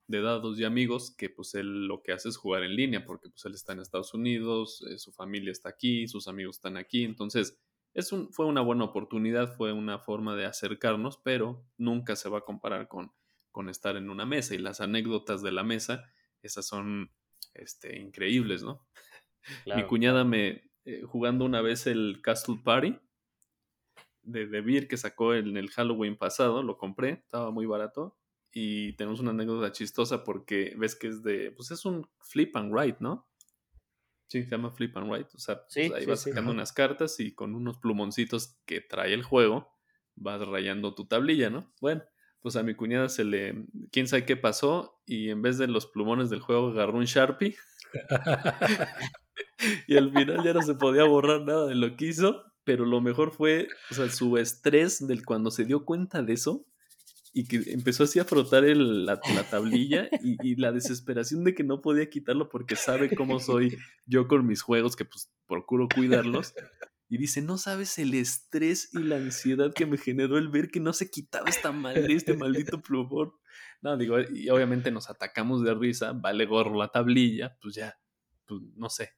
de 0.07 0.23
Dados 0.23 0.59
y 0.59 0.65
Amigos, 0.65 1.15
que 1.15 1.29
pues 1.29 1.55
él 1.55 1.87
lo 1.87 2.03
que 2.03 2.13
hace 2.13 2.29
es 2.31 2.37
jugar 2.37 2.63
en 2.63 2.75
línea, 2.75 3.05
porque 3.05 3.29
pues 3.29 3.45
él 3.45 3.55
está 3.55 3.75
en 3.75 3.81
Estados 3.81 4.15
Unidos, 4.15 4.83
eh, 4.91 4.99
su 4.99 5.13
familia 5.13 5.53
está 5.53 5.69
aquí, 5.69 6.09
sus 6.09 6.29
amigos 6.29 6.57
están 6.57 6.77
aquí, 6.77 7.05
entonces 7.05 7.59
fue 8.31 8.47
una 8.47 8.61
buena 8.61 8.85
oportunidad, 8.85 9.57
fue 9.57 9.73
una 9.73 9.99
forma 9.99 10.37
de 10.37 10.47
acercarnos, 10.47 11.19
pero 11.19 11.65
nunca 11.79 12.17
se 12.17 12.29
va 12.29 12.39
a 12.39 12.45
comparar 12.45 12.89
con, 12.89 13.13
con 13.51 13.69
estar 13.69 13.97
en 13.97 14.11
una 14.11 14.27
mesa. 14.27 14.55
Y 14.55 14.59
las 14.59 14.81
anécdotas 14.81 15.43
de 15.43 15.53
la 15.53 15.63
mesa, 15.63 16.05
esas 16.43 16.67
son 16.67 17.11
este, 17.55 17.99
increíbles, 17.99 18.63
¿no? 18.63 18.87
Mi 19.77 19.87
cuñada 19.87 20.25
me, 20.25 20.71
eh, 20.85 21.03
jugando 21.03 21.45
una 21.45 21.63
vez 21.63 21.87
el 21.87 22.21
Castle 22.23 22.61
Party 22.63 22.99
de, 24.23 24.47
de 24.47 24.61
Beer 24.61 24.89
que 24.89 24.97
sacó 24.97 25.35
en 25.35 25.57
el 25.57 25.71
Halloween 25.71 26.17
pasado, 26.17 26.63
lo 26.63 26.77
compré, 26.77 27.11
estaba 27.11 27.51
muy 27.51 27.67
barato. 27.67 28.19
Y 28.53 28.95
tenemos 28.95 29.21
una 29.21 29.31
anécdota 29.31 29.73
chistosa 29.73 30.25
porque 30.25 30.75
ves 30.79 30.97
que 30.97 31.09
es 31.09 31.23
de, 31.23 31.51
pues 31.53 31.71
es 31.71 31.85
un 31.85 32.09
flip 32.21 32.57
and 32.57 32.73
write, 32.73 32.99
¿no? 33.01 33.29
Sí, 34.29 34.43
se 34.43 34.51
llama 34.51 34.73
Flip 34.73 34.97
and 34.97 35.11
Write. 35.11 35.31
O 35.35 35.39
sea, 35.39 35.63
pues, 35.63 35.93
ahí 35.93 36.07
vas 36.07 36.23
sacando 36.23 36.51
unas 36.51 36.73
cartas 36.73 37.21
y 37.21 37.35
con 37.35 37.55
unos 37.55 37.79
plumoncitos 37.79 38.59
que 38.67 38.81
trae 38.81 39.15
el 39.15 39.23
juego 39.23 39.77
vas 40.17 40.47
rayando 40.47 40.95
tu 40.95 41.07
tablilla, 41.07 41.51
¿no? 41.51 41.73
Bueno, 41.81 42.03
pues 42.41 42.57
a 42.57 42.63
mi 42.63 42.75
cuñada 42.75 43.09
se 43.09 43.25
le. 43.25 43.67
quién 43.93 44.09
sabe 44.09 44.25
qué 44.25 44.37
pasó 44.37 45.01
y 45.07 45.31
en 45.31 45.43
vez 45.43 45.59
de 45.59 45.69
los 45.69 45.87
plumones 45.87 46.31
del 46.31 46.41
juego 46.41 46.69
agarró 46.69 46.99
un 46.99 47.05
Sharpie. 47.05 47.57
y 49.87 49.97
al 49.97 50.13
final 50.13 50.43
ya 50.43 50.55
no 50.55 50.63
se 50.63 50.75
podía 50.75 51.05
borrar 51.05 51.43
nada 51.43 51.67
de 51.67 51.75
lo 51.75 51.97
que 51.97 52.07
hizo. 52.07 52.43
Pero 52.65 52.85
lo 52.85 53.01
mejor 53.01 53.31
fue, 53.31 53.69
o 53.93 53.95
sea, 53.95 54.09
su 54.09 54.39
estrés 54.39 55.07
del 55.07 55.25
cuando 55.25 55.53
se 55.53 55.65
dio 55.65 55.85
cuenta 55.85 56.23
de 56.23 56.33
eso 56.33 56.67
y 57.37 57.45
que 57.45 57.71
empezó 57.71 58.05
así 58.05 58.19
a 58.19 58.25
frotar 58.25 58.65
la, 58.65 59.21
tablilla 59.51 60.09
y, 60.23 60.57
la 60.57 60.73
desesperación 60.73 61.45
de 61.45 61.55
que 61.55 61.65
no 61.65 61.83
podía 61.83 62.09
quitarlo 62.09 62.49
porque 62.49 62.77
sabe 62.77 63.15
cómo 63.15 63.41
soy 63.41 63.77
yo 64.07 64.27
con 64.27 64.47
mis 64.47 64.63
juegos, 64.63 64.97
que 64.97 65.05
pues 65.05 65.31
procuro 65.47 65.87
cuidarlos. 65.95 66.55
Y 67.11 67.19
dice, 67.19 67.43
no 67.43 67.59
sabes 67.59 67.99
el 67.99 68.15
estrés 68.15 68.89
y 68.95 69.01
la 69.01 69.17
ansiedad 69.17 69.75
que 69.75 69.85
me 69.85 69.99
generó 69.99 70.39
el 70.39 70.49
ver 70.49 70.71
que 70.71 70.81
no 70.81 70.95
se 70.95 71.11
quitaba 71.11 71.51
esta 71.51 71.73
mal, 71.73 72.11
este 72.11 72.35
maldito 72.39 72.81
plumón. 72.81 73.35
No, 73.83 73.99
digo, 73.99 74.17
y 74.19 74.49
obviamente 74.49 74.91
nos 74.91 75.11
atacamos 75.11 75.63
de 75.63 75.75
risa, 75.75 76.15
vale 76.15 76.47
gorro 76.47 76.75
la 76.79 76.89
tablilla, 76.89 77.59
pues 77.61 77.75
ya, 77.75 78.01
pues 78.47 78.63
no 78.77 78.89
sé, 78.89 79.11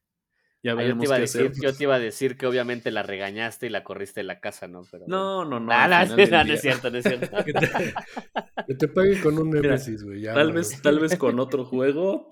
ya 0.60 0.72
ah, 0.72 0.82
yo, 0.82 0.98
te 0.98 1.04
iba 1.04 1.14
a 1.14 1.20
decir, 1.20 1.52
yo 1.62 1.72
te 1.72 1.84
iba 1.84 1.94
a 1.94 1.98
decir 2.00 2.36
que 2.36 2.44
obviamente 2.44 2.90
la 2.90 3.04
regañaste 3.04 3.66
y 3.66 3.70
la 3.70 3.84
corriste 3.84 4.20
de 4.20 4.24
la 4.24 4.40
casa, 4.40 4.66
¿no? 4.66 4.82
Pero, 4.90 5.04
no, 5.06 5.44
no, 5.44 5.60
no. 5.60 5.70
Ah, 5.72 6.04
no, 6.08 6.16
no, 6.16 6.52
es 6.52 6.60
cierto, 6.60 6.90
no 6.90 6.98
es 6.98 7.04
cierto. 7.04 7.30
que, 8.66 8.74
te, 8.74 8.88
pague 8.88 9.20
con 9.20 9.38
un 9.38 9.50
Nemesis, 9.50 10.02
güey. 10.02 10.24
Tal 10.24 10.52
vez, 10.52 10.82
tal 10.82 10.98
vez 10.98 11.16
con 11.16 11.38
otro 11.40 11.64
juego, 11.64 12.28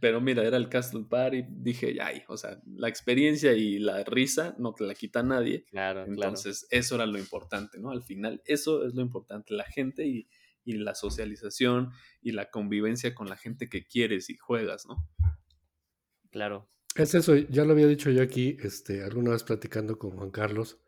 pero 0.00 0.20
mira, 0.20 0.44
era 0.44 0.56
el 0.56 0.68
Castle 0.68 1.04
Party, 1.10 1.44
dije, 1.48 1.98
ay, 2.00 2.22
o 2.28 2.36
sea, 2.36 2.60
la 2.64 2.88
experiencia 2.88 3.54
y 3.54 3.80
la 3.80 4.04
risa 4.04 4.54
no 4.58 4.72
te 4.72 4.84
la 4.84 4.94
quita 4.94 5.24
nadie. 5.24 5.64
Claro, 5.64 6.04
Entonces, 6.04 6.68
eso 6.70 6.94
era 6.94 7.06
lo 7.06 7.18
importante, 7.18 7.80
¿no? 7.80 7.90
Al 7.90 8.04
final, 8.04 8.40
eso 8.44 8.86
es 8.86 8.94
lo 8.94 9.02
importante, 9.02 9.52
la 9.52 9.64
gente 9.64 10.06
y, 10.06 10.28
y 10.64 10.74
la 10.74 10.94
socialización 10.94 11.90
y 12.22 12.32
la 12.32 12.50
convivencia 12.50 13.16
con 13.16 13.28
la 13.28 13.36
gente 13.36 13.68
que 13.68 13.84
quieres 13.84 14.30
y 14.30 14.36
juegas, 14.36 14.86
¿no? 14.86 15.08
Claro. 16.30 16.68
Es 16.96 17.14
eso, 17.14 17.36
ya 17.36 17.64
lo 17.64 17.72
había 17.72 17.86
dicho 17.86 18.10
yo 18.10 18.22
aquí, 18.22 18.56
este, 18.62 19.04
alguna 19.04 19.32
vez 19.32 19.42
platicando 19.42 19.98
con 19.98 20.12
Juan 20.12 20.30
Carlos, 20.30 20.80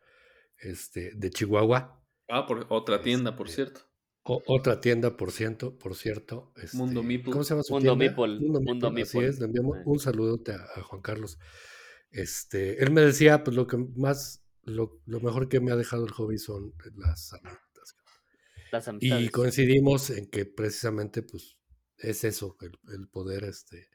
este, 0.58 1.12
de 1.14 1.30
Chihuahua. 1.30 2.02
Ah, 2.28 2.46
por 2.46 2.66
otra 2.70 3.02
tienda, 3.02 3.36
por 3.36 3.46
este, 3.46 3.56
cierto. 3.56 3.80
otra 4.22 4.80
tienda, 4.80 5.16
por 5.16 5.32
ciento, 5.32 5.76
por 5.78 5.94
cierto. 5.94 6.52
Este, 6.56 6.76
Mundo 6.76 7.02
Meeple. 7.02 7.32
¿Cómo 7.32 7.44
se 7.44 7.50
llama 7.50 7.62
su 7.62 7.74
Mundo 7.74 7.96
tienda? 7.96 8.16
Meeple. 8.16 8.40
Mundo, 8.40 8.60
Mundo 8.60 9.02
Así 9.02 9.18
es, 9.18 9.38
le 9.38 9.46
enviamos 9.46 9.76
un 9.84 9.98
saludote 9.98 10.52
a, 10.52 10.82
Juan 10.82 11.02
Carlos. 11.02 11.38
Este, 12.10 12.82
él 12.82 12.90
me 12.90 13.02
decía, 13.02 13.44
pues 13.44 13.54
lo 13.54 13.66
que 13.66 13.76
más, 13.76 14.46
lo, 14.62 15.00
mejor 15.06 15.48
que 15.48 15.60
me 15.60 15.72
ha 15.72 15.76
dejado 15.76 16.06
el 16.06 16.12
hobby 16.12 16.38
son 16.38 16.74
las 16.96 17.34
amistades. 17.34 17.96
Las 18.72 18.88
amistades. 18.88 19.26
Y 19.26 19.28
coincidimos 19.28 20.08
en 20.08 20.30
que 20.30 20.46
precisamente, 20.46 21.22
pues, 21.22 21.58
es 21.98 22.24
eso, 22.24 22.56
el, 22.60 22.78
el 22.94 23.08
poder, 23.08 23.44
este, 23.44 23.88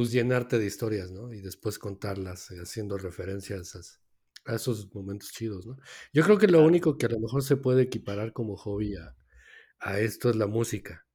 pues 0.00 0.12
llenarte 0.12 0.58
de 0.58 0.64
historias, 0.64 1.10
¿no? 1.10 1.30
Y 1.30 1.42
después 1.42 1.78
contarlas, 1.78 2.50
eh, 2.52 2.56
haciendo 2.62 2.96
referencias 2.96 3.98
a, 4.46 4.54
esos 4.54 4.94
momentos 4.94 5.30
chidos, 5.30 5.66
¿no? 5.66 5.76
Yo 6.14 6.24
creo 6.24 6.38
que 6.38 6.46
lo 6.46 6.64
único 6.64 6.96
que 6.96 7.04
a 7.04 7.10
lo 7.10 7.20
mejor 7.20 7.42
se 7.42 7.58
puede 7.58 7.82
equiparar 7.82 8.32
como 8.32 8.56
hobby 8.56 8.94
a, 8.96 10.00
esto 10.00 10.30
es 10.30 10.36
la 10.36 10.46
música. 10.46 11.06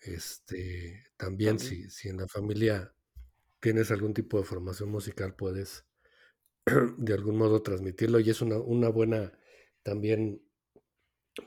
Este, 0.00 1.04
también, 1.18 1.58
Si, 1.58 1.90
si 1.90 2.08
en 2.08 2.16
la 2.16 2.28
familia 2.28 2.94
tienes 3.60 3.90
algún 3.90 4.14
tipo 4.14 4.38
de 4.38 4.44
formación 4.44 4.88
musical, 4.88 5.36
puedes 5.36 5.84
de 6.96 7.12
algún 7.12 7.36
modo 7.36 7.60
transmitirlo 7.60 8.20
y 8.20 8.30
es 8.30 8.40
una, 8.40 8.56
una 8.56 8.88
buena 8.88 9.38
también 9.82 10.42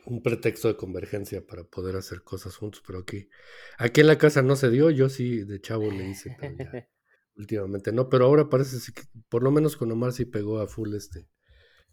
un 0.06 0.22
pretexto 0.22 0.68
de 0.68 0.76
convergencia 0.76 1.46
para 1.46 1.64
poder 1.64 1.96
hacer 1.96 2.24
cosas 2.24 2.56
juntos, 2.56 2.84
pero 2.86 3.00
aquí, 3.00 3.30
aquí 3.78 4.02
en 4.02 4.08
la 4.08 4.18
casa 4.18 4.42
no 4.42 4.56
se 4.56 4.70
dio, 4.70 4.90
yo 4.90 5.10
sí 5.10 5.44
de 5.44 5.62
chavo 5.62 5.92
le 5.92 6.10
hice 6.10 6.38
últimamente, 7.36 7.92
no, 7.92 8.10
pero 8.10 8.26
ahora 8.26 8.50
parece 8.50 8.78
que 8.94 9.04
por 9.30 9.44
lo 9.44 9.52
menos 9.52 9.78
con 9.78 9.92
Omar 9.92 10.14
sí 10.14 10.26
pegó 10.26 10.60
a 10.60 10.68
full 10.68 10.94
este, 10.96 11.28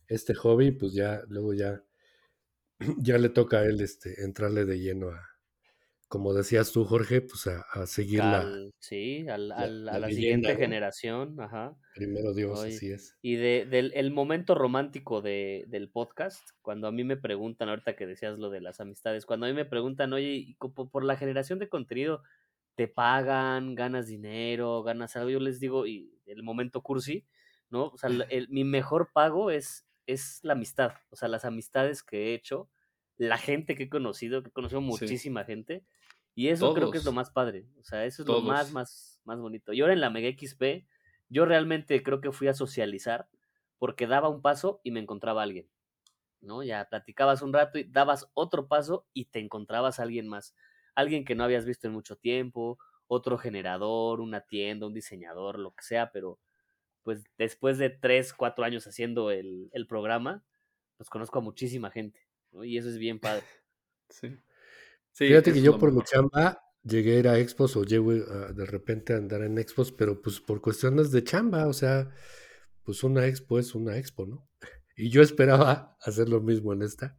este 0.06 0.34
hobby, 0.34 0.72
pues 0.72 0.92
ya, 0.94 1.22
luego 1.28 1.54
ya, 1.54 1.84
ya 2.98 3.18
le 3.18 3.28
toca 3.28 3.58
a 3.58 3.64
él 3.64 3.80
este, 3.80 4.24
entrarle 4.24 4.64
de 4.64 4.78
lleno 4.78 5.10
a, 5.10 5.37
como 6.08 6.32
decías 6.32 6.72
tú, 6.72 6.86
Jorge, 6.86 7.20
pues 7.20 7.46
a, 7.46 7.86
seguir 7.86 8.20
la. 8.20 8.50
Sí, 8.78 9.28
a 9.28 9.36
la, 9.36 10.08
siguiente 10.08 10.56
generación. 10.56 11.38
Ajá. 11.38 11.76
Primero 11.94 12.32
Dios, 12.32 12.58
así 12.64 12.90
es. 12.90 13.16
Y 13.20 13.36
de, 13.36 13.66
del 13.66 13.92
el 13.94 14.10
momento 14.10 14.54
romántico 14.54 15.20
de, 15.20 15.66
del 15.68 15.90
podcast, 15.90 16.48
cuando 16.62 16.88
a 16.88 16.92
mí 16.92 17.04
me 17.04 17.18
preguntan, 17.18 17.68
ahorita 17.68 17.94
que 17.94 18.06
decías 18.06 18.38
lo 18.38 18.48
de 18.48 18.62
las 18.62 18.80
amistades, 18.80 19.26
cuando 19.26 19.44
a 19.44 19.50
mí 19.50 19.54
me 19.54 19.66
preguntan, 19.66 20.12
oye, 20.14 20.56
por 20.58 21.04
la 21.04 21.16
generación 21.16 21.58
de 21.58 21.68
contenido, 21.68 22.22
¿te 22.74 22.88
pagan, 22.88 23.74
ganas 23.74 24.06
dinero, 24.06 24.82
ganas 24.82 25.14
algo? 25.14 25.28
Yo 25.28 25.40
les 25.40 25.60
digo, 25.60 25.86
y 25.86 26.18
el 26.24 26.42
momento 26.42 26.80
cursi, 26.80 27.26
¿no? 27.68 27.88
O 27.88 27.98
sea, 27.98 28.08
el, 28.30 28.48
mi 28.48 28.64
mejor 28.64 29.10
pago 29.12 29.50
es, 29.50 29.86
es 30.06 30.40
la 30.42 30.54
amistad, 30.54 30.92
o 31.10 31.16
sea, 31.16 31.28
las 31.28 31.44
amistades 31.44 32.02
que 32.02 32.28
he 32.30 32.34
hecho 32.34 32.70
la 33.18 33.36
gente 33.36 33.74
que 33.74 33.84
he 33.84 33.88
conocido, 33.88 34.42
que 34.42 34.48
he 34.48 34.52
conocido 34.52 34.80
muchísima 34.80 35.44
gente, 35.44 35.84
y 36.38 36.50
eso 36.50 36.72
creo 36.72 36.92
que 36.92 36.98
es 36.98 37.04
lo 37.04 37.10
más 37.10 37.32
padre. 37.32 37.66
O 37.80 37.82
sea, 37.82 38.04
eso 38.04 38.22
es 38.22 38.28
lo 38.28 38.40
más, 38.40 38.70
más, 38.70 39.20
más 39.24 39.40
bonito. 39.40 39.72
Y 39.72 39.80
ahora 39.80 39.92
en 39.92 40.00
la 40.00 40.08
Mega 40.08 40.30
XP, 40.30 40.86
yo 41.28 41.44
realmente 41.44 42.00
creo 42.04 42.20
que 42.20 42.30
fui 42.30 42.46
a 42.46 42.54
socializar 42.54 43.28
porque 43.76 44.06
daba 44.06 44.28
un 44.28 44.40
paso 44.40 44.80
y 44.84 44.92
me 44.92 45.00
encontraba 45.00 45.42
alguien. 45.42 45.68
¿No? 46.40 46.62
Ya 46.62 46.88
platicabas 46.88 47.42
un 47.42 47.52
rato 47.52 47.80
y 47.80 47.90
dabas 47.90 48.30
otro 48.34 48.68
paso 48.68 49.04
y 49.12 49.24
te 49.24 49.40
encontrabas 49.40 49.98
a 49.98 50.04
alguien 50.04 50.28
más. 50.28 50.54
Alguien 50.94 51.24
que 51.24 51.34
no 51.34 51.42
habías 51.42 51.64
visto 51.64 51.88
en 51.88 51.92
mucho 51.92 52.14
tiempo, 52.14 52.78
otro 53.08 53.36
generador, 53.36 54.20
una 54.20 54.42
tienda, 54.42 54.86
un 54.86 54.94
diseñador, 54.94 55.58
lo 55.58 55.74
que 55.74 55.82
sea, 55.82 56.12
pero 56.12 56.38
pues 57.02 57.24
después 57.36 57.78
de 57.78 57.90
tres, 57.90 58.32
cuatro 58.32 58.64
años 58.64 58.86
haciendo 58.86 59.32
el, 59.32 59.70
el 59.72 59.88
programa, 59.88 60.44
pues 60.98 61.10
conozco 61.10 61.40
a 61.40 61.42
muchísima 61.42 61.90
gente. 61.90 62.28
Y 62.62 62.78
eso 62.78 62.88
es 62.90 62.98
bien 62.98 63.18
padre. 63.18 63.42
sí. 64.08 64.38
Fíjate 65.26 65.52
que 65.52 65.62
yo 65.62 65.78
por 65.78 65.92
mi 65.92 66.02
chamba 66.02 66.60
llegué 66.82 67.16
a 67.16 67.18
ir 67.18 67.28
a 67.28 67.38
expos 67.38 67.76
o 67.76 67.84
llego 67.84 68.12
de 68.12 68.66
repente 68.66 69.12
a 69.12 69.16
andar 69.16 69.42
en 69.42 69.58
expos, 69.58 69.92
pero 69.92 70.22
pues 70.22 70.40
por 70.40 70.60
cuestiones 70.60 71.10
de 71.10 71.24
chamba, 71.24 71.66
o 71.66 71.72
sea, 71.72 72.10
pues 72.84 73.02
una 73.02 73.26
expo 73.26 73.58
es 73.58 73.74
una 73.74 73.96
expo, 73.96 74.26
¿no? 74.26 74.48
Y 75.00 75.10
yo 75.10 75.22
esperaba 75.22 75.96
hacer 76.02 76.28
lo 76.28 76.40
mismo 76.40 76.72
en 76.72 76.82
esta 76.82 77.18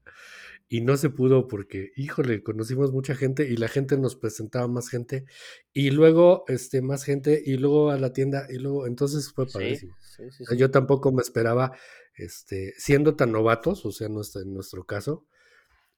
y 0.68 0.82
no 0.82 0.98
se 0.98 1.10
pudo 1.10 1.48
porque, 1.48 1.92
híjole, 1.96 2.44
conocimos 2.44 2.92
mucha 2.92 3.16
gente 3.16 3.50
y 3.50 3.58
la 3.58 3.68
gente 3.68 3.98
nos 3.98 4.16
presentaba 4.16 4.68
más 4.68 4.88
gente 4.88 5.26
y 5.74 5.90
luego 5.90 6.44
este 6.48 6.82
más 6.82 7.04
gente 7.04 7.42
y 7.44 7.58
luego 7.58 7.90
a 7.90 7.98
la 7.98 8.14
tienda 8.14 8.46
y 8.50 8.60
luego 8.60 8.86
entonces 8.86 9.32
fue 9.34 9.48
padrísimo. 9.48 9.96
yo 10.56 10.70
tampoco 10.70 11.12
me 11.12 11.22
esperaba 11.22 11.72
este 12.14 12.74
siendo 12.78 13.16
tan 13.16 13.32
novatos, 13.32 13.84
o 13.86 13.92
sea, 13.92 14.10
no 14.10 14.22
en 14.36 14.54
nuestro 14.54 14.86
caso, 14.86 15.26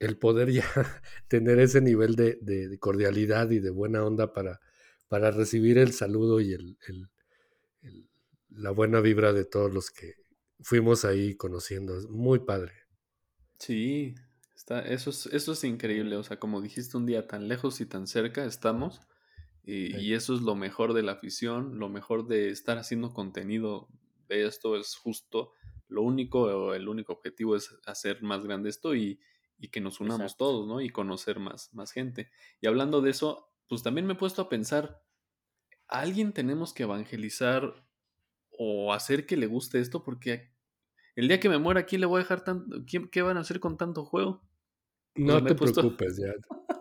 el 0.02 0.18
poder 0.18 0.52
ya 0.52 0.66
tener 1.28 1.60
ese 1.60 1.80
nivel 1.80 2.16
de, 2.16 2.78
cordialidad 2.80 3.52
y 3.52 3.60
de 3.60 3.70
buena 3.70 4.04
onda 4.04 4.34
para, 4.34 4.60
para 5.08 5.30
recibir 5.30 5.78
el 5.78 5.94
saludo 5.94 6.42
y 6.42 6.54
el, 6.54 6.78
la 8.50 8.72
buena 8.72 9.00
vibra 9.00 9.32
de 9.32 9.46
todos 9.46 9.72
los 9.72 9.92
que 9.92 10.16
fuimos 10.60 11.06
ahí 11.06 11.36
conociendo. 11.36 11.98
Es 11.98 12.10
muy 12.10 12.40
padre. 12.40 12.74
Sí, 13.60 14.16
está, 14.56 14.82
eso, 14.82 15.12
es, 15.12 15.28
eso 15.28 15.54
es 15.54 15.64
increíble. 15.64 16.16
O 16.16 16.24
sea, 16.24 16.40
como 16.40 16.62
dijiste 16.62 16.98
un 16.98 17.06
día, 17.06 17.28
tan 17.28 17.48
lejos 17.48 17.80
y 17.80 17.86
tan 17.86 18.08
cerca 18.08 18.44
estamos. 18.46 19.02
Y, 19.64 19.96
y, 19.98 20.16
eso 20.16 20.34
es 20.34 20.42
lo 20.42 20.56
mejor 20.56 20.94
de 20.96 21.04
la 21.04 21.12
afición, 21.12 21.78
lo 21.78 21.88
mejor 21.88 22.28
de 22.28 22.50
estar 22.50 22.80
haciendo 22.80 23.14
contenido 23.14 23.88
de 24.28 24.48
esto 24.48 24.76
es 24.76 24.96
justo. 24.96 25.54
Lo 25.88 26.02
único, 26.02 26.74
el 26.74 26.88
único 26.88 27.14
objetivo 27.14 27.56
es 27.56 27.70
hacer 27.86 28.24
más 28.24 28.44
grande 28.44 28.72
esto 28.72 28.96
y, 28.96 29.20
y 29.62 29.70
que 29.70 29.80
nos 29.80 30.00
unamos 30.00 30.38
todos, 30.38 30.68
¿no? 30.68 30.82
Y 30.82 30.90
conocer 30.90 31.40
más, 31.40 31.72
más 31.74 31.92
gente. 31.92 32.32
Y 32.60 32.68
hablando 32.68 33.00
de 33.02 33.12
eso, 33.12 33.54
pues 33.70 33.84
también 33.84 34.08
me 34.08 34.14
he 34.14 34.18
puesto 34.18 34.42
a 34.42 34.50
pensar, 34.50 35.04
¿a 35.88 36.00
alguien 36.00 36.34
tenemos 36.34 36.74
que 36.74 36.84
evangelizar 36.84 37.86
o 38.50 38.92
hacer 38.92 39.28
que 39.28 39.38
le 39.38 39.46
guste 39.46 39.80
esto? 39.80 40.04
Porque 40.04 40.52
el 41.16 41.28
día 41.28 41.40
que 41.40 41.48
me 41.48 41.60
muera, 41.60 41.86
¿quién 41.86 42.02
le 42.02 42.08
voy 42.08 42.20
a 42.20 42.24
dejar 42.24 42.44
tanto? 42.44 42.84
¿Qué 42.86 43.22
van 43.22 43.38
a 43.38 43.42
hacer 43.42 43.60
con 43.60 43.78
tanto 43.78 44.04
juego? 44.04 44.42
No 45.14 45.44
te 45.44 45.54
preocupes, 45.54 46.18
ya. 46.18 46.34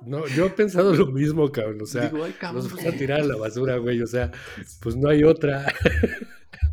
No, 0.07 0.27
yo 0.29 0.47
he 0.47 0.51
pensado 0.51 0.95
lo 0.95 1.07
mismo, 1.09 1.53
cabrón. 1.53 1.83
O 1.83 1.87
sea, 1.87 2.11
nos 2.11 2.71
vamos 2.71 2.87
a 2.87 2.93
tirar 2.93 3.21
a 3.21 3.25
la 3.25 3.37
basura, 3.37 3.77
güey. 3.77 4.01
O 4.01 4.07
sea, 4.07 4.31
pues 4.81 4.97
no 4.97 5.11
hay 5.11 5.23
otra. 5.23 5.67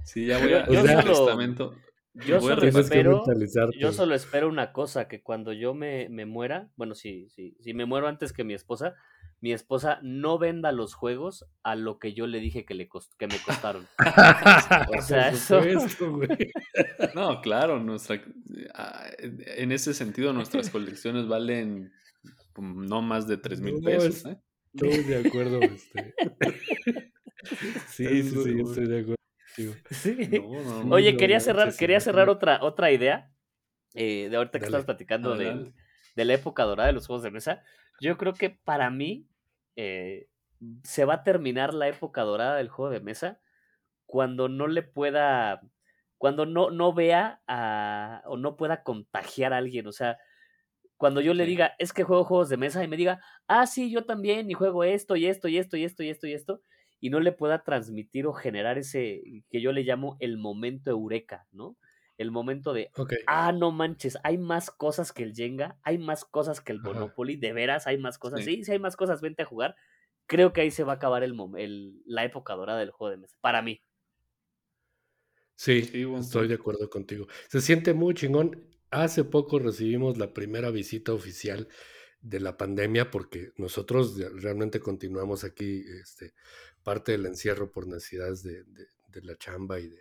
Sí, 0.06 0.28
ya 0.28 0.40
voy 0.40 0.54
a, 0.54 0.64
o 0.70 0.86
sea, 0.86 1.04
testamento. 1.04 1.76
Yo 2.26 2.42
solo, 2.42 2.64
espero, 2.64 3.24
yo 3.80 3.94
solo 3.94 4.16
espero 4.16 4.50
una 4.50 4.72
cosa, 4.72 5.08
que 5.08 5.22
cuando 5.22 5.54
yo 5.54 5.74
me, 5.74 6.10
me 6.10 6.26
muera, 6.26 6.70
bueno, 6.76 6.96
si, 6.96 7.30
sí, 7.30 7.56
si 7.60 7.74
me 7.74 7.86
muero 7.86 8.08
antes 8.08 8.34
que 8.34 8.44
mi 8.44 8.54
esposa, 8.54 8.96
mi 9.40 9.54
esposa 9.54 10.00
no 10.02 10.40
venda 10.40 10.72
los 10.72 10.94
juegos 10.94 11.46
a 11.64 11.76
lo 11.76 12.00
que 12.00 12.14
yo 12.14 12.26
le 12.26 12.40
dije 12.40 12.66
que, 12.66 12.74
le 12.74 12.90
que 13.18 13.28
me 13.28 13.38
costaron. 13.46 13.88
o 14.98 15.02
sea, 15.02 15.30
eso... 15.30 15.62
no, 17.16 17.42
claro, 17.42 17.80
nuestra, 17.80 18.22
ah, 18.74 19.06
en 19.20 19.72
ese 19.72 19.94
sentido 19.94 20.34
nuestras 20.34 20.70
colecciones 20.70 21.28
valen 21.28 21.92
no 22.58 23.02
más 23.02 23.28
de 23.28 23.38
3 23.38 23.62
mil 23.62 23.82
pesos. 23.82 24.26
¿eh? 24.26 24.38
Estoy 24.74 25.04
de 25.04 25.28
acuerdo. 25.28 25.60
Este. 25.62 26.14
sí, 27.88 28.24
sí, 28.24 28.30
sí, 28.30 28.60
estoy 28.60 28.88
de 28.88 29.00
acuerdo. 29.00 29.18
Oye, 30.90 31.18
quería 31.18 31.40
cerrar, 31.40 31.76
quería 31.76 32.00
cerrar 32.00 32.30
otra, 32.30 32.60
otra 32.62 32.92
idea. 32.92 33.32
Eh, 33.94 34.28
de 34.30 34.38
ahorita 34.38 34.60
que 34.60 34.66
estabas 34.66 34.86
platicando 34.86 35.36
del, 35.36 35.74
de 36.16 36.26
la 36.26 36.34
época 36.34 36.64
dorada 36.64 36.88
de 36.88 36.94
los 36.94 37.08
juegos 37.08 37.24
de 37.24 37.32
mesa, 37.32 37.64
yo 38.00 38.18
creo 38.18 38.34
que 38.34 38.50
para 38.52 38.90
mí 38.90 39.28
eh, 39.76 40.30
se 40.84 41.06
va 41.06 41.16
a 41.16 41.24
terminar 41.24 41.74
la 41.74 41.88
época 41.88 42.22
dorada 42.22 42.58
del 42.58 42.70
juego 42.70 42.92
de 42.92 43.00
mesa 43.02 43.42
cuando 44.06 44.50
no 44.50 44.68
le 44.68 44.84
pueda, 44.84 45.62
cuando 46.18 46.46
no, 46.46 46.72
no 46.72 46.94
vea 46.94 47.42
a, 47.48 48.24
o 48.26 48.38
no 48.38 48.58
pueda 48.58 48.84
contagiar 48.84 49.54
a 49.54 49.58
alguien. 49.58 49.88
O 49.88 49.92
sea, 49.92 50.18
cuando 50.98 51.22
yo 51.22 51.34
le 51.34 51.46
diga, 51.46 51.76
es 51.80 51.94
que 51.94 52.04
juego 52.04 52.24
juegos 52.24 52.50
de 52.50 52.58
mesa 52.58 52.84
y 52.84 52.88
me 52.88 52.98
diga, 52.98 53.22
ah, 53.48 53.68
sí, 53.68 53.92
yo 53.92 54.06
también, 54.06 54.50
y 54.50 54.54
juego 54.54 54.84
esto 54.84 55.16
y 55.16 55.28
esto 55.28 55.48
y 55.48 55.58
esto 55.58 55.78
y 55.78 55.84
esto 55.86 56.04
y 56.04 56.10
esto 56.10 56.28
y 56.28 56.34
esto, 56.34 56.62
y 56.62 56.77
no 57.02 57.20
le 57.20 57.32
pueda 57.32 57.64
transmitir 57.64 58.28
o 58.28 58.34
generar 58.34 58.78
ese 58.78 59.22
que 59.50 59.62
yo 59.62 59.72
le 59.72 59.84
llamo 59.84 60.18
el 60.20 60.38
momento 60.38 60.90
eureka, 60.92 61.48
¿no? 61.52 61.78
El 62.18 62.32
momento 62.32 62.74
de, 62.74 62.90
ah, 63.28 63.52
no 63.52 63.72
manches, 63.72 64.18
hay 64.24 64.38
más 64.40 64.72
cosas 64.72 65.14
que 65.14 65.22
el 65.24 65.36
Jenga, 65.36 65.80
hay 65.84 66.00
más 66.00 66.26
cosas 66.26 66.62
que 66.62 66.72
el 66.72 66.82
Monopoly, 66.82 67.36
de 67.36 67.54
veras 67.54 67.86
hay 67.86 68.00
más 68.00 68.18
cosas, 68.18 68.44
sí. 68.44 68.64
sí, 68.64 68.72
hay 68.72 68.80
más 68.80 68.96
cosas, 68.96 69.22
vente 69.22 69.44
a 69.44 69.46
jugar. 69.46 69.76
Creo 70.26 70.52
que 70.52 70.62
ahí 70.62 70.72
se 70.72 70.84
va 70.84 70.94
a 70.94 70.96
acabar 70.96 71.24
el, 71.24 71.36
el 71.58 72.02
la 72.06 72.26
época 72.26 72.56
dorada 72.56 72.80
del 72.80 72.92
juego 72.92 73.12
de 73.12 73.18
mesa, 73.18 73.38
para 73.42 73.62
mí. 73.62 73.82
Sí, 75.56 75.90
estoy 76.20 76.48
de 76.48 76.54
acuerdo 76.56 76.90
contigo. 76.90 77.28
Se 77.50 77.62
siente 77.62 77.94
muy 77.94 78.14
chingón. 78.14 78.68
Hace 78.92 79.24
poco 79.24 79.60
recibimos 79.60 80.18
la 80.18 80.34
primera 80.34 80.70
visita 80.72 81.14
oficial 81.14 81.68
de 82.22 82.40
la 82.40 82.58
pandemia 82.58 83.12
porque 83.12 83.54
nosotros 83.58 84.18
realmente 84.42 84.80
continuamos 84.80 85.44
aquí 85.44 85.86
este, 86.02 86.34
parte 86.84 87.14
del 87.14 87.26
encierro 87.26 87.72
por 87.72 87.88
necesidades 87.88 88.44
de, 88.44 88.66
la 89.24 89.36
chamba 89.36 89.80
y 89.80 89.92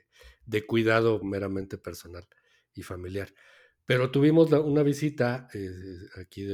de, 0.45 0.67
cuidado 0.67 1.23
meramente 1.23 1.79
personal 1.79 2.29
y 2.75 2.83
familiar. 2.83 3.33
Pero 3.87 4.11
tuvimos 4.11 4.53
una 4.53 4.83
visita, 4.83 5.49
eh, 5.55 5.71
aquí 6.21 6.47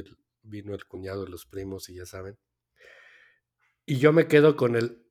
vino 0.42 0.74
el 0.74 0.84
cuñado 0.86 1.24
de 1.24 1.30
los 1.30 1.46
primos 1.46 1.88
y 1.88 1.94
ya 1.94 2.06
saben, 2.06 2.38
y 3.84 3.98
yo 3.98 4.12
me 4.12 4.28
quedo 4.28 4.56
con 4.56 4.76
el, 4.76 5.04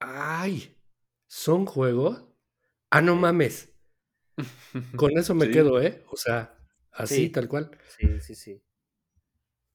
ay, 0.00 0.76
¿son 1.26 1.64
juegos? 1.64 2.24
Ah, 2.90 3.00
no 3.00 3.16
mames. 3.16 3.72
Con 4.96 5.16
eso 5.16 5.34
me 5.34 5.50
quedo, 5.50 5.80
¿eh? 5.80 6.04
O 6.10 6.16
sea, 6.16 6.58
así, 6.90 7.28
tal 7.30 7.48
cual. 7.48 7.70
Sí, 7.96 8.20
sí, 8.20 8.34
sí. 8.34 8.62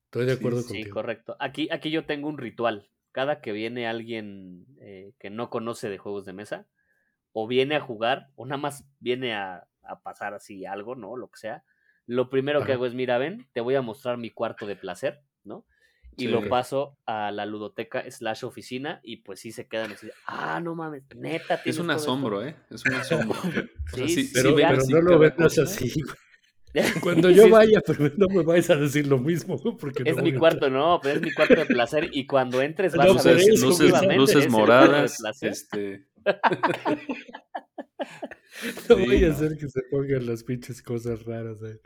Estoy 0.09 0.25
de 0.25 0.33
acuerdo 0.33 0.63
contigo. 0.63 0.85
Sí, 0.85 0.89
correcto. 0.89 1.35
Aquí, 1.39 1.69
aquí 1.71 1.91
yo 1.91 2.05
tengo 2.05 2.27
un 2.29 2.39
ritual. 2.39 2.89
Cada 3.11 3.41
que 3.41 3.51
viene 3.51 3.87
alguien 3.87 4.65
eh, 4.81 5.13
que 5.19 5.29
no 5.29 5.51
conoce 5.51 5.87
de 5.87 5.99
juegos 5.99 6.25
de 6.25 6.33
mesa, 6.33 6.65
o 7.31 7.45
viene 7.45 7.75
a 7.75 7.79
jugar, 7.79 8.31
o 8.35 8.47
nada 8.47 8.57
más 8.57 8.85
viene 8.99 9.35
a, 9.35 9.67
pasar 10.03 10.33
así 10.33 10.65
algo, 10.65 10.95
¿no? 10.95 11.15
Lo 11.15 11.29
que 11.29 11.37
sea. 11.37 11.63
Lo 12.07 12.29
primero 12.29 12.65
que 12.65 12.73
hago 12.73 12.87
es, 12.87 12.95
mira, 12.95 13.19
ven, 13.19 13.47
te 13.53 13.61
voy 13.61 13.75
a 13.75 13.83
mostrar 13.83 14.17
mi 14.17 14.31
cuarto 14.31 14.65
de 14.65 14.75
placer, 14.75 15.21
¿no? 15.43 15.63
y 16.17 16.27
lo 16.27 16.49
paso 16.49 16.97
a 17.05 17.31
la 17.31 17.45
ludoteca 17.45 18.03
slash 18.11 18.43
oficina 18.43 18.99
y 19.03 19.17
pues 19.17 19.39
sí 19.39 19.53
se 19.53 19.67
quedan 19.67 19.93
así, 19.93 20.09
ah, 20.25 20.59
no 20.59 20.75
mames, 20.75 21.03
neta. 21.15 21.61
Es 21.63 21.79
un 21.79 21.89
asombro, 21.91 22.45
¿eh? 22.45 22.55
Es 22.69 22.85
un 22.85 22.93
asombro. 22.93 23.39
sí, 24.07 24.29
pero, 24.33 24.51
no 24.89 25.01
lo 25.01 25.19
vendas 25.19 25.57
así, 25.59 26.03
Cuando 27.03 27.29
yo 27.29 27.49
vaya, 27.49 27.81
pero 27.85 28.11
no 28.17 28.27
me 28.27 28.43
vayas 28.43 28.69
a 28.69 28.75
decir 28.75 29.07
lo 29.07 29.17
mismo, 29.17 29.57
porque 29.79 30.03
Es 30.05 30.21
mi 30.21 30.33
cuarto, 30.33 30.69
no, 30.69 30.99
pero 31.01 31.15
es 31.15 31.21
mi 31.21 31.33
cuarto 31.33 31.55
de 31.55 31.65
placer 31.65 32.09
y 32.11 32.25
cuando 32.25 32.61
entres 32.61 32.95
vas 32.95 33.25
a 33.25 33.31
ver 33.31 33.43
luces, 33.59 33.91
luces 34.15 34.49
moradas, 34.49 35.17
este... 35.41 36.05
No 38.89 38.97
voy 38.97 39.23
a 39.23 39.31
hacer 39.31 39.57
que 39.57 39.69
se 39.69 39.81
pongan 39.89 40.25
las 40.25 40.43
pinches 40.43 40.81
cosas 40.81 41.23
raras. 41.23 41.57
Eh. 41.63 41.79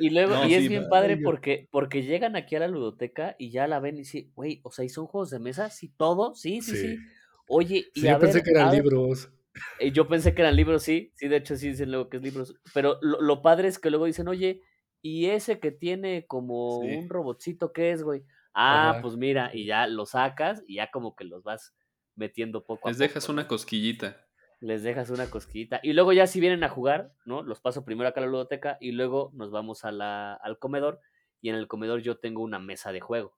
Y 0.00 0.10
luego, 0.10 0.44
y 0.46 0.54
es 0.54 0.68
bien 0.68 0.88
padre 0.88 1.16
porque, 1.16 1.68
porque 1.70 2.02
llegan 2.02 2.36
aquí 2.36 2.56
a 2.56 2.60
la 2.60 2.68
ludoteca 2.68 3.34
y 3.38 3.50
ya 3.50 3.66
la 3.66 3.80
ven 3.80 3.96
y 3.96 4.00
dicen, 4.00 4.30
güey, 4.34 4.60
o 4.62 4.70
sea, 4.70 4.84
¿y 4.84 4.88
son 4.88 5.06
juegos 5.06 5.30
de 5.30 5.38
mesa? 5.38 5.70
Sí, 5.70 5.92
todo, 5.96 6.34
sí, 6.34 6.60
sí, 6.60 6.76
sí. 6.76 6.98
Oye, 7.46 7.86
y 7.94 8.02
yo 8.02 8.18
pensé 8.18 8.42
que 8.42 8.50
eran 8.50 8.72
libros. 8.74 9.30
Eh, 9.78 9.92
yo 9.92 10.08
pensé 10.08 10.34
que 10.34 10.42
eran 10.42 10.56
libros, 10.56 10.82
sí, 10.82 11.12
sí, 11.14 11.28
de 11.28 11.36
hecho 11.36 11.56
sí 11.56 11.70
dicen 11.70 11.90
luego 11.90 12.08
que 12.08 12.16
es 12.18 12.22
libros. 12.22 12.54
Pero 12.74 12.98
lo, 13.02 13.42
padre 13.42 13.68
es 13.68 13.78
que 13.78 13.90
luego 13.90 14.06
dicen, 14.06 14.28
oye, 14.28 14.62
¿y 15.00 15.26
ese 15.26 15.60
que 15.60 15.72
tiene 15.72 16.26
como 16.26 16.78
un 16.78 17.08
robotcito 17.08 17.72
qué 17.72 17.92
es, 17.92 18.02
güey? 18.02 18.24
Ah, 18.54 18.98
pues 19.00 19.16
mira, 19.16 19.50
y 19.52 19.66
ya 19.66 19.86
lo 19.86 20.06
sacas 20.06 20.62
y 20.66 20.76
ya 20.76 20.90
como 20.90 21.16
que 21.16 21.24
los 21.24 21.42
vas 21.42 21.74
metiendo 22.14 22.60
poco 22.60 22.74
a 22.74 22.76
poco. 22.80 22.88
Les 22.90 22.98
dejas 22.98 23.28
una 23.28 23.48
cosquillita 23.48 24.26
les 24.62 24.84
dejas 24.84 25.10
una 25.10 25.28
cosquillita. 25.28 25.80
Y 25.82 25.92
luego 25.92 26.12
ya 26.12 26.26
si 26.28 26.40
vienen 26.40 26.62
a 26.62 26.68
jugar, 26.68 27.12
¿no? 27.24 27.42
Los 27.42 27.60
paso 27.60 27.84
primero 27.84 28.08
acá 28.08 28.20
a 28.20 28.24
la 28.24 28.30
ludoteca 28.30 28.78
y 28.80 28.92
luego 28.92 29.32
nos 29.34 29.50
vamos 29.50 29.84
a 29.84 29.90
la, 29.90 30.34
al 30.34 30.58
comedor 30.58 31.00
y 31.40 31.48
en 31.48 31.56
el 31.56 31.66
comedor 31.66 32.00
yo 32.00 32.18
tengo 32.18 32.42
una 32.42 32.60
mesa 32.60 32.92
de 32.92 33.00
juego. 33.00 33.36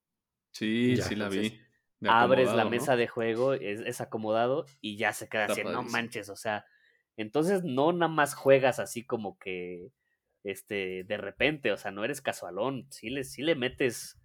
Sí, 0.52 0.96
sí 0.98 1.16
la 1.16 1.30
vi. 1.30 1.58
Abres 2.08 2.52
la 2.52 2.64
mesa 2.64 2.96
de 2.96 3.08
juego, 3.08 3.54
es, 3.54 4.00
acomodado 4.00 4.66
y 4.80 4.96
ya 4.96 5.12
se 5.12 5.28
queda 5.28 5.46
así, 5.46 5.62
no 5.64 5.82
manches, 5.82 6.28
o 6.28 6.36
sea, 6.36 6.64
entonces 7.16 7.64
no 7.64 7.92
nada 7.92 8.12
más 8.12 8.34
juegas 8.34 8.78
así 8.78 9.04
como 9.04 9.38
que, 9.38 9.90
este, 10.42 11.04
de 11.04 11.16
repente, 11.16 11.72
o 11.72 11.76
sea, 11.76 11.90
no 11.90 12.04
eres 12.04 12.20
casualón, 12.20 12.86
sí 12.90 13.10
le, 13.10 13.24
sí 13.24 13.42
le 13.42 13.54
metes 13.54 14.20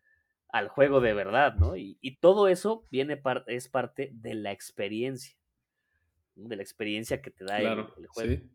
al 0.50 0.68
juego 0.68 1.00
de 1.00 1.14
verdad, 1.14 1.56
¿no? 1.56 1.76
Y, 1.76 1.98
y 2.02 2.18
todo 2.18 2.48
eso 2.48 2.88
viene 2.90 3.22
es 3.48 3.70
parte 3.70 4.10
de 4.14 4.34
la 4.34 4.52
experiencia 4.52 5.40
de 6.48 6.56
la 6.56 6.62
experiencia 6.62 7.22
que 7.22 7.32
te 7.32 7.44
da 7.44 7.60
el, 7.60 7.86
juego. 8.08 8.34
Sí. 8.34 8.50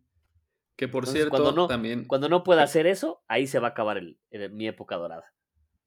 Que 0.76 0.88
por 0.88 1.06
cierto, 1.06 1.30
cuando 1.30 1.52
no, 1.52 1.66
también. 1.68 2.04
Cuando 2.06 2.28
no 2.28 2.42
pueda 2.42 2.62
hacer 2.62 2.86
eso, 2.86 3.22
ahí 3.28 3.46
se 3.46 3.58
va 3.58 3.68
a 3.68 3.70
acabar 3.70 3.98
el, 3.98 4.18
mi 4.50 4.66
época 4.66 4.96
dorada. 4.96 5.32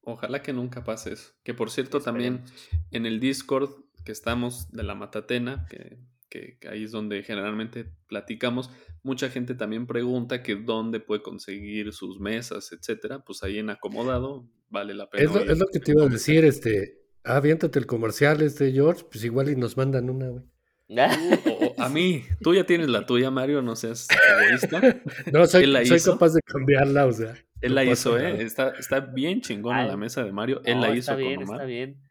Ojalá 0.10 0.42
que 0.42 0.54
nunca 0.54 0.86
pase 0.86 1.12
eso. 1.12 1.34
Que 1.44 1.54
por 1.54 1.70
cierto, 1.70 2.00
también 2.00 2.46
en 2.92 3.06
el 3.06 3.20
Discord 3.20 3.72
que 4.06 4.14
estamos 4.14 4.72
de 4.72 4.84
la 4.84 4.96
Matatena, 4.96 5.66
que, 5.70 5.98
que, 6.30 6.58
ahí 6.70 6.86
es 6.86 6.92
donde 6.92 7.24
generalmente 7.24 7.92
platicamos, 8.08 8.72
mucha 9.04 9.30
gente 9.30 9.54
también 9.54 9.86
pregunta 9.86 10.44
que 10.44 10.56
dónde 10.56 11.02
puede 11.02 11.22
conseguir 11.22 11.92
sus 11.92 12.22
mesas, 12.22 12.72
etcétera. 12.72 13.20
Pues 13.26 13.44
ahí 13.44 13.60
en 13.60 13.70
acomodado 13.70 14.50
vale 14.70 14.94
la 14.94 15.10
pena. 15.10 15.26
Es 15.26 15.60
lo, 15.60 15.68
que 15.68 15.82
te 15.82 15.92
iba 15.92 16.06
a 16.06 16.08
decir, 16.08 16.46
este. 16.46 17.02
Ah, 17.26 17.42
el 17.44 17.86
comercial, 17.86 18.42
este 18.42 18.72
George, 18.72 19.04
pues 19.12 19.26
igual 19.26 19.50
y 19.50 19.58
nos 19.58 19.76
mandan 19.76 20.10
una, 20.10 20.30
güey. 20.30 20.46
a 21.78 21.90
mí, 21.90 22.24
tú 22.42 22.54
ya 22.54 22.66
tienes 22.66 22.88
la 22.88 23.06
tuya, 23.06 23.30
Mario, 23.30 23.62
no 23.62 23.76
seas 23.76 24.08
egoísta. 24.42 25.02
No, 25.34 25.46
soy, 25.46 25.70
capaz 26.06 26.34
de 26.34 26.42
cambiarla, 26.44 27.08
o 27.08 27.12
sea. 27.12 27.36
Él 27.62 27.76
la 27.76 27.84
hizo, 27.84 28.18
¿eh? 28.20 28.42
Está, 28.44 28.70
está 28.78 29.00
bien 29.00 29.42
chingona 29.42 29.86
la 29.86 29.98
mesa 29.98 30.24
de 30.24 30.32
Mario. 30.32 30.62
Él 30.64 30.80
la 30.82 30.90
hizo 30.90 31.12
está 31.12 31.16
bien, 31.16 31.42
Está 31.42 31.64
bien. 31.64 32.02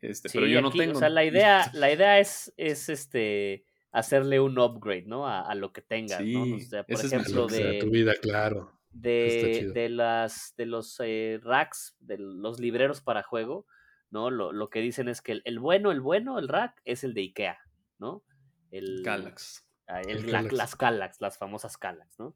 Este, 0.00 0.28
pero 0.32 0.46
yo 0.46 0.60
no 0.60 0.70
tengo. 0.70 0.96
O 0.96 0.98
sea, 0.98 1.08
la 1.08 1.24
idea, 1.24 1.70
la 1.74 1.90
idea 1.92 2.18
es, 2.18 2.52
es 2.56 2.88
este 2.88 3.64
hacerle 3.92 4.40
un 4.40 4.58
upgrade, 4.58 5.04
¿no? 5.06 5.26
A, 5.26 5.54
lo 5.54 5.72
que 5.72 5.82
tengas, 5.82 6.20
¿no? 6.20 6.56
O 6.56 6.60
sea, 6.60 6.84
por 6.84 7.04
ejemplo, 7.04 7.46
de. 7.46 7.78
tu 7.78 7.90
vida, 7.90 8.12
claro. 8.20 8.72
De, 8.90 9.72
de, 9.74 9.90
las, 9.90 10.54
de 10.56 10.64
los 10.64 10.98
eh, 11.04 11.38
racks, 11.42 11.96
de 12.00 12.16
los 12.18 12.60
libreros 12.60 13.02
para 13.02 13.22
juego, 13.22 13.66
¿no? 14.10 14.30
Lo, 14.30 14.52
lo 14.52 14.70
que 14.70 14.80
dicen 14.80 15.08
es 15.08 15.20
que 15.20 15.32
el, 15.32 15.42
el, 15.44 15.58
bueno, 15.58 15.92
el 15.92 16.00
bueno, 16.00 16.38
el 16.38 16.48
rack, 16.48 16.80
es 16.86 17.04
el 17.04 17.12
de 17.12 17.20
IKEA. 17.20 17.58
¿no? 17.98 18.22
El 18.70 19.02
Calax. 19.04 19.64
Ah, 19.86 20.02
las 20.02 20.74
Calax, 20.74 21.20
las 21.20 21.38
famosas 21.38 21.76
Calax, 21.76 22.18
¿no? 22.18 22.34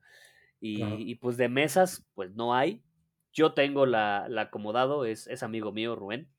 Y, 0.60 1.14
pues 1.16 1.36
de 1.36 1.48
mesas, 1.48 2.06
pues 2.14 2.34
no 2.34 2.54
hay. 2.54 2.82
Yo 3.32 3.54
tengo 3.54 3.86
la, 3.86 4.26
acomodado, 4.38 5.04
es, 5.04 5.26
es, 5.26 5.42
amigo 5.42 5.72
mío, 5.72 5.96
Rubén, 5.96 6.30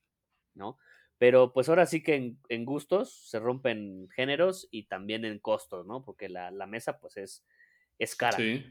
¿no? 0.54 0.78
Pero 1.18 1.52
pues 1.52 1.68
ahora 1.68 1.86
sí 1.86 2.02
que 2.02 2.36
en, 2.48 2.64
gustos 2.64 3.28
se 3.28 3.38
rompen 3.38 4.08
géneros 4.14 4.68
y 4.70 4.84
también 4.84 5.24
en 5.24 5.38
costos, 5.38 5.86
¿no? 5.86 6.04
Porque 6.04 6.28
la, 6.28 6.50
mesa 6.66 6.98
pues 6.98 7.16
es, 7.16 7.44
es 7.98 8.16
cara. 8.16 8.36
Sí. 8.36 8.64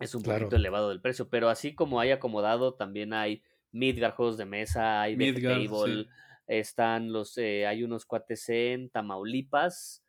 Es 0.00 0.14
un 0.14 0.22
poquito 0.22 0.56
elevado 0.56 0.88
del 0.88 1.00
precio, 1.00 1.28
pero 1.28 1.48
así 1.48 1.74
como 1.74 2.00
hay 2.00 2.10
acomodado, 2.10 2.74
también 2.74 3.12
hay 3.12 3.42
Midgar 3.70 4.12
juegos 4.12 4.36
de 4.36 4.44
mesa, 4.44 5.02
hay 5.02 5.16
Midgar, 5.16 5.64
Table, 5.64 6.06
están 6.46 7.12
los, 7.12 7.36
eh, 7.38 7.66
hay 7.66 7.82
unos 7.82 8.04
cuates 8.04 8.48
en 8.48 8.90
Tamaulipas, 8.90 10.03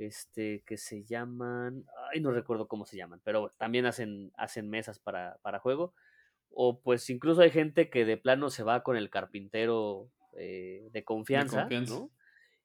este, 0.00 0.62
que 0.66 0.76
se 0.76 1.04
llaman, 1.04 1.84
ay, 2.12 2.20
no 2.20 2.30
recuerdo 2.32 2.68
cómo 2.68 2.86
se 2.86 2.96
llaman, 2.96 3.20
pero 3.24 3.54
también 3.58 3.86
hacen, 3.86 4.32
hacen 4.36 4.68
mesas 4.68 4.98
para, 4.98 5.38
para 5.42 5.60
juego. 5.60 5.94
O 6.50 6.80
pues 6.80 7.08
incluso 7.10 7.42
hay 7.42 7.50
gente 7.50 7.90
que 7.90 8.04
de 8.04 8.16
plano 8.16 8.50
se 8.50 8.62
va 8.62 8.82
con 8.82 8.96
el 8.96 9.10
carpintero 9.10 10.10
eh, 10.36 10.88
de, 10.90 11.04
confianza, 11.04 11.68
¿no? 11.68 12.10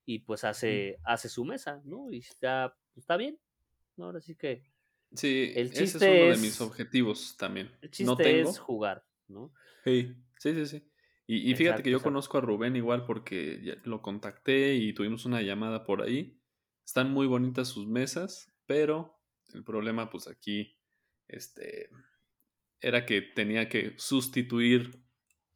Y 0.06 0.20
pues 0.20 0.44
hace, 0.44 0.98
hace 1.04 1.30
su 1.30 1.46
mesa, 1.46 1.82
¿no? 1.84 2.12
Y 2.12 2.20
está, 2.20 2.76
está 2.96 3.18
bien, 3.18 3.40
¿no? 3.98 4.06
Ahora 4.06 4.22
sí 4.22 4.36
que... 4.36 4.64
Sí, 5.14 5.54
el 5.56 5.72
chiste 5.72 5.98
ese 5.98 5.98
es 5.98 6.24
uno 6.24 6.36
de 6.36 6.42
mis 6.42 6.62
objetivos 6.62 7.38
también. 7.38 7.72
El 7.82 7.92
chiste 7.92 8.42
es 8.42 8.60
jugar, 8.60 9.06
¿no? 9.28 9.54
Sí, 9.84 10.16
sí, 10.40 10.54
sí, 10.54 10.66
sí. 10.66 10.92
Y, 11.28 11.56
fíjate 11.56 11.82
que 11.82 11.90
yo 11.90 12.02
conozco 12.02 12.38
a 12.38 12.42
Rubén 12.42 12.76
igual 12.76 13.04
porque 13.06 13.80
lo 13.84 14.04
contacté 14.04 14.76
y 14.76 14.94
tuvimos 14.94 15.26
una 15.26 15.42
llamada 15.42 15.84
por 15.84 16.04
ahí. 16.04 16.40
Están 16.86 17.12
muy 17.12 17.28
bonitas 17.28 17.68
sus 17.68 17.88
mesas, 17.88 18.54
pero 18.66 19.20
el 19.54 19.64
problema 19.64 20.10
pues 20.10 20.28
aquí, 20.28 20.78
este, 21.28 21.90
era 22.80 23.06
que 23.06 23.22
tenía 23.22 23.68
que 23.68 23.96
sustituir 23.98 25.04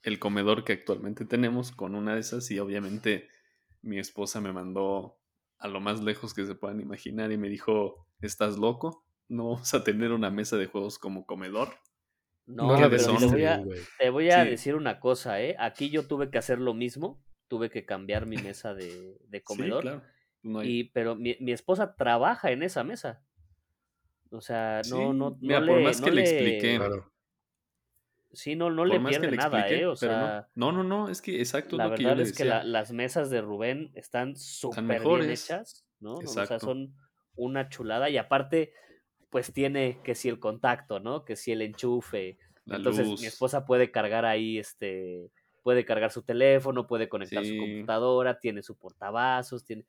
el 0.01 0.17
comedor 0.17 0.63
que 0.63 0.73
actualmente 0.73 1.25
tenemos 1.25 1.71
con 1.71 1.95
una 1.95 2.15
de 2.15 2.21
esas 2.21 2.49
y 2.51 2.59
obviamente 2.59 3.27
mi 3.81 3.99
esposa 3.99 4.41
me 4.41 4.53
mandó 4.53 5.19
a 5.57 5.67
lo 5.67 5.79
más 5.81 6.01
lejos 6.01 6.33
que 6.33 6.45
se 6.45 6.55
puedan 6.55 6.79
imaginar 6.79 7.31
y 7.31 7.37
me 7.37 7.49
dijo, 7.49 8.07
¿estás 8.21 8.57
loco? 8.57 9.05
¿No 9.27 9.51
vamos 9.51 9.73
a 9.73 9.83
tener 9.83 10.11
una 10.11 10.31
mesa 10.31 10.57
de 10.57 10.65
juegos 10.65 10.97
como 10.97 11.25
comedor? 11.25 11.69
No, 12.45 12.75
pero 12.75 12.89
te 12.89 13.27
voy 13.27 13.43
a, 13.43 13.63
te 13.99 14.09
voy 14.09 14.31
a 14.31 14.43
decir 14.43 14.73
una 14.73 14.99
cosa, 14.99 15.39
¿eh? 15.39 15.55
Aquí 15.59 15.91
yo 15.91 16.07
tuve 16.07 16.31
que 16.31 16.39
hacer 16.39 16.59
lo 16.59 16.73
mismo, 16.73 17.23
tuve 17.47 17.69
que 17.69 17.85
cambiar 17.85 18.25
mi 18.25 18.37
mesa 18.37 18.73
de, 18.73 19.19
comedor. 19.43 19.83
Sí, 19.83 19.89
claro. 19.89 20.18
Y, 20.43 20.85
pero 20.85 21.15
mi, 21.15 21.35
mi, 21.39 21.51
esposa 21.51 21.95
trabaja 21.95 22.51
en 22.51 22.63
esa 22.63 22.83
mesa. 22.83 23.21
O 24.31 24.41
sea, 24.41 24.81
no, 24.89 25.13
no, 25.13 25.37
no, 25.41 25.65
por 25.65 25.81
más 25.81 26.01
que 26.01 26.11
le, 26.11 26.21
expliqué. 26.21 26.79
Sí, 28.31 28.55
no, 28.55 28.69
no 28.69 28.85
le 28.85 28.99
pierde 28.99 29.31
nada, 29.31 29.67
¿eh? 29.69 29.87
O 29.87 29.95
sea, 29.95 30.47
no. 30.53 30.71
no, 30.71 30.83
no, 30.83 31.09
es 31.09 31.21
que 31.21 31.39
exacto. 31.39 31.77
La 31.77 31.87
verdad 31.87 32.19
es 32.19 32.37
que 32.37 32.45
las 32.45 32.91
mesas 32.91 33.29
de 33.29 33.41
Rubén 33.41 33.91
están 33.95 34.35
súper 34.35 35.01
bien 35.01 35.29
hechas, 35.29 35.85
¿no? 35.99 36.15
O 36.15 36.27
sea, 36.27 36.59
son 36.59 36.93
una 37.35 37.69
chulada 37.69 38.09
y 38.09 38.17
aparte, 38.17 38.73
pues 39.29 39.51
tiene 39.51 39.99
que 40.03 40.13
si 40.13 40.29
el 40.29 40.39
contacto, 40.39 40.99
¿no? 40.99 41.25
Que 41.25 41.35
si 41.35 41.51
el 41.51 41.61
enchufe. 41.61 42.37
Entonces 42.67 43.07
mi 43.07 43.25
esposa 43.25 43.65
puede 43.65 43.89
cargar 43.89 44.25
ahí, 44.25 44.59
este, 44.59 45.31
puede 45.63 45.85
cargar 45.85 46.11
su 46.11 46.21
teléfono, 46.21 46.85
puede 46.85 47.09
conectar 47.09 47.43
su 47.43 47.57
computadora, 47.57 48.39
tiene 48.39 48.61
su 48.61 48.77
portavasos, 48.77 49.65
tiene... 49.65 49.85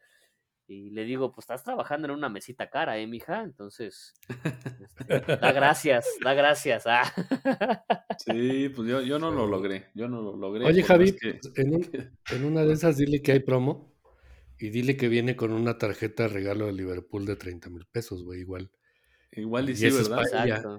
Y 0.70 0.90
le 0.90 1.04
digo, 1.04 1.32
pues 1.32 1.42
estás 1.42 1.64
trabajando 1.64 2.06
en 2.06 2.14
una 2.14 2.28
mesita 2.28 2.70
cara, 2.70 2.96
¿eh, 2.96 3.04
mija? 3.04 3.42
Entonces, 3.42 4.14
este, 5.08 5.36
da 5.36 5.50
gracias, 5.52 6.06
da 6.22 6.32
gracias. 6.32 6.84
Ah. 6.86 7.12
Sí, 8.18 8.68
pues 8.68 8.88
yo, 8.88 9.02
yo 9.02 9.18
no 9.18 9.32
lo 9.32 9.48
logré, 9.48 9.88
yo 9.96 10.06
no 10.06 10.22
lo 10.22 10.36
logré. 10.36 10.64
Oye, 10.64 10.84
Javi, 10.84 11.16
en, 11.56 12.44
una 12.44 12.64
de 12.64 12.72
esas 12.72 12.98
dile 12.98 13.20
que 13.20 13.32
hay 13.32 13.40
promo 13.40 13.92
y 14.60 14.70
dile 14.70 14.96
que 14.96 15.08
viene 15.08 15.34
con 15.34 15.50
una 15.50 15.76
tarjeta 15.76 16.22
de 16.22 16.28
regalo 16.28 16.66
de 16.66 16.72
Liverpool 16.72 17.26
de 17.26 17.34
30 17.34 17.68
mil 17.68 17.86
pesos, 17.86 18.22
güey, 18.22 18.38
igual. 18.38 18.70
Igual 19.32 19.70
y, 19.70 19.76
sí, 19.76 19.90
¿verdad? 19.90 20.22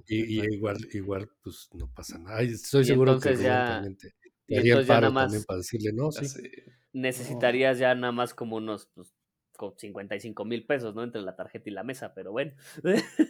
y, 0.08 0.42
igual, 0.56 0.78
igual, 0.94 1.30
pues 1.44 1.68
no 1.74 1.92
pasa 1.94 2.18
nada. 2.18 2.42
estoy 2.42 2.86
seguro 2.86 3.20
que 3.20 3.36
ya, 3.36 3.84
y 4.48 4.56
entonces 4.56 4.88
ya 4.88 5.02
nada 5.02 5.10
más, 5.10 5.46
para 5.46 5.58
decirle, 5.58 5.92
no, 5.92 6.14
sí. 6.14 6.26
Necesitarías 6.94 7.78
ya 7.78 7.94
nada 7.94 8.14
más 8.14 8.34
como 8.34 8.56
unos 8.56 8.90
pues, 8.94 9.14
55 9.78 10.46
mil 10.46 10.66
pesos, 10.66 10.96
¿no? 10.96 11.04
Entre 11.04 11.22
la 11.22 11.36
tarjeta 11.36 11.70
y 11.70 11.74
la 11.74 11.84
mesa, 11.84 12.14
pero 12.14 12.32
bueno. 12.32 12.54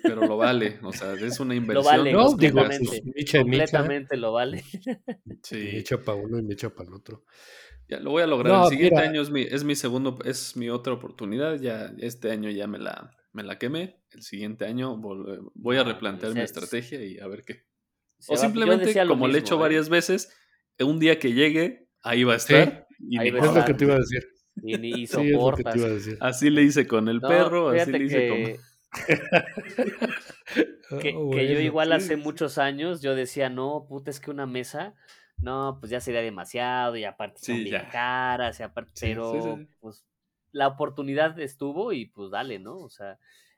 Pero 0.04 0.28
lo 0.28 0.38
vale, 0.38 0.80
o 0.84 0.92
sea, 0.92 1.14
es 1.14 1.40
una 1.40 1.56
inversión. 1.56 1.84
Lo 1.84 1.90
vale, 1.90 2.14
no, 2.14 2.26
completamente, 2.28 3.04
completamente 3.40 4.18
lo 4.18 4.34
vale. 4.34 4.64
Sí. 5.44 5.70
echa 5.74 5.98
para 5.98 6.18
uno 6.18 6.40
y 6.40 6.44
me 6.44 6.54
echa 6.54 6.70
para 6.70 6.90
el 6.90 6.96
otro. 6.96 7.26
Ya 7.88 8.00
lo 8.00 8.12
voy 8.12 8.24
a 8.24 8.28
lograr. 8.28 8.64
el 8.64 8.70
siguiente 8.70 9.02
año 9.02 9.22
es 9.22 9.30
mi, 9.30 9.42
es 9.42 9.64
mi 9.64 9.76
segundo, 9.76 10.20
es 10.24 10.56
mi 10.56 10.70
otra 10.70 10.94
oportunidad. 10.94 11.60
Ya 11.60 11.94
este 12.00 12.32
año 12.32 12.50
ya 12.50 12.68
me 12.68 12.80
la, 12.80 13.12
me 13.34 13.44
la 13.44 13.58
quemé. 13.58 14.02
El 14.12 14.24
siguiente 14.24 14.66
año 14.66 14.98
voy 14.98 15.78
a 15.78 15.84
replantear 15.84 16.34
mi 16.34 16.42
estrategia 16.42 17.04
y 17.04 17.20
a 17.20 17.28
ver 17.28 17.44
qué. 17.44 17.66
o 18.28 18.38
simplemente, 18.38 18.94
como 19.08 19.28
le 19.28 19.38
he 19.38 19.42
hecho 19.42 19.56
¿eh? 19.56 19.60
varias 19.60 19.90
veces, 19.90 20.34
un 20.80 21.00
día 21.00 21.20
que 21.20 21.34
llegue, 21.34 21.90
ahí 22.02 22.24
va 22.24 22.34
a 22.34 22.38
estar. 22.38 22.88
y 23.00 23.20
es 23.20 23.34
lo 23.34 23.66
que 23.66 23.74
te 23.74 23.86
iba 23.86 23.96
a 23.96 24.00
decir. 24.00 24.24
Y, 24.62 24.78
ni 24.78 25.08
soportas. 25.08 25.76
así 26.20 26.50
le 26.50 26.64
hice 26.64 26.88
con 26.88 27.08
el 27.08 27.22
perro, 27.22 27.70
así 27.70 27.92
le 27.92 28.04
hice 28.06 28.30
con... 28.30 28.38
que, 31.00 31.14
oh, 31.16 31.32
que 31.32 31.48
yo 31.48 31.60
igual 31.60 31.94
hace 31.94 32.18
muchos 32.18 32.58
años 32.58 33.02
yo 33.02 33.16
decía, 33.16 33.50
no, 33.50 33.86
puta, 33.88 34.12
es 34.12 34.20
que 34.20 34.32
una 34.32 34.46
mesa, 34.46 34.94
no, 35.38 35.78
pues 35.80 35.90
ya 35.90 36.02
sería 36.02 36.22
demasiado 36.22 36.98
y 36.98 37.06
aparte 37.06 37.42
son 37.42 37.64
bien 37.64 37.84
caras 37.92 38.60
y 38.60 38.64
aparte, 38.64 38.92
pero 39.00 39.60
pues 39.80 40.06
la 40.52 40.68
oportunidad 40.68 41.40
estuvo 41.40 41.94
y 41.94 42.08
pues 42.08 42.32
dale, 42.32 42.60
¿no? 42.60 42.78
O 42.78 42.90
sea, 42.90 43.18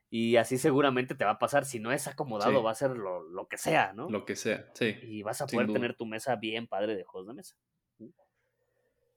y 0.10 0.36
así 0.36 0.60
seguramente 0.60 1.16
te 1.16 1.26
va 1.26 1.32
a 1.32 1.40
pasar, 1.40 1.66
si 1.66 1.80
no 1.80 1.92
es 1.92 2.08
acomodado 2.08 2.62
va 2.62 2.70
a 2.70 2.76
ser 2.76 2.92
lo, 2.92 3.24
lo, 3.24 3.48
que 3.48 3.58
sea, 3.58 3.94
¿no? 3.94 4.10
Lo 4.12 4.26
que 4.26 4.36
sea, 4.36 4.70
sí. 4.74 4.96
Y 5.02 5.24
vas 5.24 5.42
a 5.42 5.48
poder 5.48 5.74
tener 5.74 5.96
tu 5.96 6.06
mesa 6.06 6.36
bien 6.36 6.68
padre 6.68 6.96
de 6.96 7.04
juegos 7.04 7.30
de 7.30 7.34
mesa. 7.34 7.56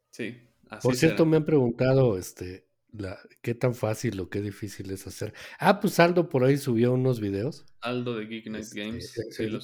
Sí, 0.08 0.40
por 0.82 0.96
cierto, 0.96 1.26
me 1.26 1.36
han 1.36 1.44
preguntado 1.44 2.18
este, 2.18 2.66
la, 2.92 3.18
qué 3.42 3.54
tan 3.54 3.74
fácil 3.74 4.18
o 4.20 4.28
qué 4.28 4.40
difícil 4.40 4.90
es 4.90 5.06
hacer. 5.06 5.34
Ah, 5.58 5.80
pues 5.80 5.98
Aldo 6.00 6.28
por 6.28 6.44
ahí 6.44 6.56
subió 6.56 6.92
unos 6.92 7.20
videos. 7.20 7.66
Aldo 7.80 8.16
de 8.16 8.26
Geek 8.26 8.46
Night 8.48 8.64
este, 8.64 8.80
Games. 8.84 9.14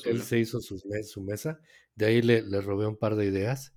él, 0.06 0.22
se 0.22 0.38
hizo 0.38 0.60
su 0.60 1.22
mesa. 1.22 1.60
De 1.94 2.06
ahí 2.06 2.22
le, 2.22 2.42
le, 2.42 2.60
robé 2.60 2.86
un 2.86 2.96
par 2.96 3.16
de 3.16 3.26
ideas, 3.26 3.74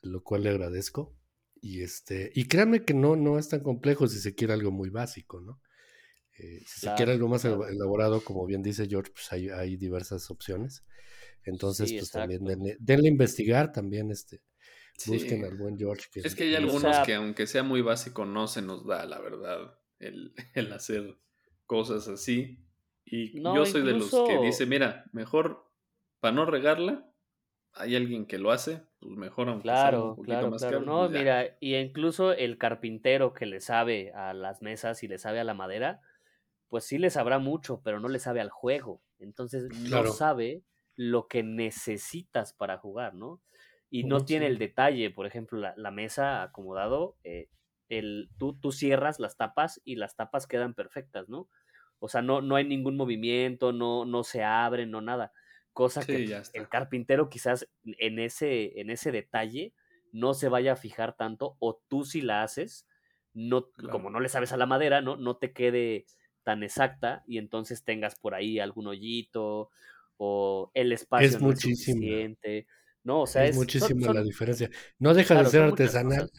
lo 0.00 0.22
cual 0.22 0.44
le 0.44 0.50
agradezco. 0.50 1.16
Y 1.60 1.82
este, 1.82 2.32
y 2.34 2.46
créanme 2.46 2.84
que 2.84 2.92
no, 2.92 3.14
no 3.14 3.38
es 3.38 3.48
tan 3.48 3.60
complejo 3.60 4.08
si 4.08 4.18
se 4.18 4.34
quiere 4.34 4.52
algo 4.52 4.72
muy 4.72 4.90
básico, 4.90 5.40
¿no? 5.40 5.60
Eh, 6.38 6.60
si 6.66 6.80
se 6.80 6.94
quiere 6.96 7.12
algo 7.12 7.28
más 7.28 7.44
elaborado, 7.44 8.24
como 8.24 8.44
bien 8.46 8.62
dice 8.62 8.88
George, 8.88 9.12
pues 9.12 9.32
hay, 9.32 9.48
hay 9.50 9.76
diversas 9.76 10.28
opciones. 10.30 10.82
Entonces, 11.44 11.92
pues 11.92 12.10
también 12.10 12.44
denle, 12.44 12.76
denle, 12.80 13.08
investigar 13.08 13.72
también 13.72 14.10
este 14.10 14.40
Busquen 15.06 15.44
al 15.44 15.56
buen 15.56 15.78
George. 15.78 16.08
es 16.14 16.34
que 16.34 16.44
hay 16.44 16.54
algunos 16.54 16.98
que 17.00 17.14
aunque 17.14 17.46
sea 17.46 17.62
muy 17.62 17.82
básico 17.82 18.24
no 18.24 18.46
se 18.46 18.62
nos 18.62 18.86
da, 18.86 19.04
la 19.06 19.20
verdad, 19.20 19.78
el, 19.98 20.32
hacer 20.72 21.18
cosas 21.66 22.08
así. 22.08 22.58
Y 23.04 23.42
yo 23.42 23.66
soy 23.66 23.82
de 23.82 23.92
los 23.92 24.10
que 24.10 24.38
dice, 24.42 24.64
mira, 24.66 25.04
mejor 25.12 25.68
para 26.20 26.34
no 26.34 26.46
regarla, 26.46 27.12
hay 27.74 27.96
alguien 27.96 28.26
que 28.26 28.38
lo 28.38 28.52
hace, 28.52 28.82
pues 29.00 29.16
mejor 29.16 29.48
aunque 29.48 29.64
claro, 29.64 30.10
un 30.10 30.16
poquito 30.16 30.32
claro, 30.32 30.50
más 30.50 30.62
claro. 30.62 30.80
no, 30.80 31.08
pues 31.08 31.18
mira, 31.18 31.56
y 31.58 31.74
incluso 31.74 32.32
el 32.32 32.58
carpintero 32.58 33.32
que 33.32 33.46
le 33.46 33.60
sabe 33.60 34.12
a 34.12 34.32
las 34.34 34.62
mesas 34.62 35.02
y 35.02 35.08
le 35.08 35.18
sabe 35.18 35.40
a 35.40 35.44
la 35.44 35.54
madera, 35.54 36.00
pues 36.68 36.84
sí 36.84 36.98
le 36.98 37.10
sabrá 37.10 37.38
mucho, 37.38 37.80
pero 37.82 37.98
no 37.98 38.08
le 38.08 38.18
sabe 38.18 38.40
al 38.40 38.50
juego. 38.50 39.02
Entonces 39.18 39.64
no 39.90 40.06
sabe 40.06 40.62
lo 40.94 41.28
que 41.28 41.42
necesitas 41.42 42.52
para 42.52 42.78
jugar, 42.78 43.14
¿no? 43.14 43.40
Y 43.92 44.04
no 44.04 44.24
tiene 44.24 44.46
el 44.46 44.56
detalle, 44.56 45.10
por 45.10 45.26
ejemplo, 45.26 45.60
la, 45.60 45.90
mesa 45.90 46.42
acomodado, 46.42 47.18
eh, 47.24 47.50
el, 47.90 48.30
tú, 48.38 48.54
tú 48.54 48.72
cierras 48.72 49.20
las 49.20 49.36
tapas 49.36 49.82
y 49.84 49.96
las 49.96 50.16
tapas 50.16 50.46
quedan 50.46 50.72
perfectas, 50.72 51.28
¿no? 51.28 51.50
O 51.98 52.08
sea, 52.08 52.22
no, 52.22 52.40
no 52.40 52.56
hay 52.56 52.64
ningún 52.64 52.96
movimiento, 52.96 53.70
no, 53.70 54.06
no 54.06 54.24
se 54.24 54.44
abren, 54.44 54.90
no 54.90 55.02
nada. 55.02 55.30
Cosa 55.74 56.06
que 56.06 56.42
el 56.54 56.68
carpintero 56.70 57.28
quizás 57.28 57.68
en 57.84 58.18
ese, 58.18 58.80
en 58.80 58.88
ese 58.88 59.12
detalle 59.12 59.74
no 60.10 60.32
se 60.32 60.48
vaya 60.48 60.72
a 60.72 60.76
fijar 60.76 61.14
tanto, 61.14 61.58
o 61.58 61.78
tú 61.88 62.06
si 62.06 62.22
la 62.22 62.42
haces, 62.42 62.86
no, 63.34 63.68
como 63.90 64.08
no 64.08 64.20
le 64.20 64.30
sabes 64.30 64.54
a 64.54 64.56
la 64.56 64.64
madera, 64.64 65.02
¿no? 65.02 65.16
No 65.16 65.36
te 65.36 65.52
quede 65.52 66.06
tan 66.44 66.62
exacta 66.62 67.24
y 67.26 67.36
entonces 67.36 67.84
tengas 67.84 68.18
por 68.18 68.34
ahí 68.34 68.58
algún 68.58 68.86
hoyito 68.86 69.68
o 70.16 70.70
el 70.72 70.92
espacio 70.92 71.28
es 71.28 71.42
no 71.42 71.52
es 71.52 71.60
suficiente. 71.60 72.66
No, 73.04 73.22
o 73.22 73.26
sea, 73.26 73.44
es, 73.44 73.56
muchísima 73.56 74.12
la 74.12 74.22
diferencia. 74.22 74.70
No 74.98 75.12
deja 75.14 75.42
de 75.42 75.46
ser 75.46 75.62
artesanal. 75.62 76.30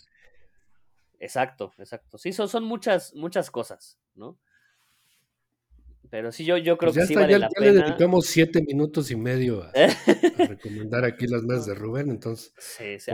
Exacto, 1.20 1.74
exacto. 1.78 2.18
Sí, 2.18 2.34
son, 2.34 2.50
son 2.50 2.64
muchas, 2.64 3.14
muchas 3.16 3.50
cosas, 3.50 4.00
¿no? 4.16 4.38
Pero 6.10 6.32
sí, 6.32 6.46
yo, 6.46 6.58
yo 6.58 6.78
creo 6.78 6.94
pues 6.94 7.08
que 7.08 7.08
sí 7.08 7.16
vale 7.16 7.40
la 7.40 7.50
ya 7.58 7.66
le 7.66 7.72
dedicamos 7.72 8.28
siete 8.28 8.62
minutos 8.62 9.10
y 9.10 9.16
medio 9.16 9.64
a, 9.64 9.72
recomendar 10.46 11.06
aquí 11.06 11.26
las 11.26 11.44
mesas 11.44 11.66
de 11.66 11.76
Rubén, 11.76 12.10
entonces. 12.10 12.54
Sí, 12.58 13.00
sí. 13.00 13.12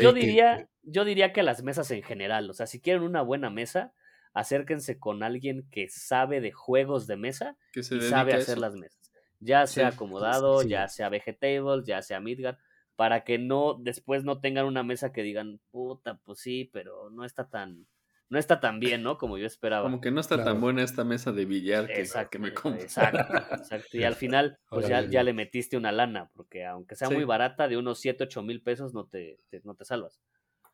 yo, 0.00 0.12
diría, 0.12 0.68
yo 0.82 1.04
diría 1.04 1.32
que 1.32 1.42
las 1.42 1.62
mesas 1.62 1.90
en 1.92 2.02
general, 2.02 2.50
o 2.50 2.52
sea, 2.52 2.66
si 2.66 2.80
quieren 2.80 3.02
una 3.02 3.22
buena 3.22 3.48
mesa, 3.48 3.92
acérquense 4.34 4.98
con 4.98 5.22
alguien 5.22 5.68
que 5.70 5.88
sabe 5.88 6.40
de 6.40 6.52
juegos 6.52 7.06
de 7.06 7.16
mesa 7.16 7.56
y 7.74 7.82
sabe 7.82 8.34
hacer 8.34 8.58
las 8.58 8.74
mesas. 8.74 9.12
Ya 9.38 9.66
sea 9.66 9.88
acomodado, 9.88 10.62
ya 10.62 10.88
sea 10.88 11.08
vegetable, 11.10 11.82
ya 11.84 12.02
sea 12.02 12.18
Midgard 12.18 12.56
para 12.96 13.24
que 13.24 13.38
no 13.38 13.78
después 13.80 14.24
no 14.24 14.40
tengan 14.40 14.66
una 14.66 14.82
mesa 14.82 15.12
que 15.12 15.22
digan, 15.22 15.60
puta, 15.70 16.18
pues 16.24 16.40
sí, 16.40 16.70
pero 16.72 17.10
no 17.10 17.24
está 17.24 17.48
tan 17.48 17.86
no 18.32 18.38
está 18.38 18.60
tan 18.60 18.80
bien, 18.80 19.02
¿no? 19.02 19.18
Como 19.18 19.36
yo 19.36 19.46
esperaba. 19.46 19.82
Como 19.82 20.00
que 20.00 20.10
no 20.10 20.18
está 20.18 20.42
tan 20.42 20.58
buena 20.58 20.82
esta 20.82 21.04
mesa 21.04 21.32
de 21.32 21.44
billar 21.44 21.86
que, 21.86 22.08
que 22.30 22.38
me 22.38 22.54
compro. 22.54 22.80
Exacto, 22.80 23.36
exacto. 23.56 23.98
Y 23.98 24.04
al 24.04 24.14
final, 24.14 24.58
pues 24.70 24.88
ya, 24.88 25.04
ya, 25.04 25.22
le 25.22 25.34
metiste 25.34 25.76
una 25.76 25.92
lana, 25.92 26.30
porque 26.32 26.64
aunque 26.64 26.96
sea 26.96 27.10
muy 27.10 27.24
barata, 27.24 27.68
de 27.68 27.76
unos 27.76 28.00
7, 28.00 28.24
8 28.24 28.42
mil 28.42 28.62
pesos 28.62 28.94
no 28.94 29.04
te, 29.04 29.38
no 29.64 29.74
te 29.74 29.84
salvas. 29.84 30.22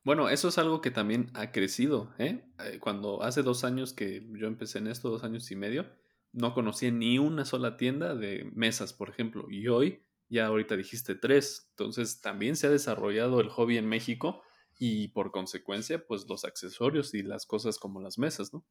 Bueno, 0.04 0.28
eso 0.28 0.46
es 0.46 0.58
algo 0.58 0.80
que 0.80 0.92
también 0.92 1.32
ha 1.34 1.50
crecido, 1.50 2.14
¿eh? 2.18 2.44
¿eh? 2.60 2.78
Cuando 2.78 3.24
hace 3.24 3.42
dos 3.42 3.64
años 3.64 3.92
que 3.92 4.24
yo 4.34 4.46
empecé 4.46 4.78
en 4.78 4.86
esto, 4.86 5.10
dos 5.10 5.24
años 5.24 5.50
y 5.50 5.56
medio, 5.56 5.86
no 6.32 6.54
conocía 6.54 6.92
ni 6.92 7.18
una 7.18 7.44
sola 7.44 7.76
tienda 7.76 8.14
de 8.14 8.48
mesas, 8.54 8.92
por 8.92 9.10
ejemplo. 9.10 9.46
Y 9.50 9.66
hoy 9.66 10.04
ya 10.28 10.46
ahorita 10.46 10.76
dijiste 10.76 11.14
tres, 11.14 11.68
entonces 11.70 12.20
también 12.20 12.56
se 12.56 12.66
ha 12.66 12.70
desarrollado 12.70 13.40
el 13.40 13.48
hobby 13.48 13.78
en 13.78 13.86
México 13.86 14.42
y 14.78 15.08
por 15.08 15.32
consecuencia, 15.32 16.06
pues 16.06 16.26
los 16.28 16.44
accesorios 16.44 17.12
y 17.14 17.22
las 17.22 17.46
cosas 17.46 17.78
como 17.78 18.00
las 18.00 18.18
mesas, 18.18 18.52
¿no? 18.52 18.64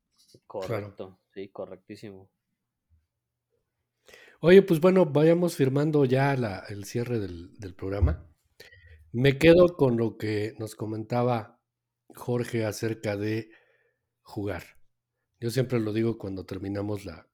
Correcto, 0.45 1.19
sí, 1.34 1.49
correctísimo. 1.49 2.31
Oye, 4.39 4.61
pues 4.61 4.79
bueno, 4.79 5.05
vayamos 5.05 5.55
firmando 5.55 6.05
ya 6.05 6.34
el 6.69 6.85
cierre 6.85 7.19
del, 7.19 7.75
programa. 7.75 8.29
Me 9.11 9.39
quedo 9.39 9.75
con 9.75 9.97
lo 9.97 10.17
que 10.17 10.53
nos 10.59 10.75
comentaba 10.75 11.59
Jorge 12.15 12.63
acerca 12.63 13.17
de 13.17 13.49
jugar. 14.21 14.63
Yo 15.39 15.49
siempre 15.49 15.79
lo 15.79 15.91
digo 15.91 16.17
cuando 16.19 16.45
terminamos 16.45 17.03
la, 17.03 17.27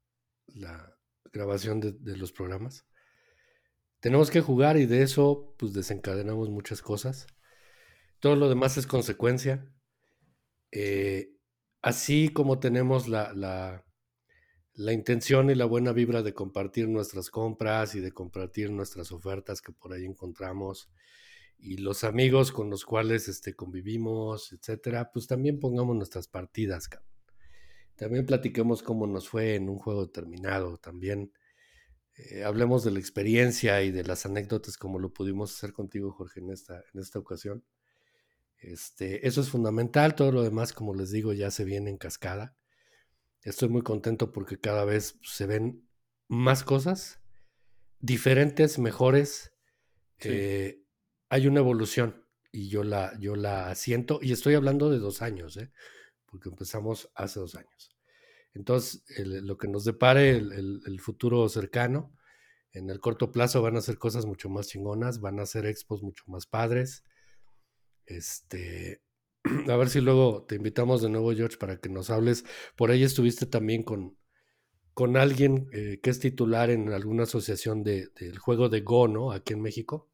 grabación 1.32 1.82
de, 1.82 1.92
de, 1.92 2.16
los 2.16 2.32
programas. 2.32 2.88
Tenemos 4.04 4.30
que 4.30 4.42
jugar 4.42 4.76
y 4.76 4.86
de 4.86 5.02
eso 5.02 5.56
pues 5.58 5.72
desencadenamos 5.72 6.50
muchas 6.50 6.82
cosas. 6.82 7.26
Todo 8.20 8.36
lo 8.36 8.50
demás 8.50 8.76
es 8.76 8.86
consecuencia. 8.86 9.66
Eh, 10.72 11.30
así 11.82 12.28
como 12.28 12.60
tenemos 12.60 13.08
la, 13.08 13.32
la, 13.32 13.86
la, 14.74 14.92
intención 14.92 15.50
y 15.50 15.56
la 15.56 15.64
buena 15.64 15.94
vibra 15.94 16.22
de 16.22 16.34
compartir 16.34 16.90
nuestras 16.90 17.30
compras 17.30 17.96
y 17.96 18.02
de 18.02 18.12
compartir 18.12 18.72
nuestras 18.72 19.14
ofertas 19.14 19.62
que 19.62 19.72
por 19.72 19.94
ahí 19.94 20.04
encontramos 20.04 20.92
y 21.58 21.78
los 21.78 22.04
amigos 22.04 22.52
con 22.52 22.70
los 22.70 22.84
cuales 22.84 23.30
este, 23.30 23.56
convivimos, 23.56 24.52
etcétera, 24.52 25.12
pues 25.14 25.28
también 25.28 25.62
pongamos 25.62 25.96
nuestras 25.96 26.28
partidas. 26.28 26.90
También 27.96 28.26
platiquemos 28.26 28.84
cómo 28.84 29.08
nos 29.08 29.30
fue 29.30 29.56
en 29.56 29.70
un 29.70 29.80
juego 29.80 30.08
determinado. 30.08 30.76
También 30.78 31.32
eh, 32.16 32.44
hablemos 32.44 32.84
de 32.84 32.92
la 32.92 33.00
experiencia 33.00 33.82
y 33.82 33.92
de 33.92 34.04
las 34.04 34.26
anécdotas 34.26 34.78
como 34.78 35.00
lo 35.00 35.14
pudimos 35.14 35.56
hacer 35.56 35.74
contigo, 35.74 36.12
Jorge, 36.12 36.42
en 36.42 36.52
esta, 36.52 36.84
en 36.94 37.02
esta 37.02 37.20
ocasión. 37.20 37.66
Este, 38.58 39.28
eso 39.28 39.42
es 39.42 39.50
fundamental, 39.50 40.16
todo 40.16 40.32
lo 40.32 40.44
demás, 40.44 40.74
como 40.74 40.94
les 40.94 41.12
digo, 41.12 41.34
ya 41.34 41.52
se 41.52 41.66
viene 41.66 41.90
en 41.90 41.98
cascada. 41.98 42.56
Estoy 43.42 43.70
muy 43.70 43.82
contento 43.82 44.32
porque 44.32 44.60
cada 44.60 44.86
vez 44.86 45.20
se 45.24 45.46
ven 45.46 45.88
más 46.30 46.64
cosas, 46.64 47.20
diferentes, 48.00 48.80
mejores. 48.80 49.54
Eh, 50.20 50.82
hay 51.30 51.48
una 51.48 51.60
evolución 51.60 52.26
y 52.52 52.70
yo 52.70 52.84
la, 52.84 53.18
yo 53.20 53.36
la 53.36 53.74
siento, 53.76 54.20
y 54.22 54.32
estoy 54.32 54.54
hablando 54.54 54.90
de 54.90 55.00
dos 55.00 55.22
años, 55.22 55.58
¿eh? 55.58 55.72
porque 56.28 56.50
empezamos 56.50 57.10
hace 57.16 57.40
dos 57.40 57.56
años. 57.56 57.93
Entonces, 58.54 59.04
lo 59.18 59.58
que 59.58 59.68
nos 59.68 59.84
depare 59.84 60.32
el, 60.32 60.82
el, 60.86 61.00
futuro 61.00 61.50
cercano, 61.50 62.16
en 62.72 62.90
el 62.90 63.00
corto 63.00 63.32
plazo 63.32 63.62
van 63.62 63.78
a 63.78 63.82
ser 63.82 63.98
cosas 63.98 64.26
mucho 64.26 64.50
más 64.50 64.68
chingonas, 64.68 65.20
van 65.20 65.40
a 65.40 65.46
ser 65.46 65.66
expos 65.66 66.04
mucho 66.04 66.24
más 66.28 66.46
padres, 66.46 67.04
este, 68.06 69.02
a 69.70 69.76
ver 69.76 69.90
si 69.90 70.02
luego 70.02 70.46
te 70.46 70.56
invitamos 70.56 71.02
de 71.02 71.10
nuevo, 71.10 71.34
George, 71.34 71.58
para 71.58 71.78
que 71.78 71.90
nos 71.90 72.10
hables. 72.10 72.46
Por 72.76 72.92
ahí 72.92 73.04
estuviste 73.04 73.46
también 73.46 73.84
con, 73.84 74.18
con 74.94 75.18
alguien 75.18 75.68
eh, 75.74 76.00
que 76.02 76.10
es 76.10 76.20
titular 76.20 76.70
en 76.70 76.92
alguna 76.94 77.24
asociación 77.24 77.84
de, 77.84 78.10
del 78.20 78.38
juego 78.38 78.70
de 78.70 78.82
Go, 78.82 79.08
¿no? 79.08 79.32
Aquí 79.32 79.54
en 79.54 79.62
México. 79.62 80.10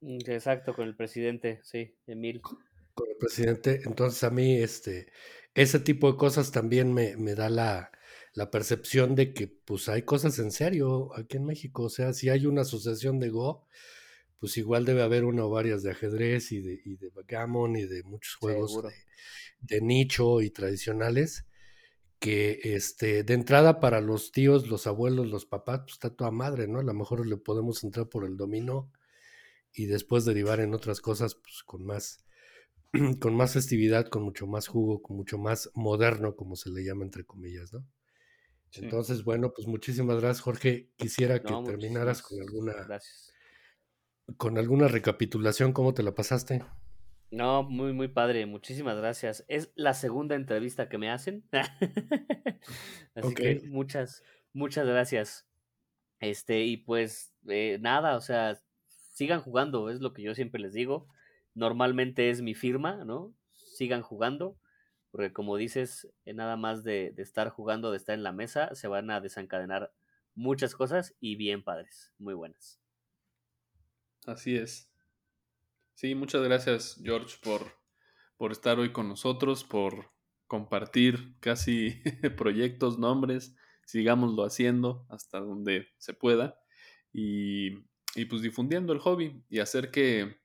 Mm, 0.00 0.18
exacto, 0.26 0.74
con 0.74 0.88
el 0.88 0.96
presidente, 0.96 1.60
sí, 1.62 1.96
Emil. 2.06 2.40
Con 2.40 3.08
el 3.08 3.16
presidente. 3.16 3.80
Entonces 3.84 4.22
a 4.24 4.30
mí, 4.30 4.56
este, 4.56 5.08
ese 5.54 5.80
tipo 5.80 6.10
de 6.10 6.18
cosas 6.18 6.52
también 6.52 6.92
me, 6.92 7.16
me 7.16 7.34
da 7.34 7.48
la, 7.48 7.90
la 8.34 8.50
percepción 8.50 9.14
de 9.14 9.32
que 9.32 9.46
pues 9.46 9.88
hay 9.88 10.02
cosas 10.02 10.38
en 10.38 10.50
serio 10.50 11.10
aquí 11.16 11.36
en 11.36 11.46
México. 11.46 11.84
O 11.84 11.90
sea, 11.90 12.12
si 12.12 12.28
hay 12.28 12.46
una 12.46 12.62
asociación 12.62 13.20
de 13.20 13.30
Go, 13.30 13.66
pues 14.38 14.56
igual 14.56 14.84
debe 14.84 15.02
haber 15.02 15.24
una 15.24 15.44
o 15.44 15.50
varias 15.50 15.82
de 15.82 15.92
ajedrez 15.92 16.52
y 16.52 16.60
de, 16.60 16.80
y 16.84 16.96
de 16.96 17.10
backgammon 17.10 17.76
y 17.76 17.86
de 17.86 18.02
muchos 18.02 18.34
juegos 18.34 18.82
de, 19.60 19.80
nicho 19.80 20.42
y 20.42 20.50
tradicionales 20.50 21.46
que 22.18 22.60
este, 22.62 23.22
de 23.22 23.34
entrada 23.34 23.80
para 23.80 24.00
los 24.00 24.32
tíos, 24.32 24.68
los 24.68 24.86
abuelos, 24.86 25.28
los 25.28 25.46
papás, 25.46 25.80
pues 25.80 25.92
está 25.92 26.10
toda 26.10 26.30
madre, 26.30 26.66
¿no? 26.66 26.80
A 26.80 26.82
lo 26.82 26.94
mejor 26.94 27.26
le 27.26 27.36
podemos 27.36 27.84
entrar 27.84 28.08
por 28.08 28.24
el 28.24 28.36
dominó 28.36 28.90
y 29.72 29.86
después 29.86 30.24
derivar 30.24 30.60
en 30.60 30.74
otras 30.74 31.00
cosas 31.00 31.36
pues, 31.36 31.62
con 31.64 31.84
más 31.84 32.24
con 33.20 33.34
más 33.34 33.52
festividad, 33.52 34.08
con 34.08 34.22
mucho 34.22 34.46
más 34.46 34.68
jugo, 34.68 35.02
con 35.02 35.16
mucho 35.16 35.38
más 35.38 35.70
moderno, 35.74 36.36
como 36.36 36.56
se 36.56 36.70
le 36.70 36.84
llama 36.84 37.04
entre 37.04 37.24
comillas, 37.24 37.72
¿no? 37.72 37.86
Entonces, 38.76 39.22
bueno, 39.22 39.52
pues 39.54 39.68
muchísimas 39.68 40.20
gracias, 40.20 40.40
Jorge. 40.40 40.90
Quisiera 40.96 41.40
que 41.40 41.54
terminaras 41.64 42.22
con 42.22 42.40
alguna 42.40 42.72
gracias 42.72 43.34
con 44.36 44.58
alguna 44.58 44.88
recapitulación, 44.88 45.72
¿cómo 45.72 45.94
te 45.94 46.02
la 46.02 46.14
pasaste? 46.14 46.62
No, 47.30 47.62
muy, 47.62 47.92
muy 47.92 48.08
padre. 48.08 48.46
Muchísimas 48.46 48.96
gracias. 48.96 49.44
Es 49.48 49.72
la 49.74 49.94
segunda 49.94 50.34
entrevista 50.34 50.88
que 50.88 50.98
me 50.98 51.10
hacen. 51.10 51.44
Así 53.14 53.34
que 53.34 53.62
muchas, 53.66 54.22
muchas 54.52 54.86
gracias. 54.86 55.48
Este, 56.20 56.64
y 56.64 56.76
pues 56.78 57.34
eh, 57.48 57.78
nada, 57.80 58.16
o 58.16 58.20
sea, 58.20 58.58
sigan 58.86 59.40
jugando, 59.40 59.90
es 59.90 60.00
lo 60.00 60.12
que 60.14 60.22
yo 60.22 60.34
siempre 60.34 60.60
les 60.60 60.72
digo. 60.72 61.08
Normalmente 61.54 62.30
es 62.30 62.42
mi 62.42 62.54
firma, 62.54 63.04
¿no? 63.04 63.34
Sigan 63.52 64.02
jugando, 64.02 64.58
porque 65.10 65.32
como 65.32 65.56
dices, 65.56 66.12
eh, 66.24 66.34
nada 66.34 66.56
más 66.56 66.82
de, 66.82 67.14
estar 67.18 67.48
jugando, 67.48 67.90
de 67.92 67.96
estar 67.96 68.14
en 68.14 68.24
la 68.24 68.32
mesa, 68.32 68.74
se 68.74 68.88
van 68.88 69.10
a 69.10 69.20
desencadenar 69.20 69.92
muchas 70.34 70.74
cosas 70.74 71.14
y 71.20 71.36
bien 71.36 71.62
padres, 71.62 72.12
muy 72.18 72.34
buenas. 72.34 72.80
Así 74.26 74.56
es. 74.56 74.90
Sí, 75.94 76.16
muchas 76.16 76.42
gracias, 76.42 77.00
George, 77.04 77.36
por, 77.40 77.78
por 78.36 78.50
estar 78.50 78.80
hoy 78.80 78.92
con 78.92 79.08
nosotros, 79.08 79.62
por 79.62 80.10
compartir 80.48 81.38
casi 81.38 82.02
proyectos, 82.36 82.98
nombres, 82.98 83.54
sigámoslo 83.86 84.44
haciendo 84.44 85.06
hasta 85.08 85.38
donde 85.38 85.88
se 85.98 86.14
pueda 86.14 86.58
y, 87.12 87.84
y 88.16 88.24
pues 88.28 88.42
difundiendo 88.42 88.92
el 88.92 88.98
hobby 88.98 89.44
y 89.48 89.60
hacer 89.60 89.90
que 89.92 90.43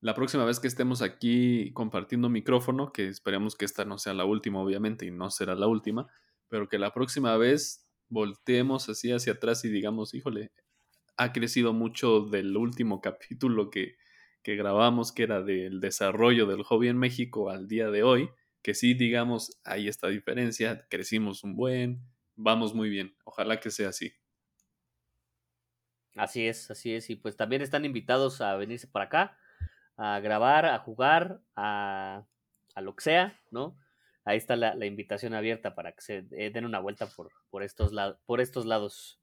la 0.00 0.14
próxima 0.14 0.44
vez 0.44 0.60
que 0.60 0.68
estemos 0.68 1.02
aquí 1.02 1.72
compartiendo 1.72 2.28
micrófono, 2.28 2.92
que 2.92 3.08
esperemos 3.08 3.56
que 3.56 3.64
esta 3.64 3.84
no 3.84 3.98
sea 3.98 4.14
la 4.14 4.24
última, 4.24 4.60
obviamente, 4.60 5.06
y 5.06 5.10
no 5.10 5.30
será 5.30 5.54
la 5.54 5.66
última, 5.66 6.06
pero 6.48 6.68
que 6.68 6.78
la 6.78 6.92
próxima 6.92 7.36
vez 7.36 7.86
volteemos 8.08 8.88
así 8.88 9.10
hacia 9.10 9.34
atrás 9.34 9.64
y 9.64 9.68
digamos, 9.68 10.14
híjole, 10.14 10.52
ha 11.16 11.32
crecido 11.32 11.72
mucho 11.72 12.20
del 12.20 12.56
último 12.56 13.00
capítulo 13.00 13.70
que, 13.70 13.96
que 14.42 14.54
grabamos, 14.54 15.12
que 15.12 15.24
era 15.24 15.42
del 15.42 15.80
desarrollo 15.80 16.46
del 16.46 16.62
hobby 16.62 16.88
en 16.88 16.98
México 16.98 17.50
al 17.50 17.66
día 17.66 17.90
de 17.90 18.02
hoy, 18.02 18.30
que 18.62 18.74
sí, 18.74 18.94
digamos, 18.94 19.58
hay 19.64 19.88
esta 19.88 20.08
diferencia, 20.08 20.86
crecimos 20.88 21.42
un 21.42 21.56
buen, 21.56 22.02
vamos 22.34 22.74
muy 22.74 22.90
bien, 22.90 23.16
ojalá 23.24 23.60
que 23.60 23.70
sea 23.70 23.88
así. 23.88 24.12
Así 26.14 26.46
es, 26.46 26.70
así 26.70 26.94
es, 26.94 27.10
y 27.10 27.16
pues 27.16 27.36
también 27.36 27.62
están 27.62 27.84
invitados 27.84 28.40
a 28.40 28.56
venirse 28.56 28.86
para 28.86 29.06
acá, 29.06 29.38
a 29.96 30.20
grabar, 30.20 30.66
a 30.66 30.78
jugar, 30.78 31.40
a, 31.54 32.26
a 32.74 32.80
lo 32.80 32.94
que 32.94 33.04
sea, 33.04 33.40
¿no? 33.50 33.78
Ahí 34.24 34.38
está 34.38 34.56
la, 34.56 34.74
la 34.74 34.86
invitación 34.86 35.34
abierta 35.34 35.74
para 35.74 35.92
que 35.92 36.00
se 36.00 36.26
eh, 36.32 36.50
den 36.50 36.64
una 36.64 36.80
vuelta 36.80 37.06
por, 37.06 37.30
por, 37.50 37.62
estos, 37.62 37.92
por 38.26 38.40
estos 38.40 38.66
lados. 38.66 39.20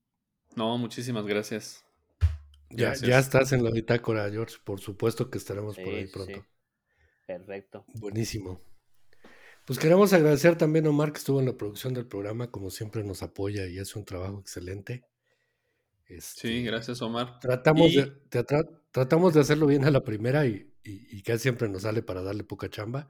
No, 0.56 0.78
muchísimas 0.78 1.26
gracias. 1.26 1.86
Ya, 2.70 2.94
ya 2.96 3.20
estás 3.20 3.52
en 3.52 3.64
la 3.64 3.72
bitácora, 3.72 4.30
George. 4.32 4.56
Por 4.64 4.80
supuesto 4.80 5.30
que 5.30 5.38
estaremos 5.38 5.76
por 5.76 5.94
ahí 5.94 6.08
pronto. 6.08 6.46
Perfecto. 7.28 7.86
Buenísimo. 7.94 8.62
Pues 9.66 9.80
queremos 9.80 10.12
agradecer 10.12 10.58
también 10.58 10.88
a 10.88 10.90
Omar 10.90 11.14
que 11.14 11.20
estuvo 11.20 11.40
en 11.40 11.46
la 11.46 11.58
producción 11.58 11.94
del 11.94 12.08
programa, 12.08 12.52
como 12.52 12.70
siempre 12.70 13.04
nos 13.04 13.24
apoya 13.24 13.68
y 13.68 13.80
hace 13.80 13.98
un 13.98 14.06
trabajo 14.06 14.40
excelente. 14.40 15.06
Sí, 16.08 16.16
este, 16.16 16.62
gracias 16.62 17.02
Omar. 17.02 17.40
Tratamos, 17.40 17.94
de, 17.94 18.12
tratamos 18.92 19.34
de 19.34 19.42
hacerlo 19.42 19.68
bien 19.68 19.86
a 19.86 19.92
la 19.92 20.04
primera 20.04 20.46
y, 20.46 20.74
y, 20.84 21.18
y, 21.18 21.22
casi 21.24 21.44
siempre 21.44 21.70
nos 21.70 21.84
sale 21.84 22.02
para 22.02 22.22
darle 22.22 22.44
poca 22.44 22.70
chamba. 22.70 23.08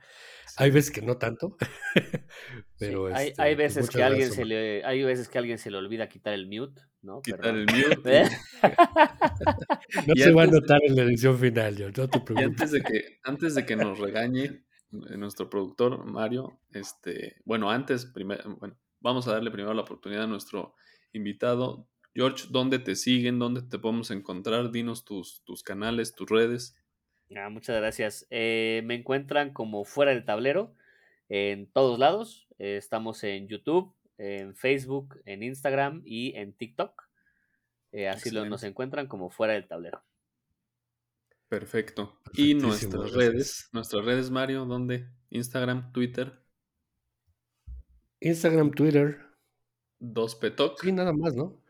Hay 0.58 0.70
veces 0.70 0.92
que 0.92 1.02
no 1.02 1.18
tanto, 1.18 1.58
pero 2.78 3.08
hay, 3.08 3.30
este, 3.30 3.42
hay, 3.42 3.56
pues 3.56 3.76
veces 3.76 3.90
que 3.90 4.04
alguien 4.04 4.32
se 4.32 4.46
le, 4.46 4.86
hay 4.86 5.04
veces 5.04 5.28
que 5.28 5.40
alguien 5.40 5.58
se 5.58 5.72
le 5.72 5.78
olvida 5.78 6.08
quitar 6.08 6.34
el 6.34 6.48
mute, 6.48 6.82
¿no? 7.02 7.22
Quitar 7.22 7.56
el 7.56 7.66
mute. 7.66 8.02
¿Eh? 8.22 8.30
no 10.08 10.16
se 10.16 10.32
va 10.32 10.44
a 10.44 10.48
notar 10.48 10.80
en 10.84 10.96
la 10.96 11.04
edición 11.04 11.40
final, 11.40 11.76
yo, 11.76 11.88
no 11.88 12.10
te 12.10 12.20
preocupes. 12.20 12.42
Y 12.42 12.44
antes 12.44 12.72
de 12.72 12.82
que, 12.84 13.20
antes 13.24 13.56
de 13.56 13.66
que 13.66 13.76
nos 13.76 13.98
regañe 13.98 14.44
eh, 14.44 14.64
nuestro 15.18 15.50
productor 15.50 16.06
Mario, 16.06 16.60
este, 16.72 17.38
bueno, 17.46 17.72
antes, 17.72 18.06
primero, 18.06 18.58
bueno, 18.58 18.78
vamos 19.00 19.28
a 19.28 19.34
darle 19.34 19.50
primero 19.50 19.74
la 19.74 19.82
oportunidad 19.82 20.24
a 20.24 20.28
nuestro 20.28 20.76
invitado. 21.12 21.88
George, 22.16 22.48
¿dónde 22.50 22.80
te 22.80 22.96
siguen? 22.96 23.40
¿Dónde 23.40 23.64
te 23.64 23.80
podemos 23.80 24.12
encontrar? 24.12 24.72
Dinos 24.72 25.04
tus, 25.04 25.44
tus 25.44 25.64
canales, 25.64 26.14
tus 26.14 26.30
redes. 26.30 26.76
Ah, 27.36 27.50
muchas 27.50 27.78
gracias. 27.78 28.28
Eh, 28.30 28.84
me 28.86 28.96
encuentran 28.96 29.52
como 29.54 29.84
fuera 29.86 30.12
del 30.12 30.26
tablero 30.26 30.76
en 31.30 31.72
todos 31.72 31.98
lados. 31.98 32.48
Eh, 32.60 32.78
estamos 32.78 33.24
en 33.24 33.48
YouTube, 33.48 33.96
en 34.18 34.56
Facebook, 34.56 35.22
en 35.26 35.42
Instagram 35.42 36.04
y 36.06 36.36
en 36.36 36.54
TikTok. 36.54 37.02
Eh, 37.92 38.08
así 38.08 38.30
lo, 38.30 38.46
nos 38.46 38.64
encuentran 38.64 39.08
como 39.08 39.32
fuera 39.32 39.54
del 39.54 39.68
tablero. 39.68 40.04
Perfecto. 41.50 42.20
Y 42.34 42.54
nuestras 42.56 43.14
redes, 43.14 43.70
nuestras 43.72 44.06
redes, 44.06 44.30
Mario, 44.30 44.66
¿dónde? 44.66 45.08
Instagram, 45.30 45.92
Twitter. 45.92 46.40
Instagram, 48.20 48.72
Twitter. 48.72 49.20
Dos 50.00 50.36
Petoc. 50.36 50.84
Y 50.84 50.92
nada 50.92 51.14
más, 51.14 51.36
¿no? 51.36 51.63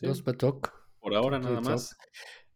Dos 0.00 0.22
Talk. 0.24 0.72
Por 1.00 1.14
ahora 1.14 1.38
nada 1.38 1.60
más. 1.60 1.96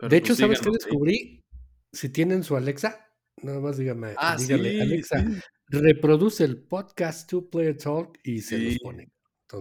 de 0.01 0.17
hecho, 0.17 0.29
pues 0.29 0.39
¿sabes 0.39 0.61
qué 0.61 0.71
descubrí? 0.71 1.45
Si 1.93 2.11
tienen 2.11 2.45
su 2.45 2.57
Alexa, 2.57 3.07
nada 3.43 3.61
más 3.61 3.79
dígame, 3.79 4.15
ah, 4.17 4.37
dígale, 4.39 4.83
Alexa, 4.83 5.25
reproduce 5.69 6.45
el 6.45 6.63
podcast 6.63 7.29
Two 7.29 7.49
Player 7.49 7.77
Talk 7.77 8.19
y 8.23 8.41
se 8.41 8.59
los 8.59 8.79
pone. 8.79 9.13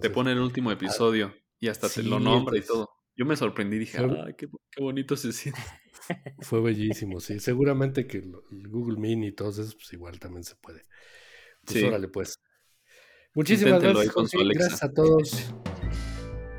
te 0.02 0.10
pone 0.10 0.32
el 0.32 0.40
último 0.40 0.72
episodio 0.72 1.34
y 1.60 1.68
hasta 1.68 1.90
te 1.90 2.04
lo 2.04 2.20
nombra 2.20 2.58
y 2.58 2.62
todo. 2.62 2.90
Yo 3.16 3.26
me 3.26 3.36
sorprendí, 3.36 3.80
dije, 3.80 3.98
ay, 3.98 4.36
qué, 4.38 4.48
bonito 4.80 5.16
se 5.16 5.34
siente. 5.34 5.60
Fue 6.42 6.62
bellísimo, 6.62 7.20
sí. 7.20 7.40
Seguramente 7.40 8.06
que 8.06 8.20
el 8.20 8.68
Google 8.70 9.00
Mini 9.00 9.28
y 9.28 9.32
todos 9.32 9.58
esos, 9.58 9.76
pues 9.76 9.92
igual 9.94 10.20
también 10.20 10.44
se 10.44 10.56
puede. 10.56 10.84
Pues 11.66 11.84
órale, 11.84 12.08
pues. 12.10 12.40
Muchísimas 13.34 13.82
gracias, 13.82 14.14
Gracias 14.34 14.84
a 14.84 14.94
todos. 14.94 15.52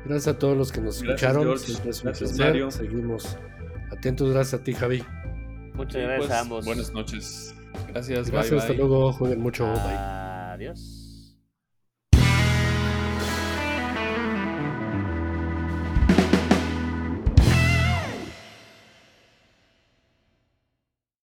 Gracias 0.09 0.35
a 0.35 0.39
todos 0.39 0.57
los 0.57 0.71
que 0.71 0.81
nos 0.81 1.03
escucharon. 1.03 1.45
gracias, 1.45 2.39
Mario. 2.39 2.71
Seguimos 2.71 3.37
atentos. 3.91 4.31
Gracias 4.31 4.59
a 4.59 4.63
ti, 4.63 4.73
Javi. 4.73 5.03
Muchas 5.75 6.01
gracias 6.01 6.17
pues, 6.17 6.31
a 6.31 6.39
ambos. 6.39 6.65
Buenas 6.65 6.91
noches. 6.91 7.53
Gracias. 7.89 8.31
Gracias, 8.31 8.61
hasta 8.61 8.73
luego. 8.73 9.13
Jueguen 9.13 9.39
mucho. 9.39 9.65
Bye. 9.65 9.95
Adiós. 10.55 10.98